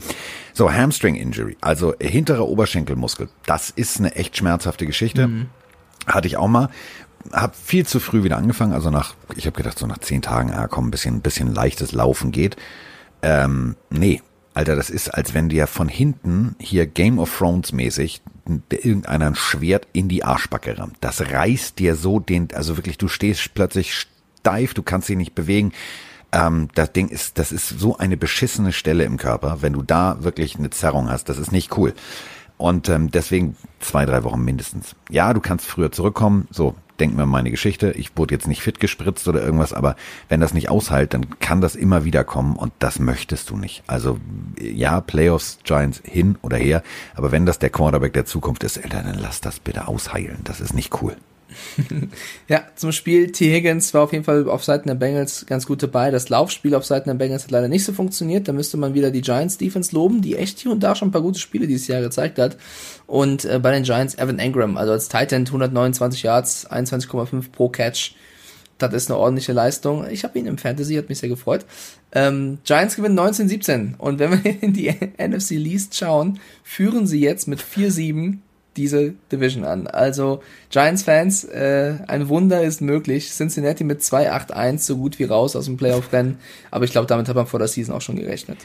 So, 0.53 0.70
Hamstring 0.70 1.14
Injury, 1.14 1.57
also 1.61 1.95
hinterer 2.01 2.49
Oberschenkelmuskel, 2.49 3.28
das 3.47 3.70
ist 3.70 3.99
eine 3.99 4.14
echt 4.16 4.36
schmerzhafte 4.36 4.86
Geschichte. 4.86 5.30
Hatte 6.07 6.26
ich 6.26 6.36
auch 6.36 6.49
mal. 6.49 6.68
Hab 7.30 7.55
viel 7.55 7.86
zu 7.86 8.01
früh 8.01 8.24
wieder 8.24 8.36
angefangen, 8.36 8.72
also 8.72 8.90
nach, 8.90 9.14
ich 9.36 9.47
habe 9.47 9.57
gedacht, 9.57 9.78
so 9.78 9.86
nach 9.86 9.99
zehn 9.99 10.22
Tagen, 10.22 10.53
ah 10.53 10.66
komm, 10.66 10.88
ein 10.88 10.90
bisschen, 10.90 11.20
bisschen 11.20 11.55
leichtes 11.55 11.93
Laufen 11.93 12.32
geht. 12.32 12.57
Ähm, 13.22 13.76
nee, 13.90 14.20
Alter, 14.55 14.76
das 14.76 14.90
ist, 14.90 15.09
als 15.09 15.34
wenn 15.34 15.48
dir 15.48 15.66
von 15.66 15.88
hinten 15.88 16.57
hier 16.59 16.86
Game 16.86 17.18
of 17.18 17.36
Thrones 17.36 17.72
mäßig 17.72 18.20
irgendeiner 18.68 19.26
ein 19.26 19.34
Schwert 19.34 19.86
in 19.92 20.09
die 20.09 20.24
Arschbacke 20.24 20.78
rammt. 20.78 20.96
Das 21.00 21.20
reißt 21.20 21.78
dir 21.78 21.96
so 21.96 22.20
den, 22.20 22.48
also 22.55 22.76
wirklich, 22.76 22.98
du 22.98 23.09
stehst 23.09 23.55
plötzlich 23.55 23.94
steif, 23.94 24.74
du 24.74 24.82
kannst 24.82 25.09
dich 25.09 25.16
nicht 25.16 25.34
bewegen. 25.34 25.72
Ähm, 26.32 26.68
das 26.74 26.92
Ding 26.92 27.09
ist, 27.09 27.38
das 27.38 27.53
ist 27.53 27.68
so 27.68 27.96
eine 27.96 28.16
beschissene 28.16 28.72
Stelle 28.72 29.05
im 29.05 29.16
Körper, 29.16 29.59
wenn 29.61 29.72
du 29.72 29.82
da 29.82 30.22
wirklich 30.22 30.57
eine 30.57 30.70
Zerrung 30.70 31.09
hast, 31.09 31.28
das 31.28 31.38
ist 31.38 31.53
nicht 31.53 31.76
cool. 31.76 31.94
Und 32.59 32.88
ähm, 32.88 33.11
deswegen 33.11 33.57
zwei, 33.80 34.05
drei 34.07 34.22
Wochen 34.24 34.44
mindestens. 34.44 34.94
Ja, 35.11 35.32
du 35.32 35.40
kannst 35.40 35.66
früher 35.66 35.90
zurückkommen. 35.90 36.46
So, 36.50 36.76
denken 37.03 37.16
wir 37.16 37.24
an 37.24 37.30
meine 37.30 37.50
Geschichte. 37.50 37.90
Ich 37.90 38.16
wurde 38.16 38.32
jetzt 38.32 38.46
nicht 38.46 38.62
fit 38.62 38.78
gespritzt 38.78 39.26
oder 39.26 39.42
irgendwas, 39.42 39.72
aber 39.72 39.96
wenn 40.28 40.40
das 40.40 40.55
nicht 40.55 40.70
aushält, 40.70 41.14
dann 41.14 41.38
kann 41.40 41.61
das 41.61 41.74
immer 41.74 42.05
wieder 42.05 42.22
kommen 42.22 42.55
und 42.55 42.72
das 42.78 43.00
möchtest 43.00 43.50
du 43.50 43.57
nicht. 43.57 43.82
Also 43.88 44.18
ja, 44.57 45.00
Playoffs, 45.00 45.59
Giants 45.64 46.00
hin 46.05 46.36
oder 46.42 46.57
her, 46.57 46.84
aber 47.16 47.32
wenn 47.32 47.44
das 47.44 47.59
der 47.59 47.70
Quarterback 47.70 48.12
der 48.12 48.24
Zukunft 48.24 48.62
ist, 48.62 48.80
dann 48.88 49.18
lass 49.20 49.40
das 49.40 49.59
bitte 49.59 49.88
ausheilen. 49.88 50.38
Das 50.44 50.61
ist 50.61 50.74
nicht 50.74 51.03
cool. 51.03 51.16
Ja, 52.48 52.64
zum 52.74 52.92
Spiel 52.92 53.32
T. 53.32 53.53
Higgins 53.53 53.94
war 53.94 54.03
auf 54.03 54.12
jeden 54.12 54.24
Fall 54.24 54.48
auf 54.48 54.64
Seiten 54.64 54.88
der 54.88 54.94
Bengals 54.94 55.46
ganz 55.46 55.66
gut 55.66 55.82
dabei. 55.82 56.11
Das 56.11 56.28
Laufspiel 56.28 56.74
auf 56.74 56.84
Seiten 56.84 57.09
der 57.09 57.14
Bengals 57.14 57.44
hat 57.44 57.50
leider 57.50 57.68
nicht 57.68 57.84
so 57.84 57.92
funktioniert. 57.92 58.48
Da 58.48 58.53
müsste 58.53 58.76
man 58.76 58.94
wieder 58.94 59.11
die 59.11 59.20
Giants 59.20 59.59
Defense 59.59 59.94
loben, 59.94 60.22
die 60.22 60.36
echt 60.36 60.59
hier 60.59 60.70
und 60.70 60.82
da 60.82 60.94
schon 60.94 61.09
ein 61.09 61.12
paar 61.12 61.22
gute 61.22 61.38
Spiele 61.38 61.66
dieses 61.66 61.88
Jahr 61.88 62.00
gezeigt 62.00 62.38
hat. 62.38 62.57
Und 63.07 63.44
äh, 63.44 63.59
bei 63.59 63.72
den 63.72 63.84
Giants 63.84 64.16
Evan 64.16 64.38
Engram, 64.38 64.76
also 64.76 64.92
als 64.92 65.09
Tight 65.09 65.32
End 65.32 65.48
129 65.48 66.22
Yards, 66.22 66.70
21,5 66.70 67.50
pro 67.53 67.68
Catch. 67.68 68.14
Das 68.78 68.92
ist 68.94 69.11
eine 69.11 69.18
ordentliche 69.18 69.53
Leistung. 69.53 70.05
Ich 70.11 70.24
habe 70.24 70.38
ihn 70.38 70.46
im 70.46 70.59
Fantasy, 70.59 70.96
hat 70.96 71.09
mich 71.09 71.18
sehr 71.18 71.28
gefreut. 71.28 71.64
Ähm, 72.12 72.59
Giants 72.64 72.96
gewinnen 72.96 73.18
19-17. 73.18 73.96
Und 73.96 74.18
wenn 74.18 74.42
wir 74.42 74.62
in 74.62 74.72
die 74.72 74.88
NFC 75.18 75.53
Least 75.53 75.96
schauen, 75.96 76.40
führen 76.64 77.07
sie 77.07 77.20
jetzt 77.20 77.46
mit 77.46 77.61
4-7 77.62 78.38
diese 78.77 79.14
Division 79.31 79.64
an. 79.64 79.87
Also 79.87 80.43
Giants-Fans, 80.70 81.45
äh, 81.45 81.97
ein 82.09 82.29
Wunder 82.29 82.62
ist 82.62 82.81
möglich. 82.81 83.31
Cincinnati 83.31 83.85
mit 83.85 84.01
2-8-1 84.01 84.79
so 84.79 84.97
gut 84.97 85.18
wie 85.18 85.25
raus 85.25 85.57
aus 85.57 85.66
dem 85.66 85.77
Playoff-Rennen. 85.77 86.39
Aber 86.70 86.85
ich 86.85 86.91
glaube, 86.93 87.07
damit 87.07 87.29
hat 87.29 87.37
man 87.37 87.47
vor 87.47 87.59
der 87.59 87.68
Season 87.68 87.95
auch 87.95 88.01
schon 88.01 88.16
gerechnet. 88.16 88.59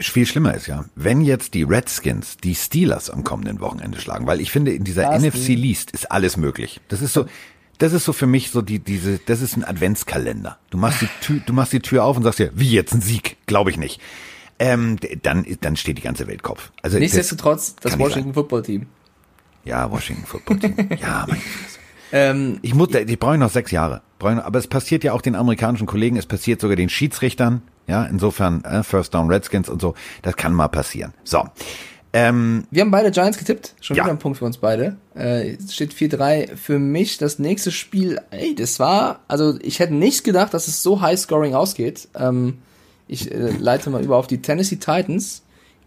Viel 0.00 0.26
schlimmer 0.26 0.54
ist 0.54 0.66
ja, 0.66 0.84
wenn 0.94 1.22
jetzt 1.22 1.54
die 1.54 1.62
Redskins 1.62 2.36
die 2.36 2.54
Steelers 2.54 3.08
am 3.08 3.24
kommenden 3.24 3.60
Wochenende 3.60 3.98
schlagen, 3.98 4.26
weil 4.26 4.40
ich 4.42 4.50
finde, 4.50 4.74
in 4.74 4.84
dieser 4.84 5.04
Das 5.04 5.22
NFC 5.22 5.48
nie. 5.50 5.54
Least 5.56 5.90
ist 5.92 6.10
alles 6.12 6.36
möglich. 6.36 6.80
Das 6.88 7.00
ist 7.00 7.14
so, 7.14 7.24
das 7.78 7.94
ist 7.94 8.04
so 8.04 8.12
für 8.12 8.26
mich 8.26 8.50
so 8.50 8.60
die, 8.60 8.78
diese, 8.78 9.18
das 9.24 9.40
ist 9.40 9.56
ein 9.56 9.64
Adventskalender. 9.64 10.58
Du 10.68 10.76
machst 10.76 11.00
die 11.00 11.08
Tür, 11.22 11.40
du 11.46 11.54
machst 11.54 11.72
die 11.72 11.80
Tür 11.80 12.04
auf 12.04 12.18
und 12.18 12.24
sagst 12.24 12.40
dir, 12.40 12.50
wie 12.54 12.70
jetzt 12.70 12.92
ein 12.92 13.00
Sieg? 13.00 13.38
Glaube 13.46 13.70
ich 13.70 13.78
nicht. 13.78 14.02
Ähm, 14.58 14.98
dann, 15.22 15.46
dann 15.62 15.76
steht 15.76 15.96
die 15.96 16.02
ganze 16.02 16.26
Welt 16.26 16.42
Kopf. 16.42 16.72
Also 16.82 16.96
das- 16.98 17.00
Nichtsdestotrotz 17.00 17.76
das 17.80 17.96
nicht 17.96 18.06
Washington 18.06 18.34
Football 18.34 18.60
Team. 18.62 18.86
Ja, 19.64 19.90
Washington 19.90 20.26
Football 20.26 20.58
Team. 20.58 20.74
Ja, 21.00 21.26
mein. 21.28 21.40
Ähm, 22.12 22.58
Ich 22.62 22.74
muss, 22.74 22.88
ich 22.94 23.18
brauche 23.18 23.38
noch 23.38 23.50
sechs 23.50 23.70
Jahre. 23.70 24.02
Aber 24.18 24.58
es 24.58 24.66
passiert 24.66 25.04
ja 25.04 25.12
auch 25.12 25.22
den 25.22 25.34
amerikanischen 25.34 25.86
Kollegen, 25.86 26.16
es 26.16 26.26
passiert 26.26 26.60
sogar 26.60 26.76
den 26.76 26.88
Schiedsrichtern. 26.88 27.62
Ja, 27.86 28.04
insofern 28.04 28.62
äh, 28.64 28.82
First 28.82 29.14
Down 29.14 29.28
Redskins 29.30 29.68
und 29.68 29.80
so. 29.80 29.94
Das 30.22 30.36
kann 30.36 30.52
mal 30.52 30.68
passieren. 30.68 31.12
So. 31.24 31.44
Ähm, 32.12 32.64
wir 32.70 32.82
haben 32.82 32.90
beide 32.90 33.10
Giants 33.12 33.38
getippt. 33.38 33.74
Schon 33.80 33.96
Ja. 33.96 34.04
wieder 34.04 34.12
ein 34.12 34.18
Punkt 34.18 34.38
für 34.38 34.44
uns 34.44 34.58
beide. 34.58 34.96
Äh, 35.14 35.56
steht 35.70 35.94
4-3 35.94 36.56
für 36.56 36.78
mich. 36.78 37.18
Das 37.18 37.38
nächste 37.38 37.70
Spiel, 37.70 38.20
ey, 38.30 38.54
das 38.54 38.80
war, 38.80 39.20
also 39.28 39.56
ich 39.62 39.78
hätte 39.78 39.94
nicht 39.94 40.24
gedacht, 40.24 40.52
dass 40.52 40.66
es 40.68 40.82
so 40.82 41.00
high-scoring 41.00 41.54
ausgeht. 41.54 42.08
Ähm, 42.16 42.58
ich 43.06 43.30
äh, 43.32 43.50
leite 43.58 43.90
mal 43.90 44.02
über 44.02 44.16
auf 44.16 44.26
die 44.26 44.42
Tennessee 44.42 44.76
Titans 44.76 45.42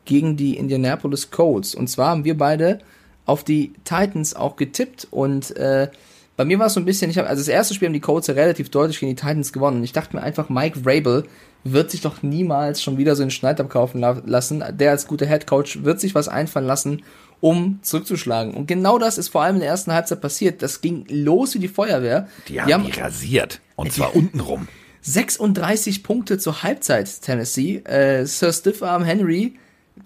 gegen 0.05 0.35
die 0.37 0.55
Indianapolis 0.57 1.29
Colts. 1.29 1.75
Und 1.75 1.87
zwar 1.89 2.09
haben 2.09 2.23
wir 2.25 2.37
beide 2.37 2.79
auf 3.25 3.43
die 3.43 3.73
Titans 3.83 4.35
auch 4.35 4.55
getippt 4.55 5.07
und 5.11 5.55
äh, 5.55 5.89
bei 6.35 6.45
mir 6.45 6.57
war 6.57 6.65
es 6.65 6.73
so 6.73 6.79
ein 6.79 6.85
bisschen, 6.85 7.11
ich 7.11 7.17
habe 7.17 7.27
also 7.27 7.41
das 7.41 7.47
erste 7.47 7.73
Spiel 7.73 7.87
haben 7.87 7.93
die 7.93 7.99
Colts 7.99 8.27
ja 8.27 8.33
relativ 8.33 8.69
deutlich 8.69 8.99
gegen 8.99 9.15
die 9.15 9.21
Titans 9.21 9.53
gewonnen 9.53 9.77
und 9.77 9.83
ich 9.83 9.93
dachte 9.93 10.15
mir 10.15 10.23
einfach, 10.23 10.49
Mike 10.49 10.79
Vrabel 10.83 11.25
wird 11.63 11.91
sich 11.91 12.01
doch 12.01 12.23
niemals 12.23 12.81
schon 12.81 12.97
wieder 12.97 13.15
so 13.15 13.21
einen 13.21 13.31
Schneid 13.31 13.59
abkaufen 13.59 14.01
la 14.01 14.21
lassen. 14.25 14.63
Der 14.71 14.91
als 14.91 15.07
guter 15.07 15.25
Head 15.25 15.47
Coach 15.47 15.83
wird 15.83 15.99
sich 15.99 16.13
was 16.15 16.27
einfallen 16.27 16.67
lassen, 16.67 17.03
um 17.39 17.79
zurückzuschlagen. 17.81 18.53
Und 18.53 18.67
genau 18.67 18.97
das 18.97 19.17
ist 19.17 19.29
vor 19.29 19.43
allem 19.43 19.55
in 19.55 19.61
der 19.61 19.69
ersten 19.69 19.93
Halbzeit 19.93 20.21
passiert. 20.21 20.61
Das 20.61 20.81
ging 20.81 21.05
los 21.09 21.53
wie 21.53 21.59
die 21.59 21.67
Feuerwehr. 21.67 22.27
die 22.65 22.73
haben 22.73 22.85
die 22.85 22.99
rasiert. 22.99 23.61
Und 23.75 23.93
zwar 23.93 24.15
untenrum. 24.15 24.67
36 25.01 26.03
Punkte 26.03 26.37
zur 26.37 26.63
Halbzeit, 26.63 27.21
Tennessee. 27.21 27.77
Äh, 27.77 28.25
Sir 28.25 28.53
Stiffarm 28.53 29.03
Henry, 29.03 29.57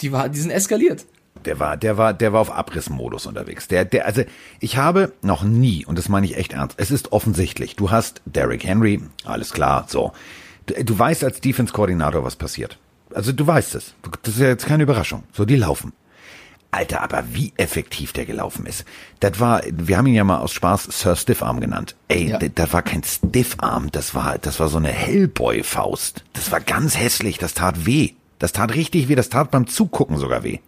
die, 0.02 0.12
war, 0.12 0.30
die 0.30 0.40
sind 0.40 0.52
eskaliert. 0.52 1.06
Der 1.46 1.60
war, 1.60 1.78
der 1.78 1.98
war, 1.98 2.14
der 2.14 2.34
war 2.34 2.42
auf 2.42 2.52
Abrissmodus 2.52 3.26
unterwegs. 3.26 3.68
Der, 3.68 3.86
der, 3.86 4.06
also 4.06 4.24
ich 4.60 4.78
habe 4.78 5.14
noch 5.22 5.44
nie, 5.44 5.86
und 5.86 5.98
das 5.98 6.10
meine 6.10 6.26
ich 6.26 6.38
echt 6.38 6.54
ernst, 6.54 6.76
es 6.80 6.92
ist 6.92 7.12
offensichtlich, 7.12 7.76
du 7.76 7.92
hast 7.92 8.22
Derrick 8.26 8.64
Henry, 8.66 9.02
alles 9.26 9.52
klar, 9.54 9.86
so. 9.88 10.12
Du, 10.66 10.74
du 10.84 10.98
weißt 11.00 11.24
als 11.24 11.40
Defense-Koordinator, 11.42 12.24
was 12.24 12.36
passiert. 12.36 12.78
Also 13.14 13.32
du 13.32 13.48
weißt 13.48 13.76
es. 13.76 13.94
Das 14.24 14.34
ist 14.36 14.42
ja 14.42 14.48
jetzt 14.48 14.66
keine 14.66 14.84
Überraschung. 14.84 15.24
So, 15.32 15.46
die 15.46 15.56
laufen. 15.56 15.94
Alter, 16.72 17.02
aber 17.02 17.24
wie 17.32 17.54
effektiv 17.56 18.12
der 18.12 18.26
gelaufen 18.26 18.66
ist. 18.66 18.84
Das 19.22 19.40
war, 19.40 19.62
wir 19.72 19.98
haben 19.98 20.08
ihn 20.08 20.16
ja 20.16 20.26
mal 20.26 20.40
aus 20.40 20.52
Spaß 20.52 20.84
Sir 20.92 21.16
Stiffarm 21.16 21.62
genannt. 21.62 21.96
Ey, 22.10 22.28
Ja. 22.32 22.38
das, 22.38 22.50
das 22.56 22.74
war 22.74 22.82
kein 22.82 23.04
Stiffarm, 23.04 23.90
das 23.92 24.14
war, 24.14 24.38
das 24.38 24.60
war 24.60 24.68
so 24.68 24.78
eine 24.78 24.90
Hellboy-Faust. 24.90 26.26
Das 26.34 26.52
war 26.52 26.60
ganz 26.60 26.98
hässlich, 26.98 27.38
das 27.38 27.54
tat 27.54 27.86
weh. 27.86 28.12
Das 28.40 28.52
tat 28.52 28.76
richtig 28.76 29.08
weh, 29.08 29.16
das 29.16 29.30
tat 29.30 29.50
beim 29.50 29.66
Zugucken 29.68 30.18
sogar 30.18 30.44
weh. 30.44 30.60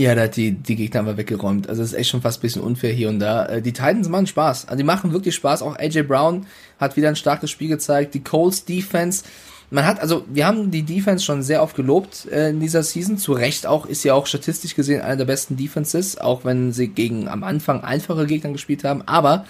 Ja, 0.00 0.14
da 0.14 0.22
hat 0.22 0.36
die, 0.36 0.52
die 0.52 0.76
Gegner 0.76 1.00
haben 1.00 1.06
wir 1.06 1.16
weggeräumt. 1.16 1.68
Also 1.68 1.82
es 1.82 1.92
ist 1.92 1.98
echt 1.98 2.10
schon 2.10 2.22
fast 2.22 2.38
ein 2.38 2.42
bisschen 2.42 2.62
unfair 2.62 2.92
hier 2.92 3.08
und 3.08 3.18
da. 3.18 3.46
Äh, 3.46 3.62
Die 3.62 3.72
Titans 3.72 4.08
machen 4.08 4.28
Spaß. 4.28 4.66
Also 4.68 4.76
die 4.76 4.84
machen 4.84 5.12
wirklich 5.12 5.34
Spaß. 5.34 5.60
Auch 5.62 5.76
AJ 5.76 6.02
Brown 6.02 6.46
hat 6.78 6.96
wieder 6.96 7.08
ein 7.08 7.16
starkes 7.16 7.50
Spiel 7.50 7.68
gezeigt. 7.68 8.14
Die 8.14 8.22
Colts 8.22 8.64
Defense. 8.64 9.24
Man 9.70 9.84
hat, 9.84 10.00
also 10.00 10.24
wir 10.32 10.46
haben 10.46 10.70
die 10.70 10.84
Defense 10.84 11.24
schon 11.24 11.42
sehr 11.42 11.62
oft 11.64 11.74
gelobt 11.74 12.26
äh, 12.30 12.50
in 12.50 12.60
dieser 12.60 12.84
Season. 12.84 13.18
Zu 13.18 13.32
Recht 13.32 13.66
auch, 13.66 13.86
ist 13.86 14.04
ja 14.04 14.14
auch 14.14 14.26
statistisch 14.26 14.76
gesehen 14.76 15.02
eine 15.02 15.16
der 15.16 15.24
besten 15.24 15.56
Defenses, 15.56 16.16
auch 16.16 16.44
wenn 16.44 16.72
sie 16.72 16.86
gegen 16.86 17.26
am 17.26 17.42
Anfang 17.42 17.82
einfache 17.82 18.24
Gegner 18.26 18.52
gespielt 18.52 18.84
haben. 18.84 19.02
Aber 19.02 19.46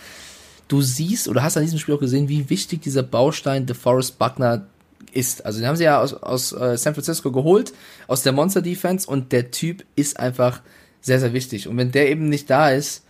du 0.69 0.81
siehst 0.81 1.29
oder 1.29 1.43
hast 1.43 1.59
an 1.59 1.63
diesem 1.63 1.79
Spiel 1.79 1.95
auch 1.95 2.01
gesehen, 2.01 2.31
wie 2.31 2.49
wichtig 2.49 2.81
dieser 2.81 3.03
Baustein 3.03 3.67
DeForest 3.67 4.19
Buckner 4.19 4.67
ist. 5.15 5.45
Also 5.47 5.61
den 5.61 5.69
haben 5.69 5.77
sie 5.77 5.85
ja 5.85 6.01
aus, 6.01 6.15
aus 6.15 6.53
äh, 6.53 6.77
San 6.77 6.95
Francisco 6.95 7.33
geholt, 7.33 7.73
aus 8.07 8.23
der 8.23 8.33
Monster 8.33 8.63
Defense 8.63 9.09
und 9.09 9.33
der 9.33 9.51
Typ 9.51 9.85
ist 9.97 10.19
einfach 10.19 10.61
sehr, 11.01 11.21
sehr 11.21 11.33
wichtig. 11.33 11.69
Und 11.69 11.77
wenn 11.77 11.93
der 11.93 12.11
eben 12.11 12.29
nicht 12.29 12.51
da 12.51 12.71
ist, 12.71 13.05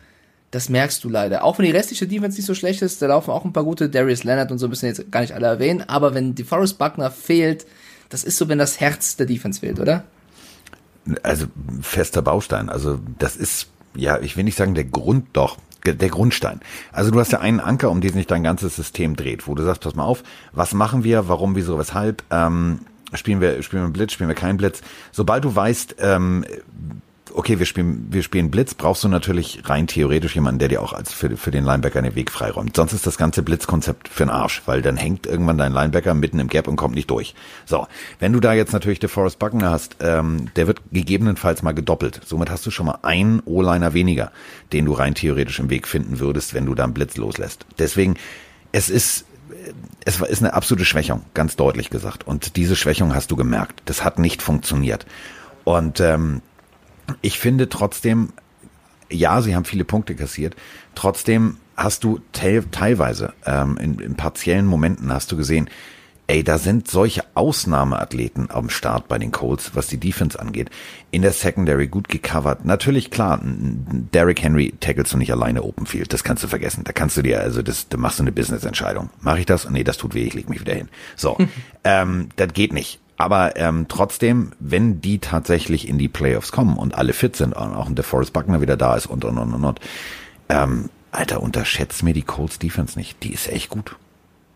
das 0.51 0.69
merkst 0.69 1.05
du 1.05 1.09
leider. 1.09 1.45
Auch 1.45 1.59
wenn 1.59 1.67
die 1.67 1.73
restliche 1.73 2.07
Defense 2.07 2.37
nicht 2.39 2.47
so 2.47 2.55
schlecht 2.55 2.81
ist, 2.83 3.03
da 3.03 3.07
laufen 3.07 3.31
auch 3.31 3.45
ein 3.45 3.53
paar 3.53 3.65
gute 3.65 3.89
Darius 3.89 4.25
Leonard 4.25 4.51
und 4.51 4.59
so 4.59 4.69
müssen 4.69 4.87
jetzt 4.87 5.11
gar 5.13 5.21
nicht 5.21 5.35
alle 5.35 5.47
erwähnen, 5.47 5.83
aber 5.87 6.15
wenn 6.15 6.35
DeForest 6.35 6.79
Buckner 6.79 7.11
fehlt, 7.11 7.67
das 8.09 8.25
ist 8.25 8.39
so, 8.39 8.49
wenn 8.49 8.59
das 8.59 8.81
Herz 8.81 9.17
der 9.17 9.27
Defense 9.27 9.61
fehlt, 9.61 9.79
oder? 9.79 10.05
also 11.23 11.47
fester 11.81 12.23
Baustein. 12.23 12.69
Also 12.69 12.99
das 13.19 13.37
ist, 13.37 13.69
ja, 13.95 14.19
ich 14.21 14.37
will 14.37 14.45
nicht 14.45 14.59
sagen 14.59 14.75
der 14.75 14.85
Grund, 14.85 15.29
doch, 15.33 15.59
der 15.85 16.09
Grundstein. 16.09 16.61
Also 16.93 17.11
du 17.11 17.21
hast 17.21 17.33
ja 17.33 17.41
einen 17.41 17.61
Anker, 17.61 17.91
um 17.91 18.01
den 18.01 18.13
sich 18.13 18.27
dein 18.27 18.43
ganzes 18.43 18.77
System 18.77 19.17
dreht, 19.17 19.47
wo 19.47 19.55
du 19.55 19.63
sagst, 19.63 19.83
pass 19.83 19.95
mal 19.95 20.05
auf, 20.05 20.23
was 20.53 20.75
machen 20.75 21.05
wir, 21.05 21.29
warum, 21.29 21.57
wieso, 21.57 21.79
weshalb, 21.79 22.23
ähm, 22.31 22.81
spielen 23.15 23.41
wir, 23.41 23.63
spielen 23.63 23.85
wir 23.85 23.91
Blitz, 23.91 24.13
spielen 24.13 24.29
wir 24.29 24.35
keinen 24.35 24.57
Blitz. 24.59 24.83
Sobald 25.13 25.45
du 25.45 25.55
weißt, 25.55 25.97
ähm, 26.01 26.45
okay, 27.39 27.61
wir 27.61 27.67
spielen, 27.67 28.09
wir 28.11 28.25
spielen 28.25 28.51
Blitz, 28.51 28.75
brauchst 28.75 29.05
du 29.05 29.09
natürlich 29.09 29.63
rein 29.65 29.87
theoretisch 29.87 30.35
jemanden, 30.35 30.59
der 30.59 30.67
dir 30.67 30.83
auch 30.83 30.93
als 30.93 31.13
für, 31.13 31.37
für 31.37 31.53
den 31.53 31.65
Linebacker 31.65 32.03
den 32.03 32.17
Weg 32.17 32.33
freiräumt. 32.33 32.75
Sonst 32.75 32.93
ist 32.93 33.07
das 33.07 33.17
ganze 33.17 33.45
Blitzkonzept 33.45 34.09
für 34.09 34.25
den 34.25 34.31
Arsch, 34.31 34.63
weil 34.67 34.83
dann 34.83 34.97
hängt 34.97 35.25
irgendwann 35.25 35.57
dein 35.57 35.73
Linebacker 35.73 36.15
mitten 36.15 36.41
im 36.41 36.49
Gap 36.49 36.67
und 36.67 36.75
kommt 36.75 36.97
nicht 36.97 37.09
durch. 37.11 37.37
So, 37.65 37.87
wenn 38.19 38.33
du 38.33 38.41
da 38.41 38.55
jetzt 38.55 38.73
natürlich 38.73 38.99
DeForest 38.99 39.39
Buckner 39.39 39.71
hast, 39.71 39.99
ähm, 40.01 40.51
der 40.57 40.67
wird 40.67 40.81
gegebenenfalls 40.91 41.63
mal 41.63 41.75
gedoppelt. 41.75 42.21
Somit 42.27 42.51
hast 42.51 42.67
du 42.67 42.73
schon 42.73 42.87
mal 42.87 42.99
einen 43.03 43.41
O-Liner 43.45 43.95
weniger, 43.95 44.33
den 44.73 44.87
du 44.87 44.93
rein 44.93 45.15
theoretisch 45.15 45.61
im 45.61 45.71
Weg 45.71 45.87
finden 45.87 46.19
würdest, 46.19 46.55
wenn 46.55 46.67
du 46.67 46.75
da 46.75 46.83
einen 46.83 46.95
Blitz 46.95 47.17
loslässt. 47.17 47.67
Deswegen, 47.79 48.17
es 48.73 48.91
ist 48.91 49.27
es 50.05 50.21
ist 50.21 50.43
eine 50.43 50.55
absolute 50.55 50.85
Schwächung, 50.85 51.23
ganz 51.35 51.57
deutlich 51.57 51.89
gesagt. 51.91 52.27
Und 52.27 52.57
diese 52.57 52.75
Schwächung 52.75 53.15
hast 53.15 53.31
du 53.31 53.37
gemerkt. 53.37 53.83
Das 53.85 54.05
hat 54.05 54.19
nicht 54.19 54.43
funktioniert. 54.43 55.07
Und 55.65 56.01
ähm, 56.01 56.43
ich 57.23 57.39
finde 57.39 57.69
trotzdem, 57.69 58.33
ja, 59.11 59.41
sie 59.41 59.55
haben 59.55 59.65
viele 59.65 59.85
Punkte 59.85 60.15
kassiert. 60.15 60.57
Trotzdem 60.95 61.57
hast 61.77 62.05
du 62.05 62.21
te 62.33 62.65
teilweise 62.71 63.33
ähm, 63.47 63.77
in, 63.79 63.99
in 64.01 64.17
partiellen 64.17 64.67
Momenten 64.67 65.13
hast 65.13 65.31
du 65.33 65.37
gesehen, 65.37 65.71
ey, 66.29 66.45
da 66.45 66.59
sind 66.59 66.89
solche 66.89 67.25
Ausnahmeathleten 67.35 68.51
am 68.51 68.69
Start 68.69 69.09
bei 69.09 69.19
den 69.19 69.33
Colts, 69.33 69.75
was 69.75 69.87
die 69.87 69.97
Defense 69.97 70.39
angeht. 70.39 70.71
In 71.11 71.23
der 71.23 71.33
Secondary 71.33 71.89
gut 71.89 72.09
gecovert. 72.09 72.67
Natürlich 72.67 73.11
klar, 73.11 73.41
Derrick 73.43 74.43
Henry 74.43 74.75
tackelst 74.79 75.15
du 75.15 75.17
nicht 75.17 75.33
alleine 75.33 75.63
Open 75.63 75.87
Field. 75.87 76.13
Das 76.13 76.25
kannst 76.25 76.45
du 76.45 76.49
vergessen. 76.49 76.85
Da 76.85 76.93
kannst 76.93 77.17
du 77.17 77.23
dir, 77.23 77.41
also 77.41 77.63
das, 77.63 77.89
da 77.89 77.97
machst 77.97 78.19
du 78.19 78.25
eine 78.25 78.33
Business-Entscheidung. 78.33 79.09
Mache 79.21 79.41
ich 79.41 79.47
das? 79.47 79.69
Nee, 79.71 79.85
das 79.85 79.97
tut 79.97 80.15
weh, 80.15 80.25
ich 80.25 80.35
leg 80.35 80.51
mich 80.51 80.61
wieder 80.61 80.75
hin. 80.75 80.91
So, 81.17 81.39
ähm, 81.85 82.29
das 82.37 82.53
geht 82.53 82.75
nicht. 82.75 83.01
Aber 83.19 83.57
ähm, 83.57 83.87
trotzdem, 83.89 84.53
wenn 84.61 85.01
die 85.01 85.19
tatsächlich 85.19 85.89
in 85.89 85.99
die 85.99 86.09
Playoffs 86.09 86.53
kommen 86.53 86.77
und 86.77 86.95
alle 86.95 87.13
fit 87.13 87.35
sind, 87.35 87.55
und 87.55 87.75
auch 87.75 87.91
der 87.91 88.05
Forrest 88.05 88.33
Buckner 88.33 88.61
wieder 88.61 88.77
da 88.77 88.97
ist 88.97 89.07
und 89.07 89.25
und 89.25 89.37
und 89.37 89.53
und, 89.53 89.65
und 89.65 89.81
ähm, 90.49 90.89
Alter, 91.11 91.43
unterschätzt 91.43 92.03
mir 92.05 92.15
die 92.15 92.23
Colts 92.23 92.59
Defense 92.59 92.97
nicht. 92.97 93.23
Die 93.25 93.33
ist 93.33 93.49
echt 93.49 93.71
gut. 93.71 93.97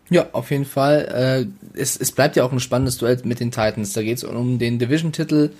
Ja, 0.09 0.27
auf 0.31 0.51
jeden 0.51 0.65
Fall. 0.65 1.47
Äh, 1.75 1.79
es, 1.79 1.97
es 1.97 2.11
bleibt 2.11 2.35
ja 2.35 2.45
auch 2.45 2.51
ein 2.51 2.59
spannendes 2.59 2.97
Duell 2.97 3.19
mit 3.25 3.39
den 3.39 3.51
Titans. 3.51 3.93
Da 3.93 4.01
geht 4.01 4.17
es 4.17 4.23
um 4.23 4.59
den 4.59 4.79
Division-Titel. 4.79 5.51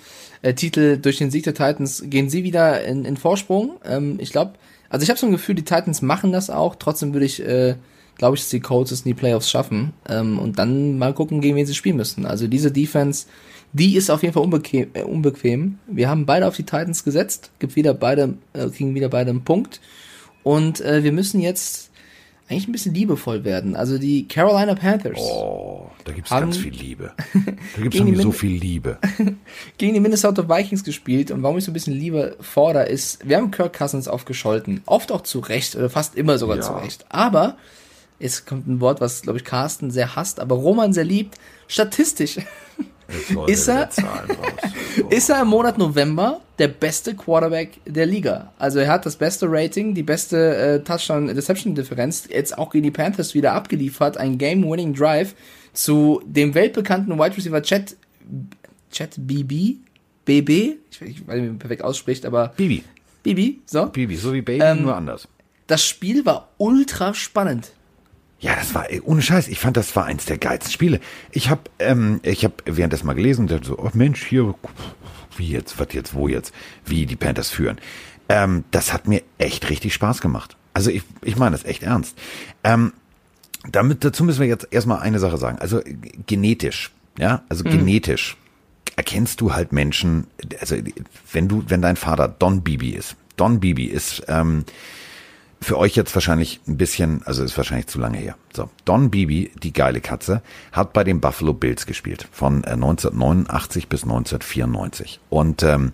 Äh, 0.42 0.54
Titel 0.54 0.96
durch 0.96 1.18
den 1.18 1.30
Sieg 1.30 1.44
der 1.44 1.54
Titans 1.54 2.04
gehen 2.06 2.30
sie 2.30 2.42
wieder 2.42 2.84
in, 2.84 3.04
in 3.04 3.16
Vorsprung. 3.16 3.80
Ähm, 3.84 4.18
ich 4.18 4.32
glaube, 4.32 4.54
also 4.88 5.02
ich 5.02 5.10
habe 5.10 5.18
so 5.18 5.26
ein 5.26 5.32
Gefühl, 5.32 5.54
die 5.54 5.64
Titans 5.64 6.00
machen 6.00 6.32
das 6.32 6.50
auch. 6.50 6.76
Trotzdem 6.76 7.12
würde 7.12 7.26
ich 7.26 7.44
äh, 7.44 7.74
glaube 8.16 8.36
ich, 8.36 8.42
dass 8.42 8.50
die 8.50 8.60
Colts 8.60 8.90
es 8.90 9.00
in 9.00 9.10
die 9.10 9.14
Playoffs 9.14 9.50
schaffen. 9.50 9.92
Ähm, 10.08 10.38
und 10.38 10.58
dann 10.58 10.98
mal 10.98 11.14
gucken, 11.14 11.40
gegen 11.40 11.56
wen 11.56 11.66
sie 11.66 11.74
spielen 11.74 11.96
müssen. 11.96 12.26
Also 12.26 12.46
diese 12.46 12.70
Defense, 12.70 13.26
die 13.72 13.96
ist 13.96 14.10
auf 14.10 14.22
jeden 14.22 14.34
Fall 14.34 14.44
unbequem. 14.44 14.88
Äh, 14.94 15.02
unbequem. 15.02 15.78
Wir 15.86 16.08
haben 16.08 16.26
beide 16.26 16.46
auf 16.46 16.56
die 16.56 16.64
Titans 16.64 17.04
gesetzt, 17.04 17.50
gibt 17.58 17.76
wieder 17.76 17.94
beide, 17.94 18.34
äh, 18.52 18.68
kriegen 18.68 18.94
wieder 18.94 19.08
beide 19.08 19.30
einen 19.30 19.44
Punkt. 19.44 19.80
Und 20.42 20.80
äh, 20.80 21.02
wir 21.02 21.12
müssen 21.12 21.40
jetzt 21.40 21.90
eigentlich 22.48 22.68
ein 22.68 22.72
bisschen 22.72 22.94
liebevoll 22.94 23.44
werden. 23.44 23.74
Also 23.74 23.98
die 23.98 24.28
Carolina 24.28 24.74
Panthers. 24.74 25.18
Oh, 25.18 25.90
da 26.04 26.12
gibt's 26.12 26.30
haben, 26.30 26.46
ganz 26.46 26.58
viel 26.58 26.74
Liebe. 26.74 27.12
Da 27.76 27.82
gibt's 27.82 27.96
irgendwie 27.96 28.20
so 28.20 28.32
viel 28.32 28.52
Liebe. 28.52 28.98
gegen 29.78 29.94
die 29.94 30.00
Minnesota 30.00 30.48
Vikings 30.48 30.84
gespielt 30.84 31.30
und 31.30 31.42
warum 31.42 31.56
ich 31.56 31.64
so 31.64 31.70
ein 31.70 31.74
bisschen 31.74 31.94
Liebe 31.94 32.36
fordere, 32.40 32.84
ist, 32.84 33.26
wir 33.26 33.38
haben 33.38 33.50
Kirk 33.50 33.76
Cousins 33.76 34.08
aufgescholten. 34.08 34.82
Oft 34.86 35.10
auch 35.10 35.22
zu 35.22 35.40
Recht 35.40 35.74
oder 35.74 35.88
fast 35.88 36.14
immer 36.16 36.38
sogar 36.38 36.56
ja. 36.56 36.62
zu 36.62 36.72
Recht. 36.74 37.06
Aber 37.08 37.56
Jetzt 38.18 38.46
kommt 38.46 38.66
ein 38.66 38.80
Wort, 38.80 39.00
was, 39.00 39.22
glaube 39.22 39.38
ich, 39.38 39.44
Carsten 39.44 39.90
sehr 39.90 40.16
hasst, 40.16 40.40
aber 40.40 40.54
Roman 40.54 40.92
sehr 40.92 41.04
liebt. 41.04 41.36
Statistisch 41.66 42.38
ist 43.46 43.68
er, 43.68 43.90
ist 45.10 45.30
er 45.30 45.42
im 45.42 45.48
Monat 45.48 45.78
November 45.78 46.40
der 46.58 46.68
beste 46.68 47.14
Quarterback 47.14 47.80
der 47.86 48.06
Liga. 48.06 48.52
Also 48.58 48.78
er 48.78 48.88
hat 48.88 49.04
das 49.06 49.16
beste 49.16 49.46
Rating, 49.48 49.94
die 49.94 50.02
beste 50.02 50.56
äh, 50.56 50.80
Touchdown-Interception-Differenz, 50.82 52.28
jetzt 52.30 52.56
auch 52.56 52.70
gegen 52.70 52.84
die 52.84 52.90
Panthers 52.90 53.34
wieder 53.34 53.52
abgeliefert, 53.52 54.16
ein 54.16 54.38
Game-Winning 54.38 54.94
Drive 54.94 55.34
zu 55.72 56.22
dem 56.24 56.54
weltbekannten 56.54 57.18
Wide 57.18 57.36
Receiver 57.36 57.62
Chat, 57.62 57.96
Chat 58.92 59.14
BB, 59.16 59.78
BB, 60.24 60.50
ich 60.90 61.00
weiß 61.00 61.08
nicht, 61.08 61.26
wie 61.26 61.40
man 61.40 61.58
perfekt 61.58 61.82
ausspricht, 61.82 62.24
aber 62.24 62.52
Bibi. 62.56 62.84
Bibi, 63.22 63.60
so. 63.66 63.86
Bibi, 63.86 64.16
so 64.16 64.32
wie 64.32 64.42
Baby, 64.42 64.64
ähm, 64.64 64.82
nur 64.82 64.94
anders. 64.94 65.26
Das 65.66 65.84
Spiel 65.84 66.24
war 66.24 66.50
ultra 66.58 67.14
spannend. 67.14 67.72
Ja, 68.44 68.54
das 68.56 68.74
war 68.74 68.86
ohne 69.04 69.22
Scheiß. 69.22 69.48
Ich 69.48 69.58
fand, 69.58 69.78
das 69.78 69.96
war 69.96 70.04
eins 70.04 70.26
der 70.26 70.36
geilsten 70.36 70.70
Spiele. 70.70 71.00
Ich 71.32 71.48
habe, 71.48 71.62
ähm, 71.78 72.20
ich 72.22 72.44
habe 72.44 72.52
währenddessen 72.66 73.06
mal 73.06 73.14
gelesen 73.14 73.42
und 73.42 73.50
dachte 73.50 73.66
so, 73.66 73.78
oh 73.78 73.88
Mensch, 73.94 74.22
hier, 74.22 74.54
wie 75.38 75.48
jetzt, 75.48 75.78
was 75.80 75.88
jetzt, 75.92 76.12
wo 76.12 76.28
jetzt, 76.28 76.52
wie 76.84 77.06
die 77.06 77.16
Panthers 77.16 77.48
führen. 77.48 77.78
Ähm, 78.28 78.64
das 78.70 78.92
hat 78.92 79.08
mir 79.08 79.22
echt 79.38 79.70
richtig 79.70 79.94
Spaß 79.94 80.20
gemacht. 80.20 80.58
Also 80.74 80.90
ich, 80.90 81.04
ich 81.22 81.36
meine 81.36 81.52
das 81.52 81.64
echt 81.64 81.84
ernst. 81.84 82.18
Ähm, 82.64 82.92
damit 83.72 84.04
dazu 84.04 84.24
müssen 84.24 84.40
wir 84.40 84.46
jetzt 84.46 84.68
erstmal 84.70 85.00
eine 85.00 85.20
Sache 85.20 85.38
sagen. 85.38 85.56
Also 85.58 85.80
genetisch, 86.26 86.92
ja, 87.16 87.44
also 87.48 87.64
mhm. 87.64 87.70
genetisch 87.70 88.36
erkennst 88.96 89.40
du 89.40 89.54
halt 89.54 89.72
Menschen. 89.72 90.26
Also 90.60 90.76
wenn 91.32 91.48
du, 91.48 91.64
wenn 91.68 91.80
dein 91.80 91.96
Vater 91.96 92.28
Don 92.28 92.60
Bibi 92.60 92.90
ist, 92.90 93.16
Don 93.38 93.60
Bibi 93.60 93.86
ist 93.86 94.22
ähm, 94.28 94.66
für 95.64 95.78
euch 95.78 95.96
jetzt 95.96 96.14
wahrscheinlich 96.14 96.60
ein 96.68 96.76
bisschen, 96.76 97.22
also 97.24 97.42
ist 97.42 97.56
wahrscheinlich 97.56 97.86
zu 97.86 97.98
lange 97.98 98.18
her. 98.18 98.36
So, 98.52 98.68
Don 98.84 99.10
Beebe, 99.10 99.50
die 99.58 99.72
geile 99.72 100.00
Katze, 100.00 100.42
hat 100.72 100.92
bei 100.92 101.04
den 101.04 101.20
Buffalo 101.20 101.52
Bills 101.54 101.86
gespielt 101.86 102.28
von 102.30 102.64
1989 102.64 103.84
äh, 103.84 103.86
bis 103.88 104.02
1994 104.04 105.20
und 105.30 105.62
ähm, 105.62 105.92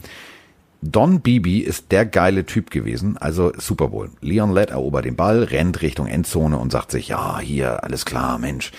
Don 0.83 1.21
Beebe 1.21 1.63
ist 1.63 1.93
der 1.93 2.07
geile 2.07 2.47
Typ 2.47 2.71
gewesen, 2.71 3.19
also 3.19 3.53
Super 3.59 3.89
Bowl. 3.89 4.11
Leon 4.23 4.53
Lett 4.53 4.71
erobert 4.71 5.05
den 5.05 5.15
Ball, 5.15 5.43
rennt 5.43 5.83
Richtung 5.83 6.07
Endzone 6.07 6.57
und 6.57 6.73
sagt 6.73 6.91
sich, 6.91 7.09
ja, 7.09 7.39
hier, 7.39 7.85
alles 7.85 8.07
klar, 8.07 8.39
Mensch. 8.39 8.73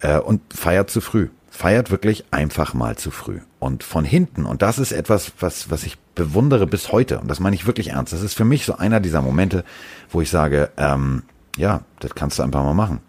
Äh, 0.00 0.18
und 0.18 0.42
feiert 0.52 0.90
zu 0.90 1.00
früh. 1.00 1.28
Feiert 1.50 1.90
wirklich 1.90 2.26
einfach 2.30 2.74
mal 2.74 2.96
zu 2.96 3.10
früh. 3.10 3.40
Und 3.60 3.82
von 3.82 4.04
hinten, 4.04 4.46
und 4.46 4.62
das 4.62 4.78
ist 4.78 4.92
etwas, 4.92 5.32
was, 5.40 5.70
was 5.70 5.82
ich 5.82 5.98
bewundere 6.14 6.66
bis 6.66 6.92
heute, 6.92 7.18
und 7.18 7.28
das 7.28 7.40
meine 7.40 7.56
ich 7.56 7.66
wirklich 7.66 7.88
ernst, 7.88 8.12
das 8.12 8.22
ist 8.22 8.34
für 8.34 8.44
mich 8.44 8.64
so 8.64 8.76
einer 8.76 9.00
dieser 9.00 9.20
Momente, 9.20 9.64
wo 10.10 10.20
ich 10.20 10.30
sage, 10.30 10.70
ähm, 10.76 11.24
ja, 11.56 11.80
das 11.98 12.14
kannst 12.14 12.38
du 12.38 12.44
einfach 12.44 12.62
mal 12.62 12.74
machen. 12.74 13.00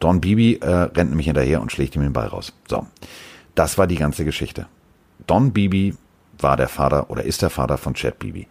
Don 0.00 0.20
Bibi 0.20 0.56
äh, 0.56 0.66
rennt 0.66 1.10
nämlich 1.10 1.26
hinterher 1.26 1.62
und 1.62 1.72
schlägt 1.72 1.96
ihm 1.96 2.02
den 2.02 2.12
Ball 2.12 2.26
raus. 2.26 2.52
So, 2.68 2.86
das 3.54 3.78
war 3.78 3.86
die 3.86 3.96
ganze 3.96 4.26
Geschichte. 4.26 4.66
Don 5.26 5.52
Bibi 5.52 5.94
war 6.38 6.56
der 6.56 6.68
Vater 6.68 7.10
oder 7.10 7.24
ist 7.24 7.40
der 7.40 7.50
Vater 7.50 7.78
von 7.78 7.94
Chad 7.94 8.18
Bibi. 8.18 8.46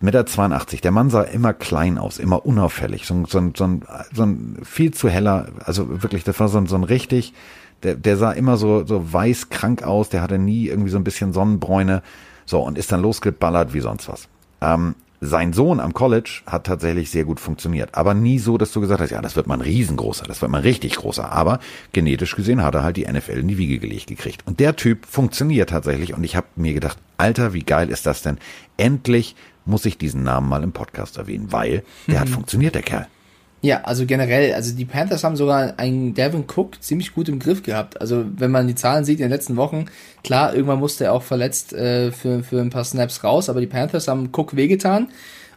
Mit 0.00 0.14
der 0.14 0.26
82. 0.26 0.80
Der 0.80 0.92
Mann 0.92 1.10
sah 1.10 1.22
immer 1.22 1.52
klein 1.52 1.98
aus, 1.98 2.18
immer 2.18 2.46
unauffällig, 2.46 3.06
so, 3.06 3.24
so, 3.26 3.52
so, 3.54 3.64
ein, 3.64 3.84
so 4.12 4.22
ein 4.22 4.58
viel 4.62 4.92
zu 4.92 5.10
heller, 5.10 5.48
also 5.64 6.02
wirklich, 6.02 6.24
das 6.24 6.40
war 6.40 6.48
so, 6.48 6.64
so 6.64 6.74
ein 6.74 6.84
richtig, 6.84 7.34
der, 7.82 7.94
der 7.94 8.16
sah 8.16 8.32
immer 8.32 8.56
so, 8.56 8.84
so 8.86 9.12
weiß 9.12 9.48
krank 9.48 9.82
aus, 9.82 10.08
der 10.08 10.22
hatte 10.22 10.38
nie 10.38 10.66
irgendwie 10.66 10.90
so 10.90 10.98
ein 10.98 11.04
bisschen 11.04 11.32
Sonnenbräune, 11.32 12.02
so 12.46 12.60
und 12.60 12.78
ist 12.78 12.92
dann 12.92 13.02
losgeballert 13.02 13.74
wie 13.74 13.80
sonst 13.80 14.08
was. 14.08 14.28
Ähm, 14.60 14.94
sein 15.22 15.52
Sohn 15.52 15.80
am 15.80 15.92
College 15.92 16.40
hat 16.46 16.64
tatsächlich 16.64 17.10
sehr 17.10 17.24
gut 17.24 17.40
funktioniert, 17.40 17.94
aber 17.94 18.14
nie 18.14 18.38
so, 18.38 18.56
dass 18.56 18.72
du 18.72 18.80
gesagt 18.80 19.02
hast, 19.02 19.10
ja, 19.10 19.20
das 19.20 19.36
wird 19.36 19.46
mal 19.46 19.54
ein 19.54 19.60
riesengroßer, 19.60 20.24
das 20.24 20.40
wird 20.40 20.50
mal 20.50 20.58
ein 20.58 20.64
richtig 20.64 20.96
großer, 20.96 21.30
aber 21.30 21.60
genetisch 21.92 22.34
gesehen 22.34 22.62
hat 22.62 22.74
er 22.74 22.82
halt 22.82 22.96
die 22.96 23.06
NFL 23.06 23.38
in 23.38 23.48
die 23.48 23.58
Wiege 23.58 23.78
gelegt 23.78 24.06
gekriegt. 24.06 24.46
Und 24.46 24.60
der 24.60 24.76
Typ 24.76 25.04
funktioniert 25.04 25.70
tatsächlich 25.70 26.14
und 26.14 26.24
ich 26.24 26.36
habe 26.36 26.46
mir 26.56 26.72
gedacht, 26.72 26.96
Alter, 27.18 27.52
wie 27.52 27.64
geil 27.64 27.90
ist 27.90 28.06
das 28.06 28.22
denn? 28.22 28.38
Endlich 28.78 29.36
muss 29.66 29.84
ich 29.84 29.98
diesen 29.98 30.22
Namen 30.22 30.48
mal 30.48 30.62
im 30.62 30.72
Podcast 30.72 31.18
erwähnen, 31.18 31.52
weil 31.52 31.84
der 32.06 32.16
mhm. 32.16 32.20
hat 32.20 32.28
funktioniert, 32.30 32.74
der 32.74 32.82
Kerl. 32.82 33.06
Ja, 33.62 33.82
also 33.82 34.06
generell, 34.06 34.54
also 34.54 34.74
die 34.74 34.86
Panthers 34.86 35.22
haben 35.22 35.36
sogar 35.36 35.74
einen 35.78 36.14
Devin 36.14 36.44
Cook 36.44 36.82
ziemlich 36.82 37.14
gut 37.14 37.28
im 37.28 37.38
Griff 37.38 37.62
gehabt. 37.62 38.00
Also 38.00 38.24
wenn 38.36 38.50
man 38.50 38.66
die 38.66 38.74
Zahlen 38.74 39.04
sieht 39.04 39.20
in 39.20 39.26
den 39.26 39.30
letzten 39.30 39.56
Wochen, 39.56 39.86
klar, 40.24 40.54
irgendwann 40.54 40.78
musste 40.78 41.04
er 41.04 41.12
auch 41.12 41.22
verletzt 41.22 41.74
äh, 41.74 42.10
für, 42.10 42.42
für 42.42 42.60
ein 42.60 42.70
paar 42.70 42.84
Snaps 42.84 43.22
raus, 43.22 43.50
aber 43.50 43.60
die 43.60 43.66
Panthers 43.66 44.08
haben 44.08 44.30
Cook 44.32 44.56
wehgetan. 44.56 45.08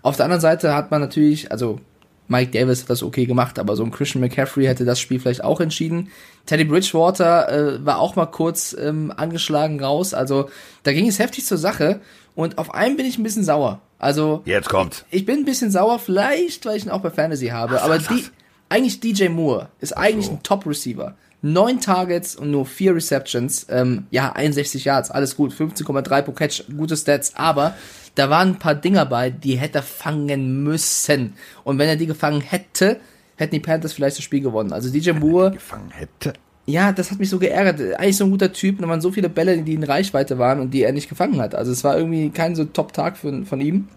Auf 0.01 0.17
der 0.17 0.25
anderen 0.25 0.41
Seite 0.41 0.75
hat 0.75 0.91
man 0.91 0.99
natürlich, 0.99 1.49
also 1.53 1.79
Mike 2.27 2.51
Davis 2.51 2.81
hat 2.81 2.89
das 2.89 3.03
okay 3.03 3.25
gemacht, 3.25 3.57
aber 3.57 3.77
so 3.77 3.85
ein 3.85 3.91
Christian 3.91 4.21
McCaffrey 4.21 4.65
hätte 4.65 4.83
das 4.83 4.99
Spiel 4.99 5.19
vielleicht 5.19 5.43
auch 5.43 5.61
entschieden. 5.61 6.09
Teddy 6.45 6.65
Bridgewater 6.65 7.49
äh, 7.49 7.85
war 7.85 7.99
auch 7.99 8.17
mal 8.17 8.25
kurz 8.25 8.75
ähm, 8.77 9.13
angeschlagen 9.15 9.81
raus, 9.81 10.13
also 10.13 10.49
da 10.83 10.91
ging 10.91 11.07
es 11.07 11.19
heftig 11.19 11.45
zur 11.45 11.57
Sache 11.57 12.01
und 12.35 12.57
auf 12.57 12.73
einen 12.73 12.97
bin 12.97 13.05
ich 13.05 13.17
ein 13.17 13.23
bisschen 13.23 13.45
sauer. 13.45 13.79
Also. 14.03 14.41
Jetzt 14.45 14.69
kommt. 14.69 15.05
Ich, 15.09 15.21
ich 15.21 15.25
bin 15.25 15.39
ein 15.39 15.45
bisschen 15.45 15.71
sauer, 15.71 15.99
vielleicht, 15.99 16.65
weil 16.65 16.77
ich 16.77 16.85
ihn 16.85 16.91
auch 16.91 17.01
bei 17.01 17.09
Fantasy 17.09 17.47
habe. 17.47 17.79
Ach, 17.79 17.85
aber 17.85 17.99
die, 17.99 18.25
eigentlich 18.69 18.99
DJ 18.99 19.29
Moore 19.29 19.69
ist 19.79 19.95
eigentlich 19.95 20.25
so. 20.25 20.33
ein 20.33 20.43
Top-Receiver. 20.43 21.15
Neun 21.41 21.81
Targets 21.81 22.35
und 22.35 22.51
nur 22.51 22.65
vier 22.65 22.95
Receptions. 22.95 23.65
Ähm, 23.69 24.07
ja, 24.11 24.31
61 24.31 24.85
Yards, 24.85 25.11
alles 25.11 25.35
gut. 25.35 25.53
15,3 25.53 26.21
pro 26.21 26.31
Catch, 26.31 26.63
gute 26.75 26.95
Stats. 26.95 27.35
Aber 27.35 27.75
da 28.15 28.29
waren 28.29 28.49
ein 28.49 28.59
paar 28.59 28.75
Dinger 28.75 29.05
bei, 29.05 29.29
die 29.29 29.57
hätte 29.57 29.79
er 29.79 29.83
fangen 29.83 30.63
müssen. 30.63 31.33
Und 31.63 31.79
wenn 31.79 31.89
er 31.89 31.95
die 31.95 32.07
gefangen 32.07 32.41
hätte, 32.41 32.99
hätten 33.35 33.55
die 33.55 33.59
Panthers 33.59 33.93
vielleicht 33.93 34.17
das 34.17 34.23
Spiel 34.23 34.41
gewonnen. 34.41 34.71
Also 34.71 34.89
DJ 34.89 35.11
Moore. 35.11 35.51
Gefangen 35.51 35.91
hätte. 35.91 36.33
Ja, 36.65 36.93
das 36.93 37.11
hat 37.11 37.19
mich 37.19 37.29
so 37.29 37.39
geärgert. 37.39 37.99
Eigentlich 37.99 38.17
so 38.17 38.23
ein 38.23 38.31
guter 38.31 38.53
Typ. 38.53 38.77
Und 38.77 38.83
da 38.83 38.87
waren 38.87 39.01
so 39.01 39.11
viele 39.11 39.29
Bälle, 39.29 39.61
die 39.61 39.73
in 39.73 39.83
Reichweite 39.83 40.37
waren 40.37 40.59
und 40.59 40.73
die 40.73 40.83
er 40.83 40.93
nicht 40.93 41.09
gefangen 41.09 41.41
hat. 41.41 41.55
Also 41.55 41.71
es 41.71 41.83
war 41.83 41.97
irgendwie 41.97 42.29
kein 42.29 42.55
so 42.55 42.63
Top-Tag 42.63 43.17
von, 43.17 43.45
von 43.45 43.59
ihm. 43.59 43.89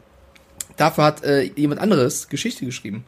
Dafür 0.77 1.05
hat 1.05 1.25
äh, 1.25 1.43
jemand 1.43 1.81
anderes 1.81 2.29
Geschichte 2.29 2.67
geschrieben. 2.67 3.05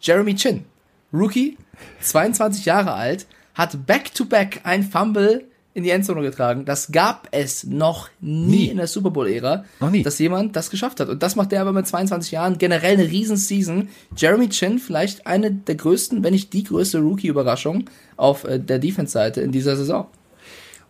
Jeremy 0.00 0.34
Chin. 0.34 0.64
Rookie, 1.12 1.56
22 2.00 2.66
Jahre 2.66 2.92
alt, 2.92 3.26
hat 3.54 3.86
back-to-back 3.86 4.60
ein 4.62 4.84
Fumble 4.84 5.44
in 5.80 5.84
die 5.84 5.90
Endzone 5.90 6.22
getragen. 6.22 6.64
Das 6.64 6.92
gab 6.92 7.28
es 7.32 7.64
noch 7.64 8.08
nie, 8.20 8.46
Nie. 8.46 8.68
in 8.68 8.76
der 8.76 8.86
Super 8.86 9.10
Bowl-Ära, 9.10 9.64
Noch 9.80 9.90
nie. 9.90 10.02
dass 10.02 10.18
jemand 10.18 10.54
das 10.54 10.70
geschafft 10.70 11.00
hat. 11.00 11.08
Und 11.08 11.22
das 11.22 11.36
macht 11.36 11.52
der 11.52 11.62
aber 11.62 11.72
mit 11.72 11.86
22 11.86 12.30
Jahren. 12.32 12.58
Generell 12.58 12.94
eine 12.94 13.10
Riesen-Season. 13.10 13.88
Jeremy 14.16 14.48
Chin, 14.50 14.78
vielleicht 14.78 15.26
eine 15.26 15.50
der 15.50 15.74
größten, 15.74 16.22
wenn 16.22 16.32
nicht 16.32 16.52
die 16.52 16.64
größte 16.64 16.98
Rookie-Überraschung 17.00 17.88
auf 18.16 18.44
äh, 18.44 18.58
der 18.60 18.78
Defense-Seite 18.78 19.40
in 19.40 19.52
dieser 19.52 19.76
Saison. 19.76 20.06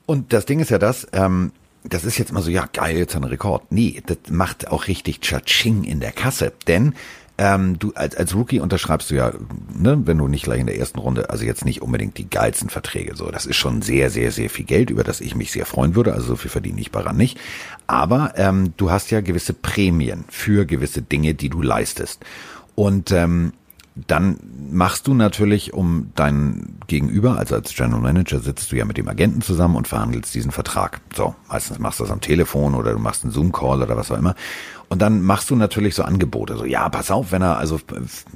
Und 0.07 0.32
das 0.32 0.45
Ding 0.47 0.61
ist 0.61 0.70
ja 0.70 0.78
das, 0.78 1.07
ähm, 1.12 1.53
das 1.84 2.05
ist 2.05 2.18
jetzt 2.18 2.32
mal 2.32 2.43
so, 2.43 2.51
ja 2.51 2.66
geil, 2.72 2.97
jetzt 2.99 3.14
ein 3.16 3.24
Rekord. 3.24 3.70
Nee, 3.70 4.03
das 4.05 4.18
macht 4.28 4.68
auch 4.68 4.88
richtig 4.88 5.20
Tschatsching 5.20 5.84
in 5.84 6.01
der 6.01 6.12
Kasse. 6.12 6.53
Denn 6.66 6.95
ähm, 7.41 7.78
du 7.78 7.93
als, 7.95 8.14
als 8.16 8.34
Rookie 8.34 8.61
unterschreibst 8.61 9.11
du 9.11 9.14
ja, 9.14 9.32
ne, 9.74 10.03
wenn 10.05 10.18
du 10.18 10.28
nicht 10.28 10.45
gleich 10.45 10.61
in 10.61 10.66
der 10.66 10.78
ersten 10.78 10.99
Runde, 10.99 11.30
also 11.30 11.43
jetzt 11.43 11.64
nicht 11.64 11.80
unbedingt 11.80 12.18
die 12.18 12.28
geilsten 12.28 12.68
Verträge. 12.68 13.16
So, 13.16 13.30
das 13.30 13.47
ist 13.47 13.57
schon 13.57 13.80
sehr, 13.80 14.11
sehr, 14.11 14.30
sehr 14.30 14.51
viel 14.51 14.66
Geld, 14.66 14.91
über 14.91 15.05
das 15.05 15.22
ich 15.22 15.34
mich 15.34 15.51
sehr 15.51 15.64
freuen 15.64 15.95
würde. 15.95 16.12
Also 16.12 16.26
so 16.26 16.36
viel 16.36 16.51
verdiene 16.51 16.78
ich 16.78 16.91
daran 16.91 17.16
nicht. 17.16 17.41
Aber 17.86 18.34
ähm, 18.36 18.74
du 18.76 18.91
hast 18.91 19.11
ja 19.11 19.22
gewisse 19.22 19.55
Prämien 19.55 20.26
für 20.28 20.66
gewisse 20.66 21.01
Dinge, 21.01 21.32
die 21.32 21.49
du 21.49 21.62
leistest. 21.62 22.22
Und 22.74 23.11
ähm, 23.11 23.55
dann 24.07 24.39
machst 24.71 25.07
du 25.07 25.15
natürlich 25.15 25.73
um 25.73 26.13
deinen 26.15 26.79
Gegenüber, 26.87 27.39
also 27.39 27.55
als 27.55 27.75
General 27.75 28.01
Manager 28.01 28.41
sitzt 28.41 28.71
du 28.71 28.77
ja 28.77 28.85
mit 28.85 28.97
dem 28.97 29.09
Agenten 29.09 29.41
zusammen 29.43 29.77
und 29.77 29.89
verhandelst 29.89 30.35
diesen 30.35 30.51
Vertrag. 30.51 31.01
So, 31.15 31.35
meistens 31.49 31.79
machst 31.79 32.01
du 32.01 32.05
das 32.05 32.13
am 32.13 32.21
Telefon 32.21 32.75
oder 32.75 32.93
du 32.93 32.99
machst 32.99 33.25
einen 33.25 33.33
Zoom-Call 33.33 33.83
oder 33.83 33.97
was 33.97 34.11
auch 34.11 34.19
immer. 34.19 34.35
Und 34.89 35.01
dann 35.01 35.23
machst 35.23 35.51
du 35.51 35.57
natürlich 35.57 35.95
so 35.95 36.03
Angebote, 36.03 36.57
so, 36.57 36.65
ja, 36.65 36.89
pass 36.89 37.11
auf, 37.13 37.31
wenn 37.31 37.43
er 37.43 37.59
also 37.59 37.81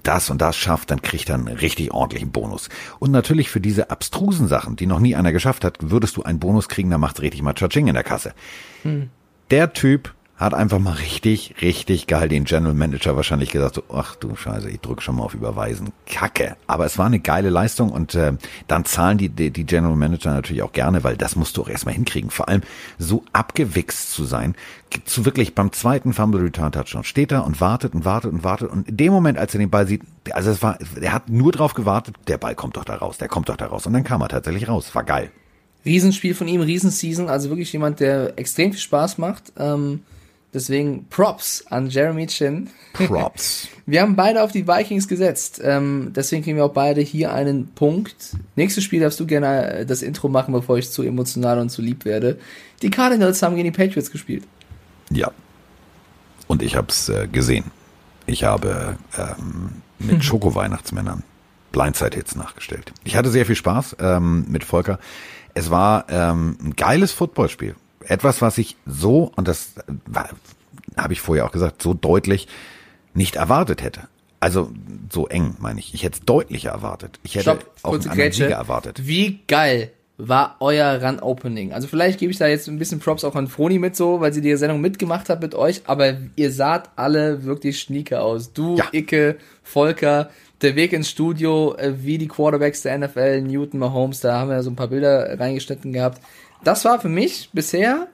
das 0.03 0.31
und 0.31 0.41
das 0.41 0.57
schafft, 0.57 0.91
dann 0.91 1.03
kriegt 1.03 1.29
er 1.29 1.35
einen 1.35 1.49
richtig 1.49 1.93
ordentlichen 1.93 2.31
Bonus. 2.31 2.69
Und 3.01 3.11
natürlich 3.11 3.51
für 3.51 3.61
diese 3.61 3.91
abstrusen 3.91 4.47
Sachen, 4.47 4.77
die 4.77 4.87
noch 4.87 5.01
nie 5.01 5.17
einer 5.17 5.33
geschafft 5.33 5.65
hat, 5.65 5.79
würdest 5.81 6.17
du 6.17 6.23
einen 6.23 6.39
Bonus 6.39 6.69
kriegen, 6.69 6.91
dann 6.91 7.01
macht's 7.01 7.23
richtig 7.23 7.43
mal 7.43 7.55
Chaching 7.55 7.89
in 7.89 7.95
der 7.95 8.05
Kasse. 8.05 8.35
Der 9.51 9.73
Typ 9.73 10.15
hat 10.37 10.53
einfach 10.53 10.81
mal 10.81 10.95
richtig, 10.95 11.57
richtig 11.63 12.09
geil 12.09 12.29
den 12.29 12.45
General 12.45 12.75
Manager 12.75 13.15
wahrscheinlich 13.15 13.51
gesagt, 13.51 13.77
so, 13.77 13.85
ach 13.93 14.17
du 14.17 14.35
Scheiße, 14.35 14.69
ich 14.69 14.81
drück 14.81 15.01
schon 15.01 15.17
mal 15.17 15.23
auf 15.23 15.35
Überweisen. 15.35 15.91
Kacke. 16.07 16.57
Aber 16.67 16.85
es 16.87 16.99
war 16.99 17.07
eine 17.07 17.21
geile 17.21 17.51
Leistung 17.51 17.91
und 17.91 18.17
äh, 18.17 18.33
dann 18.67 18.85
zahlen 18.85 19.17
die, 19.17 19.29
die, 19.29 19.53
die 19.53 19.65
General 19.65 19.95
Manager 19.97 20.33
natürlich 20.33 20.63
auch 20.63 20.73
gerne, 20.73 21.05
weil 21.05 21.17
das 21.17 21.37
musst 21.37 21.57
du 21.57 21.63
auch 21.63 21.69
erstmal 21.69 21.95
hinkriegen. 21.95 22.31
Vor 22.31 22.49
allem 22.49 22.63
so 22.99 23.25
abgewichst 23.33 24.11
zu 24.13 24.25
sein, 24.25 24.57
zu 25.05 25.25
wirklich 25.25 25.55
beim 25.55 25.73
zweiten 25.73 26.13
Fumble 26.13 26.43
Return 26.43 26.73
Touchdown 26.73 27.05
steht 27.05 27.31
er 27.31 27.45
und 27.45 27.61
wartet 27.61 27.95
und 27.95 28.05
wartet 28.05 28.33
und 28.33 28.43
wartet 28.43 28.71
und 28.71 28.89
in 28.89 28.97
dem 28.97 29.13
Moment, 29.13 29.39
als 29.39 29.55
er 29.55 29.61
den 29.61 29.71
Ball 29.71 29.87
sieht, 29.87 30.03
also 30.33 30.51
es 30.51 30.63
war, 30.63 30.79
er 31.01 31.13
hat 31.13 31.29
nur 31.29 31.53
drauf 31.53 31.75
gewartet, 31.75 32.17
der 32.27 32.39
Ball 32.39 32.57
kommt 32.57 32.77
doch 32.77 32.85
da 32.85 32.97
raus, 32.97 33.19
der 33.19 33.29
kommt 33.29 33.49
doch 33.49 33.57
da 33.57 33.67
raus 33.67 33.87
und 33.87 33.93
dann 33.93 34.05
kam 34.05 34.21
er 34.21 34.29
tatsächlich 34.29 34.69
raus. 34.69 34.95
War 34.95 35.05
geil. 35.05 35.31
Riesenspiel 35.85 36.35
von 36.35 36.49
ihm, 36.49 36.61
Riesenseason, 36.61 37.29
also 37.29 37.51
wirklich 37.51 37.73
jemand, 37.73 38.01
der 38.01 38.39
extrem 38.39 38.73
viel 38.73 38.81
Spaß 38.81 39.19
macht. 39.19 39.53
Ähm, 39.59 40.01
deswegen 40.55 41.07
Props 41.11 41.65
an 41.69 41.89
Jeremy 41.91 42.27
Chin. 42.29 42.71
Props. 42.93 43.69
Wir 43.87 44.01
haben 44.01 44.17
beide 44.17 44.43
auf 44.43 44.53
die 44.53 44.67
Vikings 44.67 45.09
gesetzt. 45.09 45.61
Ähm, 45.63 46.13
deswegen 46.15 46.43
kriegen 46.43 46.57
wir 46.57 46.65
auch 46.65 46.73
beide 46.73 47.03
hier 47.03 47.35
einen 47.35 47.67
Punkt. 47.75 48.35
Nächstes 48.57 48.83
Spiel 48.83 49.01
darfst 49.01 49.21
du 49.21 49.27
gerne 49.27 49.75
äh, 49.75 49.87
das 49.87 50.01
Intro 50.01 50.29
machen, 50.29 50.55
bevor 50.55 50.79
ich 50.79 50.91
zu 50.91 51.03
emotional 51.03 51.59
und 51.59 51.69
zu 51.69 51.83
lieb 51.83 52.07
werde. 52.07 52.39
Die 52.81 52.89
Cardinals 52.89 53.43
haben 53.43 53.57
gegen 53.57 53.71
die 53.71 53.77
Patriots 53.77 54.11
gespielt. 54.11 54.45
Ja. 55.11 55.33
Und 56.47 56.63
ich 56.63 56.77
habe 56.77 56.87
es 56.89 57.11
äh, 57.11 57.29
gesehen. 57.31 57.73
Ich 58.25 58.45
habe 58.45 58.97
ähm, 59.19 59.83
mit 59.99 60.25
Schoko-Weihnachtsmännern 60.25 61.25
Blindside-Hits 61.73 62.37
nachgestellt. 62.37 62.93
Ich 63.05 63.17
hatte 63.17 63.31
sehr 63.31 63.45
viel 63.45 63.57
Spaß 63.57 63.97
ähm, 64.01 64.47
mit 64.49 64.65
Volker. 64.65 64.99
Es 65.53 65.71
war 65.71 66.07
ähm, 66.09 66.57
ein 66.63 66.77
geiles 66.77 67.13
Footballspiel. 67.13 67.75
Etwas, 68.09 68.43
was 68.43 68.59
ich 68.59 68.77
so, 68.87 69.33
und 69.37 69.49
das 69.49 69.75
war- 70.07 70.31
habe 70.97 71.13
ich 71.13 71.21
vorher 71.21 71.45
auch 71.47 71.53
gesagt, 71.53 71.83
so 71.83 71.95
deutlich 71.95 72.47
nicht 73.15 73.37
erwartet 73.37 73.83
hätte. 73.83 74.03
Also 74.41 74.71
so 75.11 75.27
eng, 75.29 75.57
meine 75.59 75.81
ich. 75.81 75.95
Ich 75.95 76.03
hätte 76.03 76.19
es 76.21 76.25
deutlicher 76.27 76.71
erwartet. 76.71 77.19
Ich 77.23 77.35
hätte 77.35 77.43
Stopp, 77.45 77.71
auch 77.83 77.95
einen 77.95 78.09
anderen. 78.09 78.33
Sieger 78.33 78.51
erwartet. 78.57 79.07
Wie 79.07 79.41
geil 79.49 79.91
war 80.19 80.57
euer 80.61 81.03
Run-Opening? 81.03 81.73
Also 81.73 81.89
vielleicht 81.89 82.19
gebe 82.21 82.31
ich 82.31 82.39
da 82.39 82.47
jetzt 82.47 82.69
ein 82.69 82.79
bisschen 82.79 83.01
Props 83.01 83.25
auch 83.25 83.35
an 83.35 83.49
Froni 83.49 83.79
mit 83.79 83.97
so, 83.97 84.21
weil 84.21 84.33
sie 84.33 84.41
die 84.43 84.55
Sendung 84.57 84.81
mitgemacht 84.81 85.29
hat 85.29 85.41
mit 85.41 85.55
euch, 85.55 85.83
aber 85.87 86.15
ihr 86.37 86.53
saht 86.53 86.91
alle 86.97 87.45
wirklich 87.45 87.81
schnieke 87.81 88.21
aus. 88.21 88.53
Du, 88.53 88.77
Ja. 88.77 88.85
Icke, 88.93 89.37
Volker, 89.63 90.29
der 90.63 90.77
Weg 90.77 90.93
ins 90.93 91.09
Studio, 91.11 91.75
äh, 91.77 91.95
wie 92.05 92.19
die 92.19 92.29
Quarterbacks 92.29 92.83
der 92.83 92.95
NFL, 92.99 93.41
Newton, 93.43 93.81
Mahomes, 93.81 94.21
da 94.21 94.39
haben 94.39 94.51
wir 94.51 94.63
so 94.63 94.71
ein 94.71 94.77
paar 94.77 94.89
Bilder 94.89 95.39
reingeschnitten 95.41 95.93
gehabt. 95.93 96.21
Das 96.65 96.85
war 96.85 96.99
für 96.99 97.09
mich 97.09 97.51
bisher 97.53 98.09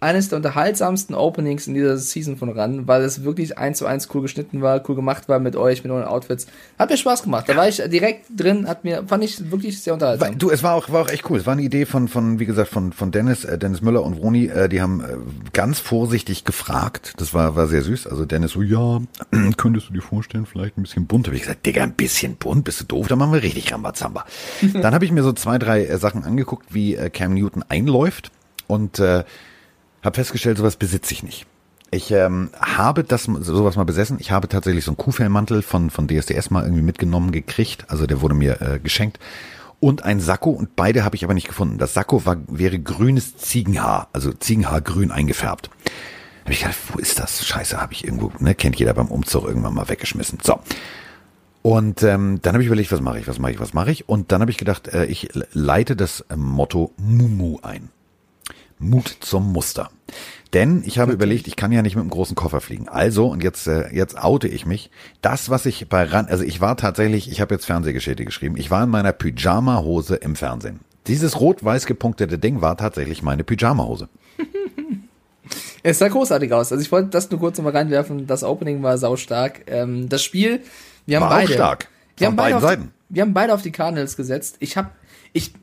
eines 0.00 0.28
der 0.28 0.36
unterhaltsamsten 0.36 1.14
Openings 1.14 1.66
in 1.66 1.74
dieser 1.74 1.96
Season 1.96 2.36
von 2.36 2.50
Run, 2.50 2.86
weil 2.86 3.02
es 3.02 3.24
wirklich 3.24 3.58
eins 3.58 3.78
zu 3.78 3.86
eins 3.86 4.08
cool 4.14 4.22
geschnitten 4.22 4.62
war, 4.62 4.80
cool 4.88 4.94
gemacht 4.94 5.28
war 5.28 5.40
mit 5.40 5.56
euch, 5.56 5.82
mit 5.82 5.90
euren 5.90 6.04
Outfits. 6.04 6.46
Hat 6.78 6.90
mir 6.90 6.96
Spaß 6.96 7.24
gemacht. 7.24 7.48
Da 7.48 7.56
war 7.56 7.68
ich 7.68 7.82
direkt 7.88 8.26
drin, 8.30 8.68
hat 8.68 8.84
mir, 8.84 9.04
fand 9.08 9.24
ich 9.24 9.50
wirklich 9.50 9.80
sehr 9.80 9.92
Weil, 9.92 9.94
unterhaltsam. 9.94 10.38
du, 10.38 10.50
es 10.50 10.62
war 10.62 10.74
auch, 10.74 10.88
war 10.90 11.02
auch 11.02 11.08
echt 11.08 11.28
cool. 11.28 11.38
Es 11.38 11.46
war 11.46 11.54
eine 11.54 11.62
Idee 11.62 11.84
von, 11.84 12.06
von 12.06 12.38
wie 12.38 12.46
gesagt, 12.46 12.68
von, 12.68 12.92
von 12.92 13.10
Dennis, 13.10 13.44
äh, 13.44 13.58
Dennis 13.58 13.82
Müller 13.82 14.04
und 14.04 14.14
Roni. 14.14 14.46
Äh, 14.46 14.68
die 14.68 14.80
haben 14.80 15.00
äh, 15.00 15.16
ganz 15.52 15.80
vorsichtig 15.80 16.44
gefragt. 16.44 17.14
Das 17.16 17.34
war, 17.34 17.56
war 17.56 17.66
sehr 17.66 17.82
süß. 17.82 18.06
Also 18.06 18.24
Dennis 18.24 18.52
so, 18.52 18.62
ja, 18.62 19.00
könntest 19.56 19.88
du 19.88 19.94
dir 19.94 20.02
vorstellen, 20.02 20.46
vielleicht 20.46 20.78
ein 20.78 20.82
bisschen 20.82 21.06
bunt? 21.06 21.26
Habe 21.26 21.34
ich 21.34 21.42
gesagt, 21.42 21.66
Digga, 21.66 21.82
ein 21.82 21.94
bisschen 21.94 22.36
bunt, 22.36 22.62
bist 22.62 22.80
du 22.80 22.84
doof? 22.84 23.08
Dann 23.08 23.18
machen 23.18 23.32
wir 23.32 23.42
richtig 23.42 23.72
Rambazamba. 23.72 24.24
Dann 24.74 24.94
habe 24.94 25.04
ich 25.04 25.10
mir 25.10 25.24
so 25.24 25.32
zwei, 25.32 25.58
drei 25.58 25.86
äh, 25.86 25.98
Sachen 25.98 26.22
angeguckt, 26.22 26.72
wie 26.72 26.94
äh, 26.94 27.10
Cam 27.10 27.34
Newton 27.34 27.64
einläuft 27.68 28.30
und 28.68 29.00
äh, 29.00 29.24
habe 30.02 30.14
festgestellt, 30.14 30.58
sowas 30.58 30.76
besitze 30.76 31.12
ich 31.12 31.22
nicht. 31.22 31.46
Ich 31.90 32.10
ähm, 32.10 32.50
habe 32.60 33.02
das 33.02 33.24
sowas 33.24 33.76
mal 33.76 33.84
besessen. 33.84 34.18
Ich 34.20 34.30
habe 34.30 34.48
tatsächlich 34.48 34.84
so 34.84 34.90
einen 34.90 34.98
Kuhfellmantel 34.98 35.62
von 35.62 35.88
von 35.90 36.06
DSDS 36.06 36.50
mal 36.50 36.64
irgendwie 36.64 36.82
mitgenommen 36.82 37.32
gekriegt. 37.32 37.86
Also 37.88 38.06
der 38.06 38.20
wurde 38.20 38.34
mir 38.34 38.60
äh, 38.60 38.78
geschenkt 38.78 39.18
und 39.80 40.04
ein 40.04 40.20
Sakko 40.20 40.50
und 40.50 40.76
beide 40.76 41.04
habe 41.04 41.16
ich 41.16 41.24
aber 41.24 41.34
nicht 41.34 41.48
gefunden. 41.48 41.78
Das 41.78 41.94
Sakko 41.94 42.26
war 42.26 42.36
wäre 42.48 42.78
grünes 42.78 43.36
Ziegenhaar, 43.36 44.08
also 44.12 44.32
Ziegenhaargrün 44.32 45.10
eingefärbt. 45.10 45.70
Habe 46.42 46.52
ich 46.52 46.60
gedacht, 46.60 46.78
wo 46.92 46.98
ist 46.98 47.18
das? 47.18 47.46
Scheiße, 47.46 47.80
habe 47.80 47.92
ich 47.92 48.04
irgendwo, 48.04 48.32
ne, 48.38 48.54
kennt 48.54 48.76
jeder 48.76 48.94
beim 48.94 49.08
Umzug 49.08 49.44
irgendwann 49.44 49.74
mal 49.74 49.88
weggeschmissen. 49.88 50.38
So. 50.42 50.58
Und 51.62 52.02
ähm, 52.02 52.38
dann 52.42 52.54
habe 52.54 52.62
ich 52.62 52.68
überlegt, 52.68 52.90
was 52.90 53.00
mache 53.00 53.20
ich, 53.20 53.28
was 53.28 53.38
mache 53.38 53.52
ich, 53.52 53.60
was 53.60 53.74
mache 53.74 53.90
ich? 53.90 54.08
Und 54.08 54.32
dann 54.32 54.40
habe 54.40 54.50
ich 54.50 54.56
gedacht, 54.56 54.88
äh, 54.88 55.04
ich 55.04 55.28
leite 55.52 55.94
das 55.94 56.24
Motto 56.34 56.92
Mumu 56.96 57.58
ein. 57.62 57.90
Mut 58.78 59.08
zum 59.20 59.52
Muster. 59.52 59.90
Denn 60.54 60.82
ich 60.86 60.98
habe 60.98 61.12
überlegt, 61.12 61.46
ich 61.46 61.56
kann 61.56 61.72
ja 61.72 61.82
nicht 61.82 61.94
mit 61.94 62.02
einem 62.02 62.10
großen 62.10 62.34
Koffer 62.34 62.60
fliegen. 62.60 62.88
Also, 62.88 63.26
und 63.26 63.42
jetzt, 63.42 63.66
äh, 63.66 63.92
jetzt 63.94 64.16
oute 64.22 64.48
ich 64.48 64.64
mich. 64.64 64.90
Das, 65.20 65.50
was 65.50 65.66
ich 65.66 65.88
bei 65.88 66.04
Ran, 66.04 66.26
also 66.26 66.42
ich 66.42 66.60
war 66.60 66.76
tatsächlich, 66.76 67.30
ich 67.30 67.40
habe 67.42 67.54
jetzt 67.54 67.66
Fernsehgeschichte 67.66 68.24
geschrieben, 68.24 68.56
ich 68.56 68.70
war 68.70 68.84
in 68.84 68.90
meiner 68.90 69.12
Pyjama-Hose 69.12 70.16
im 70.16 70.36
Fernsehen. 70.36 70.80
Dieses 71.06 71.40
rot-weiß 71.40 71.86
gepunktete 71.86 72.38
Ding 72.38 72.62
war 72.62 72.76
tatsächlich 72.76 73.22
meine 73.22 73.44
Pyjama-Hose. 73.44 74.08
Es 75.82 75.98
sah 75.98 76.08
großartig 76.08 76.52
aus. 76.52 76.72
Also 76.72 76.82
ich 76.82 76.92
wollte 76.92 77.08
das 77.10 77.30
nur 77.30 77.40
kurz 77.40 77.56
nochmal 77.56 77.72
reinwerfen. 77.72 78.26
Das 78.26 78.42
Opening 78.42 78.82
war 78.82 78.98
saustark. 78.98 79.62
Ähm, 79.66 80.08
das 80.08 80.22
Spiel, 80.22 80.60
wir 81.06 81.16
haben 81.16 81.22
War 81.22 81.30
auch 81.30 81.36
beide. 81.36 81.52
stark. 81.52 81.88
Wir 82.16 82.26
haben 82.26 82.36
beide 82.36 82.60
Seiten. 82.60 82.92
Wir 83.08 83.22
haben 83.22 83.32
beide 83.32 83.54
auf 83.54 83.62
die 83.62 83.70
Cardinals 83.70 84.16
gesetzt. 84.16 84.56
Ich 84.58 84.76
habe, 84.76 84.90
ich, 85.32 85.54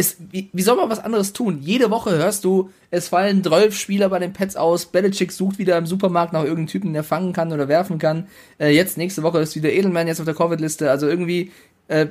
es, 0.00 0.16
wie, 0.30 0.48
wie 0.52 0.62
soll 0.62 0.76
man 0.76 0.90
was 0.90 0.98
anderes 0.98 1.32
tun? 1.32 1.60
Jede 1.62 1.90
Woche 1.90 2.10
hörst 2.10 2.44
du, 2.44 2.70
es 2.90 3.08
fallen 3.08 3.44
12 3.44 3.76
Spieler 3.78 4.08
bei 4.08 4.18
den 4.18 4.32
Pets 4.32 4.56
aus. 4.56 4.86
Belichick 4.86 5.30
sucht 5.32 5.58
wieder 5.58 5.78
im 5.78 5.86
Supermarkt 5.86 6.32
nach 6.32 6.42
irgendeinem 6.42 6.66
Typen, 6.68 6.92
der 6.92 7.04
fangen 7.04 7.32
kann 7.32 7.52
oder 7.52 7.68
werfen 7.68 7.98
kann. 7.98 8.26
Äh, 8.58 8.74
jetzt 8.74 8.98
nächste 8.98 9.22
Woche 9.22 9.38
ist 9.40 9.54
wieder 9.54 9.70
Edelman 9.72 10.06
jetzt 10.08 10.18
auf 10.20 10.24
der 10.26 10.34
Covid-Liste. 10.34 10.90
Also 10.90 11.06
irgendwie, 11.06 11.52
äh, 11.88 12.06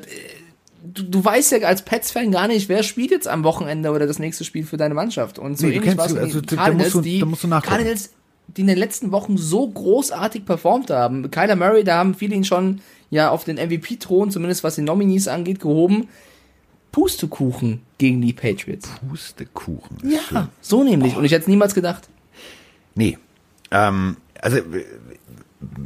du, 0.84 1.04
du 1.04 1.24
weißt 1.24 1.52
ja 1.52 1.60
als 1.68 1.82
Pets-Fan 1.84 2.32
gar 2.32 2.48
nicht, 2.48 2.70
wer 2.70 2.84
spielt 2.84 3.12
jetzt 3.12 3.28
am 3.28 3.44
Wochenende 3.44 3.92
oder 3.92 4.08
das 4.08 4.20
nächste 4.20 4.44
Spiel 4.44 4.66
für 4.66 4.78
deine 4.78 4.94
Mannschaft. 4.94 5.40
Und 5.40 5.58
so 5.58 5.68
Nee, 5.68 5.76
ähnlich 5.76 5.98
war 5.98 6.06
es 6.06 6.16
also 6.16 6.42
da- 6.42 6.72
musst 6.72 6.94
du- 6.96 7.02
die 7.02 7.20
da 7.20 7.26
musst 7.26 7.44
du. 7.44 7.50
Cardinals, 7.50 8.12
die 8.48 8.62
in 8.62 8.68
den 8.68 8.78
letzten 8.78 9.12
Wochen 9.12 9.38
so 9.38 9.68
großartig 9.68 10.46
performt 10.46 10.90
haben. 10.90 11.30
Kyler 11.30 11.56
Murray, 11.56 11.84
da 11.84 11.98
haben 11.98 12.16
viele 12.16 12.36
ihn 12.36 12.44
schon 12.46 12.82
ja 13.12 13.30
auf 13.30 13.44
den 13.44 13.58
MVP-Thron, 13.58 14.32
zumindest 14.32 14.64
was 14.64 14.76
die 14.76 14.82
Nominees 14.82 15.28
angeht, 15.28 15.60
gehoben. 15.60 16.08
Pustekuchen 16.92 17.82
gegen 17.98 18.22
die 18.22 18.34
Patriots. 18.34 18.90
Pustekuchen. 19.08 19.98
Ja, 20.04 20.50
so 20.62 20.84
nämlich. 20.84 21.16
Und 21.16 21.26
ich 21.26 21.32
hätte 21.32 21.44
es 21.44 21.48
niemals 21.48 21.76
gedacht. 21.76 22.10
Nee. 22.96 23.18
Ähm, 23.72 24.18
also 24.42 24.60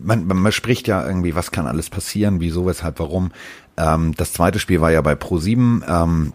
man, 0.03 0.25
man, 0.25 0.37
man 0.37 0.51
spricht 0.51 0.87
ja 0.87 1.05
irgendwie, 1.05 1.35
was 1.35 1.51
kann 1.51 1.67
alles 1.67 1.89
passieren, 1.89 2.39
wieso, 2.39 2.65
weshalb, 2.65 2.99
warum. 2.99 3.31
Ähm, 3.77 4.13
das 4.15 4.33
zweite 4.33 4.59
Spiel 4.59 4.81
war 4.81 4.91
ja 4.91 5.01
bei 5.01 5.13
Pro7, 5.13 5.83
ähm, 5.87 6.33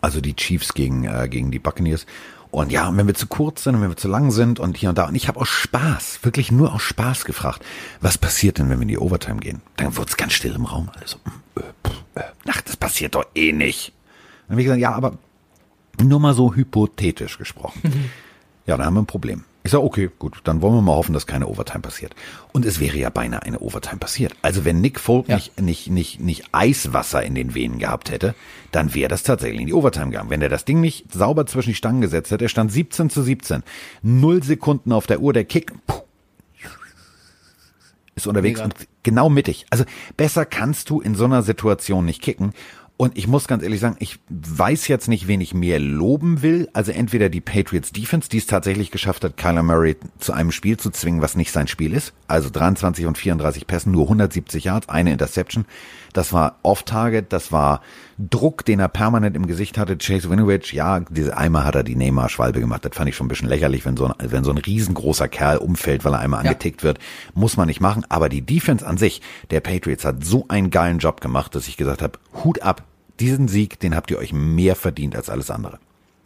also 0.00 0.20
die 0.20 0.34
Chiefs 0.34 0.74
gegen, 0.74 1.04
äh, 1.04 1.28
gegen 1.28 1.50
die 1.50 1.58
Buccaneers. 1.58 2.06
Und 2.54 2.70
ja, 2.70 2.86
und 2.86 2.96
wenn 2.96 3.08
wir 3.08 3.14
zu 3.14 3.26
kurz 3.26 3.64
sind 3.64 3.74
und 3.74 3.82
wenn 3.82 3.90
wir 3.90 3.96
zu 3.96 4.06
lang 4.06 4.30
sind 4.30 4.60
und 4.60 4.76
hier 4.76 4.90
und 4.90 4.96
da. 4.96 5.08
Und 5.08 5.16
ich 5.16 5.26
habe 5.26 5.40
aus 5.40 5.48
Spaß, 5.48 6.20
wirklich 6.22 6.52
nur 6.52 6.72
aus 6.72 6.82
Spaß 6.82 7.24
gefragt, 7.24 7.64
was 8.00 8.16
passiert 8.16 8.58
denn, 8.58 8.70
wenn 8.70 8.78
wir 8.78 8.82
in 8.82 8.88
die 8.88 8.98
Overtime 8.98 9.40
gehen? 9.40 9.60
Dann 9.76 9.96
wurde 9.96 10.10
es 10.10 10.16
ganz 10.16 10.34
still 10.34 10.54
im 10.54 10.64
Raum. 10.64 10.88
Also, 11.00 11.16
äh, 11.56 12.20
äh, 12.20 12.22
ach, 12.46 12.60
das 12.60 12.76
passiert 12.76 13.16
doch 13.16 13.26
eh 13.34 13.50
nicht. 13.50 13.92
Dann 14.46 14.52
habe 14.52 14.60
ich 14.60 14.66
gesagt, 14.66 14.80
ja, 14.80 14.92
aber 14.92 15.18
nur 16.00 16.20
mal 16.20 16.32
so 16.32 16.54
hypothetisch 16.54 17.38
gesprochen. 17.38 17.82
ja, 18.66 18.76
dann 18.76 18.86
haben 18.86 18.94
wir 18.94 19.02
ein 19.02 19.06
Problem. 19.06 19.42
Ich 19.66 19.70
sage, 19.70 19.82
okay, 19.82 20.10
gut, 20.18 20.42
dann 20.44 20.60
wollen 20.60 20.74
wir 20.74 20.82
mal 20.82 20.94
hoffen, 20.94 21.14
dass 21.14 21.26
keine 21.26 21.46
Overtime 21.48 21.80
passiert. 21.80 22.14
Und 22.52 22.66
es 22.66 22.80
wäre 22.80 22.98
ja 22.98 23.08
beinahe 23.08 23.42
eine 23.44 23.60
Overtime 23.60 23.96
passiert. 23.96 24.34
Also 24.42 24.66
wenn 24.66 24.82
Nick 24.82 25.00
Folk 25.00 25.26
Ja. 25.26 25.36
nicht, 25.36 25.58
nicht, 25.58 25.88
nicht, 25.90 26.20
nicht 26.20 26.44
Eiswasser 26.52 27.22
in 27.22 27.34
den 27.34 27.54
Venen 27.54 27.78
gehabt 27.78 28.10
hätte, 28.10 28.34
dann 28.72 28.94
wäre 28.94 29.08
das 29.08 29.22
tatsächlich 29.22 29.62
in 29.62 29.66
die 29.66 29.72
Overtime 29.72 30.10
gegangen. 30.10 30.28
Wenn 30.28 30.42
er 30.42 30.50
das 30.50 30.66
Ding 30.66 30.82
nicht 30.82 31.10
sauber 31.14 31.46
zwischen 31.46 31.70
die 31.70 31.74
Stangen 31.76 32.02
gesetzt 32.02 32.30
hätte, 32.30 32.44
er 32.44 32.50
stand 32.50 32.72
17 32.72 33.08
zu 33.08 33.22
17, 33.22 33.62
null 34.02 34.42
Sekunden 34.42 34.92
auf 34.92 35.06
der 35.06 35.20
Uhr, 35.20 35.32
der 35.32 35.44
Kick, 35.46 35.72
puh, 35.86 36.02
ist 38.16 38.26
unterwegs 38.26 38.60
Mega. 38.60 38.64
und 38.66 38.88
genau 39.02 39.28
mittig. 39.30 39.66
Also 39.70 39.84
besser 40.16 40.44
kannst 40.44 40.90
du 40.90 41.00
in 41.00 41.14
so 41.14 41.24
einer 41.24 41.42
Situation 41.42 42.04
nicht 42.04 42.22
kicken. 42.22 42.52
Und 42.96 43.18
ich 43.18 43.26
muss 43.26 43.48
ganz 43.48 43.64
ehrlich 43.64 43.80
sagen, 43.80 43.96
ich 43.98 44.20
weiß 44.28 44.86
jetzt 44.86 45.08
nicht, 45.08 45.26
wen 45.26 45.40
ich 45.40 45.52
mehr 45.52 45.80
loben 45.80 46.42
will. 46.42 46.68
Also 46.74 46.92
entweder 46.92 47.28
die 47.28 47.40
Patriots 47.40 47.90
Defense, 47.90 48.28
die 48.28 48.38
es 48.38 48.46
tatsächlich 48.46 48.92
geschafft 48.92 49.24
hat, 49.24 49.36
Kyler 49.36 49.64
Murray 49.64 49.96
zu 50.20 50.32
einem 50.32 50.52
Spiel 50.52 50.76
zu 50.76 50.90
zwingen, 50.90 51.20
was 51.20 51.36
nicht 51.36 51.50
sein 51.50 51.66
Spiel 51.66 51.92
ist. 51.92 52.12
Also 52.28 52.50
23 52.50 53.06
und 53.06 53.18
34 53.18 53.66
Pässen, 53.66 53.90
nur 53.90 54.04
170 54.04 54.64
Yards, 54.64 54.88
eine 54.88 55.10
Interception. 55.10 55.64
Das 56.14 56.32
war 56.32 56.56
Off-Target, 56.62 57.32
das 57.32 57.52
war 57.52 57.82
Druck, 58.18 58.64
den 58.64 58.78
er 58.80 58.88
permanent 58.88 59.36
im 59.36 59.46
Gesicht 59.46 59.76
hatte. 59.76 59.98
Chase 59.98 60.30
Winovich, 60.30 60.72
ja, 60.72 61.00
diese 61.00 61.36
einmal 61.36 61.64
hat 61.64 61.74
er 61.74 61.82
die 61.82 61.96
Neymar-Schwalbe 61.96 62.60
gemacht. 62.60 62.84
Das 62.84 62.96
fand 62.96 63.08
ich 63.10 63.16
schon 63.16 63.26
ein 63.26 63.28
bisschen 63.28 63.48
lächerlich, 63.48 63.84
wenn 63.84 63.96
so 63.96 64.06
ein, 64.06 64.14
wenn 64.18 64.44
so 64.44 64.52
ein 64.52 64.58
riesengroßer 64.58 65.28
Kerl 65.28 65.58
umfällt, 65.58 66.04
weil 66.04 66.14
er 66.14 66.20
einmal 66.20 66.44
Ja. 66.44 66.50
angetickt 66.50 66.82
wird. 66.84 66.98
Muss 67.34 67.56
man 67.56 67.66
nicht 67.66 67.80
machen. 67.80 68.06
Aber 68.08 68.28
die 68.28 68.42
Defense 68.42 68.86
an 68.86 68.96
sich, 68.96 69.20
der 69.50 69.60
Patriots, 69.60 70.04
hat 70.04 70.24
so 70.24 70.46
einen 70.48 70.70
geilen 70.70 70.98
Job 70.98 71.20
gemacht, 71.20 71.54
dass 71.54 71.68
ich 71.68 71.76
gesagt 71.76 72.00
habe, 72.00 72.18
Hut 72.44 72.62
ab. 72.62 72.84
Diesen 73.20 73.46
Sieg, 73.48 73.78
den 73.80 73.94
habt 73.94 74.10
ihr 74.10 74.18
euch 74.18 74.32
mehr 74.32 74.74
verdient 74.76 75.14
als 75.16 75.28
alles 75.30 75.50
andere. 75.50 75.78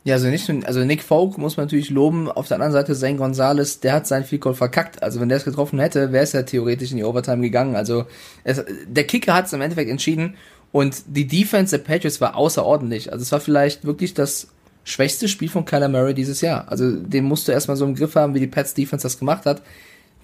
Ja, 0.09 0.15
also 0.15 0.29
nicht 0.29 0.49
nur, 0.49 0.67
also 0.67 0.83
Nick 0.87 1.03
Folk 1.03 1.37
muss 1.37 1.59
man 1.59 1.67
natürlich 1.67 1.91
loben. 1.91 2.31
Auf 2.31 2.49
der 2.49 2.55
anderen 2.55 2.73
Seite 2.73 2.95
Zane 2.95 3.17
Gonzalez, 3.17 3.81
der 3.81 3.93
hat 3.93 4.07
sein 4.07 4.25
Field 4.25 4.41
Goal 4.41 4.55
verkackt. 4.55 5.03
Also 5.03 5.21
wenn 5.21 5.29
der 5.29 5.37
es 5.37 5.45
getroffen 5.45 5.79
hätte, 5.79 6.13
wäre 6.13 6.25
es 6.25 6.33
ja 6.33 6.45
theoretisch 6.45 6.93
in 6.93 6.97
die 6.97 7.05
Overtime 7.05 7.43
gegangen. 7.43 7.77
Also 7.77 8.07
es, 8.43 8.65
der 8.87 9.05
Kicker 9.05 9.35
hat 9.35 9.45
es 9.45 9.53
im 9.53 9.61
Endeffekt 9.61 9.91
entschieden 9.91 10.37
und 10.73 11.03
die 11.09 11.27
Defense 11.27 11.77
der 11.77 11.85
Patriots 11.85 12.23
war 12.23 12.37
außerordentlich. 12.37 13.13
Also 13.13 13.23
es 13.23 13.33
war 13.33 13.41
vielleicht 13.41 13.85
wirklich 13.85 14.15
das 14.15 14.49
schwächste 14.83 15.29
Spiel 15.29 15.51
von 15.51 15.67
Kyler 15.67 15.91
Murray 15.91 16.15
dieses 16.15 16.41
Jahr. 16.41 16.67
Also 16.69 16.91
den 16.91 17.25
musst 17.25 17.47
du 17.47 17.53
erstmal 17.53 17.77
so 17.77 17.85
im 17.85 17.95
Griff 17.95 18.15
haben, 18.15 18.33
wie 18.33 18.41
die 18.41 18.47
Pats 18.47 18.73
Defense 18.73 19.03
das 19.03 19.19
gemacht 19.19 19.45
hat. 19.45 19.61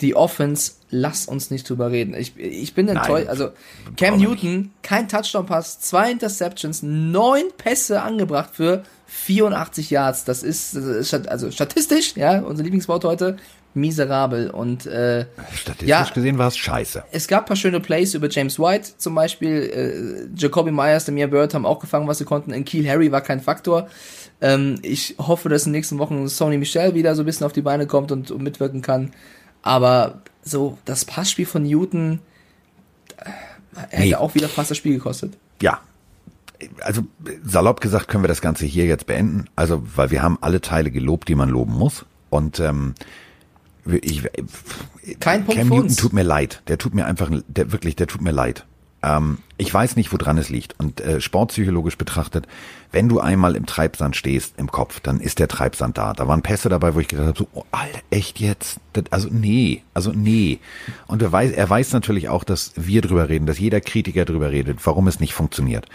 Die 0.01 0.16
Offense, 0.16 0.72
lass 0.89 1.26
uns 1.26 1.51
nicht 1.51 1.68
drüber 1.68 1.91
reden. 1.91 2.14
Ich, 2.14 2.39
ich 2.39 2.72
bin 2.72 2.89
enttäuscht. 2.89 3.28
Also 3.28 3.51
Cam 3.99 4.16
Newton, 4.16 4.70
kein 4.80 5.11
Touchdown-Pass, 5.11 5.80
zwei 5.80 6.11
Interceptions, 6.11 6.82
neun 6.82 7.43
Pässe 7.59 8.01
angebracht 8.01 8.49
für 8.55 8.82
84 9.14 9.90
Yards. 9.90 10.24
Das 10.24 10.42
ist, 10.42 10.76
also 11.28 11.50
statistisch, 11.50 12.14
ja, 12.16 12.40
unser 12.40 12.62
Lieblingswort 12.64 13.04
heute, 13.04 13.36
miserabel. 13.74 14.50
Und 14.50 14.86
äh, 14.86 15.26
Statistisch 15.54 15.88
Ja. 15.88 16.04
gesehen 16.12 16.36
war 16.38 16.48
es 16.48 16.56
scheiße. 16.56 17.04
es 17.12 17.28
gab 17.28 17.46
paar 17.46 17.56
schöne 17.56 17.80
Plays 17.80 18.14
über 18.14 18.28
James 18.28 18.58
White 18.58 18.92
zum 18.98 19.14
Beispiel. 19.14 20.28
Äh, 20.34 20.40
Jacoby 20.40 20.70
Myers, 20.72 21.04
Demir 21.04 21.28
Bird 21.28 21.54
haben 21.54 21.64
auch 21.66 21.78
gefangen, 21.80 22.06
was 22.08 22.18
sie 22.18 22.24
konnten. 22.24 22.52
In 22.52 22.64
Kiel 22.64 22.88
Harry 22.88 23.10
war 23.12 23.20
kein 23.20 23.40
Faktor. 23.40 23.88
Ähm, 24.40 24.78
ich 24.82 25.14
hoffe, 25.18 25.48
dass 25.48 25.62
in 25.66 25.72
den 25.72 25.78
nächsten 25.78 25.98
Wochen 25.98 26.28
Sony 26.28 26.58
Michel 26.58 26.94
wieder 26.94 27.14
so 27.14 27.22
ein 27.22 27.26
bisschen 27.26 27.46
auf 27.46 27.52
die 27.52 27.62
Beine 27.62 27.86
kommt 27.86 28.10
und, 28.12 28.30
und 28.30 28.42
mitwirken 28.42 28.82
kann. 28.82 29.12
Aber 29.62 30.22
so 30.42 30.76
das 30.84 31.04
Passspiel 31.04 31.46
von 31.46 31.62
Newton 31.62 32.18
äh, 33.16 33.30
hätte 33.90 34.02
Nee. 34.02 34.14
auch 34.16 34.34
wieder 34.34 34.48
fast 34.48 34.70
das 34.70 34.76
Spiel 34.78 34.94
gekostet. 34.94 35.34
Ja. 35.62 35.80
Also 36.80 37.02
salopp 37.44 37.80
gesagt 37.80 38.09
können 38.09 38.24
wir 38.24 38.28
das 38.28 38.40
Ganze 38.40 38.64
hier 38.66 38.86
jetzt 38.86 39.07
beenden. 39.07 39.46
Also, 39.57 39.82
weil 39.96 40.11
wir 40.11 40.22
haben 40.22 40.38
alle 40.40 40.61
Teile 40.61 40.90
gelobt, 40.90 41.28
die 41.28 41.34
man 41.34 41.48
loben 41.48 41.74
muss. 41.74 42.05
Und 42.30 42.61
ähm, 42.61 42.94
ich, 43.86 44.22
Kein 45.20 45.44
Punkt 45.44 45.61
Cam 45.61 45.68
Newton 45.68 45.96
tut 45.96 46.12
mir 46.12 46.22
leid. 46.22 46.62
Der 46.68 46.78
tut 46.78 46.94
mir 46.94 47.07
einfach, 47.07 47.30
der 47.48 47.72
wirklich, 47.72 47.96
der 47.96 48.07
tut 48.07 48.22
mir 48.22 48.32
leid. 48.32 48.64
Ähm, 49.05 49.38
ich 49.59 49.72
weiß 49.72 49.96
nicht, 49.96 50.12
woran 50.12 50.38
es 50.38 50.48
liegt. 50.48 50.78
Und 50.80 51.00
äh, 51.00 51.20
sportpsychologisch 51.20 51.98
betrachtet, 51.98 52.46
wenn 52.90 53.09
du 53.09 53.20
einmal 53.20 53.55
im 53.55 53.66
Treibsand 53.66 54.16
stehst 54.16 54.55
im 54.59 54.70
Kopf, 54.70 55.00
dann 55.00 55.20
ist 55.20 55.38
der 55.38 55.48
Treibsand 55.48 55.98
da. 55.98 56.12
Da 56.14 56.26
waren 56.26 56.42
Pässe 56.42 56.68
dabei, 56.68 56.94
wo 56.94 57.00
ich 57.00 57.09
gedacht 57.09 57.26
habe, 57.28 57.38
so, 57.38 57.48
oh, 57.52 57.64
Alter, 57.70 58.00
echt 58.11 58.40
jetzt? 58.40 58.78
Das, 58.94 59.05
also 59.11 59.28
nee, 59.30 59.82
also 59.92 60.12
nee. 60.12 60.61
Und 61.07 61.20
er 61.20 61.30
weiß, 61.30 61.52
er 61.52 61.68
weiß 61.68 61.92
natürlich 61.92 62.28
auch, 62.28 62.44
dass 62.44 62.72
wir 62.76 63.02
drüber 63.02 63.28
reden, 63.28 63.46
dass 63.46 63.59
jeder 63.59 63.80
Kritiker 63.80 64.24
drüber 64.24 64.50
redet, 64.50 64.78
warum 64.84 65.07
es 65.07 65.20
nicht 65.20 65.34
funktioniert. 65.34 65.86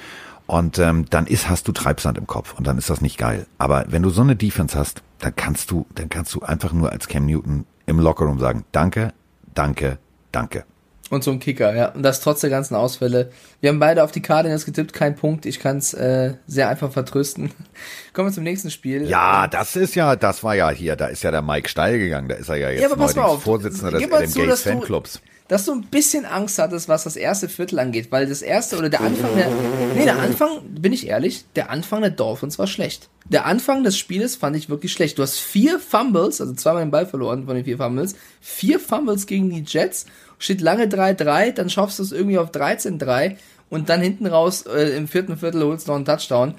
Und 0.49 0.79
ähm, 0.79 1.05
dann 1.11 1.27
ist, 1.27 1.47
hast 1.47 1.67
du 1.67 1.71
Treibsand 1.71 2.17
im 2.17 2.25
Kopf 2.25 2.55
und 2.57 2.65
dann 2.65 2.79
ist 2.79 2.89
das 2.89 3.01
nicht 3.01 3.19
geil. 3.19 3.45
Aber 3.59 3.85
wenn 3.89 4.01
du 4.01 4.09
so 4.09 4.23
eine 4.23 4.35
Defense 4.35 4.75
hast, 4.75 5.03
dann 5.19 5.35
kannst 5.35 5.69
du, 5.69 5.85
dann 5.93 6.09
kannst 6.09 6.33
du 6.33 6.41
einfach 6.41 6.73
nur 6.73 6.91
als 6.91 7.07
Cam 7.07 7.27
Newton 7.27 7.67
im 7.85 7.99
Lockerroom 7.99 8.39
sagen, 8.39 8.65
danke, 8.71 9.13
danke, 9.53 9.99
danke. 10.31 10.65
Und 11.11 11.23
so 11.23 11.29
ein 11.29 11.39
Kicker, 11.39 11.75
ja. 11.75 11.89
Und 11.89 12.01
das 12.01 12.21
trotz 12.21 12.41
der 12.41 12.49
ganzen 12.49 12.73
Ausfälle. 12.73 13.29
Wir 13.61 13.69
haben 13.69 13.77
beide 13.77 14.03
auf 14.03 14.11
die 14.11 14.23
Cardinals 14.23 14.65
getippt, 14.65 14.91
kein 14.91 15.15
Punkt. 15.15 15.45
Ich 15.45 15.59
kann 15.59 15.77
es 15.77 15.93
äh, 15.93 16.33
sehr 16.47 16.67
einfach 16.67 16.91
vertrösten. 16.91 17.51
Kommen 18.13 18.29
wir 18.29 18.33
zum 18.33 18.43
nächsten 18.43 18.71
Spiel. 18.71 19.07
Ja, 19.07 19.45
das 19.45 19.75
ist 19.75 19.93
ja, 19.93 20.15
das 20.15 20.43
war 20.43 20.55
ja 20.55 20.71
hier, 20.71 20.95
da 20.95 21.07
ist 21.07 21.21
ja 21.21 21.29
der 21.29 21.43
Mike 21.43 21.69
steil 21.69 21.99
gegangen, 21.99 22.27
da 22.27 22.35
ist 22.35 22.49
er 22.49 22.55
ja 22.55 22.71
jetzt 22.71 22.81
Ja, 22.81 22.87
aber 22.87 22.97
pass 22.97 23.15
mal 23.15 23.21
neuerdings 23.21 23.37
auf. 23.37 23.43
Vorsitzender 23.43 23.91
des 23.91 24.11
Adam 24.11 24.27
zu, 24.27 24.39
Gates 24.39 24.61
Fanclubs. 24.63 25.21
Dass 25.49 25.65
du 25.65 25.73
ein 25.73 25.81
bisschen 25.81 26.25
Angst 26.25 26.59
hattest, 26.59 26.87
was 26.87 27.03
das 27.03 27.15
erste 27.15 27.49
Viertel 27.49 27.79
angeht, 27.79 28.11
weil 28.11 28.27
das 28.27 28.41
erste 28.43 28.77
oder 28.77 28.87
der 28.87 29.01
Anfang 29.01 29.35
der, 29.35 29.47
nee, 29.95 30.05
der 30.05 30.19
Anfang, 30.19 30.61
bin 30.79 30.93
ich 30.93 31.07
ehrlich, 31.07 31.43
der 31.55 31.71
Anfang 31.71 32.01
der 32.01 32.11
Dolphins 32.11 32.57
war 32.59 32.67
schlecht. 32.67 33.09
Der 33.25 33.45
Anfang 33.47 33.83
des 33.83 33.97
Spieles 33.97 34.35
fand 34.35 34.55
ich 34.55 34.69
wirklich 34.69 34.93
schlecht. 34.93 35.17
Du 35.17 35.23
hast 35.23 35.39
vier 35.39 35.79
Fumbles, 35.79 36.39
also 36.39 36.53
zweimal 36.53 36.85
den 36.85 36.91
Ball 36.91 37.07
verloren 37.07 37.45
von 37.47 37.55
den 37.55 37.65
vier 37.65 37.77
Fumbles, 37.77 38.15
vier 38.39 38.79
Fumbles 38.79 39.25
gegen 39.25 39.49
die 39.49 39.63
Jets, 39.67 40.05
steht 40.37 40.61
lange 40.61 40.85
3-3, 40.85 41.51
dann 41.51 41.69
schaffst 41.69 41.97
du 41.97 42.03
es 42.03 42.11
irgendwie 42.11 42.37
auf 42.37 42.51
13-3 42.51 43.35
und 43.71 43.89
dann 43.89 44.01
hinten 44.01 44.27
raus 44.27 44.65
äh, 44.67 44.95
im 44.95 45.07
vierten 45.07 45.35
Viertel 45.35 45.63
holst 45.63 45.87
du 45.87 45.91
noch 45.91 45.95
einen 45.97 46.05
Touchdown. 46.05 46.53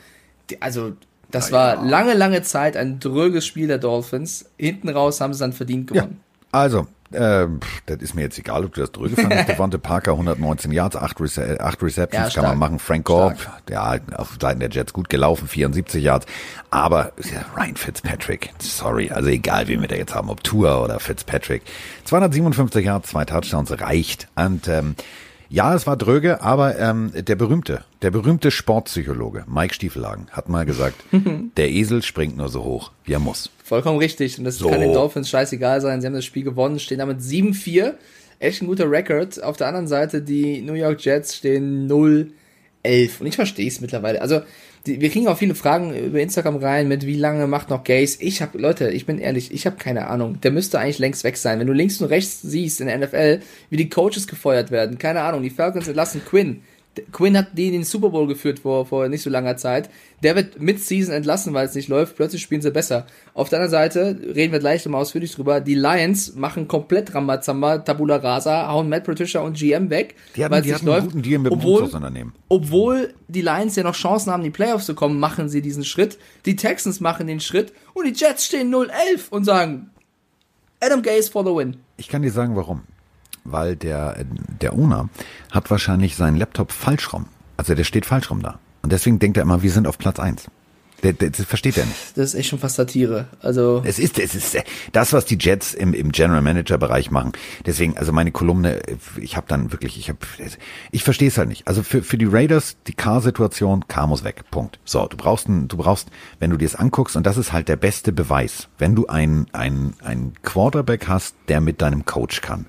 Die, 0.50 0.60
also, 0.60 0.94
das 1.30 1.52
war 1.52 1.84
lange, 1.84 2.14
lange 2.14 2.42
Zeit 2.42 2.76
ein 2.76 2.98
dröges 2.98 3.46
Spiel 3.46 3.68
der 3.68 3.78
Dolphins. 3.78 4.46
Hinten 4.58 4.88
raus 4.88 5.20
haben 5.20 5.32
sie 5.32 5.38
dann 5.38 5.52
verdient 5.52 5.90
Ja, 5.92 6.02
gewonnen. 6.02 6.20
also, 6.50 6.88
pff, 7.12 7.82
das 7.86 7.98
ist 7.98 8.14
mir 8.14 8.22
jetzt 8.22 8.38
egal, 8.38 8.64
ob 8.64 8.74
du 8.74 8.80
das 8.80 8.92
drüge 8.92 9.16
fandest. 9.16 9.48
Devonte 9.48 9.78
Parker, 9.78 10.12
119 10.12 10.70
Yards, 10.72 10.96
8, 10.96 11.20
Rece 11.20 11.58
acht 11.60 11.82
Receptions, 11.82 12.34
Ja, 12.34 12.40
kann 12.42 12.50
man 12.50 12.58
machen. 12.58 12.78
Frank 12.78 13.04
Gore, 13.04 13.34
ja, 13.68 13.96
auf 14.16 14.36
Seiten 14.40 14.60
der 14.60 14.70
Jets 14.70 14.92
gut 14.92 15.08
gelaufen, 15.08 15.48
74 15.48 16.02
Yards. 16.02 16.26
Aber 16.70 17.12
ja, 17.32 17.44
Ryan 17.56 17.76
Fitzpatrick, 17.76 18.50
sorry, 18.58 19.10
also 19.10 19.28
egal, 19.28 19.66
wen 19.68 19.80
wir 19.80 19.88
da 19.88 19.96
jetzt 19.96 20.14
haben, 20.14 20.30
ob 20.30 20.44
Tour 20.44 20.82
oder 20.82 21.00
Fitzpatrick. 21.00 21.62
257 22.04 22.84
Yards, 22.84 23.10
zwei 23.10 23.24
Touchdowns 23.24 23.72
reicht. 23.80 24.28
Und 24.36 24.68
ähm, 24.68 24.94
ja, 25.50 25.74
es 25.74 25.86
war 25.86 25.96
dröge, 25.96 26.40
aber 26.42 26.78
ähm, 26.78 27.12
der 27.14 27.34
berühmte, 27.36 27.84
der 28.02 28.10
berühmte 28.10 28.50
Sportpsychologe 28.50 29.44
Mike 29.48 29.74
Stiefelhagen 29.74 30.28
hat 30.30 30.48
mal 30.48 30.64
gesagt, 30.64 30.94
der 31.56 31.68
Esel 31.70 32.02
springt 32.02 32.36
nur 32.36 32.48
so 32.48 32.62
hoch, 32.64 32.92
wie 33.04 33.12
er 33.12 33.18
muss. 33.18 33.50
Vollkommen 33.64 33.98
richtig. 33.98 34.38
Und 34.38 34.44
das 34.44 34.56
So. 34.58 34.68
kann 34.70 34.80
den 34.80 34.92
Dolphins 34.92 35.28
scheißegal 35.28 35.80
sein. 35.80 36.00
Sie 36.00 36.06
haben 36.06 36.14
das 36.14 36.24
Spiel 36.24 36.44
gewonnen, 36.44 36.78
stehen 36.78 36.98
damit 36.98 37.20
7-4. 37.20 37.94
Echt 38.38 38.62
ein 38.62 38.68
guter 38.68 38.90
Rekord. 38.90 39.42
Auf 39.42 39.56
der 39.56 39.66
anderen 39.66 39.86
Seite, 39.88 40.22
die 40.22 40.62
New 40.62 40.72
York 40.74 41.04
Jets 41.04 41.36
stehen 41.36 41.88
0-11. 41.90 43.20
Und 43.20 43.26
ich 43.26 43.36
verstehe 43.36 43.68
es 43.68 43.80
mittlerweile. 43.80 44.22
Also, 44.22 44.40
die, 44.86 45.00
wir 45.00 45.10
kriegen 45.10 45.28
auch 45.28 45.36
viele 45.36 45.54
Fragen 45.54 45.94
über 45.94 46.20
Instagram 46.20 46.56
rein 46.56 46.88
mit, 46.88 47.06
wie 47.06 47.16
lange 47.16 47.46
macht 47.46 47.70
noch 47.70 47.84
Gaze? 47.84 48.18
Ich 48.20 48.40
habe, 48.40 48.58
Leute, 48.58 48.90
ich 48.90 49.06
bin 49.06 49.18
ehrlich, 49.18 49.52
ich 49.52 49.66
habe 49.66 49.76
keine 49.76 50.06
Ahnung. 50.08 50.40
Der 50.40 50.50
müsste 50.50 50.78
eigentlich 50.78 50.98
längst 50.98 51.24
weg 51.24 51.36
sein. 51.36 51.58
Wenn 51.58 51.66
du 51.66 51.72
links 51.72 52.00
und 52.00 52.08
rechts 52.08 52.40
siehst 52.42 52.80
in 52.80 52.86
der 52.86 52.98
NFL, 52.98 53.40
wie 53.68 53.76
die 53.76 53.90
Coaches 53.90 54.26
gefeuert 54.26 54.70
werden, 54.70 54.98
keine 54.98 55.22
Ahnung, 55.22 55.42
die 55.42 55.50
Falcons 55.50 55.88
entlassen 55.88 56.22
Quinn. 56.24 56.62
Quinn 57.12 57.36
hat 57.38 57.56
die 57.56 57.68
in 57.68 57.72
den 57.72 57.84
Super 57.84 58.10
Bowl 58.10 58.26
geführt 58.26 58.58
vor, 58.58 58.84
vor 58.84 59.08
nicht 59.08 59.22
so 59.22 59.30
langer 59.30 59.56
Zeit. 59.56 59.88
Der 60.24 60.34
wird 60.34 60.60
mid-season 60.60 61.14
entlassen, 61.14 61.54
weil 61.54 61.66
es 61.66 61.74
nicht 61.74 61.88
läuft. 61.88 62.16
Plötzlich 62.16 62.42
spielen 62.42 62.62
sie 62.62 62.72
besser. 62.72 63.06
Auf 63.32 63.48
der 63.48 63.60
anderen 63.60 63.70
Seite, 63.70 64.18
reden 64.34 64.52
wir 64.52 64.58
gleich 64.58 64.84
nochmal 64.84 65.02
ausführlich 65.02 65.32
drüber, 65.34 65.60
die 65.60 65.76
Lions 65.76 66.34
machen 66.34 66.66
komplett 66.66 67.14
Rambazamba, 67.14 67.78
Tabula 67.78 68.16
Rasa, 68.16 68.68
hauen 68.68 68.88
Matt 68.88 69.04
Patricia 69.04 69.40
und 69.40 69.56
GM 69.56 69.88
weg. 69.88 70.16
Weil 70.34 70.60
es 70.60 70.66
nicht 70.66 70.88
einen 70.88 71.04
guten 71.04 71.22
Deal 71.22 71.38
mit 71.38 71.52
dem 71.52 71.58
obwohl, 71.58 71.82
Unternehmen. 71.84 72.34
obwohl 72.48 73.14
die 73.28 73.42
Lions 73.42 73.76
ja 73.76 73.84
noch 73.84 73.94
Chancen 73.94 74.32
haben, 74.32 74.40
in 74.40 74.46
die 74.46 74.50
Playoffs 74.50 74.86
zu 74.86 74.94
kommen, 74.94 75.20
machen 75.20 75.48
sie 75.48 75.62
diesen 75.62 75.84
Schritt. 75.84 76.18
Die 76.44 76.56
Texans 76.56 77.00
machen 77.00 77.28
den 77.28 77.40
Schritt 77.40 77.72
und 77.94 78.04
die 78.04 78.12
Jets 78.12 78.46
stehen 78.46 78.74
0-11 78.74 78.90
und 79.30 79.44
sagen, 79.44 79.90
Adam 80.80 81.02
Gase 81.02 81.30
for 81.30 81.44
the 81.44 81.54
win. 81.54 81.76
Ich 81.98 82.08
kann 82.08 82.22
dir 82.22 82.32
sagen, 82.32 82.56
warum. 82.56 82.82
Weil 83.44 83.76
der, 83.76 84.18
äh, 84.18 84.24
der 84.60 84.74
Owner 84.74 85.08
hat 85.50 85.70
wahrscheinlich 85.70 86.16
seinen 86.16 86.36
Laptop 86.36 86.72
falsch 86.72 87.12
rum. 87.12 87.26
Also 87.56 87.74
der 87.74 87.84
steht 87.84 88.06
falsch 88.06 88.30
rum 88.30 88.42
da. 88.42 88.58
Und 88.82 88.92
deswegen 88.92 89.18
denkt 89.18 89.36
er 89.36 89.42
immer, 89.42 89.62
wir 89.62 89.70
sind 89.70 89.86
auf 89.86 89.98
Platz 89.98 90.18
eins. 90.18 90.46
Der, 91.02 91.14
der, 91.14 91.30
das 91.30 91.46
versteht 91.46 91.78
er 91.78 91.86
nicht. 91.86 92.16
Das 92.16 92.26
ist 92.26 92.34
echt 92.34 92.50
schon 92.50 92.58
fast 92.58 92.76
Satire. 92.76 93.26
Also, 93.40 93.82
Es 93.86 93.98
ist, 93.98 94.18
es 94.18 94.34
ist 94.34 94.54
äh, 94.54 94.64
das, 94.92 95.12
was 95.12 95.24
die 95.24 95.38
Jets 95.38 95.72
im, 95.72 95.94
im 95.94 96.12
General 96.12 96.42
Manager 96.42 96.76
Bereich 96.76 97.10
machen. 97.10 97.32
Deswegen, 97.64 97.96
also 97.96 98.12
meine 98.12 98.32
Kolumne, 98.32 98.86
äh, 98.86 98.96
ich 99.18 99.36
habe 99.36 99.46
dann 99.48 99.72
wirklich, 99.72 99.98
ich 99.98 100.08
habe, 100.10 100.18
ich 100.90 101.02
verstehe 101.02 101.28
es 101.28 101.38
halt 101.38 101.48
nicht. 101.48 101.68
Also 101.68 101.82
für, 101.82 102.02
für 102.02 102.18
die 102.18 102.26
Raiders 102.26 102.76
die 102.86 102.92
Car-Situation, 102.92 103.88
Car 103.88 104.06
muss 104.06 104.24
weg. 104.24 104.44
Punkt. 104.50 104.78
So, 104.84 105.06
du 105.06 105.16
brauchst, 105.16 105.48
ein, 105.48 105.68
du 105.68 105.78
brauchst, 105.78 106.08
wenn 106.38 106.50
du 106.50 106.58
dir 106.58 106.68
das 106.68 106.76
anguckst, 106.76 107.16
und 107.16 107.24
das 107.24 107.38
ist 107.38 107.52
halt 107.52 107.68
der 107.68 107.76
beste 107.76 108.12
Beweis, 108.12 108.68
wenn 108.78 108.94
du 108.94 109.06
ein 109.06 109.46
ein 109.52 109.94
ein 110.02 110.34
Quarterback 110.42 111.08
hast, 111.08 111.34
der 111.48 111.60
mit 111.60 111.80
deinem 111.80 112.04
Coach 112.04 112.42
kann. 112.42 112.66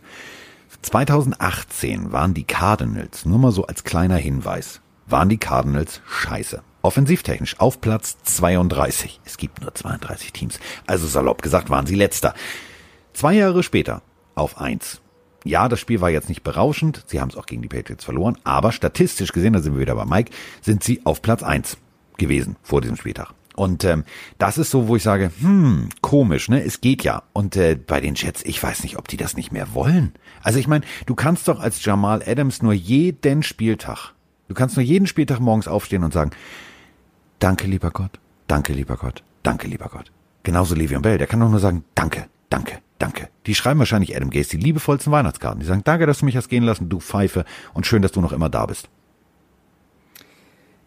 2018 0.82 2.12
waren 2.12 2.34
die 2.34 2.44
Cardinals, 2.44 3.26
nur 3.26 3.40
mal 3.40 3.52
so 3.52 3.66
als 3.66 3.84
kleiner 3.84 4.18
Hinweis, 4.18 4.82
waren 5.08 5.30
die 5.30 5.38
Cardinals 5.38 6.02
scheiße. 6.08 6.64
Offensivtechnisch 6.82 7.60
auf 7.60 7.82
Platz 7.82 8.18
32. 8.24 9.22
Es 9.24 9.38
gibt 9.38 9.62
nur 9.62 9.74
32 9.74 10.34
Teams. 10.34 10.60
Also 10.88 11.08
salopp 11.08 11.44
gesagt 11.44 11.70
waren 11.70 11.86
sie 11.86 11.96
letzter. 11.96 12.34
Zwei 13.14 13.34
Jahre 13.34 13.62
später 13.62 14.02
auf 14.34 14.60
eins. 14.60 15.02
Ja, 15.44 15.70
das 15.70 15.80
Spiel 15.80 16.02
war 16.02 16.10
jetzt 16.10 16.30
nicht 16.30 16.44
berauschend. 16.44 17.04
Sie 17.08 17.20
haben 17.20 17.30
es 17.30 17.36
auch 17.36 17.46
gegen 17.46 17.62
die 17.62 17.68
Patriots 17.68 18.04
verloren. 18.04 18.38
Aber 18.44 18.72
statistisch 18.72 19.32
gesehen, 19.32 19.54
da 19.54 19.60
sind 19.60 19.74
wir 19.74 19.82
wieder 19.82 19.96
bei 19.96 20.06
Mike, 20.06 20.32
sind 20.62 20.84
sie 20.84 21.06
auf 21.06 21.22
Platz 21.22 21.44
eins 21.44 21.78
gewesen 22.18 22.56
vor 22.64 22.82
diesem 22.82 22.98
Spieltag. 22.98 23.34
Und 23.56 23.84
ähm, 23.84 24.06
das 24.38 24.58
ist 24.58 24.72
so, 24.72 24.88
wo 24.88 24.96
ich 24.96 25.04
sage, 25.04 25.32
hm, 25.40 25.90
komisch, 26.02 26.50
ne? 26.50 26.64
Es 26.64 26.82
geht 26.82 27.04
ja. 27.04 27.24
Und 27.34 27.56
äh, 27.56 27.76
bei 27.76 28.00
den 28.00 28.16
Jets, 28.16 28.44
ich 28.44 28.62
weiß 28.62 28.84
nicht, 28.84 28.98
ob 28.98 29.08
die 29.08 29.18
das 29.18 29.36
nicht 29.36 29.52
mehr 29.52 29.74
wollen. 29.74 30.14
Also 30.44 30.60
ich 30.60 30.68
meine, 30.68 30.86
du 31.06 31.16
kannst 31.16 31.48
doch 31.48 31.60
als 31.60 31.84
Jamal 31.84 32.24
Adams 32.26 32.62
nur 32.62 32.74
jeden 32.74 33.44
Spieltag, 33.44 34.14
du 34.48 34.54
kannst 34.54 34.76
nur 34.76 34.86
jeden 34.86 35.08
Spieltag 35.08 35.40
morgens 35.40 35.68
aufstehen 35.68 36.04
und 36.04 36.14
sagen, 36.14 36.32
danke 37.40 37.68
lieber 37.68 37.92
Gott, 37.92 38.20
danke 38.48 38.74
lieber 38.74 38.98
Gott, 38.98 39.24
danke 39.44 39.68
lieber 39.68 39.90
Gott. 39.90 40.12
Genauso 40.44 40.76
Le'Veon 40.76 41.02
Bell, 41.02 41.18
der 41.18 41.28
kann 41.28 41.40
doch 41.40 41.50
nur 41.50 41.60
sagen, 41.60 41.84
danke, 41.94 42.26
danke, 42.50 42.80
danke. 42.98 43.30
Die 43.46 43.56
schreiben 43.56 43.80
wahrscheinlich 43.80 44.16
Adam 44.16 44.32
Gase 44.32 44.58
die 44.58 44.64
liebevollsten 44.64 45.12
Weihnachtskarten. 45.12 45.60
Die 45.60 45.66
sagen, 45.66 45.84
danke, 45.84 46.08
dass 46.08 46.20
du 46.20 46.26
mich 46.26 46.36
hast 46.36 46.50
gehen 46.50 46.64
lassen, 46.64 46.90
du 46.90 47.00
Pfeife, 47.00 47.46
und 47.74 47.86
schön, 47.86 48.02
dass 48.02 48.12
du 48.12 48.22
noch 48.22 48.32
immer 48.32 48.50
da 48.50 48.66
bist. 48.66 48.90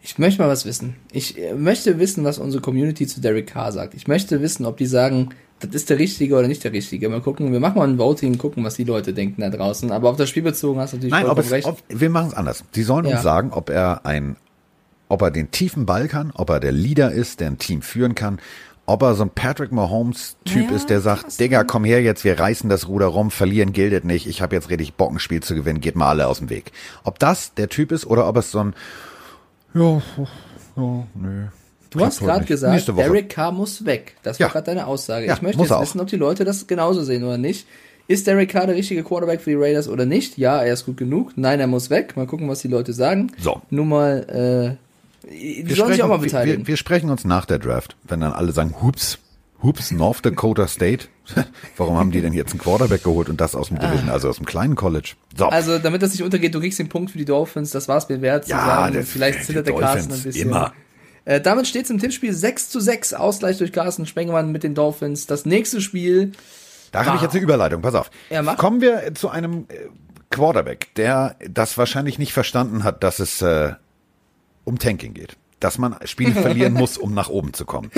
ich 0.05 0.19
möchte 0.19 0.41
mal 0.41 0.49
was 0.49 0.65
wissen. 0.65 0.95
Ich 1.11 1.37
äh, 1.37 1.53
möchte 1.55 1.99
wissen, 1.99 2.23
was 2.23 2.37
unsere 2.37 2.61
Community 2.61 3.07
zu 3.07 3.21
Derek 3.21 3.47
Carr 3.47 3.71
sagt. 3.71 3.95
Ich 3.95 4.07
möchte 4.07 4.41
wissen, 4.41 4.65
ob 4.65 4.77
die 4.77 4.85
sagen, 4.85 5.29
das 5.65 5.75
ist 5.75 5.89
der 5.89 5.99
Richtige 5.99 6.35
oder 6.37 6.47
nicht 6.47 6.63
der 6.63 6.71
Richtige. 6.73 7.09
Mal 7.09 7.21
gucken, 7.21 7.51
wir 7.51 7.59
machen 7.59 7.77
mal 7.77 7.87
ein 7.87 7.97
Voting, 7.97 8.37
gucken, 8.37 8.63
was 8.63 8.75
die 8.75 8.83
Leute 8.83 9.13
denken 9.13 9.41
da 9.41 9.49
draußen. 9.49 9.91
Aber 9.91 10.09
auf 10.09 10.17
das 10.17 10.29
Spiel 10.29 10.43
bezogen 10.43 10.79
hast 10.79 10.93
du 10.93 10.97
natürlich 10.97 11.13
Nein, 11.13 11.27
ob 11.27 11.37
es, 11.39 11.51
recht. 11.51 11.67
ob, 11.67 11.79
wir 11.89 12.09
machen 12.09 12.29
es 12.29 12.33
anders. 12.33 12.63
Sie 12.71 12.83
sollen 12.83 13.05
Ja. 13.05 13.11
uns 13.15 13.21
sagen, 13.23 13.51
ob 13.51 13.69
er 13.69 14.05
ein, 14.05 14.35
ob 15.09 15.21
er 15.21 15.31
den 15.31 15.51
tiefen 15.51 15.85
Ball 15.85 16.07
kann, 16.07 16.31
ob 16.33 16.49
er 16.49 16.59
der 16.59 16.71
Leader 16.71 17.11
ist, 17.11 17.39
der 17.39 17.47
ein 17.47 17.57
Team 17.57 17.81
führen 17.81 18.15
kann, 18.15 18.39
ob 18.87 19.01
er 19.01 19.15
so 19.15 19.23
ein 19.23 19.29
Patrick 19.31 19.71
Mahomes 19.71 20.37
Typ 20.45 20.69
Ja, 20.69 20.75
ist, 20.75 20.89
der 20.89 21.01
sagt. 21.01 21.39
Digga, 21.39 21.63
komm 21.63 21.85
her 21.85 22.01
jetzt, 22.03 22.23
wir 22.23 22.39
reißen 22.39 22.69
das 22.69 22.87
Ruder 22.87 23.07
rum, 23.07 23.31
verlieren 23.31 23.73
giltet 23.73 24.05
nicht, 24.05 24.27
ich 24.27 24.41
habe 24.41 24.55
jetzt 24.55 24.69
richtig 24.69 24.93
Bock, 24.93 25.11
ein 25.11 25.19
Spiel 25.19 25.41
zu 25.41 25.55
gewinnen, 25.55 25.81
geht 25.81 25.95
mal 25.95 26.09
alle 26.09 26.27
aus 26.27 26.37
dem 26.39 26.49
Weg. 26.49 26.71
Ob 27.03 27.17
das 27.19 27.53
der 27.55 27.69
Typ 27.69 27.91
ist 27.91 28.05
oder 28.05 28.27
ob 28.27 28.37
es 28.37 28.51
so 28.51 28.59
ein, 28.59 28.73
ja, 29.73 30.01
ja, 30.77 31.07
nö. 31.15 31.45
Du 31.99 32.05
hast 32.05 32.19
gerade 32.19 32.45
gesagt. 32.45 32.87
Derek 32.97 33.29
Carr 33.29 33.51
muss 33.51 33.85
weg. 33.85 34.15
Das 34.23 34.37
Ja. 34.37 34.45
war 34.47 34.53
gerade 34.53 34.65
deine 34.67 34.87
Aussage. 34.87 35.25
Ja, 35.27 35.33
ich 35.35 35.41
möchte 35.41 35.61
jetzt 35.61 35.79
wissen, 35.79 35.99
ob 36.01 36.07
die 36.07 36.15
Leute 36.17 36.45
das 36.45 36.67
genauso 36.67 37.03
sehen 37.03 37.23
oder 37.23 37.37
nicht. 37.37 37.65
Ist 38.07 38.27
Derek 38.27 38.49
Carr 38.51 38.67
der 38.67 38.75
richtige 38.75 39.03
Quarterback 39.03 39.41
für 39.41 39.49
die 39.49 39.55
Raiders 39.55 39.87
oder 39.87 40.05
nicht? 40.05 40.37
Ja, 40.37 40.61
er 40.61 40.73
ist 40.73 40.85
gut 40.85 40.97
genug. 40.97 41.31
Nein, 41.37 41.59
er 41.59 41.67
muss 41.67 41.89
weg. 41.89 42.15
Mal 42.15 42.27
gucken, 42.27 42.47
was 42.47 42.59
die 42.59 42.67
Leute 42.67 42.93
sagen. 42.93 43.31
So. 43.39 43.61
Nur 43.71 43.85
mal, 43.85 44.77
äh, 45.27 45.27
die 45.27 45.63
Wir 45.67 45.75
sollen 45.75 45.93
sich 45.93 46.03
auch 46.03 46.09
mal 46.09 46.19
beteiligen. 46.19 46.59
wir, 46.61 46.67
wir 46.67 46.77
sprechen 46.77 47.09
uns 47.09 47.25
nach 47.25 47.45
der 47.45 47.57
Draft, 47.57 47.95
wenn 48.03 48.19
dann 48.19 48.31
alle 48.33 48.51
sagen, 48.51 48.75
hups, 48.83 49.17
hups, 49.63 49.89
North 49.89 50.23
Dakota 50.23 50.67
State. 50.67 51.07
Warum 51.77 51.97
haben 51.97 52.11
die 52.11 52.21
denn 52.21 52.33
jetzt 52.33 52.51
einen 52.51 52.59
Quarterback 52.59 53.03
geholt 53.03 53.27
und 53.29 53.41
das 53.41 53.55
aus 53.55 53.69
dem 53.69 53.79
Division, 53.79 54.09
also 54.09 54.29
aus 54.29 54.35
dem 54.37 54.45
kleinen 54.45 54.75
College? 54.75 55.13
So. 55.35 55.45
Ah. 55.45 55.49
Also, 55.49 55.79
damit 55.79 56.03
das 56.03 56.11
nicht 56.11 56.21
untergeht, 56.21 56.53
du 56.53 56.59
kriegst 56.59 56.77
den 56.77 56.89
Punkt 56.89 57.09
für 57.09 57.17
die 57.17 57.25
Dolphins. 57.25 57.71
Das 57.71 57.87
war's 57.87 58.07
mir 58.07 58.21
wert 58.21 58.45
zu 58.45 58.51
Ja, 58.51 58.63
sagen. 58.63 58.93
das- 58.93 59.09
Vielleicht 59.09 59.43
zittert 59.45 59.65
der 59.65 59.73
Carsten 59.75 60.13
ein 60.13 60.21
bisschen. 60.21 60.49
immer. 60.49 60.73
Äh, 61.25 61.41
damit 61.41 61.67
steht 61.67 61.85
es 61.85 61.89
im 61.89 61.97
Tippspiel 61.97 62.33
6 62.33 62.69
zu 62.69 62.79
6. 62.79 63.13
Ausgleich 63.13 63.57
durch 63.57 63.71
Carsten 63.71 64.05
Spengemann 64.05 64.51
mit 64.51 64.63
den 64.63 64.75
Dolphins. 64.75 65.25
Das 65.25 65.45
nächste 65.45 65.81
Spiel. 65.81 66.31
Da 66.91 67.05
habe 67.05 67.17
ich 67.17 67.23
jetzt 67.23 67.33
eine 67.33 67.41
Überleitung, 67.43 67.81
pass 67.81 67.95
auf. 67.95 68.09
Ja. 68.29 68.41
Kommen 68.55 68.79
wir 68.79 69.13
zu 69.15 69.29
einem 69.29 69.65
äh, 69.67 69.89
Quarterback, 70.29 70.93
der 70.95 71.35
das 71.49 71.77
wahrscheinlich 71.77 72.19
nicht 72.19 72.31
verstanden 72.31 72.83
hat, 72.83 73.03
dass 73.03 73.19
es 73.19 73.41
äh, 73.41 73.73
um 74.63 74.79
Tanking 74.79 75.13
geht. 75.13 75.35
Dass 75.59 75.77
man 75.77 75.95
Spiele 76.05 76.31
verlieren 76.41 76.73
muss, 76.73 76.97
um 76.97 77.13
nach 77.13 77.29
oben 77.29 77.53
zu 77.53 77.65
kommen. 77.65 77.91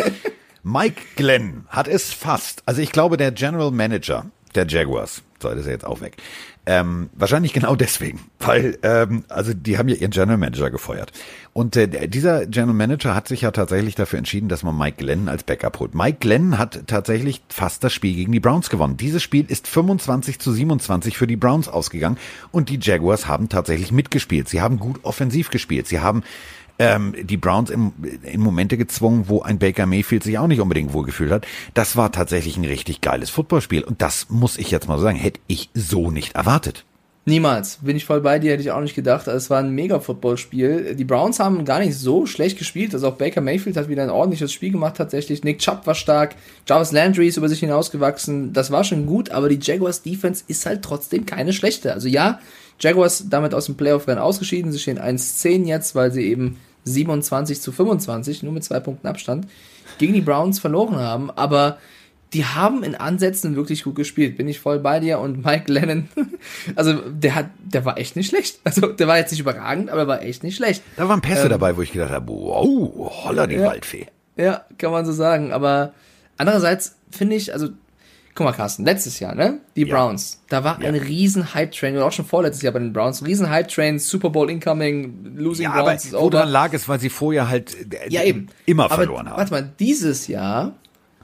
Mike 0.64 1.02
Glenn 1.16 1.66
hat 1.70 1.88
es 1.88 2.12
fast, 2.12 2.64
also 2.66 2.82
ich 2.82 2.92
glaube, 2.92 3.18
der 3.18 3.32
General 3.32 3.72
Manager 3.72 4.26
der 4.58 4.68
Jaguars, 4.68 5.24
so, 5.40 5.50
das 5.50 5.60
ist 5.60 5.66
ja 5.68 5.72
jetzt 5.72 5.86
auch 5.86 6.02
weg, 6.02 6.18
ähm, 6.66 7.10
wahrscheinlich 7.14 7.54
genau 7.54 7.78
deswegen, 7.78 8.20
weil, 8.40 8.78
ähm, 8.84 9.24
also 9.30 9.54
die 9.54 9.78
haben 9.78 9.88
ja 9.88 9.96
ihren 9.96 10.12
General 10.12 10.38
Manager 10.38 10.70
gefeuert. 10.70 11.14
Und 11.54 11.78
äh, 11.78 12.10
dieser 12.10 12.46
General 12.46 12.74
Manager 12.74 13.16
hat 13.16 13.30
sich 13.30 13.42
ja 13.42 13.52
tatsächlich 13.52 13.96
dafür 13.96 14.20
entschieden, 14.20 14.50
dass 14.50 14.64
man 14.64 14.78
Mike 14.78 14.98
Glenn 14.98 15.30
als 15.30 15.44
Backup 15.44 15.80
holt. 15.80 15.96
Mike 15.96 16.18
Glenn 16.20 16.58
hat 16.58 16.84
tatsächlich 16.88 17.42
fast 17.48 17.86
das 17.86 17.94
Spiel 17.94 18.16
gegen 18.16 18.34
die 18.34 18.42
Browns 18.42 18.70
gewonnen. 18.70 18.98
Dieses 18.98 19.24
Spiel 19.24 19.46
ist 19.48 19.68
25 19.68 20.40
zu 20.40 20.52
27 20.52 21.18
für 21.18 21.26
die 21.26 21.38
Browns 21.38 21.70
ausgegangen 21.70 22.18
und 22.52 22.68
die 22.68 22.80
Jaguars 22.82 23.28
haben 23.28 23.48
tatsächlich 23.48 23.94
mitgespielt. 23.94 24.50
Sie 24.50 24.62
haben 24.62 24.78
gut 24.78 25.00
offensiv 25.04 25.50
gespielt. 25.50 25.88
Sie 25.88 26.02
haben 26.02 26.24
ähm, 26.80 27.16
die 27.22 27.38
Browns 27.38 27.70
in, 27.70 27.92
in 28.24 28.42
Momente 28.42 28.78
gezwungen, 28.78 29.26
wo 29.28 29.42
ein 29.42 29.60
Baker 29.60 29.86
Mayfield 29.86 30.24
sich 30.24 30.38
auch 30.38 30.48
nicht 30.48 30.62
unbedingt 30.62 30.94
wohlgefühlt 30.94 31.32
hat. 31.32 31.48
Das 31.74 31.96
war 31.96 32.12
tatsächlich 32.12 32.58
ein 32.58 32.66
richtig 32.66 33.02
geiles 33.02 33.30
Footballspiel. 33.30 33.84
Und 33.84 34.02
das 34.02 34.28
muss 34.30 34.58
ich 34.58 34.72
jetzt 34.72 34.88
mal 34.88 34.98
so 34.98 35.04
sagen, 35.04 35.18
hätte 35.18 35.40
ich 35.48 35.70
so 35.74 36.12
nicht 36.12 36.36
erwartet. 36.36 36.86
Niemals. 37.28 37.80
Bin 37.82 37.98
ich 37.98 38.06
voll 38.06 38.22
bei 38.22 38.40
dir, 38.40 38.54
hätte 38.54 38.64
ich 38.64 38.72
auch 38.72 38.80
nicht 38.80 38.96
gedacht. 38.96 39.28
Es 39.28 39.50
war 39.50 39.60
ein 39.60 39.72
mega 39.76 40.00
Footballspiel. 40.00 40.96
Die 40.96 41.04
Browns 41.04 41.42
haben 41.42 41.66
gar 41.66 41.80
nicht 41.80 41.98
so 41.98 42.26
schlecht 42.26 42.58
gespielt. 42.58 42.94
Also 42.94 43.10
auch 43.10 43.16
Baker 43.16 43.42
Mayfield 43.42 43.76
hat 43.76 43.90
wieder 43.90 44.04
ein 44.04 44.10
ordentliches 44.10 44.54
Spiel 44.54 44.72
gemacht 44.72 44.96
tatsächlich. 44.96 45.44
Nick 45.44 45.60
Chubb 45.60 45.86
war 45.86 45.94
stark. 45.94 46.36
Jarvis 46.66 46.94
Landry 46.94 47.28
ist 47.28 47.36
über 47.36 47.50
sich 47.50 47.60
hinausgewachsen. 47.60 48.54
Das 48.54 48.72
war 48.72 48.86
schon 48.86 49.08
gut, 49.08 49.32
aber 49.32 49.50
die 49.50 49.60
Jaguars 49.62 50.04
Defense 50.04 50.46
ist 50.48 50.66
halt 50.66 50.84
trotzdem 50.84 51.26
keine 51.26 51.52
schlechte. 51.52 51.92
Also 51.92 52.08
ja, 52.08 52.40
Jaguars 52.80 53.26
damit 53.30 53.54
aus 53.54 53.66
dem 53.66 53.76
Playoff-Rennen 53.76 54.22
ausgeschieden. 54.22 54.72
Sie 54.72 54.80
stehen 54.80 54.98
1-10 54.98 55.66
jetzt, 55.66 55.96
weil 55.96 56.14
sie 56.14 56.24
eben 56.24 56.56
27 56.88 57.62
zu 57.62 57.72
25, 57.72 58.44
nur 58.44 58.54
mit 58.54 58.64
zwei 58.64 58.80
Punkten 58.80 59.08
Abstand, 59.08 59.48
gegen 59.98 60.14
die 60.14 60.22
Browns 60.22 60.60
verloren 60.60 60.96
haben. 60.98 61.30
Aber 61.32 61.78
die 62.34 62.44
haben 62.46 62.84
in 62.84 62.96
Ansätzen 62.96 63.56
wirklich 63.56 63.84
gut 63.84 63.96
gespielt. 63.96 64.38
Bin 64.38 64.48
ich 64.48 64.60
voll 64.60 64.80
bei 64.80 65.00
dir. 65.00 65.20
Und 65.20 65.46
Mike 65.46 65.72
Lennon, 65.72 66.10
also 66.76 66.94
der 67.10 67.36
hat, 67.36 67.46
der 67.64 67.86
war 67.86 67.98
echt 67.98 68.16
nicht 68.16 68.30
schlecht. 68.30 68.60
Also 68.64 68.88
der 68.88 69.08
war 69.08 69.18
jetzt 69.18 69.32
nicht 69.32 69.40
überragend, 69.40 69.90
aber 69.90 70.02
er 70.02 70.08
war 70.08 70.22
echt 70.24 70.44
nicht 70.44 70.56
schlecht. 70.58 70.84
Da 70.98 71.08
waren 71.08 71.22
Pässe 71.22 71.48
dabei, 71.50 71.78
wo 71.78 71.82
ich 71.82 71.92
gedacht 71.94 72.12
habe, 72.12 72.28
wow, 72.32 73.12
holla 73.26 73.48
die 73.48 73.56
Ja. 73.56 73.68
Waldfee. 73.68 74.08
Ja, 74.36 74.66
kann 74.78 74.92
man 74.92 75.06
so 75.06 75.14
sagen. 75.14 75.52
Aber 75.54 75.94
andererseits 76.38 76.96
finde 77.12 77.36
ich, 77.38 77.54
also, 77.54 77.70
guck 78.38 78.46
mal, 78.46 78.54
Carsten, 78.54 78.86
letztes 78.86 79.20
Jahr, 79.20 79.36
ne? 79.36 79.60
Die 79.76 79.82
Ja. 79.86 79.96
Browns. 79.96 80.42
Da 80.48 80.64
war 80.64 80.80
ein 80.80 80.96
riesen 80.96 81.54
Hype-Train, 81.54 81.96
oder 81.96 82.06
auch 82.06 82.12
schon 82.12 82.26
vorletztes 82.26 82.62
Jahr 82.62 82.72
bei 82.72 82.80
den 82.80 82.94
Browns. 82.94 83.26
Riesen 83.26 83.50
Hype-Train, 83.50 84.00
Super 84.00 84.30
Bowl 84.30 84.50
incoming, 84.50 85.36
losing 85.36 85.66
Ja, 85.66 85.74
aber 85.74 85.90
Browns 85.90 86.06
is 86.06 86.14
over. 86.14 86.34
woran 86.34 86.50
lag 86.50 86.72
es, 86.74 86.88
weil 86.88 87.00
sie 87.00 87.10
vorher 87.10 87.50
halt 87.50 87.76
äh, 87.94 88.10
Ja, 88.10 88.24
eben. 88.24 88.48
immer 88.66 88.86
Aber 88.86 88.96
verloren 88.96 89.28
haben. 89.30 89.38
Warte 89.38 89.52
mal, 89.52 89.74
dieses 89.80 90.28
Jahr 90.28 90.76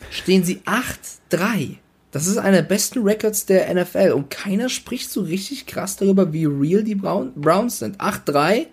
stehen 0.09 0.43
sie 0.43 0.61
8-3. 0.66 1.78
Das 2.11 2.28
ist 2.28 2.38
einer 2.38 2.57
der 2.57 2.61
besten 2.64 2.99
Records 3.03 3.45
der 3.45 3.74
NFL 3.74 4.11
und 4.11 4.30
keiner 4.30 4.70
spricht 4.70 5.09
so 5.09 5.22
richtig 5.22 5.66
krass 5.66 5.95
darüber, 5.95 6.34
wie 6.34 6.45
real 6.45 6.84
die 6.84 6.95
Brown 6.95 7.32
Browns 7.36 7.80
sind. 7.80 7.99
8-3 8.01 8.68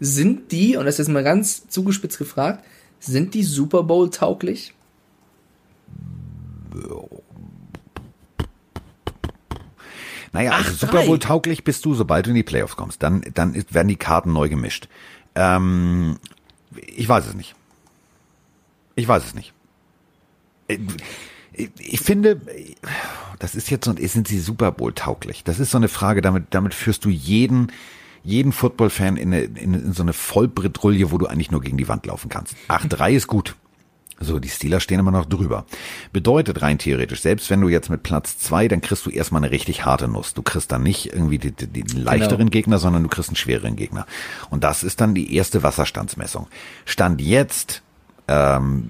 sind 0.00 0.50
die, 0.50 0.76
und 0.76 0.84
das 0.86 0.94
ist 0.96 1.06
jetzt 1.06 1.08
mal 1.14 1.22
ganz 1.22 1.68
zugespitzt 1.68 2.18
gefragt, 2.18 2.64
sind 3.00 3.34
die 3.34 3.42
Super 3.44 3.82
Bowl 3.82 4.10
tauglich? 4.10 4.74
Naja, 10.32 10.52
also 10.52 10.72
Super 10.72 11.04
Bowl 11.04 11.18
tauglich 11.18 11.62
bist 11.64 11.84
du, 11.84 11.94
sobald 11.94 12.26
du 12.26 12.30
in 12.30 12.36
die 12.36 12.42
Playoffs 12.42 12.76
kommst. 12.76 13.02
Dann, 13.02 13.22
dann 13.34 13.54
werden 13.70 13.88
die 13.88 13.96
Karten 13.96 14.32
neu 14.32 14.48
gemischt. 14.48 14.88
Ähm, 15.34 16.18
ich 16.74 17.08
weiß 17.08 17.26
es 17.26 17.34
nicht. 17.34 17.54
Ich 18.94 19.06
weiß 19.08 19.24
es 19.24 19.34
nicht. 19.34 19.52
Äh, 20.68 20.78
Ich, 21.54 21.70
ich 21.78 22.00
finde, 22.00 22.40
das 23.38 23.54
ist 23.54 23.68
jetzt 23.70 23.84
so, 23.84 23.94
sind 23.94 24.26
sie 24.26 24.40
Super 24.40 24.72
Bowl 24.72 24.94
tauglich? 24.94 25.44
Das 25.44 25.58
ist 25.58 25.70
so 25.70 25.76
eine 25.76 25.88
Frage, 25.88 26.22
damit, 26.22 26.44
damit 26.50 26.72
führst 26.72 27.04
du 27.04 27.10
jeden, 27.10 27.70
jeden 28.24 28.52
Football-Fan 28.52 29.18
in, 29.18 29.34
eine, 29.34 29.42
in, 29.42 29.74
in 29.74 29.92
so 29.92 30.02
eine 30.02 30.14
Vollbretrouille, 30.14 31.10
wo 31.12 31.18
du 31.18 31.26
eigentlich 31.26 31.50
nur 31.50 31.60
gegen 31.60 31.76
die 31.76 31.88
Wand 31.88 32.06
laufen 32.06 32.30
kannst. 32.30 32.56
8-3 32.68 33.10
ist 33.12 33.26
gut. 33.26 33.54
So, 34.22 34.38
die 34.38 34.48
Steelers 34.48 34.82
stehen 34.82 35.00
immer 35.00 35.10
noch 35.10 35.26
drüber. 35.26 35.66
Bedeutet 36.12 36.62
rein 36.62 36.78
theoretisch, 36.78 37.20
selbst 37.20 37.50
wenn 37.50 37.60
du 37.60 37.68
jetzt 37.68 37.90
mit 37.90 38.02
Platz 38.02 38.38
zwei, 38.38 38.68
dann 38.68 38.80
kriegst 38.80 39.06
du 39.06 39.10
erstmal 39.10 39.42
eine 39.42 39.50
richtig 39.50 39.84
harte 39.84 40.08
Nuss. 40.08 40.34
Du 40.34 40.42
kriegst 40.42 40.72
dann 40.72 40.82
nicht 40.82 41.12
irgendwie 41.12 41.38
die, 41.38 41.52
die, 41.52 41.66
den 41.66 42.02
leichteren 42.02 42.50
Gegner, 42.50 42.78
sondern 42.78 43.02
du 43.02 43.08
kriegst 43.08 43.30
einen 43.30 43.36
schwereren 43.36 43.76
Gegner. 43.76 44.06
Und 44.50 44.64
das 44.64 44.82
ist 44.82 45.00
dann 45.00 45.14
die 45.14 45.34
erste 45.34 45.62
Wasserstandsmessung. 45.62 46.46
Stand 46.84 47.20
jetzt 47.20 47.82
ähm, 48.28 48.88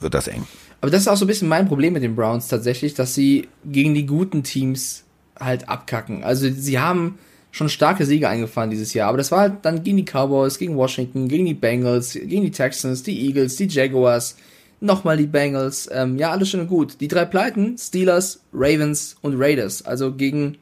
wird 0.00 0.14
das 0.14 0.28
eng. 0.28 0.46
Aber 0.80 0.90
das 0.90 1.02
ist 1.02 1.08
auch 1.08 1.16
so 1.16 1.24
ein 1.24 1.28
bisschen 1.28 1.48
mein 1.48 1.66
Problem 1.66 1.94
mit 1.94 2.02
den 2.02 2.14
Browns 2.14 2.48
tatsächlich, 2.48 2.94
dass 2.94 3.14
sie 3.14 3.48
gegen 3.64 3.94
die 3.94 4.06
guten 4.06 4.42
Teams 4.42 5.04
halt 5.40 5.68
abkacken. 5.68 6.22
Also 6.22 6.50
sie 6.50 6.78
haben 6.78 7.18
schon 7.54 7.68
starke 7.68 8.04
Siege 8.04 8.28
eingefahren 8.28 8.70
dieses 8.70 8.94
Jahr, 8.94 9.08
aber 9.08 9.18
das 9.18 9.30
war 9.30 9.38
halt 9.38 9.54
dann 9.62 9.84
gegen 9.84 9.96
die 9.96 10.04
Cowboys, 10.04 10.58
gegen 10.58 10.74
Washington, 10.74 11.28
gegen 11.28 11.46
die 11.46 11.54
Bengals, 11.54 12.14
gegen 12.14 12.42
die 12.42 12.50
Texans, 12.50 13.04
die 13.04 13.28
Eagles, 13.28 13.54
die 13.54 13.68
Jaguars, 13.68 14.36
nochmal 14.80 15.16
die 15.16 15.28
Bengals. 15.28 15.88
Ähm, 15.92 16.18
ja, 16.18 16.32
alles 16.32 16.48
schön 16.48 16.58
und 16.58 16.66
gut. 16.66 17.00
Die 17.00 17.06
drei 17.06 17.24
Pleiten, 17.24 17.78
Steelers, 17.78 18.40
Ravens 18.52 19.14
und 19.22 19.40
Raiders, 19.40 19.86
also 19.86 20.12
gegen 20.12 20.58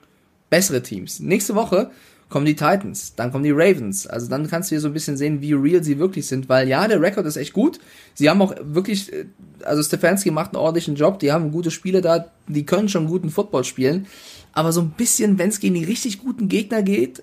bessere 0.51 0.83
Teams. 0.83 1.19
Nächste 1.19 1.55
Woche 1.55 1.91
kommen 2.33 2.47
die 2.47 2.57
Titans, 2.57 3.15
dann 3.15 3.31
kommen 3.31 3.45
die 3.45 3.53
Ravens. 3.53 4.09
Also 4.09 4.29
dann 4.29 4.49
kannst 4.49 4.71
du 4.71 4.75
hier 4.75 4.81
so 4.81 4.89
ein 4.89 4.95
bisschen 4.95 5.17
sehen, 5.17 5.41
wie 5.41 5.53
real 5.53 5.85
sie 5.85 5.99
wirklich 5.99 6.27
sind, 6.27 6.49
weil 6.49 6.67
ja, 6.67 6.89
der 6.89 7.01
Rekord 7.01 7.27
ist 7.27 7.37
echt 7.37 7.53
gut. 7.53 7.79
Sie 8.15 8.29
haben 8.29 8.43
auch 8.43 8.55
wirklich, 8.61 9.13
äh, 9.13 9.27
also 9.63 9.83
Stefanski 9.83 10.33
macht 10.33 10.55
einen 10.55 10.63
ordentlichen 10.63 10.97
Job, 10.97 11.21
die 11.21 11.31
haben 11.31 11.53
gute 11.53 11.71
Spiele 11.71 12.01
da, 12.01 12.27
die 12.49 12.67
können 12.67 12.89
schon 12.89 13.07
guten 13.07 13.31
Football 13.31 13.63
spielen. 13.63 14.07
Aber 14.53 14.73
so 14.73 14.81
ein 14.81 14.91
bisschen, 14.91 15.39
wenn 15.39 15.51
es 15.51 15.61
gegen 15.61 15.75
die 15.75 15.85
richtig 15.85 16.19
guten 16.21 16.49
Gegner 16.49 16.83
geht, 16.83 17.23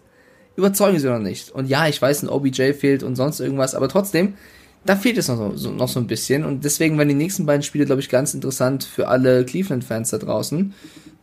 überzeugen 0.55 0.99
sie 0.99 1.07
noch 1.07 1.19
nicht. 1.19 1.51
Und 1.51 1.67
ja, 1.67 1.87
ich 1.87 2.01
weiß, 2.01 2.23
ein 2.23 2.29
OBJ 2.29 2.73
fehlt 2.73 3.03
und 3.03 3.15
sonst 3.15 3.39
irgendwas, 3.39 3.75
aber 3.75 3.89
trotzdem, 3.89 4.35
da 4.85 4.95
fehlt 4.95 5.17
es 5.17 5.27
noch 5.27 5.53
so, 5.55 5.71
noch 5.71 5.89
so 5.89 5.99
ein 5.99 6.07
bisschen. 6.07 6.45
Und 6.45 6.63
deswegen 6.63 6.97
werden 6.97 7.09
die 7.09 7.15
nächsten 7.15 7.45
beiden 7.45 7.63
Spiele, 7.63 7.85
glaube 7.85 8.01
ich, 8.01 8.09
ganz 8.09 8.33
interessant 8.33 8.83
für 8.83 9.07
alle 9.07 9.43
Cleveland-Fans 9.43 10.11
da 10.11 10.17
draußen. 10.17 10.73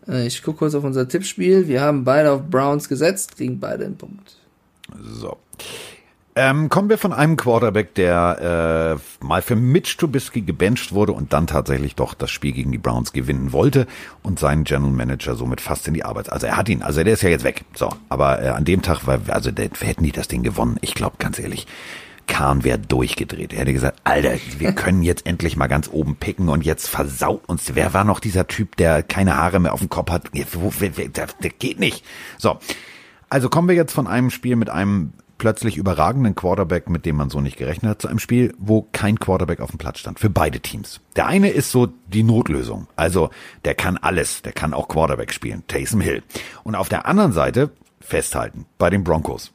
Äh, 0.08 0.26
Ich 0.26 0.42
gucke 0.42 0.58
kurz 0.58 0.74
auf 0.74 0.84
unser 0.84 1.08
Tippspiel. 1.08 1.68
Wir 1.68 1.80
haben 1.80 2.04
beide 2.04 2.32
auf 2.32 2.42
Browns 2.48 2.88
gesetzt, 2.88 3.36
kriegen 3.36 3.60
beide 3.60 3.84
einen 3.84 3.96
Punkt. 3.96 4.36
So. 5.02 5.36
Ähm, 6.38 6.68
kommen 6.68 6.90
wir 6.90 6.98
von 6.98 7.14
einem 7.14 7.38
Quarterback, 7.38 7.94
der 7.94 8.98
äh, 9.22 9.24
mal 9.24 9.40
für 9.40 9.56
Mitch 9.56 9.96
Trubisky 9.96 10.42
gebencht 10.42 10.92
wurde 10.92 11.12
und 11.12 11.32
dann 11.32 11.46
tatsächlich 11.46 11.94
doch 11.94 12.12
das 12.12 12.30
Spiel 12.30 12.52
gegen 12.52 12.70
die 12.72 12.78
Browns 12.78 13.14
gewinnen 13.14 13.52
wollte 13.52 13.86
und 14.22 14.38
seinen 14.38 14.64
General 14.64 14.92
Manager 14.92 15.34
somit 15.34 15.62
fast 15.62 15.88
in 15.88 15.94
die 15.94 16.04
Arbeit. 16.04 16.30
Also 16.30 16.46
er 16.46 16.58
hat 16.58 16.68
ihn, 16.68 16.82
also 16.82 17.02
der 17.02 17.14
ist 17.14 17.22
ja 17.22 17.30
jetzt 17.30 17.44
weg. 17.44 17.64
So, 17.74 17.88
aber 18.10 18.42
äh, 18.42 18.48
an 18.48 18.66
dem 18.66 18.82
Tag 18.82 19.06
war, 19.06 19.18
also 19.28 19.50
der, 19.50 19.70
hätten 19.80 20.04
die 20.04 20.12
das 20.12 20.28
Ding 20.28 20.42
gewonnen. 20.42 20.76
Ich 20.82 20.94
glaube 20.94 21.16
ganz 21.18 21.38
ehrlich, 21.38 21.66
Kahn 22.26 22.64
wäre 22.64 22.78
durchgedreht. 22.78 23.52
Er 23.52 23.60
hätte 23.60 23.72
gesagt, 23.72 24.00
Alter, 24.04 24.34
wir 24.58 24.72
können 24.74 25.02
jetzt 25.02 25.26
endlich 25.26 25.56
mal 25.56 25.66
ganz 25.66 25.88
oben 25.90 26.16
picken 26.16 26.48
und 26.48 26.64
jetzt 26.64 26.88
versaut 26.88 27.48
uns. 27.48 27.74
Wer 27.74 27.94
war 27.94 28.04
noch 28.04 28.20
dieser 28.20 28.46
Typ, 28.46 28.76
der 28.76 29.02
keine 29.02 29.36
Haare 29.36 29.60
mehr 29.60 29.72
auf 29.72 29.80
dem 29.80 29.88
Kopf 29.88 30.10
hat? 30.10 30.30
Der 30.34 31.50
geht 31.50 31.80
nicht. 31.80 32.04
So, 32.38 32.58
also 33.28 33.48
kommen 33.48 33.68
wir 33.68 33.74
jetzt 33.74 33.92
von 33.92 34.06
einem 34.06 34.30
Spiel 34.30 34.56
mit 34.56 34.70
einem 34.70 35.12
plötzlich 35.38 35.76
überragenden 35.76 36.34
Quarterback, 36.34 36.88
mit 36.88 37.04
dem 37.04 37.16
man 37.16 37.30
so 37.30 37.40
nicht 37.40 37.56
gerechnet 37.56 37.90
hat, 37.90 38.02
zu 38.02 38.08
einem 38.08 38.18
Spiel, 38.18 38.54
wo 38.58 38.86
kein 38.92 39.18
Quarterback 39.18 39.60
auf 39.60 39.70
dem 39.70 39.78
Platz 39.78 39.98
stand. 39.98 40.18
Für 40.18 40.30
beide 40.30 40.60
Teams. 40.60 41.00
Der 41.14 41.26
eine 41.26 41.50
ist 41.50 41.70
so 41.70 41.88
die 42.06 42.22
Notlösung. 42.22 42.86
Also, 42.96 43.30
der 43.64 43.74
kann 43.74 43.96
alles. 43.96 44.42
Der 44.42 44.52
kann 44.52 44.74
auch 44.74 44.88
Quarterback 44.88 45.32
spielen. 45.32 45.64
Taysom 45.68 46.00
Hill. 46.00 46.22
Und 46.64 46.74
auf 46.74 46.88
der 46.88 47.06
anderen 47.06 47.32
Seite 47.32 47.70
festhalten. 48.00 48.66
Bei 48.78 48.90
den 48.90 49.04
Broncos. 49.04 49.52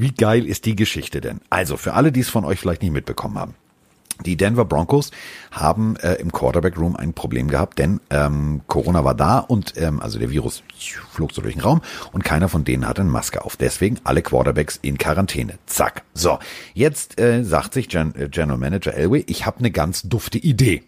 Wie 0.00 0.12
geil 0.12 0.46
ist 0.46 0.64
die 0.64 0.76
Geschichte 0.76 1.20
denn? 1.20 1.42
Also, 1.50 1.76
für 1.76 1.92
alle, 1.92 2.10
die 2.10 2.20
es 2.20 2.30
von 2.30 2.46
euch 2.46 2.58
vielleicht 2.58 2.80
nicht 2.80 2.92
mitbekommen 2.92 3.38
haben. 3.38 3.54
Die 4.24 4.34
Denver 4.34 4.64
Broncos 4.64 5.10
haben 5.50 5.96
äh, 5.96 6.14
im 6.14 6.32
Quarterback 6.32 6.78
Room 6.78 6.96
ein 6.96 7.12
Problem 7.12 7.48
gehabt, 7.48 7.78
denn 7.78 8.00
ähm, 8.08 8.62
Corona 8.66 9.04
war 9.04 9.14
da 9.14 9.40
und 9.40 9.74
ähm, 9.76 10.00
also 10.00 10.18
der 10.18 10.30
Virus 10.30 10.62
flog 11.10 11.32
so 11.32 11.42
durch 11.42 11.54
den 11.54 11.62
Raum 11.62 11.82
und 12.12 12.24
keiner 12.24 12.48
von 12.48 12.64
denen 12.64 12.88
hatte 12.88 13.02
eine 13.02 13.10
Maske 13.10 13.44
auf. 13.44 13.58
Deswegen 13.58 13.98
alle 14.04 14.22
Quarterbacks 14.22 14.78
in 14.80 14.96
Quarantäne. 14.96 15.58
Zack. 15.66 16.02
So, 16.14 16.38
jetzt 16.72 17.20
äh, 17.20 17.44
sagt 17.44 17.74
sich 17.74 17.90
Gen 17.90 18.14
äh, 18.14 18.30
General 18.30 18.58
Manager 18.58 18.94
Elway, 18.94 19.24
ich 19.26 19.44
habe 19.44 19.58
eine 19.58 19.70
ganz 19.70 20.02
dufte 20.02 20.38
Idee. 20.38 20.82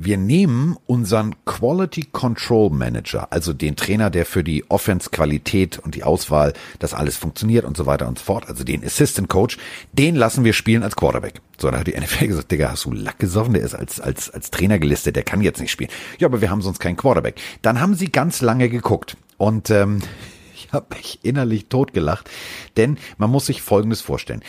Wir 0.00 0.16
nehmen 0.16 0.76
unseren 0.86 1.34
Quality 1.44 2.04
Control 2.12 2.70
Manager, 2.70 3.32
also 3.32 3.52
den 3.52 3.74
Trainer, 3.74 4.10
der 4.10 4.26
für 4.26 4.44
die 4.44 4.70
Offense-Qualität 4.70 5.80
und 5.80 5.96
die 5.96 6.04
Auswahl, 6.04 6.52
dass 6.78 6.94
alles 6.94 7.16
funktioniert 7.16 7.64
und 7.64 7.76
so 7.76 7.84
weiter 7.84 8.06
und 8.06 8.16
so 8.16 8.24
fort, 8.24 8.48
also 8.48 8.62
den 8.62 8.84
Assistant 8.84 9.28
Coach, 9.28 9.58
den 9.92 10.14
lassen 10.14 10.44
wir 10.44 10.52
spielen 10.52 10.84
als 10.84 10.94
Quarterback. 10.94 11.40
So, 11.58 11.68
da 11.72 11.80
hat 11.80 11.88
die 11.88 11.96
NFL 12.00 12.28
gesagt, 12.28 12.52
Digga, 12.52 12.70
hast 12.70 12.84
du 12.84 12.92
Lack 12.92 13.18
gesoffen? 13.18 13.54
Der 13.54 13.64
ist 13.64 13.74
als, 13.74 13.98
als, 13.98 14.30
als 14.30 14.52
Trainer 14.52 14.78
gelistet, 14.78 15.16
der 15.16 15.24
kann 15.24 15.42
jetzt 15.42 15.60
nicht 15.60 15.72
spielen. 15.72 15.90
Ja, 16.20 16.28
aber 16.28 16.40
wir 16.40 16.50
haben 16.50 16.62
sonst 16.62 16.78
keinen 16.78 16.96
Quarterback. 16.96 17.34
Dann 17.62 17.80
haben 17.80 17.94
sie 17.96 18.12
ganz 18.12 18.40
lange 18.40 18.68
geguckt 18.68 19.16
und 19.36 19.68
ähm, 19.70 19.98
ich 20.54 20.68
habe 20.72 20.94
mich 20.94 21.18
innerlich 21.24 21.66
totgelacht, 21.66 22.30
denn 22.76 22.98
man 23.16 23.30
muss 23.30 23.46
sich 23.46 23.62
Folgendes 23.62 24.00
vorstellen. 24.00 24.44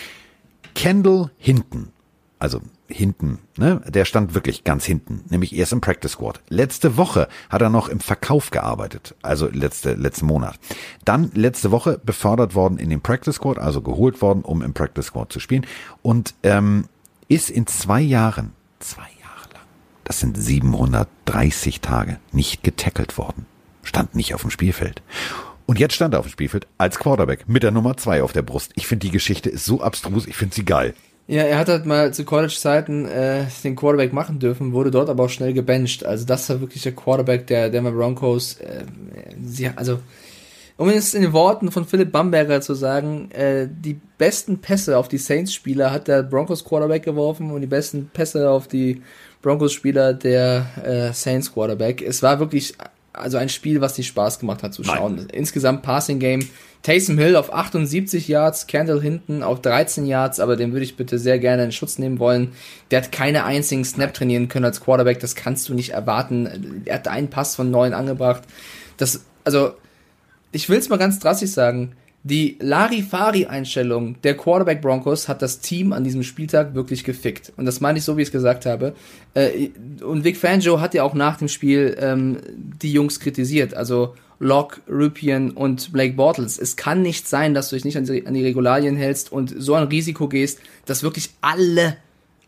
Kendall 0.76 1.32
Hinton, 1.38 1.92
also 2.40 2.62
hinten, 2.88 3.40
ne? 3.58 3.82
Der 3.86 4.06
stand 4.06 4.34
wirklich 4.34 4.64
ganz 4.64 4.86
hinten, 4.86 5.26
nämlich 5.30 5.54
erst 5.54 5.74
im 5.74 5.82
Practice 5.82 6.14
Squad. 6.14 6.42
Letzte 6.48 6.96
Woche 6.96 7.28
hat 7.50 7.62
er 7.62 7.70
noch 7.70 7.90
im 7.90 8.00
Verkauf 8.00 8.50
gearbeitet, 8.50 9.14
also 9.22 9.50
letzte, 9.52 9.94
letzten 9.94 10.26
Monat. 10.26 10.58
Dann 11.04 11.32
letzte 11.34 11.72
Woche 11.72 12.00
befördert 12.04 12.56
worden 12.56 12.78
in 12.78 12.90
den 12.90 13.02
Practice 13.02 13.36
Squad, 13.36 13.60
also 13.60 13.82
geholt 13.82 14.22
worden, 14.22 14.42
um 14.42 14.62
im 14.62 14.74
Practice 14.74 15.08
Squad 15.08 15.34
zu 15.34 15.42
spielen 15.42 15.68
und 16.02 16.34
ähm, 16.44 16.86
ist 17.28 17.50
in 17.50 17.68
zwei 17.68 18.02
Jahren, 18.02 18.54
zwei 18.80 19.02
Jahre 19.22 19.54
lang, 19.54 19.66
das 20.06 20.22
sind 20.22 20.38
730 20.38 21.82
Tage, 21.82 22.20
nicht 22.32 22.64
getackelt 22.64 23.18
worden. 23.18 23.46
Stand 23.84 24.16
nicht 24.16 24.34
auf 24.34 24.42
dem 24.42 24.50
Spielfeld. 24.50 25.02
Und 25.66 25.78
jetzt 25.78 25.94
stand 25.94 26.16
er 26.16 26.20
auf 26.20 26.26
dem 26.26 26.32
Spielfeld 26.32 26.68
als 26.78 26.98
Quarterback 26.98 27.48
mit 27.48 27.64
der 27.64 27.72
Nummer 27.72 27.96
zwei 27.98 28.24
auf 28.24 28.32
der 28.32 28.42
Brust. 28.42 28.72
Ich 28.76 28.88
finde 28.88 29.06
die 29.06 29.12
Geschichte 29.12 29.50
ist 29.50 29.66
so 29.66 29.84
abstrus, 29.84 30.26
ich 30.26 30.36
finde 30.36 30.56
sie 30.56 30.66
geil. 30.66 30.96
Ja, 31.30 31.44
er 31.44 31.60
hat 31.60 31.70
halt 31.70 31.86
mal 31.86 32.12
zu 32.12 32.26
College-Zeiten 32.26 33.06
äh, 33.06 33.46
den 33.64 33.76
Quarterback 33.76 34.14
machen 34.14 34.40
dürfen, 34.40 34.74
wurde 34.74 34.90
dort 34.90 35.10
aber 35.10 35.26
auch 35.26 35.30
schnell 35.30 35.54
gebencht. 35.54 36.04
Also 36.04 36.26
das 36.26 36.50
war 36.50 36.60
wirklich 36.60 36.82
der 36.82 36.94
Quarterback 36.94 37.46
der 37.46 37.70
Denver 37.70 37.92
Broncos. 37.92 38.56
Äh, 38.56 38.86
sie, 39.40 39.70
also 39.76 40.00
um 40.78 40.90
es 40.90 41.14
in 41.14 41.22
den 41.22 41.32
Worten 41.32 41.72
von 41.72 41.86
Philipp 41.86 42.12
Bamberger 42.12 42.62
zu 42.62 42.74
sagen, 42.74 43.30
äh, 43.30 43.68
die 43.70 44.00
besten 44.18 44.58
Pässe 44.58 44.98
auf 44.98 45.08
die 45.08 45.20
Saints-Spieler 45.20 45.92
hat 45.92 46.08
der 46.08 46.24
Broncos 46.24 46.66
Quarterback 46.66 47.04
geworfen 47.04 47.52
und 47.52 47.62
die 47.62 47.68
besten 47.68 48.10
Pässe 48.12 48.50
auf 48.50 48.68
die 48.68 49.04
Broncos-Spieler 49.44 50.16
der 50.16 50.66
äh, 50.84 51.14
Saints 51.14 51.54
Quarterback. 51.54 52.02
Es 52.02 52.24
war 52.24 52.40
wirklich 52.40 52.74
also 53.14 53.38
ein 53.38 53.50
Spiel, 53.50 53.82
was 53.82 54.00
nicht 54.00 54.08
Spaß 54.08 54.40
gemacht 54.40 54.64
hat 54.64 54.74
zu 54.74 54.84
schauen. 54.84 55.18
Nein. 55.18 55.28
Insgesamt 55.32 55.84
Passing 55.84 56.18
Game. 56.18 56.48
Taysom 56.82 57.18
Hill 57.18 57.36
auf 57.36 57.54
78 57.54 58.28
Yards, 58.28 58.68
Kendall 58.68 59.02
hinten 59.02 59.44
auf 59.44 59.62
13 59.62 60.06
Yards, 60.06 60.40
aber 60.40 60.56
den 60.56 60.72
würde 60.72 60.86
ich 60.86 60.96
bitte 60.96 61.20
sehr 61.20 61.38
gerne 61.38 61.66
in 61.66 61.72
Schutz 61.72 62.00
nehmen 62.00 62.20
wollen. 62.20 62.54
Der 62.90 63.02
hat 63.02 63.12
keine 63.12 63.44
einzigen 63.44 63.84
Snap 63.84 64.14
trainieren 64.14 64.48
können 64.48 64.66
als 64.66 64.82
Quarterback, 64.82 65.20
das 65.20 65.36
kannst 65.36 65.68
du 65.68 65.74
nicht 65.74 65.92
erwarten. 65.92 66.84
Er 66.86 66.96
hat 66.96 67.08
einen 67.08 67.30
Pass 67.30 67.56
von 67.56 67.70
neun 67.70 67.94
angebracht. 67.94 68.44
Das, 68.98 69.26
also, 69.44 69.74
ich 70.52 70.70
will 70.70 70.80
es 70.80 70.90
mal 70.90 70.98
ganz 70.98 71.20
drastisch 71.20 71.52
sagen. 71.52 71.94
Die 72.24 72.58
Larifari-Einstellung 72.60 74.22
der 74.24 74.36
Quarterback 74.36 74.82
Broncos 74.82 75.30
hat 75.30 75.42
das 75.42 75.62
Team 75.62 75.94
an 75.94 76.04
diesem 76.04 76.24
Spieltag 76.24 76.76
wirklich 76.76 77.06
gefickt. 77.06 77.54
Und 77.56 77.66
das 77.66 77.80
meine 77.80 78.00
ich 78.00 78.04
so, 78.04 78.18
wie 78.18 78.22
ich 78.22 78.28
es 78.28 78.34
gesagt 78.34 78.66
habe. 78.66 78.94
Und 80.02 80.26
Vic 80.26 80.36
Fangio 80.36 80.82
hat 80.82 80.94
ja 80.94 81.04
auch 81.04 81.14
nach 81.14 81.38
dem 81.38 81.48
Spiel 81.48 81.96
ähm, 81.98 82.40
die 82.56 82.92
Jungs 82.92 83.22
kritisiert. 83.22 83.74
Also 83.74 84.16
Locke, 84.40 84.82
Rupien 84.90 85.52
und 85.52 85.92
Blake 85.92 86.14
Bortles. 86.14 86.58
Es 86.58 86.76
kann 86.76 87.02
nicht 87.02 87.28
sein, 87.28 87.54
dass 87.54 87.70
du 87.70 87.76
dich 87.76 87.86
nicht 87.86 87.98
an 87.98 88.06
die, 88.06 88.26
an 88.26 88.34
die 88.34 88.44
Regularien 88.44 88.96
hältst 88.96 89.32
und 89.32 89.54
so 89.58 89.74
ein 89.74 89.88
Risiko 89.88 90.28
gehst, 90.28 90.60
dass 90.86 91.04
wirklich 91.04 91.32
alle 91.42 91.98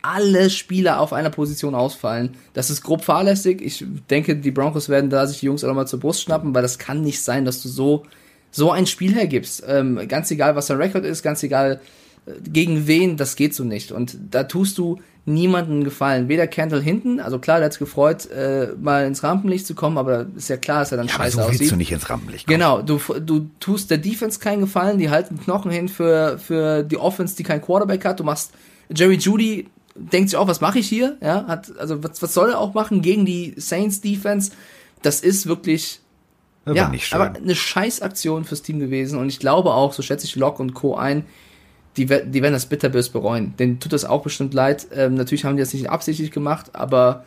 alle 0.04 0.50
Spieler 0.50 1.00
auf 1.00 1.14
einer 1.14 1.30
Position 1.30 1.76
ausfallen. 1.76 2.32
Das 2.54 2.72
ist 2.72 2.82
grob 2.82 3.04
fahrlässig. 3.04 3.62
Ich 3.62 3.86
denke, 4.10 4.36
die 4.36 4.50
Broncos 4.50 4.90
werden 4.90 5.12
da 5.12 5.28
sich 5.28 5.42
die 5.42 5.46
Jungs 5.46 5.64
auch 5.64 5.72
mal 5.76 5.86
zur 5.86 6.00
Brust 6.00 6.24
schnappen, 6.24 6.56
weil 6.56 6.64
das 6.64 6.80
kann 6.80 7.02
nicht 7.02 7.22
sein, 7.22 7.46
dass 7.46 7.62
du 7.62 7.70
so 7.70 8.04
so 8.50 8.72
ein 8.72 8.88
Spiel 8.88 9.14
hergibst. 9.14 9.64
Ähm, 9.68 10.08
ganz 10.08 10.32
egal, 10.32 10.56
was 10.56 10.68
der 10.68 10.80
Rekord 10.80 11.06
ist, 11.06 11.22
ganz 11.22 11.44
egal, 11.44 11.80
gegen 12.44 12.88
wen, 12.88 13.18
das 13.18 13.36
geht 13.36 13.56
so 13.56 13.64
nicht. 13.64 13.92
Und 13.92 14.18
da 14.30 14.44
tust 14.44 14.78
du 14.78 15.00
niemanden 15.26 15.84
gefallen. 15.84 16.28
Weder 16.30 16.48
Kendall 16.48 16.82
hinten, 16.82 17.20
also 17.20 17.38
klar, 17.38 17.58
der 17.60 17.68
hat 17.68 17.78
gefreut, 17.78 18.30
äh, 18.32 18.70
mal 18.82 19.06
ins 19.06 19.24
Rampenlicht 19.24 19.68
zu 19.68 19.76
kommen, 19.76 19.98
aber 19.98 20.26
ist 20.36 20.50
ja 20.50 20.58
klar, 20.58 20.80
dass 20.80 20.92
er 20.92 20.98
dann 20.98 21.08
Ja, 21.08 21.14
aber 21.16 21.26
scheiße 21.26 21.36
so 21.38 21.44
willst 21.44 21.54
aussieht. 21.62 21.72
du 21.72 21.76
nicht 21.76 21.92
ins 21.92 22.10
Rampenlicht 22.10 22.48
kommen. 22.48 22.58
Genau, 22.60 22.82
du, 22.82 23.00
du 23.20 23.50
tust 23.60 23.92
der 23.92 24.00
Defense 24.00 24.40
keinen 24.40 24.62
Gefallen, 24.62 24.98
die 24.98 25.10
halten 25.12 25.40
Knochen 25.40 25.70
hin 25.72 25.90
für, 25.90 26.40
für 26.40 26.84
die 26.84 26.98
Offense, 26.98 27.36
die 27.36 27.44
kein 27.44 27.62
Quarterback 27.62 28.04
hat. 28.06 28.20
Du 28.20 28.24
machst 28.24 28.52
Jerry 28.94 29.16
Judy 29.16 29.68
denkt 29.96 30.30
sich 30.30 30.38
auch, 30.38 30.48
was 30.48 30.62
mache 30.62 30.80
ich 30.80 30.88
hier? 30.88 31.18
Ja, 31.22 31.46
hat, 31.48 31.72
also 31.78 32.02
was, 32.04 32.22
was 32.22 32.34
soll 32.34 32.52
er 32.52 32.60
auch 32.60 32.74
machen 32.74 33.02
gegen 33.02 33.26
die 33.26 33.54
Saints 33.58 34.02
Defense? 34.02 34.52
Das 35.02 35.20
ist 35.20 35.46
wirklich 35.48 36.00
Das 36.66 36.76
ja, 36.76 36.84
war 36.84 36.90
nicht 36.92 37.08
schön. 37.08 37.20
aber 37.22 37.36
eine 37.38 37.56
Scheißaktion 37.56 38.46
fürs 38.46 38.62
Team 38.62 38.80
gewesen 38.80 39.20
und 39.20 39.28
ich 39.30 39.40
glaube 39.40 39.72
auch, 39.74 39.94
so 39.94 40.02
schätze 40.02 40.26
ich 40.26 40.36
Locke 40.36 40.62
und 40.64 40.74
Co. 40.74 40.96
ein, 40.96 41.26
die, 41.98 42.06
die 42.06 42.42
werden 42.42 42.54
das 42.54 42.68
bitterbös 42.68 43.10
bereuen. 43.10 43.54
Denen 43.58 43.80
tut 43.80 43.94
das 43.94 44.06
auch 44.06 44.24
bestimmt 44.24 44.54
leid. 44.54 44.88
Ähm, 44.94 45.16
natürlich 45.16 45.46
haben 45.46 45.58
die 45.58 45.62
das 45.62 45.74
nicht 45.74 45.90
absichtlich 45.90 46.32
gemacht, 46.32 46.72
aber 46.74 47.26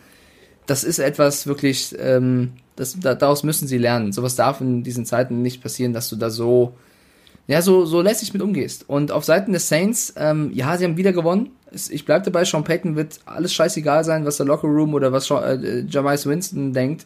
das 0.66 0.84
ist 0.84 0.98
etwas 0.98 1.46
wirklich, 1.46 1.94
ähm, 1.98 2.52
das, 2.76 2.98
da, 2.98 3.14
daraus 3.14 3.42
müssen 3.42 3.68
sie 3.68 3.78
lernen. 3.78 4.12
Sowas 4.12 4.36
darf 4.36 4.60
in 4.60 4.82
diesen 4.82 5.04
Zeiten 5.04 5.42
nicht 5.42 5.62
passieren, 5.62 5.92
dass 5.92 6.08
du 6.08 6.16
da 6.16 6.30
so, 6.30 6.74
ja, 7.46 7.60
so, 7.60 7.84
so 7.84 8.00
lässig 8.00 8.32
mit 8.32 8.42
umgehst. 8.42 8.88
Und 8.88 9.12
auf 9.12 9.24
Seiten 9.24 9.52
des 9.52 9.68
Saints, 9.68 10.14
ähm, 10.16 10.50
ja, 10.54 10.76
sie 10.78 10.84
haben 10.84 10.96
wieder 10.96 11.12
gewonnen. 11.12 11.50
Ich 11.90 12.06
bleib 12.06 12.24
dabei, 12.24 12.44
Sean 12.44 12.64
Payton 12.64 12.96
wird 12.96 13.18
alles 13.26 13.52
scheißegal 13.52 14.04
sein, 14.04 14.24
was 14.24 14.38
der 14.38 14.46
Locker 14.46 14.68
Room 14.68 14.94
oder 14.94 15.12
was 15.12 15.30
äh, 15.30 15.84
Jamais 15.86 16.24
Winston 16.24 16.72
denkt. 16.72 17.04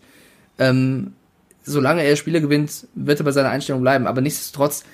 Ähm, 0.59 1.14
solange 1.64 2.02
er 2.04 2.16
Spiele 2.16 2.40
gewinnt, 2.40 2.86
wird 2.94 3.20
er 3.20 3.24
bei 3.24 3.32
seiner 3.32 3.50
Einstellung 3.50 3.82
bleiben. 3.82 4.06
Aber 4.06 4.20
nichtsdestotrotz, 4.20 4.84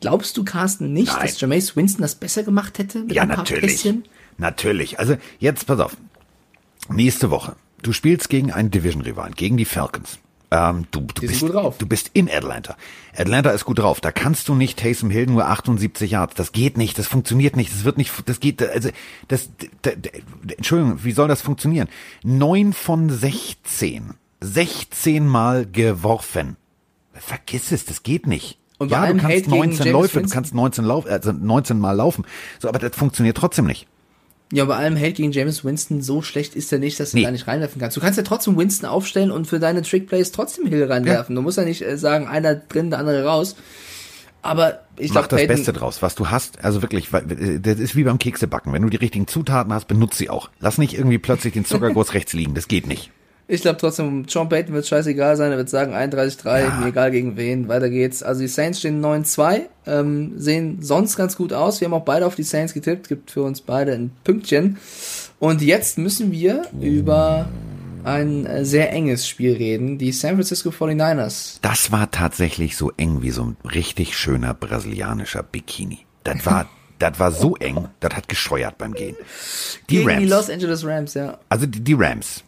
glaubst 0.00 0.36
du, 0.36 0.44
Carsten, 0.44 0.92
nicht, 0.92 1.12
Nein. 1.12 1.22
dass 1.22 1.40
Jameis 1.40 1.76
Winston 1.76 2.02
das 2.02 2.14
besser 2.14 2.42
gemacht 2.42 2.78
hätte? 2.78 3.00
Mit 3.00 3.12
Ja, 3.12 3.22
ein 3.22 3.28
paar 3.28 3.38
natürlich. 3.38 3.72
Pässchen? 3.82 4.04
Natürlich. 4.38 4.98
Also 4.98 5.16
jetzt 5.38 5.66
pass 5.66 5.80
auf. 5.80 5.96
Nächste 6.88 7.30
Woche. 7.30 7.56
Du 7.82 7.92
spielst 7.92 8.28
gegen 8.28 8.52
einen 8.52 8.70
Division-Rivalen, 8.70 9.34
gegen 9.34 9.56
die 9.56 9.64
Falcons. 9.64 10.18
Ähm, 10.52 10.86
du, 10.90 11.00
du, 11.02 11.20
bist, 11.20 11.40
gut 11.40 11.54
drauf. 11.54 11.78
du 11.78 11.86
bist 11.86 12.10
in 12.12 12.28
Atlanta. 12.28 12.76
Atlanta 13.16 13.50
ist 13.50 13.64
gut 13.64 13.78
drauf. 13.78 14.00
Da 14.00 14.10
kannst 14.10 14.48
du 14.48 14.54
nicht 14.56 14.78
Taysom 14.80 15.08
Hill 15.08 15.26
nur 15.26 15.46
78 15.46 16.10
Yards. 16.10 16.34
Das 16.34 16.50
geht 16.50 16.76
nicht. 16.76 16.98
Das 16.98 17.06
funktioniert 17.06 17.54
nicht. 17.56 17.72
Das 17.72 17.84
wird 17.84 17.98
nicht. 17.98 18.10
Das 18.26 18.40
geht. 18.40 18.60
Also 18.60 18.90
das. 19.28 19.50
d- 19.56 19.70
d- 19.96 20.10
Entschuldigung. 20.56 21.04
Wie 21.04 21.12
soll 21.12 21.28
das 21.28 21.40
funktionieren? 21.40 21.88
Neun 22.24 22.72
von 22.72 23.08
16. 23.10 24.14
16 24.40 25.26
Mal 25.28 25.66
geworfen. 25.66 26.56
Vergiss 27.14 27.70
es. 27.70 27.84
Das 27.84 28.02
geht 28.02 28.26
nicht. 28.26 28.58
Und 28.80 28.88
bei 28.88 28.96
ja, 28.96 29.02
du 29.02 29.06
allem 29.08 29.18
kannst 29.18 29.36
Hate 29.36 29.42
gegen 29.50 29.56
19 29.58 29.76
James 29.86 29.92
Läufe. 29.92 30.08
Du 30.14 30.20
Winston? 30.22 30.34
kannst 30.34 30.54
19 30.54 30.84
Lauf, 30.84 31.06
also 31.06 31.32
19 31.32 31.78
Mal 31.78 31.92
laufen. 31.92 32.24
So, 32.58 32.68
aber 32.68 32.78
das 32.78 32.96
funktioniert 32.96 33.36
trotzdem 33.36 33.66
nicht. 33.66 33.86
Ja, 34.52 34.64
bei 34.64 34.74
allem 34.74 34.96
Held 34.96 35.16
gegen 35.16 35.30
James 35.30 35.64
Winston, 35.64 36.02
so 36.02 36.22
schlecht 36.22 36.56
ist 36.56 36.72
er 36.72 36.80
nicht, 36.80 36.98
dass 36.98 37.12
du 37.12 37.18
Nee. 37.18 37.22
da 37.24 37.30
nicht 37.30 37.46
reinwerfen 37.46 37.80
kannst. 37.80 37.96
Du 37.96 38.00
kannst 38.00 38.16
ja 38.16 38.24
trotzdem 38.24 38.56
Winston 38.56 38.88
aufstellen 38.88 39.30
und 39.30 39.46
für 39.46 39.60
deine 39.60 39.82
Trickplays 39.82 40.32
trotzdem 40.32 40.66
Hill 40.66 40.84
reinwerfen. 40.90 41.36
Du 41.36 41.42
musst 41.42 41.58
ja 41.58 41.64
nicht 41.64 41.82
äh, 41.82 41.96
sagen, 41.98 42.26
einer 42.26 42.54
drin, 42.56 42.90
der 42.90 42.98
andere 42.98 43.24
raus. 43.24 43.54
Aber 44.42 44.80
ich 44.96 45.12
Mach 45.12 45.28
glaube, 45.28 45.46
das 45.46 45.46
Beste 45.56 45.72
draus, 45.74 46.00
was 46.00 46.14
du 46.14 46.28
hast. 46.30 46.64
Also 46.64 46.80
wirklich, 46.82 47.12
äh, 47.12 47.60
das 47.60 47.78
ist 47.78 47.94
wie 47.94 48.04
beim 48.04 48.18
Keksebacken. 48.18 48.72
Wenn 48.72 48.82
du 48.82 48.88
die 48.88 48.96
richtigen 48.96 49.26
Zutaten 49.28 49.72
hast, 49.74 49.86
benutzt 49.86 50.16
sie 50.16 50.30
auch. 50.30 50.48
Lass 50.58 50.78
nicht 50.78 50.94
irgendwie 50.94 51.18
plötzlich 51.18 51.52
den 51.52 51.66
Zuckerguss 51.66 52.14
rechts 52.14 52.32
liegen. 52.32 52.54
Das 52.54 52.66
geht 52.66 52.86
nicht. 52.86 53.10
Ich 53.52 53.62
glaube 53.62 53.78
trotzdem, 53.78 54.28
Sean 54.28 54.48
Payton 54.48 54.72
wird 54.74 54.86
scheißegal 54.86 55.36
sein. 55.36 55.50
Er 55.50 55.58
wird 55.58 55.68
sagen 55.68 55.92
31-3, 55.92 56.60
Ja. 56.62 56.70
mir 56.76 56.86
egal 56.86 57.10
gegen 57.10 57.36
wen. 57.36 57.66
Weiter 57.66 57.90
geht's. 57.90 58.22
Also 58.22 58.42
die 58.42 58.46
Saints 58.48 58.78
stehen 58.78 59.00
9-2, 59.00 59.62
ähm, 59.86 60.34
sehen 60.38 60.78
sonst 60.82 61.16
ganz 61.16 61.36
gut 61.36 61.52
aus. 61.52 61.80
Wir 61.80 61.86
haben 61.86 61.94
auch 61.94 62.04
beide 62.04 62.26
auf 62.26 62.36
die 62.36 62.44
Saints 62.44 62.74
getippt. 62.74 63.08
Gibt 63.08 63.32
für 63.32 63.42
uns 63.42 63.60
beide 63.60 63.92
ein 63.92 64.12
Pünktchen. 64.22 64.78
Und 65.40 65.62
jetzt 65.62 65.98
müssen 65.98 66.30
wir 66.30 66.62
über 66.80 67.48
ein 68.04 68.46
äh, 68.46 68.64
sehr 68.64 68.92
enges 68.92 69.26
Spiel 69.26 69.54
reden. 69.54 69.98
Die 69.98 70.12
San 70.12 70.34
Francisco 70.34 70.70
49ers. 70.70 71.58
Das 71.60 71.90
war 71.90 72.08
tatsächlich 72.12 72.76
so 72.76 72.92
eng 72.96 73.20
wie 73.22 73.30
so 73.32 73.42
ein 73.42 73.56
richtig 73.68 74.16
schöner 74.16 74.54
brasilianischer 74.54 75.42
Bikini. 75.42 76.06
Das 76.22 76.46
war, 76.46 76.68
das 77.00 77.18
war 77.18 77.32
so 77.32 77.56
eng, 77.56 77.88
das 77.98 78.14
hat 78.14 78.28
gescheuert 78.28 78.78
beim 78.78 78.94
Gehen. 78.94 79.16
Die 79.88 79.96
gegen 79.96 80.08
Rams. 80.08 80.20
die 80.22 80.28
Los 80.28 80.50
Angeles 80.50 80.84
Rams, 80.86 81.14
ja. 81.14 81.38
Also 81.48 81.66
die, 81.66 81.80
die 81.80 81.94
Rams 81.94 82.44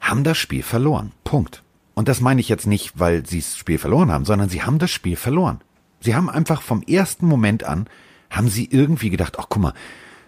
haben 0.00 0.24
das 0.24 0.38
Spiel 0.38 0.62
verloren. 0.62 1.12
Punkt. 1.24 1.62
Und 1.94 2.08
das 2.08 2.20
meine 2.20 2.40
ich 2.40 2.48
jetzt 2.48 2.66
nicht, 2.66 2.92
weil 2.98 3.26
sie 3.26 3.40
das 3.40 3.56
Spiel 3.56 3.78
verloren 3.78 4.12
haben, 4.12 4.24
sondern 4.24 4.48
sie 4.48 4.62
haben 4.62 4.78
das 4.78 4.90
Spiel 4.90 5.16
verloren. 5.16 5.60
Sie 6.00 6.14
haben 6.14 6.30
einfach 6.30 6.62
vom 6.62 6.82
ersten 6.82 7.26
Moment 7.26 7.64
an, 7.64 7.88
haben 8.30 8.48
sie 8.48 8.68
irgendwie 8.70 9.10
gedacht, 9.10 9.36
ach 9.38 9.46
guck 9.48 9.62
mal, 9.62 9.74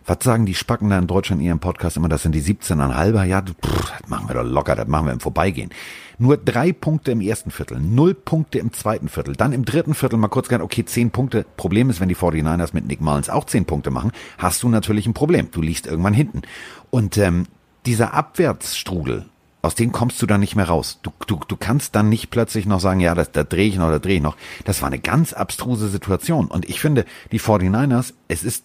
was 0.04 0.18
sagen 0.22 0.46
die 0.46 0.54
Spacken 0.54 0.90
da 0.90 0.98
in 0.98 1.06
Deutschland 1.06 1.40
in 1.40 1.46
ihrem 1.46 1.60
Podcast 1.60 1.96
immer, 1.96 2.08
das 2.08 2.22
sind 2.22 2.34
die 2.34 2.42
17,5er, 2.42 3.22
ja, 3.24 3.42
pff, 3.42 3.92
das 4.00 4.08
machen 4.08 4.28
wir 4.28 4.34
doch 4.34 4.42
locker, 4.42 4.74
das 4.74 4.88
machen 4.88 5.06
wir 5.06 5.12
im 5.12 5.20
Vorbeigehen. 5.20 5.70
Nur 6.18 6.36
drei 6.36 6.72
Punkte 6.72 7.12
im 7.12 7.20
ersten 7.20 7.52
Viertel, 7.52 7.78
null 7.78 8.14
Punkte 8.14 8.58
im 8.58 8.72
zweiten 8.72 9.08
Viertel, 9.08 9.36
dann 9.36 9.52
im 9.52 9.64
dritten 9.64 9.94
Viertel 9.94 10.18
mal 10.18 10.28
kurz 10.28 10.48
gedacht, 10.48 10.64
okay, 10.64 10.84
zehn 10.84 11.10
Punkte. 11.12 11.46
Problem 11.56 11.88
ist, 11.88 12.00
wenn 12.00 12.08
die 12.08 12.16
49ers 12.16 12.70
mit 12.72 12.86
Nick 12.86 13.00
Mullins 13.00 13.30
auch 13.30 13.44
zehn 13.44 13.64
Punkte 13.64 13.90
machen, 13.90 14.10
hast 14.38 14.62
du 14.62 14.68
natürlich 14.68 15.06
ein 15.06 15.14
Problem. 15.14 15.50
Du 15.52 15.62
liegst 15.62 15.86
irgendwann 15.86 16.14
hinten. 16.14 16.42
Und 16.90 17.16
ähm, 17.16 17.46
dieser 17.86 18.12
Abwärtsstrudel, 18.12 19.29
aus 19.62 19.74
dem 19.74 19.92
kommst 19.92 20.20
du 20.22 20.26
dann 20.26 20.40
nicht 20.40 20.56
mehr 20.56 20.68
raus. 20.68 21.00
Du, 21.02 21.12
du, 21.26 21.40
du 21.46 21.56
kannst 21.56 21.94
dann 21.94 22.08
nicht 22.08 22.30
plötzlich 22.30 22.66
noch 22.66 22.80
sagen, 22.80 23.00
ja, 23.00 23.14
das, 23.14 23.30
da 23.32 23.44
drehe 23.44 23.68
ich 23.68 23.76
noch, 23.76 23.90
da 23.90 23.98
drehe 23.98 24.16
ich 24.16 24.22
noch. 24.22 24.36
Das 24.64 24.80
war 24.82 24.88
eine 24.88 24.98
ganz 24.98 25.32
abstruse 25.32 25.88
Situation. 25.88 26.46
Und 26.48 26.68
ich 26.68 26.80
finde, 26.80 27.04
die 27.30 27.40
49ers, 27.40 28.14
es 28.28 28.42
ist 28.42 28.64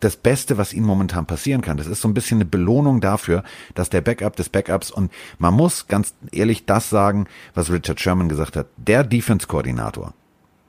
das 0.00 0.16
Beste, 0.16 0.58
was 0.58 0.72
ihnen 0.72 0.86
momentan 0.86 1.26
passieren 1.26 1.62
kann. 1.62 1.78
Das 1.78 1.86
ist 1.86 2.00
so 2.00 2.08
ein 2.08 2.14
bisschen 2.14 2.38
eine 2.38 2.44
Belohnung 2.44 3.00
dafür, 3.00 3.42
dass 3.74 3.90
der 3.90 4.02
Backup 4.02 4.36
des 4.36 4.50
Backups 4.50 4.90
und 4.90 5.10
man 5.38 5.54
muss 5.54 5.88
ganz 5.88 6.14
ehrlich 6.32 6.66
das 6.66 6.90
sagen, 6.90 7.26
was 7.54 7.72
Richard 7.72 8.00
Sherman 8.00 8.28
gesagt 8.28 8.56
hat. 8.56 8.66
Der 8.76 9.04
Defense-Koordinator, 9.04 10.12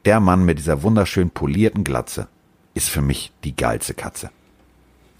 der 0.05 0.19
Mann 0.21 0.45
mit 0.45 0.59
dieser 0.59 0.81
wunderschön 0.81 1.29
polierten 1.29 1.83
Glatze, 1.83 2.27
ist 2.73 2.89
für 2.89 3.01
mich 3.01 3.33
die 3.43 3.55
geilste 3.55 3.93
Katze. 3.93 4.29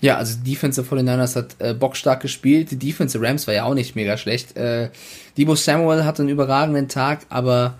Ja, 0.02 0.18
also 0.18 0.38
die 0.38 0.52
Defense 0.52 0.82
der 0.82 0.92
49ers 0.92 1.36
hat 1.36 1.56
äh, 1.60 1.74
bockstark 1.74 2.22
gespielt. 2.22 2.70
Die 2.72 2.78
Defense 2.78 3.18
der 3.18 3.28
Rams 3.28 3.48
war 3.48 3.54
ja 3.54 3.64
auch 3.64 3.74
nicht 3.74 3.96
mega 3.96 4.18
schlecht. 4.18 4.56
Äh, 4.56 4.90
Debo 5.38 5.56
Samuel 5.56 6.06
hatte 6.06 6.22
einen 6.22 6.30
überragenden 6.30 6.88
Tag, 6.88 7.22
aber 7.30 7.78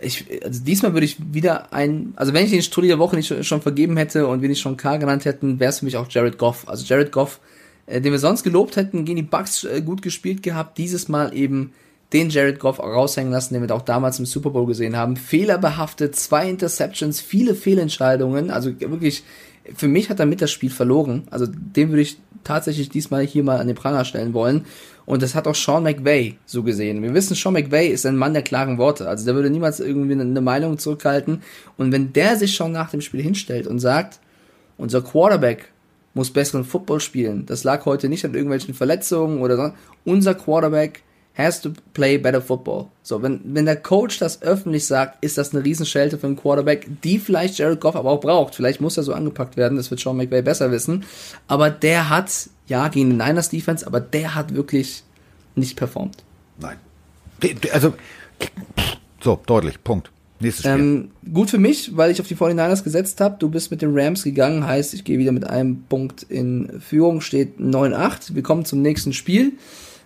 ich, 0.00 0.26
also 0.44 0.62
diesmal 0.64 0.92
würde 0.92 1.06
ich 1.06 1.16
wieder 1.32 1.72
ein, 1.72 2.14
also 2.16 2.32
wenn 2.32 2.44
ich 2.44 2.50
den 2.50 2.62
Strudel 2.62 2.88
der 2.88 2.98
Woche 2.98 3.14
nicht 3.14 3.46
schon 3.46 3.62
vergeben 3.62 3.96
hätte 3.96 4.26
und 4.26 4.42
wir 4.42 4.48
nicht 4.48 4.60
schon 4.60 4.76
K 4.76 4.96
genannt 4.96 5.24
hätten, 5.24 5.60
wäre 5.60 5.70
es 5.70 5.78
für 5.78 5.84
mich 5.84 5.96
auch 5.96 6.08
Jared 6.10 6.38
Goff. 6.38 6.68
Also 6.68 6.84
Jared 6.84 7.12
Goff, 7.12 7.38
äh, 7.86 8.00
den 8.00 8.12
wir 8.12 8.18
sonst 8.18 8.42
gelobt 8.42 8.74
hätten, 8.74 9.04
gegen 9.04 9.16
die 9.16 9.22
Bucks 9.22 9.62
äh, 9.62 9.82
gut 9.82 10.02
gespielt 10.02 10.42
gehabt, 10.42 10.78
dieses 10.78 11.08
Mal 11.08 11.34
eben 11.36 11.72
den 12.12 12.28
Jared 12.28 12.58
Goff 12.58 12.78
raushängen 12.78 13.32
lassen, 13.32 13.54
den 13.54 13.66
wir 13.66 13.74
auch 13.74 13.82
damals 13.82 14.18
im 14.18 14.26
Super 14.26 14.50
Bowl 14.50 14.66
gesehen 14.66 14.96
haben. 14.96 15.16
Fehlerbehaftet, 15.16 16.14
zwei 16.16 16.48
Interceptions, 16.48 17.20
viele 17.20 17.54
Fehlentscheidungen, 17.54 18.50
also 18.50 18.78
wirklich, 18.80 19.22
für 19.74 19.88
mich 19.88 20.10
hat 20.10 20.20
er 20.20 20.26
mit 20.26 20.42
das 20.42 20.50
Spiel 20.50 20.70
verloren. 20.70 21.24
Also 21.30 21.46
den 21.46 21.90
würde 21.90 22.02
ich 22.02 22.18
tatsächlich 22.44 22.88
diesmal 22.88 23.24
hier 23.24 23.44
mal 23.44 23.58
an 23.58 23.66
den 23.66 23.76
Pranger 23.76 24.04
stellen 24.04 24.34
wollen. 24.34 24.64
Und 25.04 25.22
das 25.22 25.34
hat 25.34 25.46
auch 25.46 25.54
Sean 25.54 25.82
McVay 25.82 26.36
so 26.46 26.62
gesehen. 26.62 27.02
Wir 27.02 27.14
wissen, 27.14 27.34
Sean 27.34 27.54
McVay 27.54 27.88
ist 27.88 28.06
ein 28.06 28.16
Mann 28.16 28.34
der 28.34 28.42
klaren 28.42 28.78
Worte. 28.78 29.08
Also 29.08 29.24
der 29.24 29.34
würde 29.34 29.50
niemals 29.50 29.80
irgendwie 29.80 30.12
eine 30.12 30.40
Meinung 30.40 30.78
zurückhalten. 30.78 31.42
Und 31.76 31.92
wenn 31.92 32.12
der 32.12 32.36
sich 32.36 32.54
schon 32.54 32.72
nach 32.72 32.90
dem 32.90 33.00
Spiel 33.00 33.22
hinstellt 33.22 33.66
und 33.66 33.78
sagt, 33.78 34.20
unser 34.78 35.02
Quarterback 35.02 35.68
muss 36.14 36.30
besseren 36.30 36.64
Football 36.64 37.00
spielen, 37.00 37.46
das 37.46 37.64
lag 37.64 37.84
heute 37.84 38.08
nicht 38.08 38.24
an 38.24 38.34
irgendwelchen 38.34 38.74
Verletzungen 38.74 39.40
oder 39.40 39.56
so. 39.56 39.72
Unser 40.04 40.34
Quarterback 40.34 41.02
has 41.34 41.60
to 41.62 41.72
play 41.94 42.18
better 42.18 42.40
football. 42.40 42.88
So, 43.02 43.22
wenn, 43.22 43.40
wenn 43.44 43.64
der 43.64 43.76
Coach 43.76 44.18
das 44.18 44.42
öffentlich 44.42 44.86
sagt, 44.86 45.24
ist 45.24 45.38
das 45.38 45.54
eine 45.54 45.64
Riesenschelte 45.64 46.18
für 46.18 46.26
einen 46.26 46.36
Quarterback, 46.36 46.86
die 47.02 47.18
vielleicht 47.18 47.58
Jared 47.58 47.80
Goff 47.80 47.96
aber 47.96 48.10
auch 48.10 48.20
braucht. 48.20 48.54
Vielleicht 48.54 48.80
muss 48.80 48.96
er 48.96 49.02
so 49.02 49.14
angepackt 49.14 49.56
werden, 49.56 49.76
das 49.76 49.90
wird 49.90 50.00
Sean 50.00 50.16
McVay 50.16 50.42
besser 50.42 50.70
wissen. 50.70 51.04
Aber 51.48 51.70
der 51.70 52.10
hat, 52.10 52.50
ja, 52.66 52.88
gegen 52.88 53.10
den 53.10 53.18
Niners 53.18 53.48
Defense, 53.48 53.86
aber 53.86 54.00
der 54.00 54.34
hat 54.34 54.54
wirklich 54.54 55.04
nicht 55.54 55.76
performt. 55.76 56.22
Nein. 56.58 56.76
Also, 57.72 57.94
so, 59.20 59.40
deutlich, 59.46 59.82
Punkt. 59.82 60.10
Nächstes 60.40 60.64
Spiel. 60.64 60.80
Ähm, 60.80 61.10
gut 61.32 61.50
für 61.50 61.58
mich, 61.58 61.96
weil 61.96 62.10
ich 62.10 62.20
auf 62.20 62.28
die 62.28 62.36
49ers 62.36 62.82
gesetzt 62.82 63.20
habe. 63.20 63.36
Du 63.38 63.48
bist 63.48 63.70
mit 63.70 63.80
den 63.80 63.96
Rams 63.96 64.24
gegangen, 64.24 64.66
heißt, 64.66 64.92
ich 64.92 65.04
gehe 65.04 65.18
wieder 65.18 65.32
mit 65.32 65.48
einem 65.48 65.84
Punkt 65.84 66.24
in 66.24 66.80
Führung, 66.80 67.20
steht 67.20 67.58
9-8. 67.58 68.34
Wir 68.34 68.42
kommen 68.42 68.64
zum 68.64 68.82
nächsten 68.82 69.12
Spiel. 69.12 69.52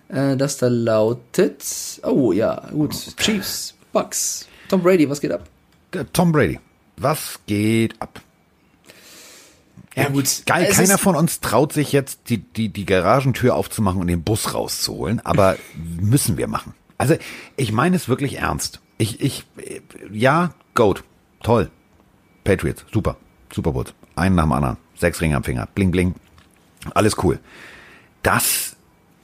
Äh, 0.09 0.37
das 0.37 0.57
da 0.57 0.67
lautet. 0.67 1.63
Oh 2.03 2.31
ja, 2.31 2.67
gut. 2.71 2.95
Chiefs, 3.17 3.75
Bucks. 3.91 4.47
Tom 4.69 4.81
Brady, 4.81 5.09
was 5.09 5.21
geht 5.21 5.31
ab? 5.31 5.43
Der 5.93 6.11
Tom 6.11 6.31
Brady. 6.31 6.59
Was 6.97 7.39
geht 7.45 8.01
ab? 8.01 8.21
Ja, 9.95 10.09
gut. 10.09 10.43
Geil, 10.45 10.67
Es 10.69 10.77
keiner 10.77 10.97
von 10.97 11.15
uns 11.15 11.39
traut 11.39 11.73
sich 11.73 11.91
jetzt, 11.91 12.29
die, 12.29 12.37
die, 12.37 12.69
die 12.69 12.85
Garagentür 12.85 13.55
aufzumachen 13.55 13.99
und 13.99 14.07
den 14.07 14.23
Bus 14.23 14.53
rauszuholen, 14.53 15.19
aber 15.25 15.57
müssen 15.99 16.37
wir 16.37 16.47
machen. 16.47 16.73
Also, 16.97 17.15
ich 17.55 17.71
meine 17.71 17.95
es 17.95 18.07
wirklich 18.07 18.37
ernst. 18.37 18.79
Ich, 18.97 19.21
ich, 19.21 19.45
äh, 19.57 19.81
ja, 20.11 20.51
Goat, 20.75 21.03
toll. 21.41 21.71
Patriots, 22.43 22.85
super. 22.91 23.17
Super 23.53 23.71
Bowls. 23.71 23.93
Einen 24.15 24.35
nach 24.35 24.43
dem 24.43 24.51
anderen. 24.51 24.77
Sechs 24.95 25.21
Ringe 25.21 25.35
am 25.35 25.43
Finger. 25.43 25.67
Bling, 25.73 25.91
bling. 25.91 26.15
Alles 26.93 27.23
cool. 27.23 27.39
Das, 28.23 28.66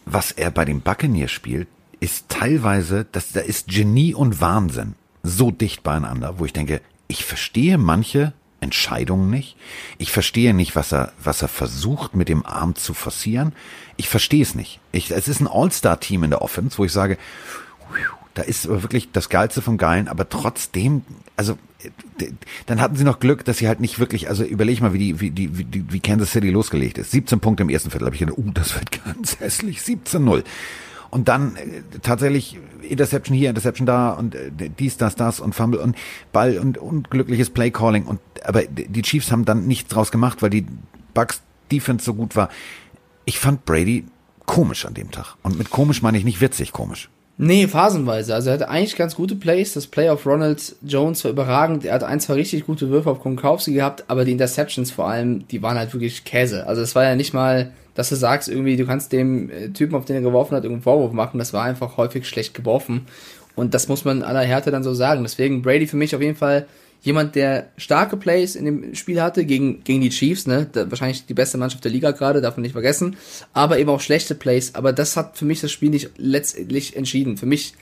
was 0.06 0.32
er 0.32 0.52
bei 0.52 0.66
den 0.66 0.82
Buccaneers 0.82 1.32
spielt, 1.32 1.68
ist 2.00 2.30
teilweise, 2.30 3.06
das, 3.12 3.32
da 3.32 3.40
ist 3.40 3.68
Genie 3.68 4.14
und 4.14 4.42
Wahnsinn 4.42 4.96
so 5.24 5.52
dicht 5.52 5.84
beieinander, 5.84 6.40
wo 6.40 6.46
ich 6.46 6.54
denke, 6.54 6.82
ich 7.08 7.24
verstehe 7.24 7.78
manche 7.78 8.34
Entscheidungen 8.60 9.30
nicht. 9.30 9.56
Ich 9.98 10.12
verstehe 10.12 10.54
nicht, 10.54 10.76
was 10.76 10.92
er, 10.92 11.14
was 11.22 11.42
er 11.42 11.48
versucht 11.48 12.16
mit 12.16 12.30
dem 12.30 12.46
Arm 12.46 12.76
zu 12.76 12.94
forcieren. 12.94 13.54
Ich 13.98 14.10
verstehe 14.10 14.42
es 14.42 14.56
nicht. 14.56 14.80
Ich, 14.92 15.12
es 15.12 15.28
ist 15.28 15.42
ein 15.42 15.48
All-Star-Team 15.48 16.24
in 16.24 16.32
der 16.32 16.42
Offense, 16.42 16.78
wo 16.78 16.86
ich 16.86 16.92
sage, 16.92 17.18
da 18.34 18.42
ist 18.42 18.68
wirklich 18.68 19.12
das 19.12 19.30
Geilste 19.30 19.62
vom 19.62 19.78
Geilen, 19.78 20.08
aber 20.08 20.28
trotzdem, 20.28 21.04
also 21.36 21.58
dann 22.66 22.82
hatten 22.82 22.96
sie 22.96 23.04
noch 23.04 23.20
Glück, 23.20 23.46
dass 23.46 23.58
sie 23.58 23.68
halt 23.68 23.80
nicht 23.80 24.00
wirklich, 24.00 24.30
also 24.30 24.44
überleg 24.44 24.82
mal, 24.82 24.94
wie 24.94 25.00
die, 25.00 25.20
wie 25.20 25.32
die, 25.32 25.58
wie, 25.58 25.86
wie 25.90 26.00
Kansas 26.00 26.32
City 26.32 26.50
losgelegt 26.50 26.98
ist. 26.98 27.12
17 27.12 27.40
Punkte 27.40 27.64
im 27.64 27.70
ersten 27.70 27.92
Viertel, 27.92 28.06
habe 28.06 28.16
ich 28.16 28.20
gedacht, 28.20 28.38
uh, 28.38 28.52
das 28.54 28.76
wird 28.76 29.04
ganz 29.06 29.40
hässlich, 29.40 29.80
17-0. 29.80 30.44
Und 31.10 31.28
dann 31.28 31.56
äh, 31.56 31.82
tatsächlich 32.02 32.58
Interception 32.82 33.38
hier, 33.38 33.50
Interception 33.50 33.86
da 33.86 34.12
und 34.12 34.36
äh, 34.36 34.52
dies, 34.80 34.98
das, 34.98 35.16
das 35.16 35.40
und 35.40 35.54
Fumble 35.54 35.80
und 35.80 35.96
Ball 36.32 36.58
und 36.58 36.78
unglückliches 36.78 37.52
Playcalling. 37.52 38.06
Und 38.06 38.20
aber 38.44 38.64
die 38.64 39.02
Chiefs 39.04 39.32
haben 39.32 39.46
dann 39.46 39.68
nichts 39.68 39.90
draus 39.90 40.12
gemacht, 40.12 40.42
weil 40.42 40.50
die 40.50 40.66
Bucks 41.14 41.42
Defense 41.72 42.04
so 42.04 42.14
gut 42.14 42.36
war. 42.36 42.50
Ich 43.26 43.40
fand 43.40 43.66
Brady 43.66 44.06
komisch 44.46 44.86
an 44.86 44.94
dem 44.94 45.12
Tag. 45.12 45.36
Und 45.44 45.58
mit 45.58 45.70
komisch 45.70 46.02
meine 46.02 46.18
ich 46.18 46.24
nicht 46.24 46.42
witzig 46.42 46.72
komisch. 46.72 47.10
Nee, 47.38 47.68
phasenweise. 47.68 48.36
Also 48.36 48.50
er 48.50 48.54
hatte 48.54 48.70
eigentlich 48.70 48.96
ganz 48.96 49.16
gute 49.16 49.36
Plays. 49.36 49.74
Das 49.74 49.88
Play 49.88 50.10
auf 50.10 50.26
Ronald 50.26 50.76
Jones 50.84 51.24
war 51.24 51.32
überragend. 51.32 51.84
Er 51.84 51.96
hat 51.96 52.04
ein, 52.04 52.20
zwei 52.20 52.36
richtig 52.36 52.66
gute 52.66 52.90
Würfe 52.90 53.10
auf 53.10 53.22
Gronkowski 53.22 53.74
gehabt, 53.74 54.04
aber 54.08 54.24
die 54.24 54.34
Interceptions 54.34 54.92
vor 54.92 55.08
allem, 55.08 55.48
die 55.48 55.64
waren 55.64 55.78
halt 55.78 55.94
wirklich 55.94 56.26
Käse. 56.26 56.68
Also 56.68 56.84
es 56.84 56.94
war 56.94 57.04
ja 57.04 57.16
nicht 57.16 57.34
mal, 57.34 57.72
dass 57.96 58.10
du 58.10 58.16
sagst, 58.16 58.50
irgendwie, 58.50 58.78
du 58.78 58.86
kannst 58.86 59.12
dem 59.12 59.50
äh, 59.50 59.70
Typen, 59.70 59.96
auf 59.96 60.06
den 60.06 60.16
er 60.16 60.22
geworfen 60.22 60.56
hat, 60.56 60.64
irgendeinen 60.64 60.84
Vorwurf 60.84 61.12
machen. 61.12 61.40
Das 61.40 61.54
war 61.54 61.64
einfach 61.64 61.98
häufig 61.98 62.28
schlecht 62.28 62.54
geworfen. 62.54 63.08
Und 63.56 63.74
das 63.74 63.88
muss 63.88 64.06
man 64.06 64.22
aller 64.22 64.42
Härte 64.42 64.70
dann 64.70 64.84
so 64.84 64.94
sagen. 64.94 65.24
Deswegen 65.24 65.64
Brady 65.64 65.88
für 65.88 65.98
mich 65.98 66.16
auf 66.16 66.22
jeden 66.22 66.36
Fall 66.36 66.68
jemand, 67.04 67.36
der 67.36 67.70
starke 67.78 68.18
Plays 68.18 68.56
in 68.56 68.66
dem 68.66 68.96
Spiel 68.96 69.22
hatte 69.22 69.46
gegen, 69.46 69.84
gegen 69.84 70.02
die 70.02 70.10
Chiefs, 70.10 70.48
ne? 70.48 70.68
Da, 70.72 70.90
wahrscheinlich 70.90 71.26
die 71.26 71.34
beste 71.34 71.58
Mannschaft 71.58 71.84
der 71.84 71.92
Liga 71.92 72.12
gerade, 72.12 72.42
darf 72.42 72.56
man 72.56 72.64
nicht 72.64 72.72
vergessen. 72.72 73.18
Aber 73.52 73.78
eben 73.78 73.90
auch 73.90 74.02
schlechte 74.02 74.36
Plays. 74.36 74.74
Aber 74.74 74.94
das 74.94 75.16
hat 75.16 75.38
für 75.38 75.46
mich 75.46 75.62
das 75.62 75.72
Spiel 75.72 75.90
nicht 75.90 76.12
letztendlich 76.18 76.96
entschieden. 76.96 77.38
Für 77.38 77.46
mich 77.46 77.74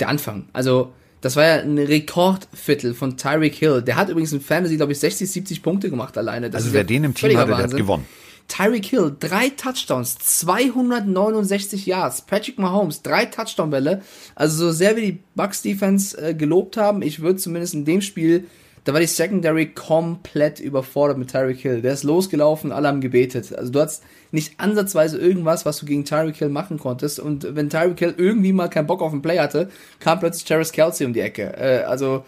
der 0.00 0.08
Anfang. 0.08 0.46
Also, 0.52 0.92
das 1.20 1.36
war 1.36 1.44
ja 1.44 1.54
ein 1.62 1.78
Rekordviertel 1.78 2.92
von 2.94 3.16
Tyreek 3.16 3.54
Hill. 3.54 3.82
Der 3.82 3.96
hat 3.96 4.08
übrigens 4.08 4.32
in 4.32 4.40
Fantasy, 4.40 4.76
glaube 4.76 4.92
ich, 4.92 4.98
60, 4.98 5.30
70 5.30 5.62
Punkte 5.62 5.88
gemacht 5.88 6.18
alleine. 6.18 6.50
Das 6.50 6.64
also 6.64 6.74
wer 6.74 6.84
den 6.84 7.04
im 7.04 7.14
Team 7.14 7.36
hatte, 7.36 7.48
der 7.48 7.58
hat 7.58 7.76
gewonnen. 7.76 8.04
Tyreek 8.48 8.86
Hill, 8.86 9.16
drei 9.18 9.50
Touchdowns, 9.50 10.18
269 10.18 11.86
Yards. 11.86 12.22
Patrick 12.22 12.58
Mahomes, 12.58 13.02
drei 13.02 13.26
Touchdown-Bälle. 13.26 14.02
Also 14.34 14.66
so 14.66 14.72
sehr 14.72 14.96
wie 14.96 15.12
die 15.12 15.18
Bucks 15.34 15.62
Defense 15.62 16.16
äh, 16.16 16.34
gelobt 16.34 16.76
haben, 16.76 17.02
ich 17.02 17.20
würde 17.20 17.38
zumindest 17.38 17.74
in 17.74 17.84
dem 17.84 18.00
Spiel, 18.00 18.46
da 18.86 18.92
war 18.92 19.00
die 19.00 19.08
Secondary 19.08 19.66
komplett 19.66 20.60
überfordert 20.60 21.18
mit 21.18 21.32
Tyreek 21.32 21.58
Hill. 21.58 21.82
Der 21.82 21.92
ist 21.92 22.04
losgelaufen, 22.04 22.70
alle 22.70 22.86
haben 22.86 23.00
gebetet. 23.00 23.52
Also 23.52 23.72
du 23.72 23.80
hattest 23.80 24.04
nicht 24.30 24.60
ansatzweise 24.60 25.18
irgendwas, 25.18 25.66
was 25.66 25.78
du 25.78 25.86
gegen 25.86 26.04
Tyreek 26.04 26.36
Hill 26.36 26.50
machen 26.50 26.78
konntest. 26.78 27.18
Und 27.18 27.56
wenn 27.56 27.68
Tyreek 27.68 27.98
Hill 27.98 28.14
irgendwie 28.16 28.52
mal 28.52 28.68
keinen 28.68 28.86
Bock 28.86 29.02
auf 29.02 29.12
ein 29.12 29.22
Play 29.22 29.40
hatte, 29.40 29.70
kam 29.98 30.20
plötzlich 30.20 30.44
Travis 30.44 30.70
Kelsey 30.70 31.04
um 31.04 31.12
die 31.12 31.20
Ecke. 31.20 31.56
Äh, 31.56 31.82
also 31.82 32.24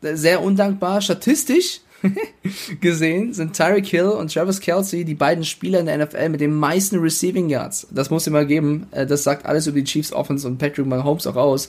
sehr 0.00 0.42
undankbar. 0.42 1.02
Statistisch 1.02 1.82
gesehen 2.80 3.32
sind 3.32 3.56
Tyreek 3.56 3.86
Hill 3.86 4.08
und 4.08 4.32
Travis 4.32 4.60
Kelsey 4.60 5.04
die 5.04 5.14
beiden 5.14 5.44
Spieler 5.44 5.80
in 5.80 5.86
der 5.86 5.98
NFL 5.98 6.28
mit 6.28 6.40
den 6.40 6.54
meisten 6.54 6.98
Receiving 6.98 7.48
Yards. 7.48 7.88
Das 7.90 8.10
muss 8.10 8.26
immer 8.26 8.44
geben. 8.44 8.86
Äh, 8.90 9.06
das 9.06 9.24
sagt 9.24 9.46
alles 9.46 9.66
über 9.66 9.78
die 9.78 9.84
Chiefs 9.84 10.12
Offense 10.12 10.46
und 10.46 10.58
Patrick 10.58 10.86
Mahomes 10.86 11.26
auch 11.26 11.36
aus. 11.36 11.68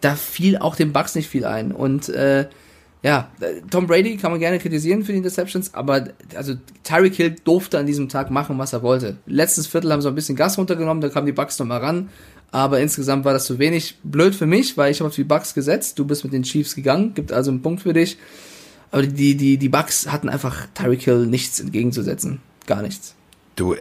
Da 0.00 0.14
fiel 0.14 0.58
auch 0.58 0.76
den 0.76 0.92
Bucks 0.92 1.14
nicht 1.14 1.28
viel 1.28 1.44
ein. 1.44 1.72
Und 1.72 2.08
äh, 2.08 2.48
ja, 3.02 3.30
Tom 3.70 3.86
Brady 3.86 4.16
kann 4.16 4.32
man 4.32 4.40
gerne 4.40 4.58
kritisieren 4.58 5.04
für 5.04 5.12
die 5.12 5.18
Interceptions, 5.18 5.72
aber 5.74 6.08
also 6.34 6.54
Tyreek 6.82 7.14
Hill 7.14 7.36
durfte 7.44 7.78
an 7.78 7.86
diesem 7.86 8.08
Tag 8.08 8.30
machen, 8.30 8.58
was 8.58 8.72
er 8.72 8.82
wollte. 8.82 9.18
Letztes 9.26 9.68
Viertel 9.68 9.92
haben 9.92 10.02
sie 10.02 10.08
ein 10.08 10.16
bisschen 10.16 10.34
Gas 10.34 10.58
runtergenommen, 10.58 11.00
da 11.00 11.08
kamen 11.08 11.26
die 11.26 11.32
Bucks 11.32 11.58
nochmal 11.58 11.80
ran. 11.80 12.08
Aber 12.50 12.80
insgesamt 12.80 13.24
war 13.24 13.34
das 13.34 13.44
zu 13.44 13.58
wenig. 13.58 13.98
Blöd 14.02 14.34
für 14.34 14.46
mich, 14.46 14.76
weil 14.76 14.90
ich 14.90 15.00
habe 15.00 15.08
auf 15.08 15.14
die 15.14 15.24
Bucks 15.24 15.52
gesetzt. 15.52 15.98
Du 15.98 16.06
bist 16.06 16.24
mit 16.24 16.32
den 16.32 16.44
Chiefs 16.44 16.74
gegangen, 16.74 17.12
gibt 17.14 17.30
also 17.30 17.50
einen 17.50 17.60
Punkt 17.60 17.82
für 17.82 17.92
dich. 17.92 18.16
Aber 18.90 19.06
die, 19.06 19.36
die, 19.36 19.58
die 19.58 19.68
Bucks 19.68 20.10
hatten 20.10 20.28
einfach 20.28 20.66
Tyreek 20.74 21.02
Hill 21.02 21.26
nichts 21.26 21.60
entgegenzusetzen. 21.60 22.40
Gar 22.66 22.82
nichts. 22.82 23.14
Du, 23.56 23.76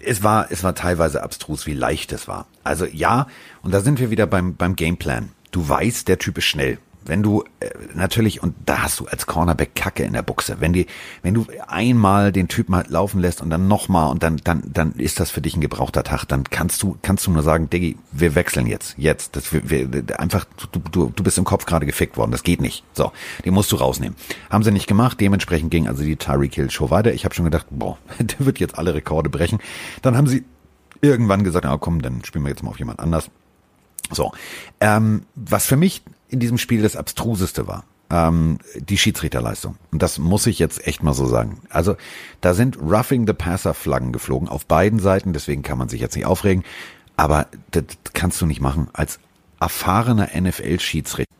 es 0.00 0.22
war, 0.22 0.50
es 0.50 0.62
war 0.62 0.74
teilweise 0.74 1.22
abstrus, 1.22 1.66
wie 1.66 1.74
leicht 1.74 2.12
es 2.12 2.28
war. 2.28 2.46
Also 2.64 2.84
ja, 2.86 3.26
und 3.62 3.72
da 3.72 3.80
sind 3.80 3.98
wir 3.98 4.10
wieder 4.10 4.26
beim, 4.26 4.56
beim 4.56 4.76
Gameplan. 4.76 5.30
Du 5.50 5.68
weißt, 5.68 6.08
der 6.08 6.18
Typ 6.18 6.38
ist 6.38 6.44
schnell 6.44 6.78
wenn 7.08 7.22
du 7.22 7.44
äh, 7.60 7.70
natürlich, 7.94 8.42
und 8.42 8.54
da 8.66 8.82
hast 8.82 9.00
du 9.00 9.06
als 9.06 9.26
Cornerback 9.26 9.74
Kacke 9.74 10.02
in 10.04 10.12
der 10.12 10.22
Buchse, 10.22 10.56
wenn 10.60 10.72
die, 10.72 10.86
wenn 11.22 11.34
du 11.34 11.46
einmal 11.66 12.32
den 12.32 12.48
Typen 12.48 12.74
halt 12.74 12.88
laufen 12.88 13.20
lässt 13.20 13.40
und 13.40 13.50
dann 13.50 13.68
nochmal 13.68 14.10
und 14.10 14.22
dann, 14.22 14.38
dann, 14.44 14.62
dann 14.66 14.92
ist 14.92 15.20
das 15.20 15.30
für 15.30 15.40
dich 15.40 15.56
ein 15.56 15.60
gebrauchter 15.60 16.02
Tag, 16.02 16.24
dann 16.26 16.44
kannst 16.44 16.82
du, 16.82 16.96
kannst 17.02 17.26
du 17.26 17.30
nur 17.30 17.42
sagen, 17.42 17.70
Diggi, 17.70 17.96
wir 18.12 18.34
wechseln 18.34 18.66
jetzt, 18.66 18.94
jetzt, 18.98 19.36
das, 19.36 19.52
wir, 19.52 19.92
wir, 19.92 20.20
einfach, 20.20 20.44
du, 20.72 20.78
du, 20.78 21.12
du 21.14 21.22
bist 21.22 21.38
im 21.38 21.44
Kopf 21.44 21.66
gerade 21.66 21.86
gefickt 21.86 22.16
worden, 22.16 22.30
das 22.30 22.42
geht 22.42 22.60
nicht. 22.60 22.84
So, 22.92 23.12
den 23.44 23.54
musst 23.54 23.72
du 23.72 23.76
rausnehmen. 23.76 24.16
Haben 24.50 24.64
sie 24.64 24.70
nicht 24.70 24.86
gemacht, 24.86 25.20
dementsprechend 25.20 25.70
ging 25.70 25.88
also 25.88 26.02
die 26.02 26.16
Tyreek 26.16 26.54
Hill 26.54 26.70
Show 26.70 26.90
weiter. 26.90 27.12
Ich 27.12 27.24
habe 27.24 27.34
schon 27.34 27.44
gedacht, 27.44 27.66
boah, 27.70 27.98
der 28.18 28.46
wird 28.46 28.58
jetzt 28.58 28.78
alle 28.78 28.94
Rekorde 28.94 29.30
brechen. 29.30 29.58
Dann 30.02 30.16
haben 30.16 30.26
sie 30.26 30.44
irgendwann 31.00 31.44
gesagt, 31.44 31.64
na 31.64 31.76
komm, 31.76 32.02
dann 32.02 32.24
spielen 32.24 32.44
wir 32.44 32.50
jetzt 32.50 32.62
mal 32.62 32.70
auf 32.70 32.78
jemand 32.78 33.00
anders. 33.00 33.30
So, 34.10 34.32
ähm, 34.80 35.24
was 35.34 35.66
für 35.66 35.76
mich 35.76 36.02
in 36.28 36.40
diesem 36.40 36.58
Spiel 36.58 36.82
das 36.82 36.96
Abstruseste 36.96 37.66
war, 37.66 37.84
ähm, 38.10 38.58
die 38.76 38.98
Schiedsrichterleistung. 38.98 39.76
Und 39.92 40.02
das 40.02 40.18
muss 40.18 40.46
ich 40.46 40.58
jetzt 40.58 40.86
echt 40.86 41.02
mal 41.02 41.14
so 41.14 41.26
sagen. 41.26 41.60
Also 41.70 41.96
da 42.40 42.54
sind 42.54 42.78
Roughing 42.80 43.26
the 43.26 43.32
Passer 43.32 43.74
Flaggen 43.74 44.12
geflogen 44.12 44.48
auf 44.48 44.66
beiden 44.66 44.98
Seiten, 44.98 45.32
deswegen 45.32 45.62
kann 45.62 45.78
man 45.78 45.88
sich 45.88 46.00
jetzt 46.00 46.16
nicht 46.16 46.26
aufregen. 46.26 46.64
Aber 47.16 47.46
das 47.70 47.84
kannst 48.12 48.40
du 48.40 48.46
nicht 48.46 48.60
machen 48.60 48.88
als 48.92 49.18
erfahrener 49.58 50.28
NFL-Schiedsrichter. 50.38 51.32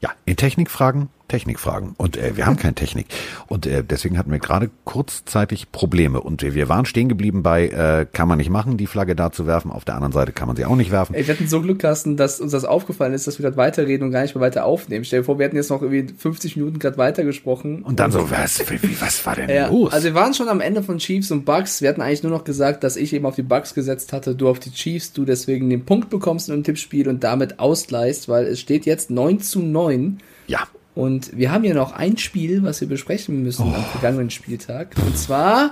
Ja, 0.00 0.10
in 0.24 0.36
Technikfragen 0.36 1.08
Technikfragen. 1.28 1.94
Und 1.96 2.16
äh, 2.16 2.36
wir 2.36 2.46
haben 2.46 2.56
keine 2.56 2.74
Technik. 2.74 3.06
Und 3.46 3.66
äh, 3.66 3.84
deswegen 3.84 4.18
hatten 4.18 4.30
wir 4.30 4.38
gerade 4.38 4.70
kurzzeitig 4.84 5.70
Probleme. 5.70 6.20
Und 6.20 6.42
äh, 6.42 6.54
wir 6.54 6.68
waren 6.68 6.86
stehen 6.86 7.08
geblieben 7.08 7.42
bei, 7.42 7.68
äh, 7.68 8.06
kann 8.12 8.28
man 8.28 8.38
nicht 8.38 8.50
machen, 8.50 8.76
die 8.76 8.86
Flagge 8.86 9.14
da 9.14 9.30
zu 9.30 9.46
werfen. 9.46 9.70
Auf 9.70 9.84
der 9.84 9.94
anderen 9.94 10.12
Seite 10.12 10.32
kann 10.32 10.48
man 10.48 10.56
sie 10.56 10.64
auch 10.64 10.76
nicht 10.76 10.90
werfen. 10.90 11.14
Ey, 11.14 11.26
wir 11.26 11.34
hatten 11.34 11.48
so 11.48 11.60
Glück, 11.60 11.78
Carsten, 11.78 12.16
dass 12.16 12.40
uns 12.40 12.52
das 12.52 12.64
aufgefallen 12.64 13.12
ist, 13.12 13.26
dass 13.26 13.38
wir 13.38 13.44
gerade 13.44 13.56
weiterreden 13.56 14.06
und 14.06 14.12
gar 14.12 14.22
nicht 14.22 14.34
mehr 14.34 14.42
weiter 14.42 14.64
aufnehmen. 14.64 15.04
Stell 15.04 15.20
dir 15.20 15.24
vor, 15.24 15.38
wir 15.38 15.46
hätten 15.46 15.56
jetzt 15.56 15.70
noch 15.70 15.82
irgendwie 15.82 16.12
50 16.12 16.56
Minuten 16.56 16.78
gerade 16.78 16.98
weitergesprochen. 16.98 17.82
Und 17.82 18.00
dann 18.00 18.10
so, 18.10 18.30
was, 18.30 18.60
wie, 18.70 19.00
was 19.00 19.24
war 19.26 19.36
denn 19.36 19.50
ja, 19.54 19.68
los? 19.68 19.92
Also 19.92 20.06
wir 20.06 20.14
waren 20.14 20.34
schon 20.34 20.48
am 20.48 20.60
Ende 20.60 20.82
von 20.82 20.98
Chiefs 20.98 21.30
und 21.30 21.44
Bucks. 21.44 21.82
Wir 21.82 21.90
hatten 21.90 22.00
eigentlich 22.00 22.22
nur 22.22 22.32
noch 22.32 22.44
gesagt, 22.44 22.84
dass 22.84 22.96
ich 22.96 23.12
eben 23.12 23.26
auf 23.26 23.34
die 23.34 23.42
Bucks 23.42 23.74
gesetzt 23.74 24.12
hatte, 24.12 24.34
du 24.34 24.48
auf 24.48 24.58
die 24.58 24.72
Chiefs, 24.72 25.12
du 25.12 25.24
deswegen 25.24 25.68
den 25.70 25.84
Punkt 25.84 26.10
bekommst 26.10 26.48
in 26.48 26.54
einem 26.54 26.64
Tippspiel 26.64 27.08
und 27.08 27.22
damit 27.24 27.58
ausgleichst, 27.58 28.28
weil 28.28 28.46
es 28.46 28.60
steht 28.60 28.86
jetzt 28.86 29.10
9 29.10 29.40
zu 29.40 29.60
9. 29.60 30.18
Ja. 30.46 30.60
Und 30.98 31.38
wir 31.38 31.52
haben 31.52 31.62
ja 31.62 31.74
noch 31.74 31.92
ein 31.92 32.18
Spiel, 32.18 32.64
was 32.64 32.80
wir 32.80 32.88
besprechen 32.88 33.44
müssen 33.44 33.70
oh. 33.70 33.72
am 33.72 33.84
vergangenen 33.84 34.30
Spieltag. 34.30 34.96
Und 35.06 35.16
zwar, 35.16 35.70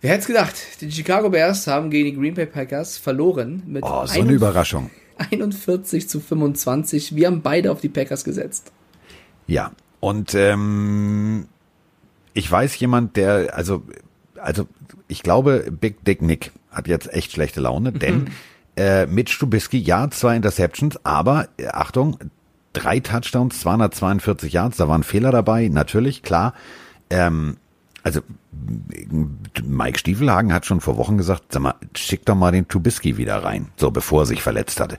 wer 0.00 0.10
hätte 0.10 0.20
es 0.20 0.26
gedacht, 0.28 0.54
die 0.80 0.92
Chicago 0.92 1.30
Bears 1.30 1.66
haben 1.66 1.90
gegen 1.90 2.10
die 2.10 2.14
Green 2.14 2.34
Bay 2.34 2.46
Packers 2.46 2.96
verloren 2.96 3.64
mit 3.66 3.82
oh, 3.82 4.06
so 4.06 4.20
eine 4.20 4.30
Überraschung. 4.30 4.88
41 5.18 6.08
zu 6.08 6.20
25. 6.20 7.16
Wir 7.16 7.26
haben 7.26 7.42
beide 7.42 7.72
auf 7.72 7.80
die 7.80 7.88
Packers 7.88 8.22
gesetzt. 8.22 8.70
Ja, 9.48 9.72
und 9.98 10.32
ähm, 10.34 11.48
ich 12.34 12.48
weiß 12.48 12.78
jemand, 12.78 13.16
der, 13.16 13.56
also, 13.56 13.82
also 14.36 14.68
ich 15.08 15.24
glaube, 15.24 15.72
Big 15.72 16.04
Dick 16.04 16.22
Nick 16.22 16.52
hat 16.70 16.86
jetzt 16.86 17.12
echt 17.12 17.32
schlechte 17.32 17.60
Laune, 17.60 17.90
denn 17.90 18.14
mhm. 18.14 18.26
äh, 18.76 19.06
Mitch 19.06 19.36
Trubisky, 19.40 19.78
ja, 19.78 20.08
zwei 20.08 20.36
Interceptions, 20.36 21.04
aber 21.04 21.48
äh, 21.56 21.66
Achtung, 21.66 22.16
drei 22.72 23.00
Touchdowns, 23.00 23.60
242 23.60 24.52
Yards, 24.52 24.76
da 24.76 24.88
waren 24.88 25.02
Fehler 25.02 25.30
dabei, 25.30 25.68
natürlich, 25.68 26.22
klar. 26.22 26.54
Ähm, 27.10 27.56
also 28.02 28.20
Mike 29.62 29.98
Stiefelhagen 29.98 30.52
hat 30.52 30.66
schon 30.66 30.80
vor 30.80 30.96
Wochen 30.96 31.16
gesagt, 31.16 31.52
sag 31.52 31.62
mal, 31.62 31.74
schick 31.94 32.24
doch 32.24 32.34
mal 32.34 32.50
den 32.50 32.66
Trubisky 32.66 33.16
wieder 33.16 33.44
rein, 33.44 33.68
so 33.76 33.90
bevor 33.90 34.22
er 34.22 34.26
sich 34.26 34.42
verletzt 34.42 34.80
hatte. 34.80 34.98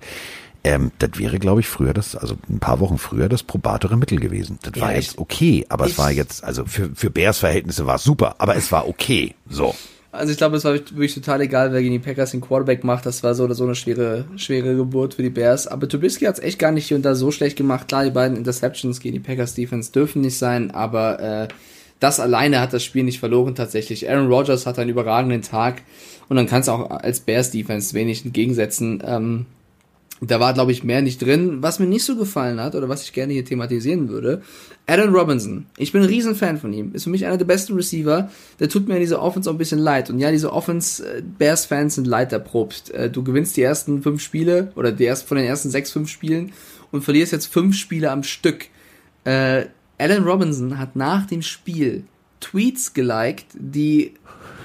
Ähm, 0.65 0.91
das 0.99 1.11
wäre, 1.17 1.39
glaube 1.39 1.59
ich, 1.59 1.67
früher 1.67 1.93
das, 1.93 2.15
also 2.15 2.37
ein 2.49 2.59
paar 2.59 2.79
Wochen 2.79 2.97
früher 2.97 3.27
das 3.27 3.43
probatere 3.43 3.97
Mittel 3.97 4.19
gewesen. 4.19 4.59
Das 4.61 4.73
ja, 4.75 4.83
war 4.83 4.95
jetzt 4.95 5.17
okay, 5.17 5.65
aber 5.67 5.85
es 5.85 5.97
war 5.97 6.11
jetzt, 6.11 6.43
also 6.43 6.65
für, 6.65 6.95
für 6.95 7.09
Bears 7.09 7.39
Verhältnisse 7.39 7.85
war 7.85 7.95
es 7.95 8.03
super, 8.03 8.35
aber 8.37 8.55
es 8.55 8.71
war 8.71 8.87
okay. 8.87 9.35
So. 9.49 9.75
Also 10.13 10.31
ich 10.31 10.37
glaube, 10.37 10.55
es 10.57 10.63
war 10.63 10.73
wirklich 10.73 11.15
total 11.15 11.41
egal, 11.41 11.73
wer 11.73 11.81
gegen 11.81 11.93
die 11.93 11.99
Packers 11.99 12.31
den 12.31 12.41
Quarterback 12.41 12.83
macht. 12.83 13.03
Das 13.07 13.23
war 13.23 13.33
so 13.33 13.45
oder 13.45 13.55
so 13.55 13.63
eine 13.63 13.73
schwere, 13.73 14.25
schwere 14.35 14.75
Geburt 14.75 15.15
für 15.15 15.23
die 15.23 15.31
Bears. 15.31 15.65
Aber 15.67 15.89
Trubisky 15.89 16.25
hat 16.25 16.35
es 16.37 16.43
echt 16.43 16.59
gar 16.59 16.71
nicht 16.71 16.87
hier 16.87 16.97
und 16.97 17.03
da 17.03 17.15
so 17.15 17.31
schlecht 17.31 17.57
gemacht. 17.57 17.87
Klar, 17.87 18.03
die 18.03 18.11
beiden 18.11 18.37
Interceptions 18.37 18.99
gegen 18.99 19.15
die 19.15 19.19
Packers 19.19 19.55
Defense 19.55 19.91
dürfen 19.91 20.21
nicht 20.21 20.37
sein, 20.37 20.69
aber 20.69 21.19
äh, 21.19 21.47
das 21.99 22.19
alleine 22.19 22.61
hat 22.61 22.73
das 22.73 22.83
Spiel 22.83 23.03
nicht 23.03 23.19
verloren 23.19 23.55
tatsächlich. 23.55 24.07
Aaron 24.07 24.27
Rodgers 24.27 24.67
hat 24.67 24.77
einen 24.77 24.91
überragenden 24.91 25.41
Tag 25.41 25.81
und 26.29 26.35
dann 26.35 26.45
kannst 26.45 26.67
du 26.67 26.73
auch 26.73 26.91
als 26.91 27.21
Bears 27.21 27.49
Defense 27.49 27.95
wenig 27.95 28.23
entgegensetzen. 28.23 29.01
Ähm, 29.03 29.47
da 30.29 30.39
war, 30.39 30.53
glaube 30.53 30.71
ich, 30.71 30.83
mehr 30.83 31.01
nicht 31.01 31.21
drin. 31.21 31.61
Was 31.61 31.79
mir 31.79 31.85
nicht 31.85 32.05
so 32.05 32.15
gefallen 32.15 32.59
hat 32.59 32.75
oder 32.75 32.89
was 32.89 33.03
ich 33.03 33.13
gerne 33.13 33.33
hier 33.33 33.45
thematisieren 33.45 34.09
würde, 34.09 34.41
Adam 34.85 35.13
Robinson. 35.13 35.65
Ich 35.77 35.91
bin 35.91 36.01
ein 36.01 36.07
Riesenfan 36.07 36.57
von 36.57 36.73
ihm. 36.73 36.93
Ist 36.93 37.05
für 37.05 37.09
mich 37.09 37.25
einer 37.25 37.37
der 37.37 37.45
besten 37.45 37.73
Receiver. 37.73 38.29
Der 38.59 38.69
tut 38.69 38.87
mir 38.87 38.95
in 38.95 38.99
dieser 38.99 39.21
Offense 39.21 39.49
auch 39.49 39.53
ein 39.53 39.57
bisschen 39.57 39.79
leid. 39.79 40.09
Und 40.09 40.19
ja, 40.19 40.31
diese 40.31 40.51
Offense, 40.51 41.03
äh, 41.39 41.89
sind 41.89 42.07
leid 42.07 42.33
erprobt. 42.33 42.91
Äh, 42.91 43.09
du 43.09 43.23
gewinnst 43.23 43.57
die 43.57 43.63
ersten 43.63 44.01
fünf 44.03 44.21
Spiele 44.21 44.71
oder 44.75 44.91
die 44.91 45.05
ersten, 45.05 45.27
von 45.27 45.37
den 45.37 45.45
ersten 45.45 45.69
sechs, 45.69 45.91
fünf 45.91 46.09
Spielen 46.09 46.51
und 46.91 47.03
verlierst 47.03 47.31
jetzt 47.31 47.47
fünf 47.47 47.75
Spiele 47.75 48.11
am 48.11 48.23
Stück. 48.23 48.67
Äh, 49.23 49.65
Alan 49.97 50.23
Robinson 50.23 50.77
hat 50.77 50.95
nach 50.95 51.25
dem 51.25 51.41
Spiel 51.41 52.03
Tweets 52.39 52.93
geliked, 52.93 53.45
die 53.53 54.13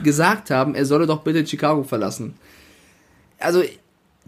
gesagt 0.02 0.50
haben, 0.50 0.74
er 0.74 0.84
solle 0.84 1.06
doch 1.06 1.22
bitte 1.22 1.46
Chicago 1.46 1.84
verlassen. 1.84 2.34
Also 3.38 3.62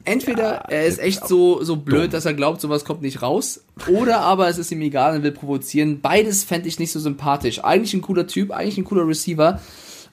entweder 0.05 0.43
ja, 0.43 0.65
er 0.69 0.87
ist 0.87 0.99
echt 0.99 1.27
so, 1.27 1.63
so 1.63 1.77
blöd, 1.77 2.05
dumm. 2.05 2.11
dass 2.11 2.25
er 2.25 2.35
glaubt, 2.35 2.61
sowas 2.61 2.85
kommt 2.85 3.03
nicht 3.03 3.23
raus, 3.23 3.65
oder 3.89 4.21
aber 4.21 4.49
es 4.49 4.59
ist 4.59 4.71
ihm 4.73 4.83
egal 4.83 5.17
und 5.17 5.23
will 5.23 5.33
provozieren. 5.33 6.01
Beides 6.01 6.45
fände 6.45 6.69
ich 6.69 6.79
nicht 6.79 6.93
so 6.93 7.01
sympathisch. 7.01 7.63
Eigentlich 7.65 7.95
ein 7.95 8.03
cooler 8.03 8.27
Typ, 8.27 8.51
eigentlich 8.51 8.79
ein 8.79 8.85
cooler 8.85 9.07
Receiver, 9.07 9.61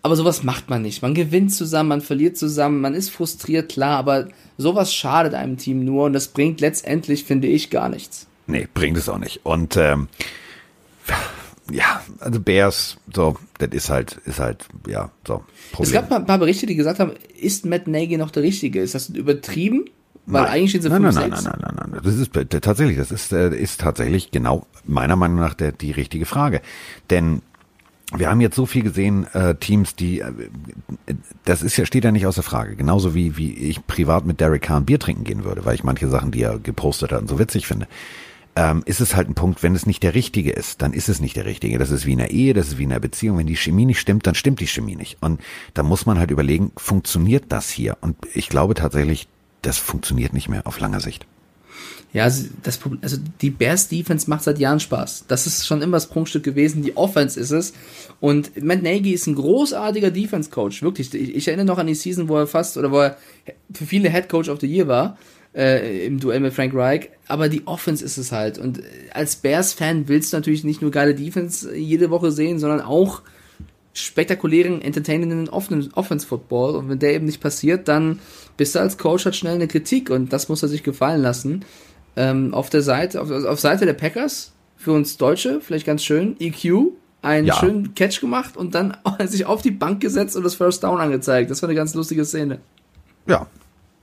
aber 0.02 0.16
sowas 0.16 0.44
macht 0.44 0.70
man 0.70 0.82
nicht. 0.82 1.02
Man 1.02 1.14
gewinnt 1.14 1.54
zusammen, 1.54 1.90
man 1.90 2.02
verliert 2.02 2.38
zusammen, 2.38 2.82
man 2.82 2.94
ist 2.94 3.10
frustriert, 3.10 3.70
klar, 3.70 3.98
aber 3.98 4.28
sowas 4.58 4.94
schadet 4.94 5.34
einem 5.34 5.58
Team 5.58 5.84
nur 5.84 6.06
und 6.06 6.14
das 6.14 6.30
bringt 6.30 6.62
letztendlich, 6.62 7.24
finde 7.24 7.48
ich, 7.48 7.70
gar 7.70 7.90
nichts. 7.90 8.28
Nee, 8.48 8.68
bringt 8.74 8.98
es 8.98 9.10
auch 9.10 9.18
nicht. 9.18 9.42
Und 9.44 9.76
ähm, 9.78 10.08
ja, 11.72 12.02
also 12.20 12.40
Bears, 12.40 12.98
so, 13.14 13.36
das 13.60 13.70
ist 13.72 13.90
halt, 13.90 14.20
ist 14.26 14.40
halt, 14.40 14.66
ja, 14.88 15.12
so. 15.26 15.44
Problem. 15.72 15.88
Es 15.88 15.92
gab 15.92 16.12
ein 16.12 16.26
paar 16.26 16.38
Berichte, 16.38 16.66
die 16.66 16.76
gesagt 16.76 17.00
haben, 17.00 17.14
ist 17.40 17.66
Matt 17.66 17.88
Nagy 17.88 18.18
noch 18.18 18.32
der 18.32 18.44
Richtige? 18.44 18.82
Ist 18.82 18.96
das 18.96 19.10
übertrieben? 19.10 19.86
Weil 20.26 20.44
nein. 20.44 20.52
eigentlich 20.52 20.72
sind 20.74 20.82
sie 20.82 20.90
nein, 20.90 21.02
nein, 21.02 21.14
nein, 21.14 21.30
nein, 21.30 21.44
nein, 21.44 21.60
nein, 21.62 21.90
nein. 21.92 22.02
Das 22.04 22.16
ist 22.16 22.32
tatsächlich, 22.34 22.98
das 22.98 23.12
ist, 23.12 23.32
äh, 23.32 23.56
ist 23.56 23.80
tatsächlich 23.80 24.32
genau 24.32 24.68
meiner 24.86 25.16
Meinung 25.16 25.40
nach 25.40 25.54
der, 25.54 25.72
die 25.72 25.92
richtige 25.92 26.26
Frage. 26.26 26.62
Denn 27.10 27.42
wir 28.14 28.30
haben 28.30 28.42
jetzt 28.42 28.56
so 28.56 28.66
viel 28.66 28.84
gesehen, 28.84 29.26
äh, 29.34 29.56
Teams, 29.56 29.96
die, 29.96 30.20
äh, 30.20 30.32
das 31.46 31.62
ist 31.62 31.78
ja, 31.78 31.86
steht 31.86 32.04
ja 32.04 32.12
nicht 32.12 32.26
außer 32.26 32.44
Frage. 32.44 32.76
Genauso 32.76 33.16
wie, 33.16 33.38
wie 33.38 33.54
ich 33.54 33.88
privat 33.88 34.26
mit 34.26 34.42
Derek 34.42 34.64
Kahn 34.64 34.86
Bier 34.86 35.00
trinken 35.00 35.24
gehen 35.24 35.46
würde, 35.46 35.66
weil 35.66 35.76
ich 35.76 35.84
manche 35.86 36.10
Sachen, 36.10 36.32
die 36.32 36.42
er 36.42 36.60
gepostet 36.60 37.14
hat, 37.14 37.28
so 37.28 37.40
witzig 37.40 37.68
finde 37.68 37.88
ähm, 38.58 38.82
ist 38.88 39.02
es 39.02 39.16
halt 39.16 39.30
ein 39.30 39.36
Punkt, 39.36 39.62
wenn 39.62 39.76
es 39.76 39.86
nicht 39.86 40.02
der 40.02 40.16
Richtige 40.16 40.52
ist, 40.52 40.82
dann 40.82 40.92
ist 40.92 41.10
es 41.10 41.22
nicht 41.22 41.36
der 41.36 41.46
Richtige. 41.46 41.78
Das 41.78 41.92
ist 41.92 42.08
wie 42.08 42.14
in 42.14 42.20
einer 42.20 42.32
Ehe, 42.32 42.56
das 42.56 42.70
ist 42.70 42.78
wie 42.80 42.86
in 42.86 42.92
einer 42.92 43.00
Beziehung. 43.00 43.38
Wenn 43.38 43.46
die 43.46 43.56
Chemie 43.56 43.86
nicht 43.86 44.00
stimmt, 44.00 44.26
dann 44.26 44.34
stimmt 44.34 44.60
die 44.60 44.68
Chemie 44.68 44.96
nicht. 44.96 45.18
Und 45.22 45.40
da 45.76 45.84
muss 45.84 46.08
man 46.08 46.18
halt 46.18 46.32
überlegen, 46.32 46.72
funktioniert 46.76 47.46
das 47.50 47.70
hier? 47.70 47.98
Und 48.02 48.18
ich 48.34 48.50
glaube 48.50 48.74
tatsächlich, 48.74 49.28
das 49.62 49.78
funktioniert 49.78 50.34
nicht 50.34 50.50
mehr 50.50 50.66
auf 50.66 50.80
lange 50.80 51.00
Sicht. 51.02 51.28
Ja, 52.14 52.24
also, 52.24 52.48
das, 52.64 52.80
also 53.04 53.18
die 53.42 53.52
Bears 53.52 53.90
Defense 53.90 54.28
macht 54.28 54.44
seit 54.44 54.58
Jahren 54.58 54.80
Spaß. 54.80 55.26
Das 55.28 55.46
ist 55.46 55.68
schon 55.68 55.84
immer 55.84 55.98
das 55.98 56.08
Prunkstück 56.08 56.44
gewesen. 56.44 56.82
Die 56.82 56.98
Offense 56.98 57.40
ist 57.40 57.52
es. 57.52 57.74
Und 58.20 58.60
Matt 58.64 58.82
Nagy 58.82 59.12
ist 59.12 59.28
ein 59.28 59.36
großartiger 59.36 60.10
Defense 60.10 60.50
Coach. 60.50 60.82
Wirklich. 60.82 61.14
Ich, 61.14 61.36
ich 61.36 61.48
erinnere 61.48 61.68
noch 61.68 61.78
an 61.78 61.86
die 61.86 61.94
Season, 61.94 62.28
wo 62.28 62.38
er 62.38 62.48
fast 62.48 62.76
oder 62.78 62.92
wo 62.92 63.02
er 63.02 63.18
für 63.72 63.86
viele 63.86 64.10
Head 64.10 64.30
Coach 64.30 64.50
of 64.50 64.60
the 64.62 64.68
Year 64.68 64.88
war 64.88 65.16
äh, 65.58 66.06
im 66.06 66.20
Duell 66.20 66.40
mit 66.40 66.54
Frank 66.54 66.74
Reich, 66.76 67.10
aber 67.28 67.50
die 67.50 67.66
Offense 67.66 68.06
ist 68.06 68.18
es 68.18 68.32
halt. 68.32 68.60
Und 68.60 68.82
als 69.12 69.38
Bears-Fan 69.38 70.08
willst 70.08 70.32
du 70.32 70.38
natürlich 70.38 70.64
nicht 70.64 70.82
nur 70.82 70.92
geile 70.92 71.16
Defense 71.16 71.76
jede 71.76 72.12
Woche 72.12 72.32
sehen, 72.32 72.60
sondern 72.60 72.82
auch 72.82 73.24
spektakulären, 73.94 74.82
entertainenden 74.84 75.50
Offense-Football. 75.50 76.76
Und 76.76 76.90
wenn 76.90 77.00
der 77.00 77.16
eben 77.16 77.26
nicht 77.26 77.42
passiert, 77.42 77.88
dann 77.88 78.20
bist 78.56 78.76
du 78.76 78.80
als 78.80 79.00
Coach 79.00 79.26
halt 79.26 79.36
schnell 79.36 79.56
eine 79.56 79.68
Kritik 79.68 80.12
und 80.12 80.32
das 80.32 80.48
muss 80.48 80.62
er 80.62 80.70
sich 80.70 80.84
gefallen 80.84 81.24
lassen. 81.24 81.66
Ähm, 82.16 82.54
auf 82.54 82.70
der 82.70 82.84
Seite, 82.84 83.20
auf, 83.20 83.32
auf 83.32 83.60
Seite 83.60 83.86
der 83.86 83.94
Packers, 83.94 84.54
für 84.78 84.92
uns 84.92 85.18
Deutsche, 85.18 85.60
vielleicht 85.60 85.88
ganz 85.88 86.04
schön, 86.04 86.36
EQ, 86.40 86.92
einen 87.24 87.48
ja. 87.48 87.56
schönen 87.56 87.96
Catch 87.96 88.22
gemacht 88.22 88.56
und 88.56 88.76
dann 88.76 88.96
sich 89.26 89.48
auf 89.48 89.64
die 89.64 89.72
Bank 89.72 90.02
gesetzt 90.02 90.38
und 90.38 90.44
das 90.44 90.54
First 90.54 90.84
Down 90.84 91.00
angezeigt. 91.00 91.50
Das 91.50 91.64
war 91.64 91.70
eine 91.70 91.76
ganz 91.76 91.96
lustige 91.96 92.24
Szene. 92.26 92.60
Ja, 93.26 93.48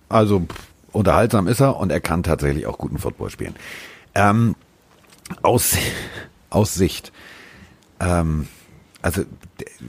also 0.09 0.47
unterhaltsam 0.95 1.47
ist 1.47 1.61
er 1.61 1.77
und 1.77 1.91
er 1.91 2.01
kann 2.01 2.23
tatsächlich 2.23 2.67
auch 2.67 2.79
guten 2.79 2.99
Football 2.99 3.31
spielen. 3.31 3.55
Ähm, 4.15 4.55
aus, 5.43 5.77
aus 6.51 6.75
Sicht, 6.75 7.13
ähm, 8.01 8.49
also 9.03 9.25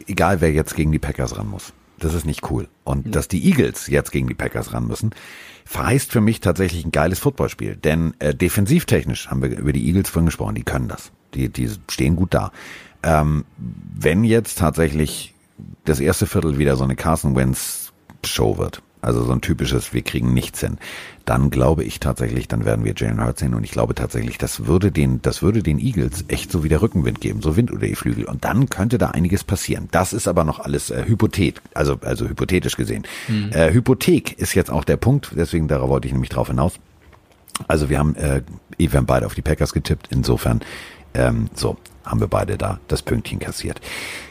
egal 0.07 0.41
wer 0.41 0.51
jetzt 0.51 0.75
gegen 0.75 0.91
die 0.91 0.99
Packers 0.99 1.37
ran 1.37 1.47
muss, 1.47 1.73
das 1.99 2.13
ist 2.13 2.25
nicht 2.25 2.49
cool. 2.49 2.67
Und 2.83 3.07
mhm. 3.07 3.11
dass 3.11 3.27
die 3.27 3.45
Eagles 3.45 3.87
jetzt 3.87 4.11
gegen 4.11 4.27
die 4.27 4.33
Packers 4.33 4.73
ran 4.73 4.87
müssen, 4.87 5.11
verheißt 5.65 6.11
für 6.11 6.21
mich 6.21 6.39
tatsächlich 6.39 6.85
ein 6.85 6.91
geiles 6.91 7.19
Footballspiel. 7.19 7.75
Denn 7.75 8.13
äh, 8.19 8.33
defensivtechnisch 8.33 9.29
haben 9.29 9.41
wir 9.41 9.57
über 9.57 9.73
die 9.73 9.85
Eagles 9.87 10.09
vorhin 10.09 10.27
gesprochen, 10.27 10.55
die 10.55 10.63
können 10.63 10.87
das. 10.87 11.11
Die, 11.33 11.49
die 11.49 11.69
stehen 11.89 12.15
gut 12.15 12.33
da. 12.33 12.51
Ähm, 13.03 13.45
wenn 13.57 14.23
jetzt 14.23 14.57
tatsächlich 14.57 15.33
das 15.85 15.99
erste 15.99 16.27
Viertel 16.27 16.57
wieder 16.57 16.75
so 16.75 16.83
eine 16.83 16.95
Carson 16.95 17.35
Wentz 17.35 17.93
Show 18.25 18.57
wird, 18.57 18.81
also 19.05 19.23
so 19.23 19.31
ein 19.31 19.41
typisches, 19.41 19.93
wir 19.93 20.01
kriegen 20.01 20.33
nichts 20.33 20.61
hin, 20.61 20.77
dann 21.25 21.49
glaube 21.49 21.83
ich 21.83 21.99
tatsächlich, 21.99 22.47
dann 22.47 22.65
werden 22.65 22.85
wir 22.85 22.93
Jalen 22.95 23.23
Hurts 23.23 23.39
sehen 23.39 23.53
und 23.53 23.63
ich 23.63 23.71
glaube 23.71 23.95
tatsächlich, 23.95 24.37
das 24.37 24.65
würde 24.67 24.91
den, 24.91 25.21
das 25.21 25.41
würde 25.41 25.63
den 25.63 25.79
Eagles 25.79 26.25
echt 26.27 26.51
so 26.51 26.63
wieder 26.63 26.81
Rückenwind 26.81 27.21
geben, 27.21 27.41
so 27.41 27.55
Wind 27.55 27.71
oder 27.71 27.87
die 27.87 27.95
Flügel 27.95 28.25
und 28.25 28.43
dann 28.43 28.69
könnte 28.69 28.97
da 28.97 29.11
einiges 29.11 29.43
passieren. 29.43 29.87
Das 29.91 30.13
ist 30.13 30.27
aber 30.27 30.43
noch 30.43 30.59
alles 30.59 30.89
äh, 30.89 31.05
Hypothet, 31.05 31.61
also 31.73 31.97
also 32.01 32.27
hypothetisch 32.27 32.75
gesehen. 32.75 33.03
Mhm. 33.27 33.51
Äh, 33.51 33.73
Hypothek 33.73 34.37
ist 34.39 34.53
jetzt 34.55 34.71
auch 34.71 34.83
der 34.83 34.97
Punkt, 34.97 35.31
deswegen 35.35 35.67
darauf 35.67 35.89
wollte 35.89 36.07
ich 36.07 36.13
nämlich 36.13 36.29
drauf 36.29 36.47
hinaus. 36.47 36.73
Also 37.67 37.89
wir 37.89 37.99
haben, 37.99 38.15
äh, 38.15 38.41
wir 38.77 38.91
haben 38.91 39.05
beide 39.05 39.25
auf 39.25 39.35
die 39.35 39.41
Packers 39.41 39.73
getippt, 39.73 40.07
insofern 40.11 40.61
ähm, 41.15 41.49
so 41.53 41.77
haben 42.05 42.19
wir 42.19 42.27
beide 42.27 42.57
da 42.57 42.79
das 42.87 43.01
Pünktchen 43.01 43.39
kassiert. 43.39 43.81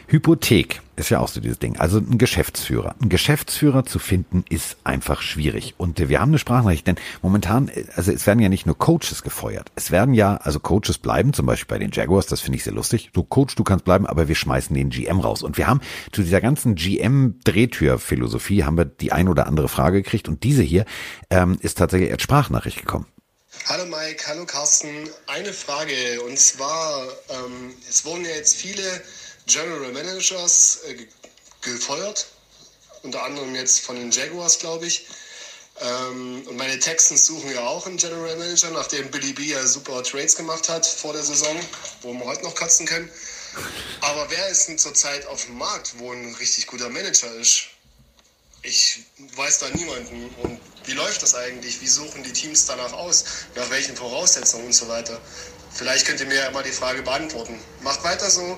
Hypothek 0.07 0.81
ist 0.95 1.09
ja 1.09 1.19
auch 1.19 1.27
so 1.27 1.41
dieses 1.41 1.59
Ding. 1.59 1.77
Also 1.77 1.97
ein 1.97 2.17
Geschäftsführer. 2.17 2.95
Ein 3.01 3.09
Geschäftsführer 3.09 3.85
zu 3.85 3.99
finden 3.99 4.45
ist 4.49 4.77
einfach 4.83 5.21
schwierig. 5.21 5.73
Und 5.77 5.99
wir 6.07 6.21
haben 6.21 6.29
eine 6.29 6.37
Sprachnachricht, 6.37 6.87
denn 6.87 6.95
momentan, 7.21 7.69
also 7.95 8.11
es 8.11 8.25
werden 8.27 8.39
ja 8.39 8.49
nicht 8.49 8.65
nur 8.65 8.77
Coaches 8.77 9.23
gefeuert. 9.23 9.71
Es 9.75 9.91
werden 9.91 10.13
ja, 10.13 10.37
also 10.37 10.59
Coaches 10.59 10.99
bleiben, 10.99 11.33
zum 11.33 11.47
Beispiel 11.47 11.67
bei 11.67 11.79
den 11.79 11.91
Jaguars, 11.91 12.27
das 12.27 12.39
finde 12.39 12.57
ich 12.57 12.63
sehr 12.63 12.73
lustig. 12.73 13.09
Du 13.13 13.23
Coach, 13.23 13.55
du 13.55 13.63
kannst 13.63 13.83
bleiben, 13.83 14.05
aber 14.05 14.27
wir 14.27 14.35
schmeißen 14.35 14.75
den 14.75 14.89
GM 14.89 15.19
raus. 15.19 15.43
Und 15.43 15.57
wir 15.57 15.67
haben 15.67 15.81
zu 16.11 16.21
dieser 16.21 16.39
ganzen 16.39 16.75
GM-Drehtür-Philosophie 16.75 18.63
haben 18.63 18.77
wir 18.77 18.85
die 18.85 19.11
ein 19.11 19.27
oder 19.27 19.47
andere 19.47 19.67
Frage 19.67 20.01
gekriegt. 20.01 20.29
Und 20.29 20.43
diese 20.43 20.63
hier 20.63 20.85
ähm, 21.29 21.57
ist 21.59 21.77
tatsächlich 21.77 22.11
als 22.11 22.21
Sprachnachricht 22.21 22.79
gekommen. 22.79 23.07
Hallo 23.63 23.85
Mike, 23.85 24.27
hallo 24.27 24.45
Carsten. 24.45 25.09
Eine 25.25 25.51
Frage 25.51 26.21
und 26.21 26.37
zwar, 26.37 27.07
ähm, 27.29 27.75
es 27.89 28.05
wurden 28.05 28.23
ja 28.23 28.31
jetzt 28.31 28.55
viele 28.55 29.01
General 29.47 29.91
Managers 29.91 30.81
äh, 30.87 31.07
gefeuert, 31.61 32.27
unter 33.01 33.23
anderem 33.23 33.55
jetzt 33.55 33.79
von 33.79 33.95
den 33.95 34.11
Jaguars, 34.11 34.59
glaube 34.59 34.85
ich. 34.85 35.07
Ähm, 35.81 36.43
und 36.47 36.57
meine 36.57 36.77
Texans 36.77 37.25
suchen 37.25 37.51
ja 37.51 37.65
auch 37.65 37.87
einen 37.87 37.97
General 37.97 38.35
Manager, 38.35 38.69
nachdem 38.69 39.09
Billy 39.09 39.33
B 39.33 39.43
ja 39.43 39.65
super 39.65 40.03
Trades 40.03 40.35
gemacht 40.35 40.69
hat 40.69 40.85
vor 40.85 41.13
der 41.13 41.23
Saison, 41.23 41.57
wo 42.01 42.13
wir 42.13 42.25
heute 42.25 42.43
noch 42.43 42.53
katzen 42.53 42.85
können. 42.85 43.09
Aber 44.01 44.29
wer 44.29 44.47
ist 44.49 44.67
denn 44.67 44.77
zurzeit 44.77 45.25
auf 45.25 45.45
dem 45.45 45.57
Markt, 45.57 45.97
wo 45.97 46.11
ein 46.11 46.35
richtig 46.35 46.67
guter 46.67 46.89
Manager 46.89 47.33
ist? 47.35 47.74
Ich 48.67 49.05
weiß 49.35 49.59
da 49.59 49.67
niemanden. 49.77 50.29
Und 50.41 50.59
wie 50.85 50.93
läuft 50.93 51.21
das 51.21 51.35
eigentlich? 51.35 51.81
Wie 51.81 51.87
suchen 51.87 52.23
die 52.23 52.31
Teams 52.31 52.65
danach 52.65 52.93
aus? 52.93 53.47
Nach 53.55 53.69
welchen 53.69 53.95
Voraussetzungen 53.95 54.65
und 54.65 54.73
so 54.73 54.87
weiter? 54.87 55.19
Vielleicht 55.71 56.07
könnt 56.07 56.19
ihr 56.19 56.25
mir 56.25 56.35
ja 56.35 56.51
mal 56.51 56.63
die 56.63 56.71
Frage 56.71 57.03
beantworten. 57.03 57.59
Macht 57.83 58.03
weiter 58.03 58.29
so. 58.29 58.57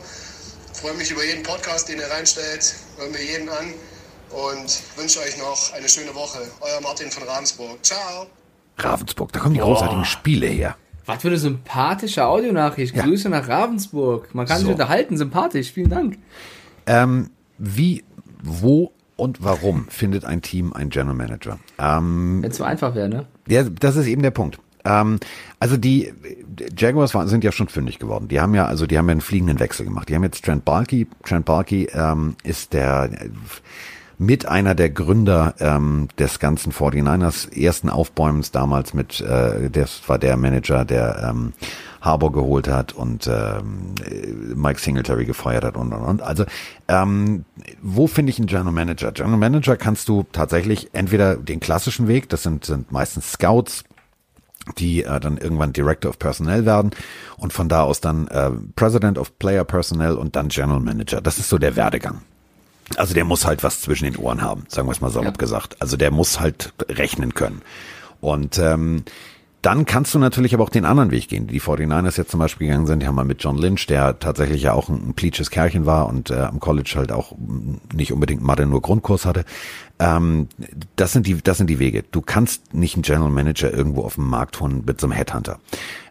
Freue 0.74 0.94
mich 0.94 1.12
über 1.12 1.26
jeden 1.26 1.44
Podcast, 1.44 1.90
den 1.90 2.00
ihr 2.00 2.10
reinstellt. 2.10 2.76
Hört 2.98 3.12
mir 3.12 3.22
jeden 3.22 3.50
an 3.50 3.74
und 4.30 4.82
wünsche 4.96 5.20
euch 5.20 5.38
noch 5.38 5.74
eine 5.74 5.90
schöne 5.90 6.16
Woche. 6.16 6.40
Euer 6.62 6.80
Martin 6.82 7.12
von 7.12 7.24
Ravensburg. 7.24 7.84
Ciao. 7.84 8.28
Ravensburg, 8.78 9.34
da 9.34 9.40
kommen 9.40 9.56
die 9.56 9.60
großartigen 9.60 10.06
Spiele 10.06 10.48
her. 10.48 10.78
Was 11.06 11.22
für 11.22 11.30
eine 11.30 11.38
sympathische 11.38 12.26
Audionachricht. 12.26 12.96
Ja. 12.96 13.04
Grüße 13.04 13.28
nach 13.28 13.48
Ravensburg. 13.48 14.34
Man 14.34 14.46
kann 14.46 14.60
so. 14.60 14.66
sich 14.66 14.72
unterhalten, 14.72 15.18
sympathisch. 15.18 15.72
Vielen 15.72 15.90
Dank. 15.90 16.18
Ähm, 16.86 17.32
wie, 17.58 18.04
wo 18.44 18.94
und 19.18 19.44
warum 19.44 19.88
findet 19.90 20.24
ein 20.24 20.42
Team 20.42 20.72
einen 20.72 20.90
General 20.90 21.16
Manager? 21.16 21.60
Ähm, 21.78 22.42
Wenn 22.42 22.52
es 22.52 22.58
so 22.58 22.64
einfach 22.64 22.96
wäre, 22.96 23.10
ne? 23.10 23.26
Ja, 23.48 23.64
das 23.64 23.98
ist 23.98 24.08
eben 24.08 24.22
der 24.22 24.32
Punkt. 24.32 24.60
Ähm, 24.86 25.20
also 25.60 25.76
die 25.76 26.14
Jaguars 26.78 27.14
waren, 27.14 27.28
sind 27.28 27.44
ja 27.44 27.52
schon 27.52 27.68
fündig 27.68 28.00
geworden. 28.00 28.28
Die 28.30 28.40
haben 28.40 28.56
ja, 28.56 28.66
also 28.66 28.86
die 28.86 28.98
haben 28.98 29.08
ja 29.08 29.14
einen 29.14 29.22
fliegenden 29.22 29.60
Wechsel 29.60 29.86
gemacht. 29.86 30.08
Die 30.08 30.16
haben 30.16 30.24
jetzt 30.24 30.46
Trent 30.46 30.64
Balky. 30.64 31.08
Trent 31.24 31.46
Balky 31.46 31.90
ähm, 31.94 32.36
ist 32.44 32.74
der 32.74 33.10
mit 34.20 34.48
einer 34.48 34.74
der 34.74 34.90
Gründer 34.90 35.54
ähm, 35.60 36.08
des 36.18 36.40
ganzen 36.40 36.72
49ers 36.72 37.56
ersten 37.56 37.90
Aufbäumens 37.90 38.52
damals 38.52 38.94
mit, 38.94 39.22
äh, 39.22 39.70
das 39.70 40.02
war 40.08 40.18
der 40.18 40.38
Manager, 40.38 40.86
der 40.86 41.28
ähm, 41.30 41.54
Harbour 42.02 42.32
geholt 42.32 42.68
hat 42.68 42.94
und 42.94 43.28
ähm, 43.28 43.94
Mike 44.56 44.80
Singletary 44.80 45.26
gefeuert 45.26 45.64
hat 45.64 45.78
und 45.78 45.94
und 45.94 46.02
und. 46.02 46.22
Also 46.22 46.46
ähm, 46.88 47.46
wo 47.82 48.08
finde 48.08 48.32
ich 48.32 48.40
einen 48.40 48.48
General 48.48 48.72
Manager? 48.72 49.12
General 49.12 49.38
Manager 49.38 49.78
kannst 49.78 50.10
du 50.10 50.26
tatsächlich 50.32 50.90
entweder 50.94 51.36
den 51.36 51.60
klassischen 51.60 52.08
Weg, 52.08 52.30
das 52.30 52.44
sind, 52.44 52.66
sind 52.66 52.92
meistens 52.92 53.34
Scouts, 53.34 53.84
die 54.78 55.04
äh, 55.04 55.20
dann 55.20 55.38
irgendwann 55.38 55.74
Director 55.74 56.10
of 56.10 56.18
Personnel 56.18 56.66
werden 56.66 56.92
und 57.38 57.54
von 57.54 57.70
da 57.70 57.84
aus 57.84 58.02
dann 58.02 58.28
äh, 58.28 58.52
President 58.76 59.18
of 59.18 59.38
Player 59.38 59.64
Personnel 59.64 60.14
und 60.14 60.36
dann 60.36 60.50
General 60.50 60.80
Manager. 60.80 61.22
Das 61.22 61.38
ist 61.38 61.50
so 61.50 61.58
der 61.58 61.76
Werdegang. 61.76 62.22
Also 62.96 63.14
der 63.14 63.26
muss 63.26 63.46
halt 63.46 63.64
was 63.64 63.82
zwischen 63.82 64.06
den 64.06 64.16
Ohren 64.16 64.42
haben, 64.42 64.64
sagen 64.70 64.88
wir 64.88 64.94
es 64.94 65.02
mal 65.02 65.10
salopp 65.10 65.36
ja. 65.36 65.38
gesagt. 65.38 65.82
Also 65.82 65.98
der 65.98 66.12
muss 66.12 66.40
halt 66.40 66.74
rechnen 66.90 67.34
können. 67.34 67.62
Und 68.22 68.58
ähm, 68.58 69.04
dann 69.62 69.86
kannst 69.86 70.14
du 70.14 70.20
natürlich 70.20 70.54
aber 70.54 70.64
auch 70.64 70.70
den 70.70 70.86
anderen 70.86 71.12
Weg 71.12 71.28
gehen. 71.28 71.48
Die 71.48 71.60
49ers 71.60 72.18
jetzt 72.18 72.32
zum 72.32 72.40
Beispiel 72.40 72.68
gegangen 72.68 72.86
sind, 72.86 73.02
die 73.02 73.08
haben 73.08 73.16
mal 73.16 73.26
mit 73.26 73.44
John 73.44 73.58
Lynch, 73.58 73.88
der 73.88 74.20
tatsächlich 74.20 74.62
ja 74.62 74.74
auch 74.74 74.88
ein, 74.88 75.10
ein 75.10 75.14
pleatsches 75.14 75.50
Kerlchen 75.50 75.86
war 75.86 76.08
und 76.08 76.30
äh, 76.30 76.36
am 76.36 76.60
College 76.60 76.94
halt 76.96 77.12
auch 77.12 77.34
nicht 77.94 78.14
unbedingt 78.14 78.42
Mathe 78.42 78.66
nur 78.66 78.82
Grundkurs 78.82 79.26
hatte. 79.26 79.44
Ähm, 80.00 80.48
das 80.96 81.12
sind 81.14 81.28
die, 81.28 81.42
das 81.42 81.58
sind 81.58 81.70
die 81.70 81.80
Wege. 81.80 82.04
Du 82.12 82.22
kannst 82.22 82.74
nicht 82.74 82.96
einen 82.96 83.04
General 83.04 83.32
Manager 83.32 83.74
irgendwo 83.74 84.04
auf 84.04 84.16
dem 84.16 84.28
Markt 84.28 84.60
holen 84.60 84.84
mit 84.86 85.02
so 85.02 85.08
einem 85.08 85.14
Headhunter. 85.14 85.60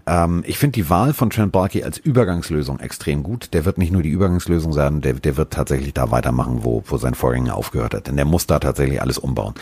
Ähm, 0.06 0.42
ich 0.46 0.58
finde 0.58 0.72
die 0.72 0.90
Wahl 0.90 1.12
von 1.12 1.30
Trent 1.30 1.52
Barkey 1.52 1.82
als 1.82 1.98
Übergangslösung 1.98 2.80
extrem 2.80 3.22
gut. 3.22 3.52
Der 3.52 3.64
wird 3.64 3.78
nicht 3.78 3.92
nur 3.92 4.02
die 4.02 4.10
Übergangslösung 4.10 4.72
sein, 4.72 5.00
der, 5.00 5.14
der 5.14 5.36
wird 5.36 5.52
tatsächlich 5.52 5.94
da 5.94 6.10
weitermachen, 6.10 6.64
wo, 6.64 6.82
wo 6.86 6.96
sein 6.96 7.14
Vorgänger 7.14 7.54
aufgehört 7.54 7.94
hat. 7.94 8.06
Denn 8.08 8.16
der 8.16 8.24
muss 8.24 8.46
da 8.46 8.58
tatsächlich 8.58 9.00
alles 9.02 9.18
umbauen. 9.18 9.54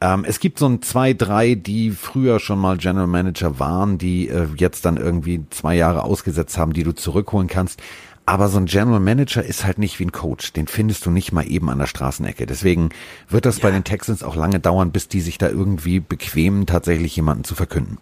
Ähm, 0.00 0.24
es 0.26 0.40
gibt 0.40 0.58
so 0.58 0.66
ein 0.66 0.82
zwei, 0.82 1.14
drei, 1.14 1.54
die 1.54 1.90
früher 1.90 2.40
schon 2.40 2.58
mal 2.58 2.76
General 2.76 3.06
Manager 3.06 3.58
waren, 3.58 3.96
die 3.96 4.28
äh, 4.28 4.46
jetzt 4.56 4.84
dann 4.84 4.98
irgendwie 4.98 5.44
zwei 5.50 5.74
Jahre 5.74 6.02
ausgesetzt 6.02 6.58
haben, 6.58 6.74
die 6.74 6.82
du 6.82 6.92
zurückholen 6.92 7.48
kannst. 7.48 7.80
Aber 8.28 8.48
so 8.48 8.58
ein 8.58 8.66
General 8.66 8.98
Manager 8.98 9.44
ist 9.44 9.64
halt 9.64 9.78
nicht 9.78 10.00
wie 10.00 10.04
ein 10.04 10.12
Coach. 10.12 10.52
Den 10.52 10.66
findest 10.66 11.06
du 11.06 11.10
nicht 11.10 11.30
mal 11.30 11.48
eben 11.48 11.70
an 11.70 11.78
der 11.78 11.86
Straßenecke. 11.86 12.44
Deswegen 12.44 12.90
wird 13.28 13.46
das 13.46 13.58
ja. 13.58 13.62
bei 13.62 13.70
den 13.70 13.84
Texans 13.84 14.24
auch 14.24 14.34
lange 14.34 14.58
dauern, 14.58 14.90
bis 14.90 15.06
die 15.06 15.20
sich 15.20 15.38
da 15.38 15.48
irgendwie 15.48 16.00
bequemen, 16.00 16.66
tatsächlich 16.66 17.14
jemanden 17.14 17.44
zu 17.44 17.54
verkünden. 17.54 17.98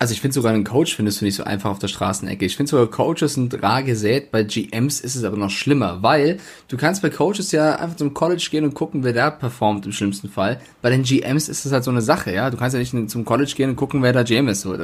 Also 0.00 0.12
ich 0.12 0.20
finde 0.20 0.34
sogar 0.34 0.52
einen 0.52 0.62
Coach 0.62 0.94
findest 0.94 1.20
du 1.20 1.24
nicht 1.24 1.34
so 1.34 1.42
einfach 1.42 1.70
auf 1.70 1.80
der 1.80 1.88
Straßenecke. 1.88 2.44
Ich 2.44 2.56
finde 2.56 2.70
sogar 2.70 2.86
Coaches 2.86 3.34
sind 3.34 3.60
rar 3.62 3.82
gesät. 3.82 4.30
Bei 4.30 4.44
GMs 4.44 5.00
ist 5.00 5.16
es 5.16 5.24
aber 5.24 5.36
noch 5.36 5.50
schlimmer, 5.50 6.02
weil 6.02 6.38
du 6.68 6.76
kannst 6.76 7.02
bei 7.02 7.10
Coaches 7.10 7.50
ja 7.50 7.74
einfach 7.74 7.96
zum 7.96 8.14
College 8.14 8.46
gehen 8.48 8.64
und 8.64 8.74
gucken, 8.74 9.02
wer 9.02 9.12
da 9.12 9.30
performt 9.30 9.86
im 9.86 9.92
schlimmsten 9.92 10.28
Fall. 10.28 10.60
Bei 10.82 10.90
den 10.90 11.02
GMs 11.02 11.48
ist 11.48 11.64
es 11.64 11.72
halt 11.72 11.82
so 11.82 11.90
eine 11.90 12.00
Sache, 12.00 12.32
ja. 12.32 12.48
Du 12.50 12.56
kannst 12.56 12.74
ja 12.74 12.80
nicht 12.80 13.10
zum 13.10 13.24
College 13.24 13.52
gehen 13.56 13.70
und 13.70 13.76
gucken, 13.76 14.00
wer 14.02 14.12
da 14.12 14.22
GM 14.22 14.46
ist. 14.46 14.60
So, 14.60 14.76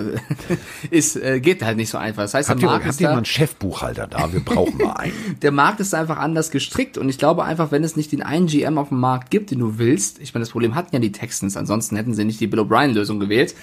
ist 0.90 1.16
äh, 1.16 1.38
geht 1.38 1.62
halt 1.62 1.76
nicht 1.76 1.90
so 1.90 1.98
einfach. 1.98 2.22
Das 2.22 2.34
heißt, 2.34 2.48
habt 2.48 2.60
der 2.60 2.70
Markt 2.70 2.84
ihr, 2.84 2.88
habt 2.90 3.00
ihr 3.00 3.08
mal 3.08 3.16
einen 3.16 3.24
Chefbuchhalter 3.24 4.08
da? 4.08 4.32
Wir 4.32 4.40
brauchen 4.40 4.78
mal 4.78 4.94
einen. 4.94 5.36
der 5.42 5.52
Markt 5.52 5.78
ist 5.78 5.94
einfach 5.94 6.18
anders 6.18 6.50
gestrickt 6.50 6.98
und 6.98 7.08
ich 7.08 7.18
glaube 7.18 7.44
einfach, 7.44 7.70
wenn 7.70 7.84
es 7.84 7.94
nicht 7.94 8.10
den 8.10 8.22
einen 8.22 8.48
GM 8.48 8.78
auf 8.78 8.88
dem 8.88 8.98
Markt 8.98 9.30
gibt, 9.30 9.52
den 9.52 9.60
du 9.60 9.78
willst, 9.78 10.18
ich 10.18 10.34
meine, 10.34 10.42
das 10.42 10.50
Problem 10.50 10.74
hatten 10.74 10.90
ja 10.92 10.98
die 10.98 11.12
Texans, 11.12 11.56
ansonsten 11.56 11.94
hätten 11.94 12.14
sie 12.14 12.24
nicht 12.24 12.40
die 12.40 12.48
Bill 12.48 12.58
O'Brien 12.58 12.94
Lösung 12.94 13.20
gewählt 13.20 13.54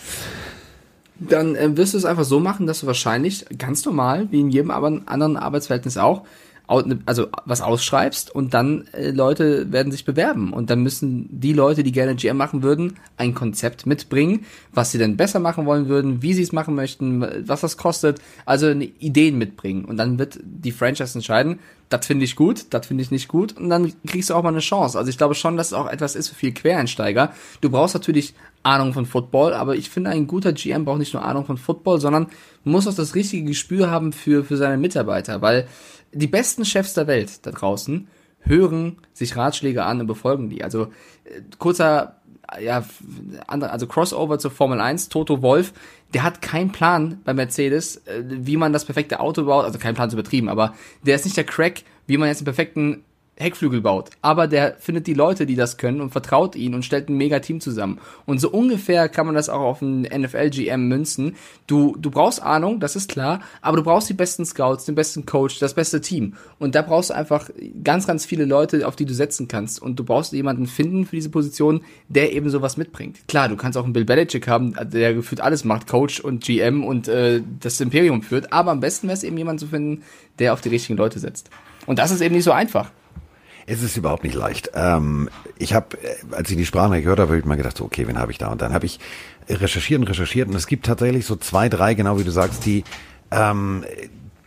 dann 1.29 1.55
äh, 1.55 1.75
wirst 1.77 1.93
du 1.93 1.97
es 1.97 2.05
einfach 2.05 2.23
so 2.23 2.39
machen, 2.39 2.67
dass 2.67 2.81
du 2.81 2.87
wahrscheinlich 2.87 3.45
ganz 3.57 3.85
normal, 3.85 4.27
wie 4.31 4.39
in 4.39 4.49
jedem 4.49 4.71
anderen 4.71 5.37
Arbeitsverhältnis 5.37 5.97
auch, 5.97 6.23
Ne, 6.71 6.99
also 7.05 7.27
was 7.43 7.59
ausschreibst 7.59 8.33
und 8.33 8.53
dann 8.53 8.87
äh, 8.93 9.11
Leute 9.11 9.73
werden 9.73 9.91
sich 9.91 10.05
bewerben 10.05 10.53
und 10.53 10.69
dann 10.69 10.81
müssen 10.81 11.27
die 11.29 11.51
Leute, 11.51 11.83
die 11.83 11.91
gerne 11.91 12.15
GM 12.15 12.37
machen 12.37 12.63
würden, 12.63 12.97
ein 13.17 13.35
Konzept 13.35 13.85
mitbringen, 13.85 14.45
was 14.71 14.91
sie 14.91 14.97
denn 14.97 15.17
besser 15.17 15.41
machen 15.41 15.65
wollen 15.65 15.89
würden, 15.89 16.21
wie 16.21 16.33
sie 16.33 16.43
es 16.43 16.53
machen 16.53 16.73
möchten, 16.73 17.27
was 17.45 17.59
das 17.59 17.75
kostet, 17.75 18.21
also 18.45 18.69
Ideen 18.69 19.37
mitbringen 19.37 19.83
und 19.83 19.97
dann 19.97 20.17
wird 20.17 20.39
die 20.43 20.71
Franchise 20.71 21.17
entscheiden, 21.17 21.59
das 21.89 22.05
finde 22.05 22.23
ich 22.23 22.37
gut, 22.37 22.67
das 22.69 22.87
finde 22.87 23.03
ich 23.03 23.11
nicht 23.11 23.27
gut 23.27 23.57
und 23.57 23.69
dann 23.69 23.91
kriegst 24.07 24.29
du 24.29 24.33
auch 24.33 24.43
mal 24.43 24.49
eine 24.49 24.59
Chance. 24.59 24.97
Also 24.97 25.09
ich 25.09 25.17
glaube 25.17 25.35
schon, 25.35 25.57
dass 25.57 25.67
es 25.67 25.73
auch 25.73 25.89
etwas 25.89 26.15
ist 26.15 26.29
für 26.29 26.35
viel 26.35 26.53
Quereinsteiger. 26.53 27.33
Du 27.59 27.69
brauchst 27.69 27.95
natürlich 27.95 28.33
Ahnung 28.63 28.93
von 28.93 29.05
Football, 29.05 29.53
aber 29.53 29.75
ich 29.75 29.89
finde, 29.89 30.11
ein 30.11 30.27
guter 30.27 30.53
GM 30.53 30.85
braucht 30.85 30.99
nicht 30.99 31.13
nur 31.13 31.23
Ahnung 31.23 31.45
von 31.45 31.57
Football, 31.57 31.99
sondern 31.99 32.27
muss 32.63 32.87
auch 32.87 32.93
das 32.93 33.15
richtige 33.15 33.45
Gespür 33.45 33.89
haben 33.89 34.13
für, 34.13 34.43
für 34.43 34.57
seine 34.57 34.77
Mitarbeiter, 34.77 35.41
weil 35.41 35.67
die 36.13 36.27
besten 36.27 36.65
Chefs 36.65 36.93
der 36.93 37.07
Welt 37.07 37.45
da 37.45 37.51
draußen 37.51 38.07
hören 38.41 38.97
sich 39.13 39.35
Ratschläge 39.35 39.83
an 39.83 40.01
und 40.01 40.07
befolgen 40.07 40.49
die. 40.49 40.63
Also 40.63 40.85
äh, 41.25 41.41
kurzer 41.57 42.17
ja, 42.59 42.83
also 43.47 43.87
Crossover 43.87 44.37
zur 44.37 44.51
Formel 44.51 44.81
1, 44.81 45.09
Toto 45.09 45.41
Wolf, 45.41 45.73
der 46.13 46.23
hat 46.23 46.41
keinen 46.41 46.71
Plan 46.71 47.21
bei 47.23 47.33
Mercedes, 47.33 47.97
äh, 48.07 48.23
wie 48.25 48.57
man 48.57 48.73
das 48.73 48.85
perfekte 48.85 49.19
Auto 49.19 49.45
baut, 49.45 49.63
also 49.63 49.79
keinen 49.79 49.95
Plan 49.95 50.09
zu 50.09 50.15
betrieben, 50.15 50.49
aber 50.49 50.73
der 51.03 51.15
ist 51.15 51.25
nicht 51.25 51.37
der 51.37 51.45
Crack, 51.45 51.83
wie 52.07 52.17
man 52.17 52.27
jetzt 52.27 52.39
einen 52.39 52.45
perfekten 52.45 53.03
Heckflügel 53.41 53.81
baut. 53.81 54.09
Aber 54.21 54.47
der 54.47 54.75
findet 54.79 55.07
die 55.07 55.13
Leute, 55.13 55.45
die 55.45 55.55
das 55.55 55.77
können 55.77 56.01
und 56.01 56.11
vertraut 56.11 56.55
ihnen 56.55 56.75
und 56.75 56.85
stellt 56.85 57.09
ein 57.09 57.17
mega 57.17 57.39
Team 57.39 57.59
zusammen. 57.59 57.99
Und 58.25 58.39
so 58.39 58.49
ungefähr 58.49 59.09
kann 59.09 59.25
man 59.25 59.35
das 59.35 59.49
auch 59.49 59.59
auf 59.59 59.81
einen 59.81 60.01
NFL-GM 60.03 60.87
münzen. 60.87 61.35
Du, 61.67 61.95
du 61.99 62.11
brauchst 62.11 62.41
Ahnung, 62.41 62.79
das 62.79 62.95
ist 62.95 63.09
klar, 63.09 63.41
aber 63.61 63.77
du 63.77 63.83
brauchst 63.83 64.09
die 64.09 64.13
besten 64.13 64.45
Scouts, 64.45 64.85
den 64.85 64.95
besten 64.95 65.25
Coach, 65.25 65.59
das 65.59 65.73
beste 65.73 66.01
Team. 66.01 66.35
Und 66.59 66.75
da 66.75 66.81
brauchst 66.81 67.09
du 67.09 67.15
einfach 67.15 67.49
ganz, 67.83 68.07
ganz 68.07 68.25
viele 68.25 68.45
Leute, 68.45 68.87
auf 68.87 68.95
die 68.95 69.05
du 69.05 69.13
setzen 69.13 69.47
kannst. 69.47 69.81
Und 69.81 69.99
du 69.99 70.03
brauchst 70.03 70.33
jemanden 70.33 70.67
finden 70.67 71.05
für 71.05 71.15
diese 71.15 71.29
Position, 71.29 71.81
der 72.07 72.33
eben 72.33 72.49
sowas 72.49 72.77
mitbringt. 72.77 73.27
Klar, 73.27 73.49
du 73.49 73.57
kannst 73.57 73.77
auch 73.77 73.83
einen 73.83 73.93
Bill 73.93 74.05
Belichick 74.05 74.47
haben, 74.47 74.73
der 74.91 75.13
gefühlt 75.13 75.41
alles 75.41 75.63
macht, 75.63 75.87
Coach 75.87 76.19
und 76.19 76.43
GM 76.43 76.83
und 76.83 77.07
äh, 77.07 77.41
das 77.59 77.79
Imperium 77.81 78.21
führt. 78.21 78.53
Aber 78.53 78.71
am 78.71 78.79
besten 78.79 79.07
wäre 79.07 79.17
es 79.17 79.23
eben 79.23 79.37
jemanden 79.37 79.59
zu 79.59 79.67
finden, 79.67 80.03
der 80.39 80.53
auf 80.53 80.61
die 80.61 80.69
richtigen 80.69 80.97
Leute 80.97 81.19
setzt. 81.19 81.49
Und 81.85 81.99
das 81.99 82.11
ist 82.11 82.21
eben 82.21 82.35
nicht 82.35 82.43
so 82.43 82.51
einfach. 82.51 82.91
Es 83.65 83.83
ist 83.83 83.97
überhaupt 83.97 84.23
nicht 84.23 84.35
leicht. 84.35 84.71
Ähm, 84.73 85.29
ich 85.57 85.73
habe, 85.73 85.97
äh, 85.97 86.35
als 86.35 86.49
ich 86.49 86.57
die 86.57 86.65
Sprache 86.65 87.01
gehört 87.01 87.19
habe, 87.19 87.29
habe 87.29 87.39
ich 87.39 87.45
mal 87.45 87.55
gedacht, 87.55 87.77
so, 87.77 87.85
okay, 87.85 88.07
wen 88.07 88.17
habe 88.17 88.31
ich 88.31 88.37
da? 88.37 88.47
Und 88.47 88.61
dann 88.61 88.73
habe 88.73 88.85
ich 88.85 88.99
recherchiert 89.49 89.99
und 89.99 90.07
recherchiert 90.07 90.47
und 90.47 90.55
es 90.55 90.67
gibt 90.67 90.85
tatsächlich 90.85 91.25
so 91.25 91.35
zwei, 91.35 91.69
drei, 91.69 91.93
genau 91.93 92.19
wie 92.19 92.23
du 92.23 92.31
sagst, 92.31 92.65
die 92.65 92.83
ähm, 93.31 93.83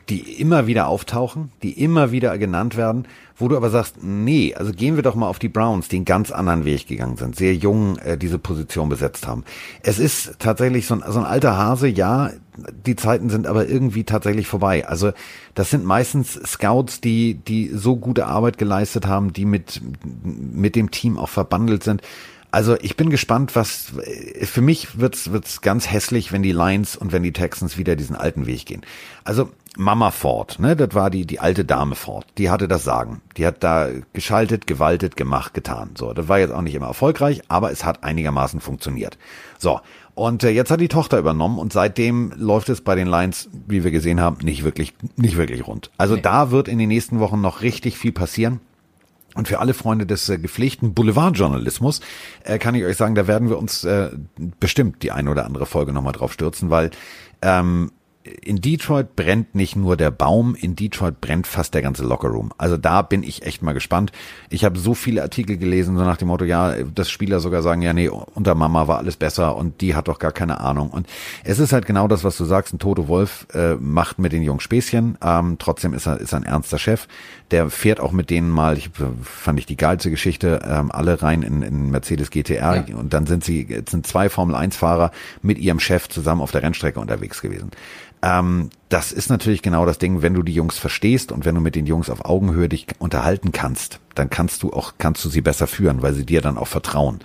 die 0.08 0.40
immer 0.40 0.66
wieder 0.66 0.86
auftauchen, 0.86 1.50
die 1.62 1.72
immer 1.82 2.10
wieder 2.12 2.36
genannt 2.38 2.76
werden, 2.76 3.06
wo 3.36 3.48
du 3.48 3.56
aber 3.56 3.70
sagst, 3.70 3.96
nee, 4.02 4.54
also 4.54 4.72
gehen 4.72 4.96
wir 4.96 5.02
doch 5.02 5.14
mal 5.14 5.28
auf 5.28 5.38
die 5.38 5.48
Browns, 5.48 5.88
die 5.88 5.96
einen 5.96 6.04
ganz 6.04 6.30
anderen 6.30 6.64
Weg 6.64 6.86
gegangen 6.86 7.16
sind, 7.16 7.36
sehr 7.36 7.54
jung 7.54 7.98
äh, 7.98 8.16
diese 8.16 8.38
Position 8.38 8.88
besetzt 8.88 9.26
haben. 9.26 9.44
Es 9.82 9.98
ist 9.98 10.36
tatsächlich 10.38 10.86
so 10.86 10.94
ein, 10.94 11.02
so 11.08 11.18
ein 11.18 11.24
alter 11.24 11.56
Hase, 11.56 11.88
ja, 11.88 12.30
die 12.86 12.96
Zeiten 12.96 13.30
sind 13.30 13.46
aber 13.46 13.68
irgendwie 13.68 14.04
tatsächlich 14.04 14.46
vorbei. 14.46 14.86
Also 14.86 15.12
das 15.54 15.70
sind 15.70 15.84
meistens 15.84 16.34
Scouts, 16.34 17.00
die, 17.00 17.34
die 17.34 17.68
so 17.68 17.96
gute 17.96 18.26
Arbeit 18.26 18.58
geleistet 18.58 19.06
haben, 19.06 19.32
die 19.32 19.44
mit, 19.44 19.80
mit 20.22 20.76
dem 20.76 20.90
Team 20.90 21.18
auch 21.18 21.28
verbandelt 21.28 21.82
sind. 21.82 22.02
Also 22.52 22.76
ich 22.80 22.96
bin 22.96 23.10
gespannt, 23.10 23.56
was 23.56 23.92
für 24.42 24.60
mich 24.60 25.00
wird's 25.00 25.32
wird's 25.32 25.60
ganz 25.60 25.90
hässlich, 25.90 26.30
wenn 26.30 26.44
die 26.44 26.52
Lions 26.52 26.94
und 26.94 27.10
wenn 27.10 27.24
die 27.24 27.32
Texans 27.32 27.78
wieder 27.78 27.96
diesen 27.96 28.14
alten 28.14 28.46
Weg 28.46 28.66
gehen. 28.66 28.82
Also 29.24 29.50
Mama 29.76 30.10
Ford, 30.10 30.58
ne, 30.60 30.76
das 30.76 30.94
war 30.94 31.10
die 31.10 31.26
die 31.26 31.40
alte 31.40 31.64
Dame 31.64 31.94
Ford, 31.94 32.26
die 32.38 32.50
hatte 32.50 32.68
das 32.68 32.84
Sagen. 32.84 33.22
Die 33.36 33.46
hat 33.46 33.64
da 33.64 33.88
geschaltet, 34.12 34.66
gewaltet, 34.66 35.16
gemacht, 35.16 35.54
getan. 35.54 35.90
So, 35.96 36.12
das 36.12 36.28
war 36.28 36.38
jetzt 36.38 36.52
auch 36.52 36.62
nicht 36.62 36.74
immer 36.74 36.86
erfolgreich, 36.86 37.42
aber 37.48 37.72
es 37.72 37.84
hat 37.84 38.04
einigermaßen 38.04 38.60
funktioniert. 38.60 39.18
So, 39.58 39.80
und 40.14 40.44
äh, 40.44 40.50
jetzt 40.50 40.70
hat 40.70 40.80
die 40.80 40.88
Tochter 40.88 41.18
übernommen 41.18 41.58
und 41.58 41.72
seitdem 41.72 42.32
läuft 42.36 42.68
es 42.68 42.80
bei 42.80 42.94
den 42.94 43.08
Lions, 43.08 43.48
wie 43.66 43.82
wir 43.82 43.90
gesehen 43.90 44.20
haben, 44.20 44.38
nicht 44.44 44.62
wirklich 44.62 44.94
nicht 45.16 45.36
wirklich 45.36 45.66
rund. 45.66 45.90
Also 45.98 46.14
nee. 46.14 46.22
da 46.22 46.50
wird 46.50 46.68
in 46.68 46.78
den 46.78 46.88
nächsten 46.88 47.18
Wochen 47.18 47.40
noch 47.40 47.62
richtig 47.62 47.98
viel 47.98 48.12
passieren. 48.12 48.60
Und 49.34 49.48
für 49.48 49.58
alle 49.58 49.74
Freunde 49.74 50.06
des 50.06 50.28
äh, 50.28 50.38
gepflegten 50.38 50.94
Boulevardjournalismus 50.94 52.00
äh, 52.44 52.58
kann 52.58 52.76
ich 52.76 52.84
euch 52.84 52.96
sagen, 52.96 53.16
da 53.16 53.26
werden 53.26 53.48
wir 53.48 53.58
uns 53.58 53.82
äh, 53.82 54.10
bestimmt 54.60 55.02
die 55.02 55.10
eine 55.10 55.28
oder 55.28 55.44
andere 55.44 55.66
Folge 55.66 55.92
nochmal 55.92 56.12
drauf 56.12 56.32
stürzen, 56.32 56.70
weil 56.70 56.92
ähm, 57.42 57.90
in 58.24 58.62
Detroit 58.62 59.16
brennt 59.16 59.54
nicht 59.54 59.76
nur 59.76 59.98
der 59.98 60.10
Baum, 60.10 60.54
in 60.54 60.74
Detroit 60.74 61.20
brennt 61.20 61.46
fast 61.46 61.74
der 61.74 61.82
ganze 61.82 62.04
Lockerroom. 62.04 62.52
Also 62.56 62.78
da 62.78 63.02
bin 63.02 63.22
ich 63.22 63.44
echt 63.44 63.62
mal 63.62 63.74
gespannt. 63.74 64.12
Ich 64.48 64.64
habe 64.64 64.78
so 64.78 64.94
viele 64.94 65.22
Artikel 65.22 65.58
gelesen, 65.58 65.98
so 65.98 66.04
nach 66.04 66.16
dem 66.16 66.28
Motto, 66.28 66.46
ja, 66.46 66.74
dass 66.84 67.10
Spieler 67.10 67.40
sogar 67.40 67.62
sagen, 67.62 67.82
ja, 67.82 67.92
nee, 67.92 68.08
unter 68.08 68.54
Mama 68.54 68.88
war 68.88 68.96
alles 68.96 69.16
besser 69.16 69.56
und 69.56 69.82
die 69.82 69.94
hat 69.94 70.08
doch 70.08 70.18
gar 70.18 70.32
keine 70.32 70.60
Ahnung. 70.60 70.88
Und 70.88 71.06
es 71.44 71.58
ist 71.58 71.74
halt 71.74 71.84
genau 71.84 72.08
das, 72.08 72.24
was 72.24 72.38
du 72.38 72.46
sagst, 72.46 72.72
ein 72.72 72.78
Toto 72.78 73.08
Wolf 73.08 73.46
äh, 73.52 73.74
macht 73.74 74.18
mit 74.18 74.32
den 74.32 74.42
Jungs 74.42 74.62
Späßchen, 74.62 75.18
ähm, 75.22 75.56
trotzdem 75.58 75.92
ist 75.92 76.06
er, 76.06 76.18
ist 76.18 76.32
er 76.32 76.38
ein 76.38 76.44
ernster 76.44 76.78
Chef. 76.78 77.06
Der 77.50 77.68
fährt 77.68 78.00
auch 78.00 78.12
mit 78.12 78.30
denen 78.30 78.48
mal, 78.48 78.78
ich 78.78 78.90
fand 79.22 79.58
ich 79.58 79.66
die 79.66 79.76
geilste 79.76 80.10
Geschichte, 80.10 80.62
ähm, 80.64 80.90
alle 80.90 81.22
rein 81.22 81.42
in, 81.42 81.60
in 81.60 81.90
Mercedes 81.90 82.30
GTR 82.30 82.86
ja. 82.88 82.96
und 82.96 83.12
dann 83.12 83.26
sind 83.26 83.44
sie, 83.44 83.82
sind 83.86 84.06
zwei 84.06 84.30
Formel 84.30 84.56
1 84.56 84.76
Fahrer 84.76 85.10
mit 85.42 85.58
ihrem 85.58 85.78
Chef 85.78 86.08
zusammen 86.08 86.40
auf 86.40 86.52
der 86.52 86.62
Rennstrecke 86.62 86.98
unterwegs 86.98 87.42
gewesen. 87.42 87.70
Ähm, 88.24 88.70
das 88.88 89.12
ist 89.12 89.28
natürlich 89.28 89.60
genau 89.60 89.84
das 89.84 89.98
Ding, 89.98 90.22
wenn 90.22 90.32
du 90.32 90.42
die 90.42 90.54
Jungs 90.54 90.78
verstehst 90.78 91.30
und 91.30 91.44
wenn 91.44 91.54
du 91.54 91.60
mit 91.60 91.74
den 91.74 91.84
Jungs 91.84 92.08
auf 92.08 92.24
Augenhöhe 92.24 92.70
dich 92.70 92.86
unterhalten 92.98 93.52
kannst, 93.52 94.00
dann 94.14 94.30
kannst 94.30 94.62
du 94.62 94.72
auch, 94.72 94.94
kannst 94.96 95.22
du 95.24 95.28
sie 95.28 95.42
besser 95.42 95.66
führen, 95.66 96.00
weil 96.00 96.14
sie 96.14 96.24
dir 96.24 96.40
dann 96.40 96.56
auch 96.56 96.68
vertrauen. 96.68 97.20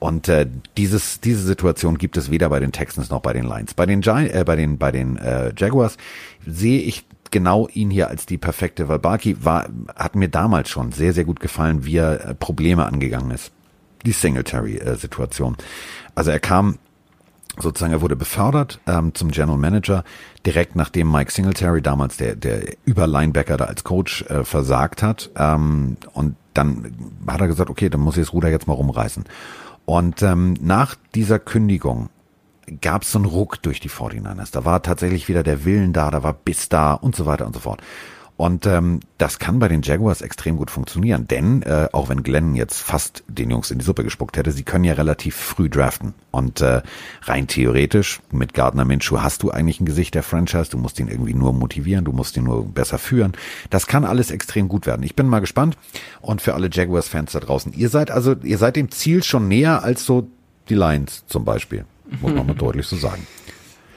Und 0.00 0.28
äh, 0.28 0.48
dieses, 0.76 1.20
diese 1.20 1.42
Situation 1.42 1.98
gibt 1.98 2.16
es 2.16 2.30
weder 2.32 2.48
bei 2.48 2.58
den 2.58 2.72
Texans 2.72 3.10
noch 3.10 3.20
bei 3.20 3.32
den 3.32 3.44
Lions. 3.44 3.74
Bei 3.74 3.86
den, 3.86 4.00
Gi 4.00 4.10
äh, 4.10 4.44
bei 4.44 4.56
den, 4.56 4.76
bei 4.78 4.90
den 4.90 5.18
äh, 5.18 5.52
Jaguars 5.56 5.98
sehe 6.44 6.80
ich 6.80 7.06
genau 7.30 7.68
ihn 7.68 7.90
hier 7.90 8.08
als 8.08 8.26
die 8.26 8.38
perfekte, 8.38 8.86
Barkey 8.86 9.44
war, 9.44 9.68
hat 9.94 10.16
mir 10.16 10.28
damals 10.28 10.68
schon 10.68 10.90
sehr, 10.90 11.12
sehr 11.12 11.24
gut 11.24 11.38
gefallen, 11.38 11.84
wie 11.84 11.98
er 11.98 12.30
äh, 12.30 12.34
Probleme 12.34 12.86
angegangen 12.86 13.30
ist. 13.30 13.52
Die 14.04 14.12
Singletary-Situation. 14.12 15.56
Also 16.16 16.30
er 16.30 16.40
kam 16.40 16.78
sozusagen, 17.58 17.92
er 17.92 18.00
wurde 18.00 18.16
befördert 18.16 18.80
ähm, 18.86 19.14
zum 19.14 19.30
General 19.30 19.58
Manager, 19.58 20.04
direkt 20.46 20.76
nachdem 20.76 21.10
Mike 21.10 21.32
Singletary, 21.32 21.82
damals 21.82 22.16
der, 22.16 22.36
der 22.36 22.74
Überlinebacker 22.86 23.56
da 23.56 23.64
als 23.64 23.84
Coach, 23.84 24.22
äh, 24.22 24.44
versagt 24.44 25.02
hat. 25.02 25.30
Ähm, 25.36 25.96
und 26.12 26.36
dann 26.54 26.94
hat 27.26 27.40
er 27.40 27.48
gesagt, 27.48 27.70
okay, 27.70 27.88
dann 27.88 28.00
muss 28.00 28.16
ich 28.16 28.24
das 28.24 28.32
Ruder 28.32 28.48
jetzt 28.48 28.66
mal 28.66 28.74
rumreißen. 28.74 29.24
Und 29.84 30.22
ähm, 30.22 30.54
nach 30.60 30.94
dieser 31.14 31.38
Kündigung 31.38 32.10
gab 32.80 33.02
es 33.02 33.12
so 33.12 33.18
einen 33.18 33.26
Ruck 33.26 33.62
durch 33.62 33.80
die 33.80 33.90
49ers. 33.90 34.52
Da 34.52 34.64
war 34.64 34.82
tatsächlich 34.82 35.28
wieder 35.28 35.42
der 35.42 35.64
Willen 35.64 35.92
da, 35.92 36.10
da 36.10 36.22
war 36.22 36.32
Biss 36.32 36.68
da 36.68 36.94
und 36.94 37.16
so 37.16 37.26
weiter 37.26 37.46
und 37.46 37.54
so 37.54 37.60
fort. 37.60 37.82
Und 38.40 38.64
ähm, 38.64 39.00
das 39.18 39.38
kann 39.38 39.58
bei 39.58 39.68
den 39.68 39.82
Jaguars 39.82 40.22
extrem 40.22 40.56
gut 40.56 40.70
funktionieren, 40.70 41.28
denn 41.28 41.60
äh, 41.60 41.88
auch 41.92 42.08
wenn 42.08 42.22
Glenn 42.22 42.54
jetzt 42.54 42.80
fast 42.80 43.22
den 43.28 43.50
Jungs 43.50 43.70
in 43.70 43.80
die 43.80 43.84
Suppe 43.84 44.02
gespuckt 44.02 44.38
hätte, 44.38 44.50
sie 44.50 44.62
können 44.62 44.84
ja 44.84 44.94
relativ 44.94 45.36
früh 45.36 45.68
draften. 45.68 46.14
Und 46.30 46.62
äh, 46.62 46.80
rein 47.24 47.48
theoretisch, 47.48 48.20
mit 48.32 48.54
Gardner 48.54 48.86
Minshew 48.86 49.20
hast 49.20 49.42
du 49.42 49.50
eigentlich 49.50 49.78
ein 49.80 49.84
Gesicht 49.84 50.14
der 50.14 50.22
Franchise, 50.22 50.70
du 50.70 50.78
musst 50.78 50.98
ihn 50.98 51.08
irgendwie 51.08 51.34
nur 51.34 51.52
motivieren, 51.52 52.06
du 52.06 52.12
musst 52.12 52.34
ihn 52.38 52.44
nur 52.44 52.64
besser 52.64 52.96
führen. 52.96 53.32
Das 53.68 53.86
kann 53.86 54.06
alles 54.06 54.30
extrem 54.30 54.68
gut 54.68 54.86
werden. 54.86 55.02
Ich 55.02 55.14
bin 55.14 55.26
mal 55.26 55.40
gespannt. 55.40 55.76
Und 56.22 56.40
für 56.40 56.54
alle 56.54 56.70
Jaguars-Fans 56.72 57.32
da 57.32 57.40
draußen, 57.40 57.74
ihr 57.74 57.90
seid 57.90 58.10
also, 58.10 58.36
ihr 58.42 58.56
seid 58.56 58.74
dem 58.74 58.90
Ziel 58.90 59.22
schon 59.22 59.48
näher 59.48 59.84
als 59.84 60.06
so 60.06 60.26
die 60.70 60.76
Lions 60.76 61.24
zum 61.26 61.44
Beispiel. 61.44 61.84
Muss 62.22 62.32
man 62.32 62.46
mal 62.46 62.54
deutlich 62.58 62.86
so 62.86 62.96
sagen. 62.96 63.26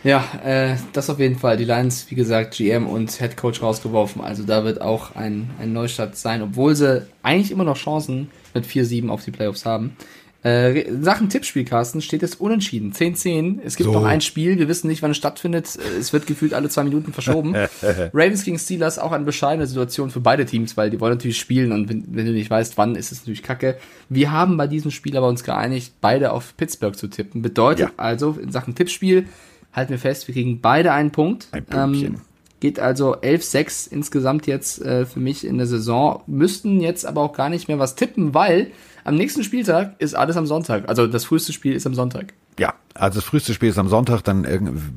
Ja, 0.03 0.23
äh, 0.43 0.75
das 0.91 1.09
auf 1.09 1.19
jeden 1.19 1.37
Fall. 1.37 1.55
Die 1.57 1.63
Lions, 1.65 2.07
wie 2.09 2.15
gesagt, 2.15 2.55
GM 2.57 2.87
und 2.87 3.11
Head 3.11 3.37
Coach 3.37 3.61
rausgeworfen. 3.61 4.21
Also 4.21 4.43
da 4.43 4.65
wird 4.65 4.81
auch 4.81 5.15
ein, 5.15 5.49
ein 5.59 5.71
Neustart 5.71 6.17
sein, 6.17 6.41
obwohl 6.41 6.75
sie 6.75 7.05
eigentlich 7.21 7.51
immer 7.51 7.63
noch 7.63 7.77
Chancen 7.77 8.29
mit 8.53 8.65
4-7 8.65 9.09
auf 9.09 9.23
die 9.23 9.31
Playoffs 9.31 9.65
haben. 9.65 9.95
Äh, 10.43 10.91
Sachen 10.99 11.29
Tippspielkasten 11.29 12.01
steht 12.01 12.21
es 12.21 12.35
unentschieden. 12.35 12.91
10-10. 12.91 13.59
Es 13.63 13.77
gibt 13.77 13.85
So. 13.87 13.93
noch 13.93 14.03
ein 14.03 14.19
Spiel. 14.19 14.59
Wir 14.59 14.67
wissen 14.67 14.87
nicht, 14.89 15.01
wann 15.01 15.11
es 15.11 15.15
stattfindet. 15.17 15.77
Äh, 15.77 15.97
Es 15.99 16.11
wird 16.11 16.27
gefühlt 16.27 16.53
alle 16.53 16.67
zwei 16.67 16.83
Minuten 16.83 17.13
verschoben. 17.13 17.55
Ravens 18.13 18.43
gegen 18.43 18.59
Steelers 18.59 18.99
auch 18.99 19.13
eine 19.13 19.23
bescheidene 19.23 19.67
Situation 19.67 20.09
für 20.09 20.19
beide 20.19 20.45
Teams, 20.45 20.75
weil 20.75 20.89
die 20.89 20.99
wollen 20.99 21.13
natürlich 21.13 21.39
spielen 21.39 21.71
und 21.71 21.87
wenn, 21.87 22.03
wenn 22.13 22.25
du 22.25 22.33
nicht 22.33 22.49
weißt, 22.49 22.77
wann, 22.77 22.95
ist 22.95 23.13
es 23.13 23.19
natürlich 23.19 23.41
kacke. 23.41 23.77
Wir 24.09 24.33
haben 24.33 24.57
bei 24.57 24.67
diesem 24.67 24.91
Spiel 24.91 25.15
aber 25.15 25.29
uns 25.29 25.45
geeinigt, 25.45 25.93
beide 26.01 26.33
auf 26.33 26.57
Pittsburgh 26.57 26.97
zu 26.97 27.07
tippen. 27.07 27.41
Bedeutet 27.41 27.87
Ja. 27.87 27.91
also 27.95 28.31
in 28.43 28.51
Sachen 28.51 28.75
Tippspiel, 28.75 29.27
halten 29.73 29.91
wir 29.91 29.99
fest, 29.99 30.27
wir 30.27 30.33
kriegen 30.33 30.61
beide 30.61 30.93
einen 30.93 31.11
Punkt. 31.11 31.47
Ein 31.51 31.65
Pünktchen. 31.65 32.13
Ähm, 32.13 32.21
geht 32.63 32.79
also 32.79 33.17
11-6 33.17 33.91
insgesamt 33.91 34.47
jetzt 34.47 34.81
äh, 34.81 35.05
für 35.05 35.19
mich 35.19 35.45
in 35.45 35.57
der 35.57 35.67
Saison. 35.67 36.23
Müssten 36.27 36.79
jetzt 36.79 37.05
aber 37.05 37.21
auch 37.21 37.33
gar 37.33 37.49
nicht 37.49 37.67
mehr 37.67 37.77
was 37.77 37.95
tippen, 37.95 38.33
weil 38.33 38.71
am 39.03 39.15
nächsten 39.15 39.43
Spieltag 39.43 39.95
ist 39.99 40.15
alles 40.15 40.37
am 40.37 40.45
Sonntag. 40.45 40.87
Also 40.87 41.05
das 41.07 41.25
früheste 41.25 41.51
Spiel 41.51 41.73
ist 41.73 41.85
am 41.85 41.93
Sonntag. 41.93 42.33
Ja, 42.57 42.73
also 42.93 43.19
das 43.19 43.25
früheste 43.25 43.53
Spiel 43.53 43.67
ist 43.67 43.77
am 43.77 43.89
Sonntag, 43.89 44.21
dann 44.21 44.47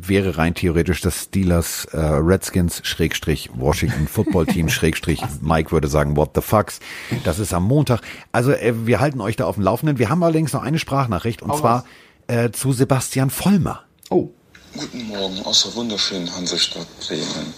wäre 0.00 0.38
rein 0.38 0.54
theoretisch 0.54 1.00
das 1.00 1.24
Steelers 1.24 1.86
äh, 1.86 1.98
Redskins 1.98 2.82
Schrägstrich 2.84 3.50
Washington 3.54 4.06
Football 4.06 4.46
Team 4.46 4.68
Schrägstrich 4.68 5.20
Mike 5.40 5.72
würde 5.72 5.88
sagen 5.88 6.16
what 6.16 6.30
the 6.36 6.42
fucks. 6.42 6.78
Das 7.24 7.40
ist 7.40 7.52
am 7.52 7.64
Montag. 7.64 8.00
Also 8.30 8.52
äh, 8.52 8.86
wir 8.86 9.00
halten 9.00 9.20
euch 9.20 9.34
da 9.34 9.46
auf 9.46 9.56
dem 9.56 9.64
Laufenden. 9.64 9.98
Wir 9.98 10.08
haben 10.08 10.22
allerdings 10.22 10.52
noch 10.52 10.62
eine 10.62 10.78
Sprachnachricht 10.78 11.42
und 11.42 11.50
Hau 11.50 11.58
zwar 11.58 11.84
äh, 12.28 12.50
zu 12.50 12.72
Sebastian 12.72 13.30
Vollmer. 13.30 13.82
Oh. 14.08 14.30
Guten 14.74 15.08
Morgen 15.08 15.42
aus 15.46 15.62
der 15.62 15.74
wunderschönen 15.74 16.34
Hansestadt 16.34 16.86
Bremen. 17.00 17.54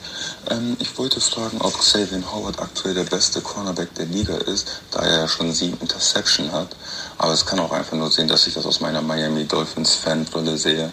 Ähm, 0.51 0.77
ich 0.79 0.97
wollte 0.99 1.21
fragen, 1.21 1.61
ob 1.61 1.77
Xavier 1.79 2.23
Howard 2.33 2.61
aktuell 2.61 2.95
der 2.95 3.05
beste 3.05 3.41
Cornerback 3.41 3.93
der 3.95 4.07
Liga 4.07 4.37
ist, 4.37 4.83
da 4.93 5.01
er 5.01 5.21
ja 5.21 5.29
schon 5.29 5.53
sieben 5.53 5.77
Interception 5.81 6.53
hat. 6.53 6.77
Aber 7.17 7.33
es 7.33 7.45
kann 7.45 7.59
auch 7.59 7.73
einfach 7.73 7.97
nur 7.97 8.11
sehen, 8.11 8.29
dass 8.29 8.47
ich 8.47 8.55
das 8.55 8.67
aus 8.67 8.81
meiner 8.81 9.03
Miami 9.03 9.47
Dolphins 9.47 9.95
Fanbrille 9.95 10.57
sehe. 10.57 10.93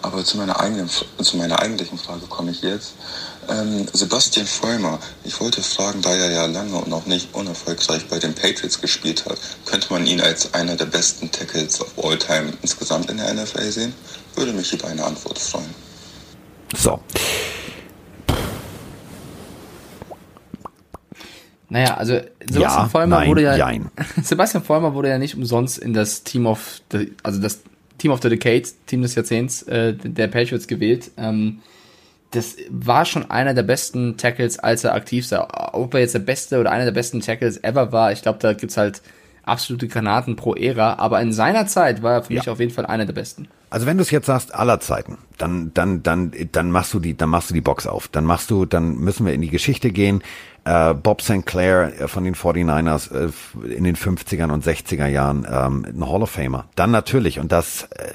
Aber 0.00 0.24
zu 0.24 0.38
meiner, 0.38 0.58
eigenen, 0.60 0.88
zu 0.88 1.36
meiner 1.36 1.58
eigentlichen 1.58 1.98
Frage 1.98 2.26
komme 2.28 2.52
ich 2.52 2.62
jetzt. 2.62 2.92
Ähm, 3.48 3.86
Sebastian 3.92 4.46
Vollmer, 4.46 4.98
ich 5.24 5.40
wollte 5.40 5.62
fragen, 5.62 6.02
da 6.02 6.14
er 6.14 6.30
ja 6.30 6.46
lange 6.46 6.76
und 6.76 6.88
noch 6.88 7.06
nicht 7.06 7.34
unerfolgreich 7.34 8.06
bei 8.08 8.18
den 8.18 8.34
Patriots 8.34 8.80
gespielt 8.80 9.24
hat, 9.26 9.38
könnte 9.66 9.92
man 9.92 10.06
ihn 10.06 10.20
als 10.20 10.54
einer 10.54 10.76
der 10.76 10.86
besten 10.86 11.30
Tackles 11.30 11.80
of 11.80 11.92
all 12.02 12.16
time 12.18 12.52
insgesamt 12.62 13.10
in 13.10 13.18
der 13.18 13.34
NFL 13.34 13.70
sehen? 13.72 13.94
Würde 14.38 14.52
mich 14.52 14.72
über 14.72 14.86
eine 14.88 15.04
Antwort 15.04 15.38
freuen. 15.38 15.74
So, 16.76 17.00
Naja, 21.70 21.96
also 21.98 22.14
Sebastian 22.40 22.62
Ja, 22.62 22.88
Vollmer 22.88 23.18
nein, 23.18 23.28
wurde 23.28 23.42
ja 23.42 23.56
jein. 23.56 23.90
Sebastian 24.22 24.62
Vollmer 24.64 24.94
wurde 24.94 25.10
ja 25.10 25.18
nicht 25.18 25.34
umsonst 25.36 25.78
in 25.78 25.92
das 25.92 26.22
Team 26.24 26.46
of 26.46 26.80
the, 26.92 27.12
also 27.22 27.40
das 27.40 27.60
Team 27.98 28.10
of 28.10 28.22
the 28.22 28.30
Decade, 28.30 28.62
Team 28.86 29.02
des 29.02 29.14
Jahrzehnts 29.14 29.62
äh, 29.64 29.92
der 29.94 30.28
Patriots 30.28 30.66
gewählt. 30.66 31.10
Ähm, 31.18 31.58
das 32.30 32.56
war 32.70 33.04
schon 33.04 33.30
einer 33.30 33.54
der 33.54 33.62
besten 33.64 34.16
Tackles, 34.16 34.58
als 34.58 34.84
er 34.84 34.94
aktiv 34.94 35.30
war. 35.30 35.74
Ob 35.74 35.92
er 35.94 36.00
jetzt 36.00 36.14
der 36.14 36.20
beste 36.20 36.58
oder 36.60 36.70
einer 36.70 36.84
der 36.84 36.92
besten 36.92 37.20
Tackles 37.20 37.62
ever 37.62 37.92
war, 37.92 38.12
ich 38.12 38.22
glaube, 38.22 38.38
da 38.40 38.52
gibt's 38.54 38.76
halt 38.76 39.02
absolute 39.42 39.88
Granaten 39.88 40.36
pro 40.36 40.54
Ära, 40.54 40.94
aber 40.98 41.20
in 41.20 41.32
seiner 41.32 41.66
Zeit 41.66 42.02
war 42.02 42.12
er 42.14 42.22
für 42.22 42.32
Ja. 42.34 42.40
mich 42.40 42.48
auf 42.50 42.60
jeden 42.60 42.72
Fall 42.72 42.86
einer 42.86 43.04
der 43.06 43.14
besten. 43.14 43.48
Also 43.70 43.86
wenn 43.86 43.98
du 43.98 44.02
es 44.02 44.10
jetzt 44.10 44.26
sagst, 44.26 44.54
aller 44.54 44.80
Zeiten, 44.80 45.18
dann, 45.36 45.72
dann, 45.74 46.02
dann, 46.02 46.32
dann 46.52 46.70
machst 46.70 46.94
du 46.94 47.00
die, 47.00 47.16
dann 47.16 47.28
machst 47.28 47.50
du 47.50 47.54
die 47.54 47.60
Box 47.60 47.86
auf. 47.86 48.08
Dann 48.08 48.24
machst 48.24 48.50
du, 48.50 48.64
dann 48.64 48.96
müssen 48.96 49.26
wir 49.26 49.34
in 49.34 49.42
die 49.42 49.50
Geschichte 49.50 49.90
gehen. 49.90 50.22
Äh, 50.64 50.94
Bob 50.94 51.22
St. 51.22 51.44
Clair 51.44 51.92
äh, 52.00 52.08
von 52.08 52.24
den 52.24 52.34
49ers 52.34 53.12
äh, 53.12 53.74
in 53.74 53.84
den 53.84 53.96
50ern 53.96 54.50
und 54.50 54.64
60er 54.64 55.06
Jahren, 55.06 55.46
ähm, 55.50 55.86
ein 55.86 56.08
Hall 56.08 56.22
of 56.22 56.30
Famer. 56.30 56.66
Dann 56.76 56.90
natürlich, 56.90 57.38
und 57.38 57.52
das, 57.52 57.84
äh, 57.84 58.14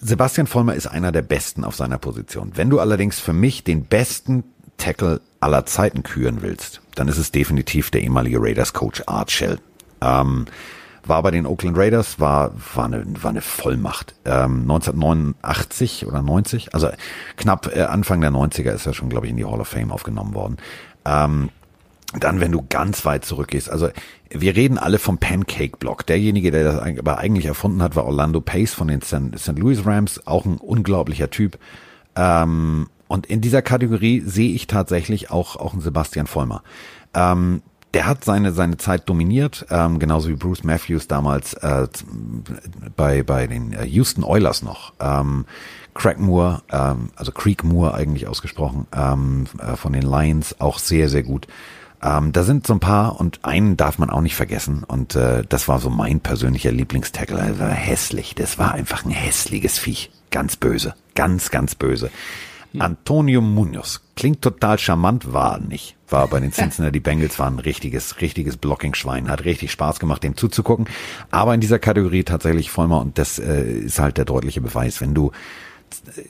Sebastian 0.00 0.46
Vollmer 0.46 0.74
ist 0.74 0.86
einer 0.86 1.12
der 1.12 1.22
Besten 1.22 1.64
auf 1.64 1.74
seiner 1.74 1.98
Position. 1.98 2.52
Wenn 2.54 2.70
du 2.70 2.78
allerdings 2.80 3.18
für 3.18 3.32
mich 3.32 3.64
den 3.64 3.84
besten 3.84 4.44
Tackle 4.76 5.20
aller 5.40 5.64
Zeiten 5.64 6.02
küren 6.02 6.42
willst, 6.42 6.82
dann 6.94 7.08
ist 7.08 7.18
es 7.18 7.32
definitiv 7.32 7.90
der 7.90 8.02
ehemalige 8.02 8.38
Raiders-Coach 8.40 9.04
Art 9.06 9.30
Shell. 9.30 9.58
Ähm, 10.00 10.46
war 11.08 11.22
bei 11.22 11.30
den 11.30 11.46
Oakland 11.46 11.76
Raiders, 11.76 12.20
war, 12.20 12.52
war, 12.74 12.86
eine, 12.86 13.04
war 13.22 13.30
eine 13.30 13.40
Vollmacht. 13.40 14.14
Ähm, 14.24 14.62
1989 14.62 16.06
oder 16.06 16.22
90, 16.22 16.74
also 16.74 16.88
knapp 17.36 17.74
äh, 17.74 17.82
Anfang 17.82 18.20
der 18.20 18.30
90er 18.30 18.72
ist 18.72 18.86
er 18.86 18.94
schon, 18.94 19.08
glaube 19.08 19.26
ich, 19.26 19.30
in 19.30 19.36
die 19.36 19.44
Hall 19.44 19.60
of 19.60 19.68
Fame 19.68 19.92
aufgenommen 19.92 20.34
worden. 20.34 20.56
Ähm, 21.04 21.50
dann, 22.18 22.40
wenn 22.40 22.52
du 22.52 22.64
ganz 22.68 23.04
weit 23.04 23.24
zurückgehst, 23.24 23.68
also 23.68 23.88
wir 24.30 24.56
reden 24.56 24.78
alle 24.78 24.98
vom 24.98 25.18
Pancake 25.18 25.76
Block. 25.78 26.06
Derjenige, 26.06 26.50
der 26.50 26.64
das 26.64 26.98
aber 26.98 27.18
eigentlich 27.18 27.46
erfunden 27.46 27.82
hat, 27.82 27.96
war 27.96 28.04
Orlando 28.04 28.40
Pace 28.40 28.74
von 28.74 28.88
den 28.88 29.02
St. 29.02 29.38
St. 29.38 29.58
Louis 29.58 29.84
Rams, 29.84 30.26
auch 30.26 30.44
ein 30.44 30.56
unglaublicher 30.56 31.30
Typ. 31.30 31.58
Ähm, 32.14 32.88
und 33.08 33.26
in 33.26 33.40
dieser 33.40 33.62
Kategorie 33.62 34.20
sehe 34.20 34.52
ich 34.52 34.66
tatsächlich 34.66 35.30
auch, 35.30 35.56
auch 35.56 35.72
einen 35.72 35.82
Sebastian 35.82 36.26
Vollmer. 36.26 36.62
Ähm, 37.14 37.62
der 37.96 38.04
hat 38.04 38.24
seine, 38.24 38.52
seine 38.52 38.76
Zeit 38.76 39.08
dominiert, 39.08 39.64
ähm, 39.70 39.98
genauso 39.98 40.28
wie 40.28 40.34
Bruce 40.34 40.64
Matthews 40.64 41.08
damals 41.08 41.54
äh, 41.54 41.88
bei, 42.94 43.22
bei 43.22 43.46
den 43.46 43.72
äh, 43.72 43.86
Houston 43.86 44.22
Oilers 44.22 44.60
noch. 44.60 44.92
Ähm, 45.00 45.46
Craig 45.94 46.18
Moore, 46.18 46.60
ähm, 46.70 47.08
also 47.16 47.32
Creek 47.32 47.64
Moore 47.64 47.94
eigentlich 47.94 48.28
ausgesprochen, 48.28 48.86
ähm, 48.94 49.46
äh, 49.58 49.76
von 49.76 49.94
den 49.94 50.02
Lions 50.02 50.60
auch 50.60 50.78
sehr, 50.78 51.08
sehr 51.08 51.22
gut. 51.22 51.46
Ähm, 52.02 52.32
da 52.32 52.42
sind 52.42 52.66
so 52.66 52.74
ein 52.74 52.80
paar 52.80 53.18
und 53.18 53.42
einen 53.46 53.78
darf 53.78 53.96
man 53.96 54.10
auch 54.10 54.20
nicht 54.20 54.36
vergessen 54.36 54.84
und 54.86 55.14
äh, 55.14 55.44
das 55.48 55.66
war 55.66 55.78
so 55.78 55.88
mein 55.88 56.20
persönlicher 56.20 56.72
Lieblingstackle. 56.72 57.58
War 57.58 57.70
hässlich, 57.70 58.34
das 58.34 58.58
war 58.58 58.74
einfach 58.74 59.06
ein 59.06 59.10
hässliches 59.10 59.78
Viech. 59.78 60.10
Ganz 60.30 60.56
böse, 60.56 60.94
ganz, 61.14 61.50
ganz 61.50 61.74
böse. 61.74 62.10
Antonio 62.80 63.40
Munoz 63.40 64.02
klingt 64.14 64.42
total 64.42 64.78
charmant, 64.78 65.32
war 65.32 65.58
nicht. 65.58 65.96
War 66.08 66.26
bei 66.28 66.40
den 66.40 66.52
Cincinnati 66.52 67.00
Bengals 67.00 67.38
war 67.38 67.48
ein 67.48 67.58
richtiges, 67.58 68.20
richtiges 68.20 68.56
Blocking-Schwein. 68.56 69.28
Hat 69.28 69.44
richtig 69.44 69.72
Spaß 69.72 70.00
gemacht, 70.00 70.22
dem 70.22 70.36
zuzugucken. 70.36 70.86
Aber 71.30 71.54
in 71.54 71.60
dieser 71.60 71.78
Kategorie 71.78 72.24
tatsächlich 72.24 72.70
Vollmer 72.70 73.00
und 73.00 73.18
das 73.18 73.38
äh, 73.38 73.62
ist 73.62 73.98
halt 73.98 74.16
der 74.16 74.24
deutliche 74.24 74.60
Beweis. 74.60 75.00
Wenn 75.00 75.14
du 75.14 75.32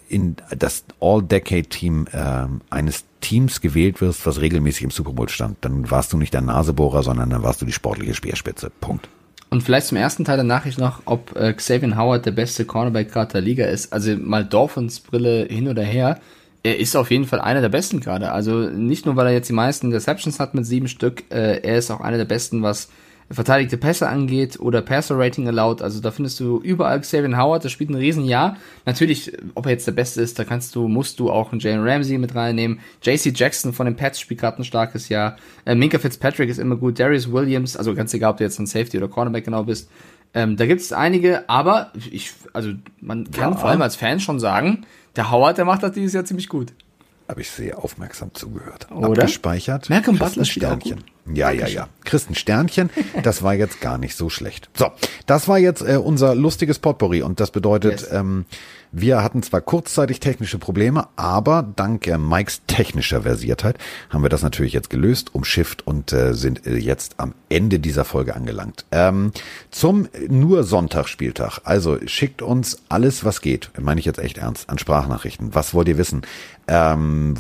in 0.09 0.37
das 0.57 0.85
All-Decade-Team 1.01 2.07
ähm, 2.13 2.61
eines 2.71 3.05
Teams 3.21 3.61
gewählt 3.61 4.01
wirst, 4.01 4.27
was 4.27 4.41
regelmäßig 4.41 4.85
im 4.85 4.91
Super 4.91 5.13
Bowl 5.13 5.29
stand, 5.29 5.59
dann 5.63 5.91
warst 5.91 6.13
du 6.13 6.19
nicht 6.19 6.35
der 6.35 6.43
Nasebohrer, 6.43 7.03
sondern 7.03 7.31
dann 7.31 7.43
warst 7.43 7.63
du 7.63 7.67
die 7.67 7.73
sportliche 7.73 8.15
Speerspitze. 8.15 8.71
Punkt. 8.81 9.09
Und 9.49 9.63
vielleicht 9.63 9.87
zum 9.87 9.97
ersten 9.97 10.25
Teil 10.25 10.37
der 10.37 10.45
Nachricht 10.45 10.79
noch, 10.79 11.03
ob 11.05 11.37
äh, 11.37 11.53
Xavier 11.53 11.97
Howard 11.97 12.27
der 12.27 12.33
beste 12.33 12.65
Cornerback 12.65 13.13
gerade 13.13 13.33
der 13.33 13.41
Liga 13.41 13.67
ist. 13.67 13.93
Also 13.93 14.17
mal 14.17 14.45
Dolphins 14.45 15.01
Brille 15.01 15.47
hin 15.49 15.69
oder 15.69 15.83
her. 15.83 16.19
Er 16.63 16.79
ist 16.81 16.97
auf 16.97 17.13
jeden 17.13 17.27
Fall 17.27 17.41
einer 17.41 17.61
der 17.61 17.69
besten 17.69 18.01
gerade. 18.01 18.33
Also 18.33 18.69
nicht 18.69 19.07
nur, 19.07 19.15
weil 19.15 19.29
er 19.29 19.33
jetzt 19.33 19.49
die 19.49 19.53
meisten 19.53 19.93
Receptions 19.93 20.41
hat 20.41 20.55
mit 20.55 20.67
sieben 20.67 20.89
Stück, 20.89 21.25
äh, 21.31 21.61
er 21.61 21.79
ist 21.79 21.91
auch 21.91 22.01
einer 22.01 22.17
der 22.17 22.25
besten, 22.25 22.63
was 22.63 22.89
verteidigte 23.31 23.77
Pässe 23.77 24.09
angeht 24.09 24.61
oder 24.61 24.83
Passer 24.83 25.19
Rating 25.19 25.49
allowed. 25.49 25.83
Also 25.83 26.01
da 26.01 26.11
findest 26.11 26.39
du 26.41 26.61
überall 26.61 27.01
Xavier 27.01 27.37
Howard, 27.37 27.65
der 27.65 27.69
spielt 27.71 27.91
ein 27.91 27.97
Riesenjahr. 27.97 28.57
Natürlich, 28.85 29.33
ob 29.55 29.67
er 29.67 29.73
jetzt 29.73 29.87
der 29.87 29.93
Beste 29.93 30.23
ist, 30.23 30.39
da 30.39 30.45
kannst 30.45 30.75
du, 30.75 30.87
musst 30.89 31.19
du 31.19 31.31
auch 31.31 31.51
einen 31.51 31.61
Jalen 31.61 31.87
Ramsey 31.87 32.19
mit 32.19 32.35
reinnehmen. 32.35 32.81
JC 33.03 33.33
Jackson 33.37 33.73
von 33.73 33.87
den 33.87 33.97
Pets 33.97 34.21
spielt 34.21 34.41
gerade 34.41 34.59
ein 34.63 34.65
starkes 34.65 35.09
Jahr. 35.09 35.37
Äh, 35.65 35.75
Minka 35.75 35.99
Fitzpatrick 35.99 36.49
ist 36.49 36.59
immer 36.59 36.77
gut. 36.77 37.01
Darius 37.01 37.31
Williams, 37.33 37.77
also 37.77 37.95
ganz 37.95 38.15
egal, 38.15 38.31
ob 38.33 38.37
du 38.37 38.45
jetzt 38.45 38.59
ein 38.59 38.67
Safety 38.67 38.97
oder 38.99 39.09
Cornerback 39.09 39.45
genau 39.45 39.65
bist. 39.65 39.91
Ähm, 40.35 40.57
da 40.57 40.67
gibt 40.67 40.81
es 40.83 40.93
einige, 40.93 41.49
aber 41.49 41.93
ich, 42.11 42.33
also 42.53 42.71
man 43.01 43.31
kann 43.31 43.53
Ja. 43.55 43.59
vor 43.59 43.71
allem 43.71 43.83
als 43.83 43.97
Fan 43.97 44.21
schon 44.21 44.39
sagen, 44.39 44.85
der 45.17 45.31
Howard, 45.31 45.59
der 45.59 45.65
macht 45.65 45.83
das 45.83 45.93
dieses 45.93 46.13
Jahr 46.13 46.25
ziemlich 46.25 46.49
gut. 46.49 46.73
Habe 47.29 47.41
ich 47.41 47.51
sehr 47.51 47.83
aufmerksam 47.83 48.31
zugehört. 48.35 48.87
Oder? 48.93 49.09
Abgespeichert. 49.23 49.91
Malcolm 49.91 50.19
Butler 50.19 50.45
spielt 50.45 50.67
auch 50.67 50.79
Sternchen. 50.81 51.05
Ja, 51.35 51.51
ja, 51.51 51.67
ja. 51.67 51.89
Christen 52.05 52.35
Sternchen, 52.35 52.91
das 53.23 53.43
war 53.43 53.55
jetzt 53.55 53.81
gar 53.81 53.99
nicht 53.99 54.17
so 54.17 54.29
schlecht. 54.31 54.69
So, 54.75 54.91
das 55.27 55.49
war 55.49 55.59
jetzt 55.59 55.83
äh, 55.83 55.97
unser 55.97 56.35
lustiges 56.35 56.79
Potpourri 56.79 57.23
und 57.23 57.41
das 57.41 57.51
bedeutet, 57.51 58.01
Yes. 58.01 58.13
ähm, 58.13 58.45
wir 58.93 59.23
hatten 59.23 59.43
zwar 59.43 59.61
kurzzeitig 59.61 60.21
technische 60.21 60.59
Probleme, 60.59 61.09
aber 61.17 61.67
dank 61.75 62.07
äh, 62.07 62.17
Mikes 62.17 62.63
technischer 62.69 63.23
Versiertheit 63.23 63.77
haben 64.11 64.23
wir 64.23 64.29
das 64.31 64.43
natürlich 64.43 64.73
jetzt 64.73 64.89
gelöst, 64.89 65.35
umschifft 65.35 65.87
und 65.87 66.13
äh, 66.13 66.33
sind 66.35 66.67
äh, 66.67 66.77
jetzt 66.77 67.17
am 67.19 67.35
Ende 67.49 67.81
dieser 67.81 68.05
Folge 68.05 68.35
angelangt. 68.37 68.85
Ähm, 68.93 69.33
zum 69.71 70.09
nur 70.29 70.63
Sonntagsspieltag. 70.63 71.61
Also 71.65 71.99
schickt 72.07 72.41
uns 72.41 72.83
alles, 72.89 73.25
was 73.25 73.41
geht, 73.41 73.71
meine 73.79 73.99
ich 73.99 74.07
jetzt 74.07 74.21
echt 74.21 74.39
ernst, 74.39 74.71
an 74.71 74.79
Sprachnachrichten. 74.79 75.55
Was 75.55 75.75
wollt 75.75 75.89
ihr 75.89 75.99
wissen? 75.99 76.23
Ähm, 76.69 77.35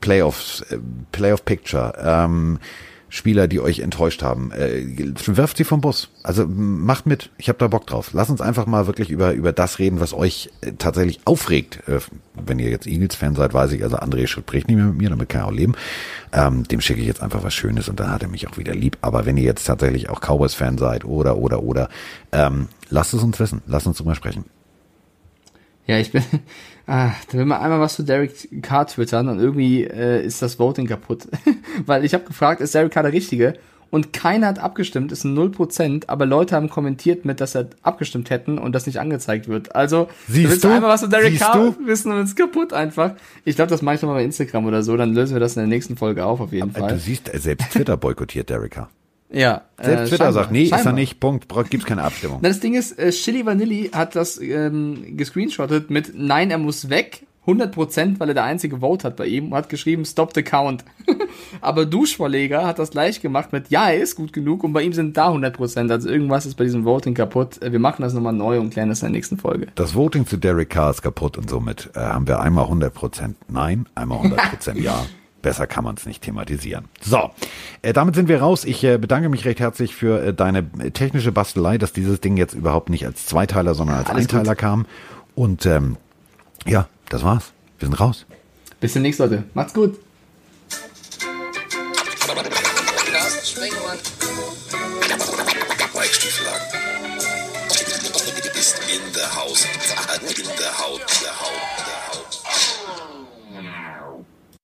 Playoffs, 0.00 0.60
äh, 0.70 0.78
Playoff 1.12 1.44
Picture, 1.44 1.92
ähm, 2.00 2.58
Spieler, 3.16 3.48
die 3.48 3.60
euch 3.60 3.80
enttäuscht 3.80 4.22
haben. 4.22 4.52
Äh, 4.52 4.84
werft 5.26 5.56
sie 5.56 5.64
vom 5.64 5.80
Bus. 5.80 6.10
Also 6.22 6.46
macht 6.46 7.06
mit. 7.06 7.30
Ich 7.38 7.48
habe 7.48 7.58
da 7.58 7.68
Bock 7.68 7.86
drauf. 7.86 8.10
Lass 8.12 8.30
uns 8.30 8.40
einfach 8.40 8.66
mal 8.66 8.86
wirklich 8.86 9.10
über 9.10 9.32
über 9.32 9.52
das 9.52 9.78
reden, 9.78 10.00
was 10.00 10.12
euch 10.12 10.50
äh, 10.60 10.72
tatsächlich 10.72 11.20
aufregt. 11.24 11.82
Äh, 11.88 12.00
wenn 12.34 12.58
ihr 12.58 12.70
jetzt 12.70 12.86
Eagles-Fan 12.86 13.34
seid, 13.34 13.54
weiß 13.54 13.72
ich, 13.72 13.82
also 13.82 13.96
André 13.96 14.26
spricht 14.26 14.68
nicht 14.68 14.76
mehr 14.76 14.86
mit 14.86 14.98
mir, 14.98 15.10
damit 15.10 15.28
kann 15.28 15.42
er 15.42 15.46
auch 15.46 15.52
leben. 15.52 15.74
Ähm, 16.32 16.64
dem 16.64 16.80
schicke 16.80 17.00
ich 17.00 17.06
jetzt 17.06 17.22
einfach 17.22 17.42
was 17.42 17.54
Schönes 17.54 17.88
und 17.88 17.98
dann 17.98 18.10
hat 18.10 18.22
er 18.22 18.28
mich 18.28 18.46
auch 18.48 18.58
wieder 18.58 18.74
lieb. 18.74 18.98
Aber 19.00 19.26
wenn 19.26 19.36
ihr 19.36 19.44
jetzt 19.44 19.64
tatsächlich 19.64 20.10
auch 20.10 20.20
Cowboys-Fan 20.20 20.78
seid 20.78 21.04
oder 21.04 21.38
oder 21.38 21.62
oder, 21.62 21.88
ähm, 22.32 22.68
lasst 22.90 23.14
es 23.14 23.22
uns 23.22 23.40
wissen. 23.40 23.62
Lasst 23.66 23.86
uns 23.86 23.96
drüber 23.98 24.14
sprechen. 24.14 24.44
Ja, 25.86 25.98
ich 25.98 26.12
bin. 26.12 26.22
Ah, 26.86 27.10
da 27.30 27.38
will 27.38 27.46
man 27.46 27.60
einmal 27.60 27.80
was 27.80 27.96
zu 27.96 28.04
Derek 28.04 28.62
Carr 28.62 28.86
twittern 28.86 29.28
und 29.28 29.40
irgendwie 29.40 29.84
äh, 29.84 30.24
ist 30.24 30.40
das 30.42 30.58
Voting 30.58 30.86
kaputt. 30.86 31.26
Weil 31.86 32.04
ich 32.04 32.14
habe 32.14 32.24
gefragt, 32.24 32.60
ist 32.60 32.74
Derek 32.74 32.92
Carr 32.92 33.02
der 33.02 33.12
Richtige? 33.12 33.54
Und 33.90 34.12
keiner 34.12 34.48
hat 34.48 34.58
abgestimmt, 34.58 35.12
ist 35.12 35.24
ein 35.24 35.36
0%, 35.38 36.04
aber 36.08 36.26
Leute 36.26 36.56
haben 36.56 36.68
kommentiert 36.68 37.24
mit, 37.24 37.40
dass 37.40 37.54
er 37.54 37.68
abgestimmt 37.82 38.30
hätten 38.30 38.58
und 38.58 38.72
das 38.72 38.86
nicht 38.86 38.98
angezeigt 38.98 39.46
wird. 39.46 39.76
Also, 39.76 40.08
Siehst 40.28 40.50
willst 40.50 40.64
du? 40.64 40.68
einmal 40.68 40.90
was 40.90 41.00
zu 41.02 41.08
Derek 41.08 41.30
Siehst 41.30 41.42
Carr 41.42 41.56
du? 41.78 41.86
wissen 41.86 42.10
und 42.12 42.22
ist 42.24 42.36
kaputt 42.36 42.72
einfach. 42.72 43.12
Ich 43.44 43.54
glaube, 43.56 43.70
das 43.70 43.82
mache 43.82 43.94
ich 43.94 44.02
nochmal 44.02 44.18
bei 44.18 44.24
Instagram 44.24 44.66
oder 44.66 44.82
so, 44.82 44.96
dann 44.96 45.14
lösen 45.14 45.34
wir 45.34 45.40
das 45.40 45.54
in 45.56 45.60
der 45.60 45.68
nächsten 45.68 45.96
Folge 45.96 46.24
auf, 46.24 46.40
auf 46.40 46.52
jeden 46.52 46.70
Äh, 46.74 46.78
Fall. 46.80 46.90
Du 46.92 46.98
siehst, 46.98 47.30
selbst 47.32 47.70
Twitter 47.72 47.96
boykottiert 47.96 48.50
Derricka. 48.50 48.88
Ja. 49.30 49.62
Selbst 49.80 49.88
äh, 49.90 49.96
Twitter 50.06 50.16
scheinbar, 50.16 50.32
sagt, 50.32 50.52
nee, 50.52 50.62
ist 50.64 50.72
er 50.72 50.78
scheinbar. 50.78 50.92
nicht. 50.94 51.20
Punkt. 51.20 51.48
Braucht- 51.48 51.70
Gibt's 51.70 51.86
keine 51.86 52.02
Abstimmung. 52.02 52.38
Na, 52.42 52.48
das 52.48 52.60
Ding 52.60 52.74
ist, 52.74 52.98
äh, 52.98 53.10
Chili 53.10 53.44
Vanilli 53.44 53.90
hat 53.92 54.14
das 54.16 54.40
ähm, 54.40 55.16
gescreenshottet 55.16 55.90
mit 55.90 56.12
Nein, 56.16 56.50
er 56.50 56.58
muss 56.58 56.88
weg. 56.90 57.26
100%, 57.46 58.18
weil 58.18 58.28
er 58.30 58.34
der 58.34 58.42
einzige 58.42 58.80
Vote 58.80 59.06
hat 59.06 59.14
bei 59.14 59.26
ihm 59.26 59.52
und 59.52 59.54
hat 59.54 59.68
geschrieben 59.68 60.04
Stop 60.04 60.32
the 60.34 60.42
count. 60.42 60.84
Aber 61.60 61.86
Duschvorleger 61.86 62.66
hat 62.66 62.80
das 62.80 62.90
gleich 62.90 63.20
gemacht 63.20 63.52
mit 63.52 63.70
Ja, 63.70 63.88
er 63.88 63.98
ist 64.00 64.16
gut 64.16 64.32
genug 64.32 64.64
und 64.64 64.72
bei 64.72 64.82
ihm 64.82 64.92
sind 64.92 65.16
da 65.16 65.28
100%. 65.30 65.90
Also 65.92 66.08
irgendwas 66.08 66.44
ist 66.44 66.56
bei 66.56 66.64
diesem 66.64 66.84
Voting 66.84 67.14
kaputt. 67.14 67.62
Äh, 67.62 67.70
Wir 67.70 67.78
machen 67.78 68.02
das 68.02 68.14
nochmal 68.14 68.32
neu 68.32 68.58
und 68.58 68.70
klären 68.70 68.88
das 68.88 69.00
in 69.02 69.06
der 69.06 69.12
nächsten 69.12 69.38
Folge. 69.38 69.68
Das 69.76 69.94
Voting 69.94 70.26
zu 70.26 70.38
Derek 70.38 70.70
Carr 70.70 70.90
ist 70.90 71.02
kaputt 71.02 71.38
und 71.38 71.48
somit 71.48 71.90
äh, 71.94 72.00
haben 72.00 72.26
wir 72.26 72.40
einmal 72.40 72.64
100% 72.64 73.34
Nein, 73.48 73.86
einmal 73.94 74.18
100% 74.26 74.78
Ja. 74.80 75.06
Besser 75.46 75.68
kann 75.68 75.84
man 75.84 75.94
es 75.94 76.06
nicht 76.06 76.24
thematisieren. 76.24 76.86
So, 77.00 77.30
äh, 77.82 77.92
damit 77.92 78.16
sind 78.16 78.26
wir 78.26 78.40
raus. 78.40 78.64
Ich 78.64 78.82
äh, 78.82 78.98
bedanke 78.98 79.28
mich 79.28 79.44
recht 79.44 79.60
herzlich 79.60 79.94
für 79.94 80.20
äh, 80.20 80.34
deine 80.34 80.68
äh, 80.80 80.90
technische 80.90 81.30
Bastelei, 81.30 81.78
dass 81.78 81.92
dieses 81.92 82.20
Ding 82.20 82.36
jetzt 82.36 82.52
überhaupt 82.52 82.90
nicht 82.90 83.06
als 83.06 83.26
Zweiteiler, 83.26 83.76
sondern 83.76 83.98
als 83.98 84.10
Alles 84.10 84.24
Einteiler 84.24 84.56
kam. 84.56 84.86
Und 85.36 85.64
ähm, 85.64 85.98
ja, 86.66 86.88
das 87.10 87.22
war's. 87.22 87.52
Wir 87.78 87.86
sind 87.86 87.94
raus. 87.94 88.26
Bis 88.80 88.94
demnächst, 88.94 89.20
Leute. 89.20 89.44
Macht's 89.54 89.72
gut. 89.72 90.00
Stieflagen 96.10 96.66
ist 98.58 98.78
in 98.88 99.12
der 99.14 99.36
Haus. 99.36 101.15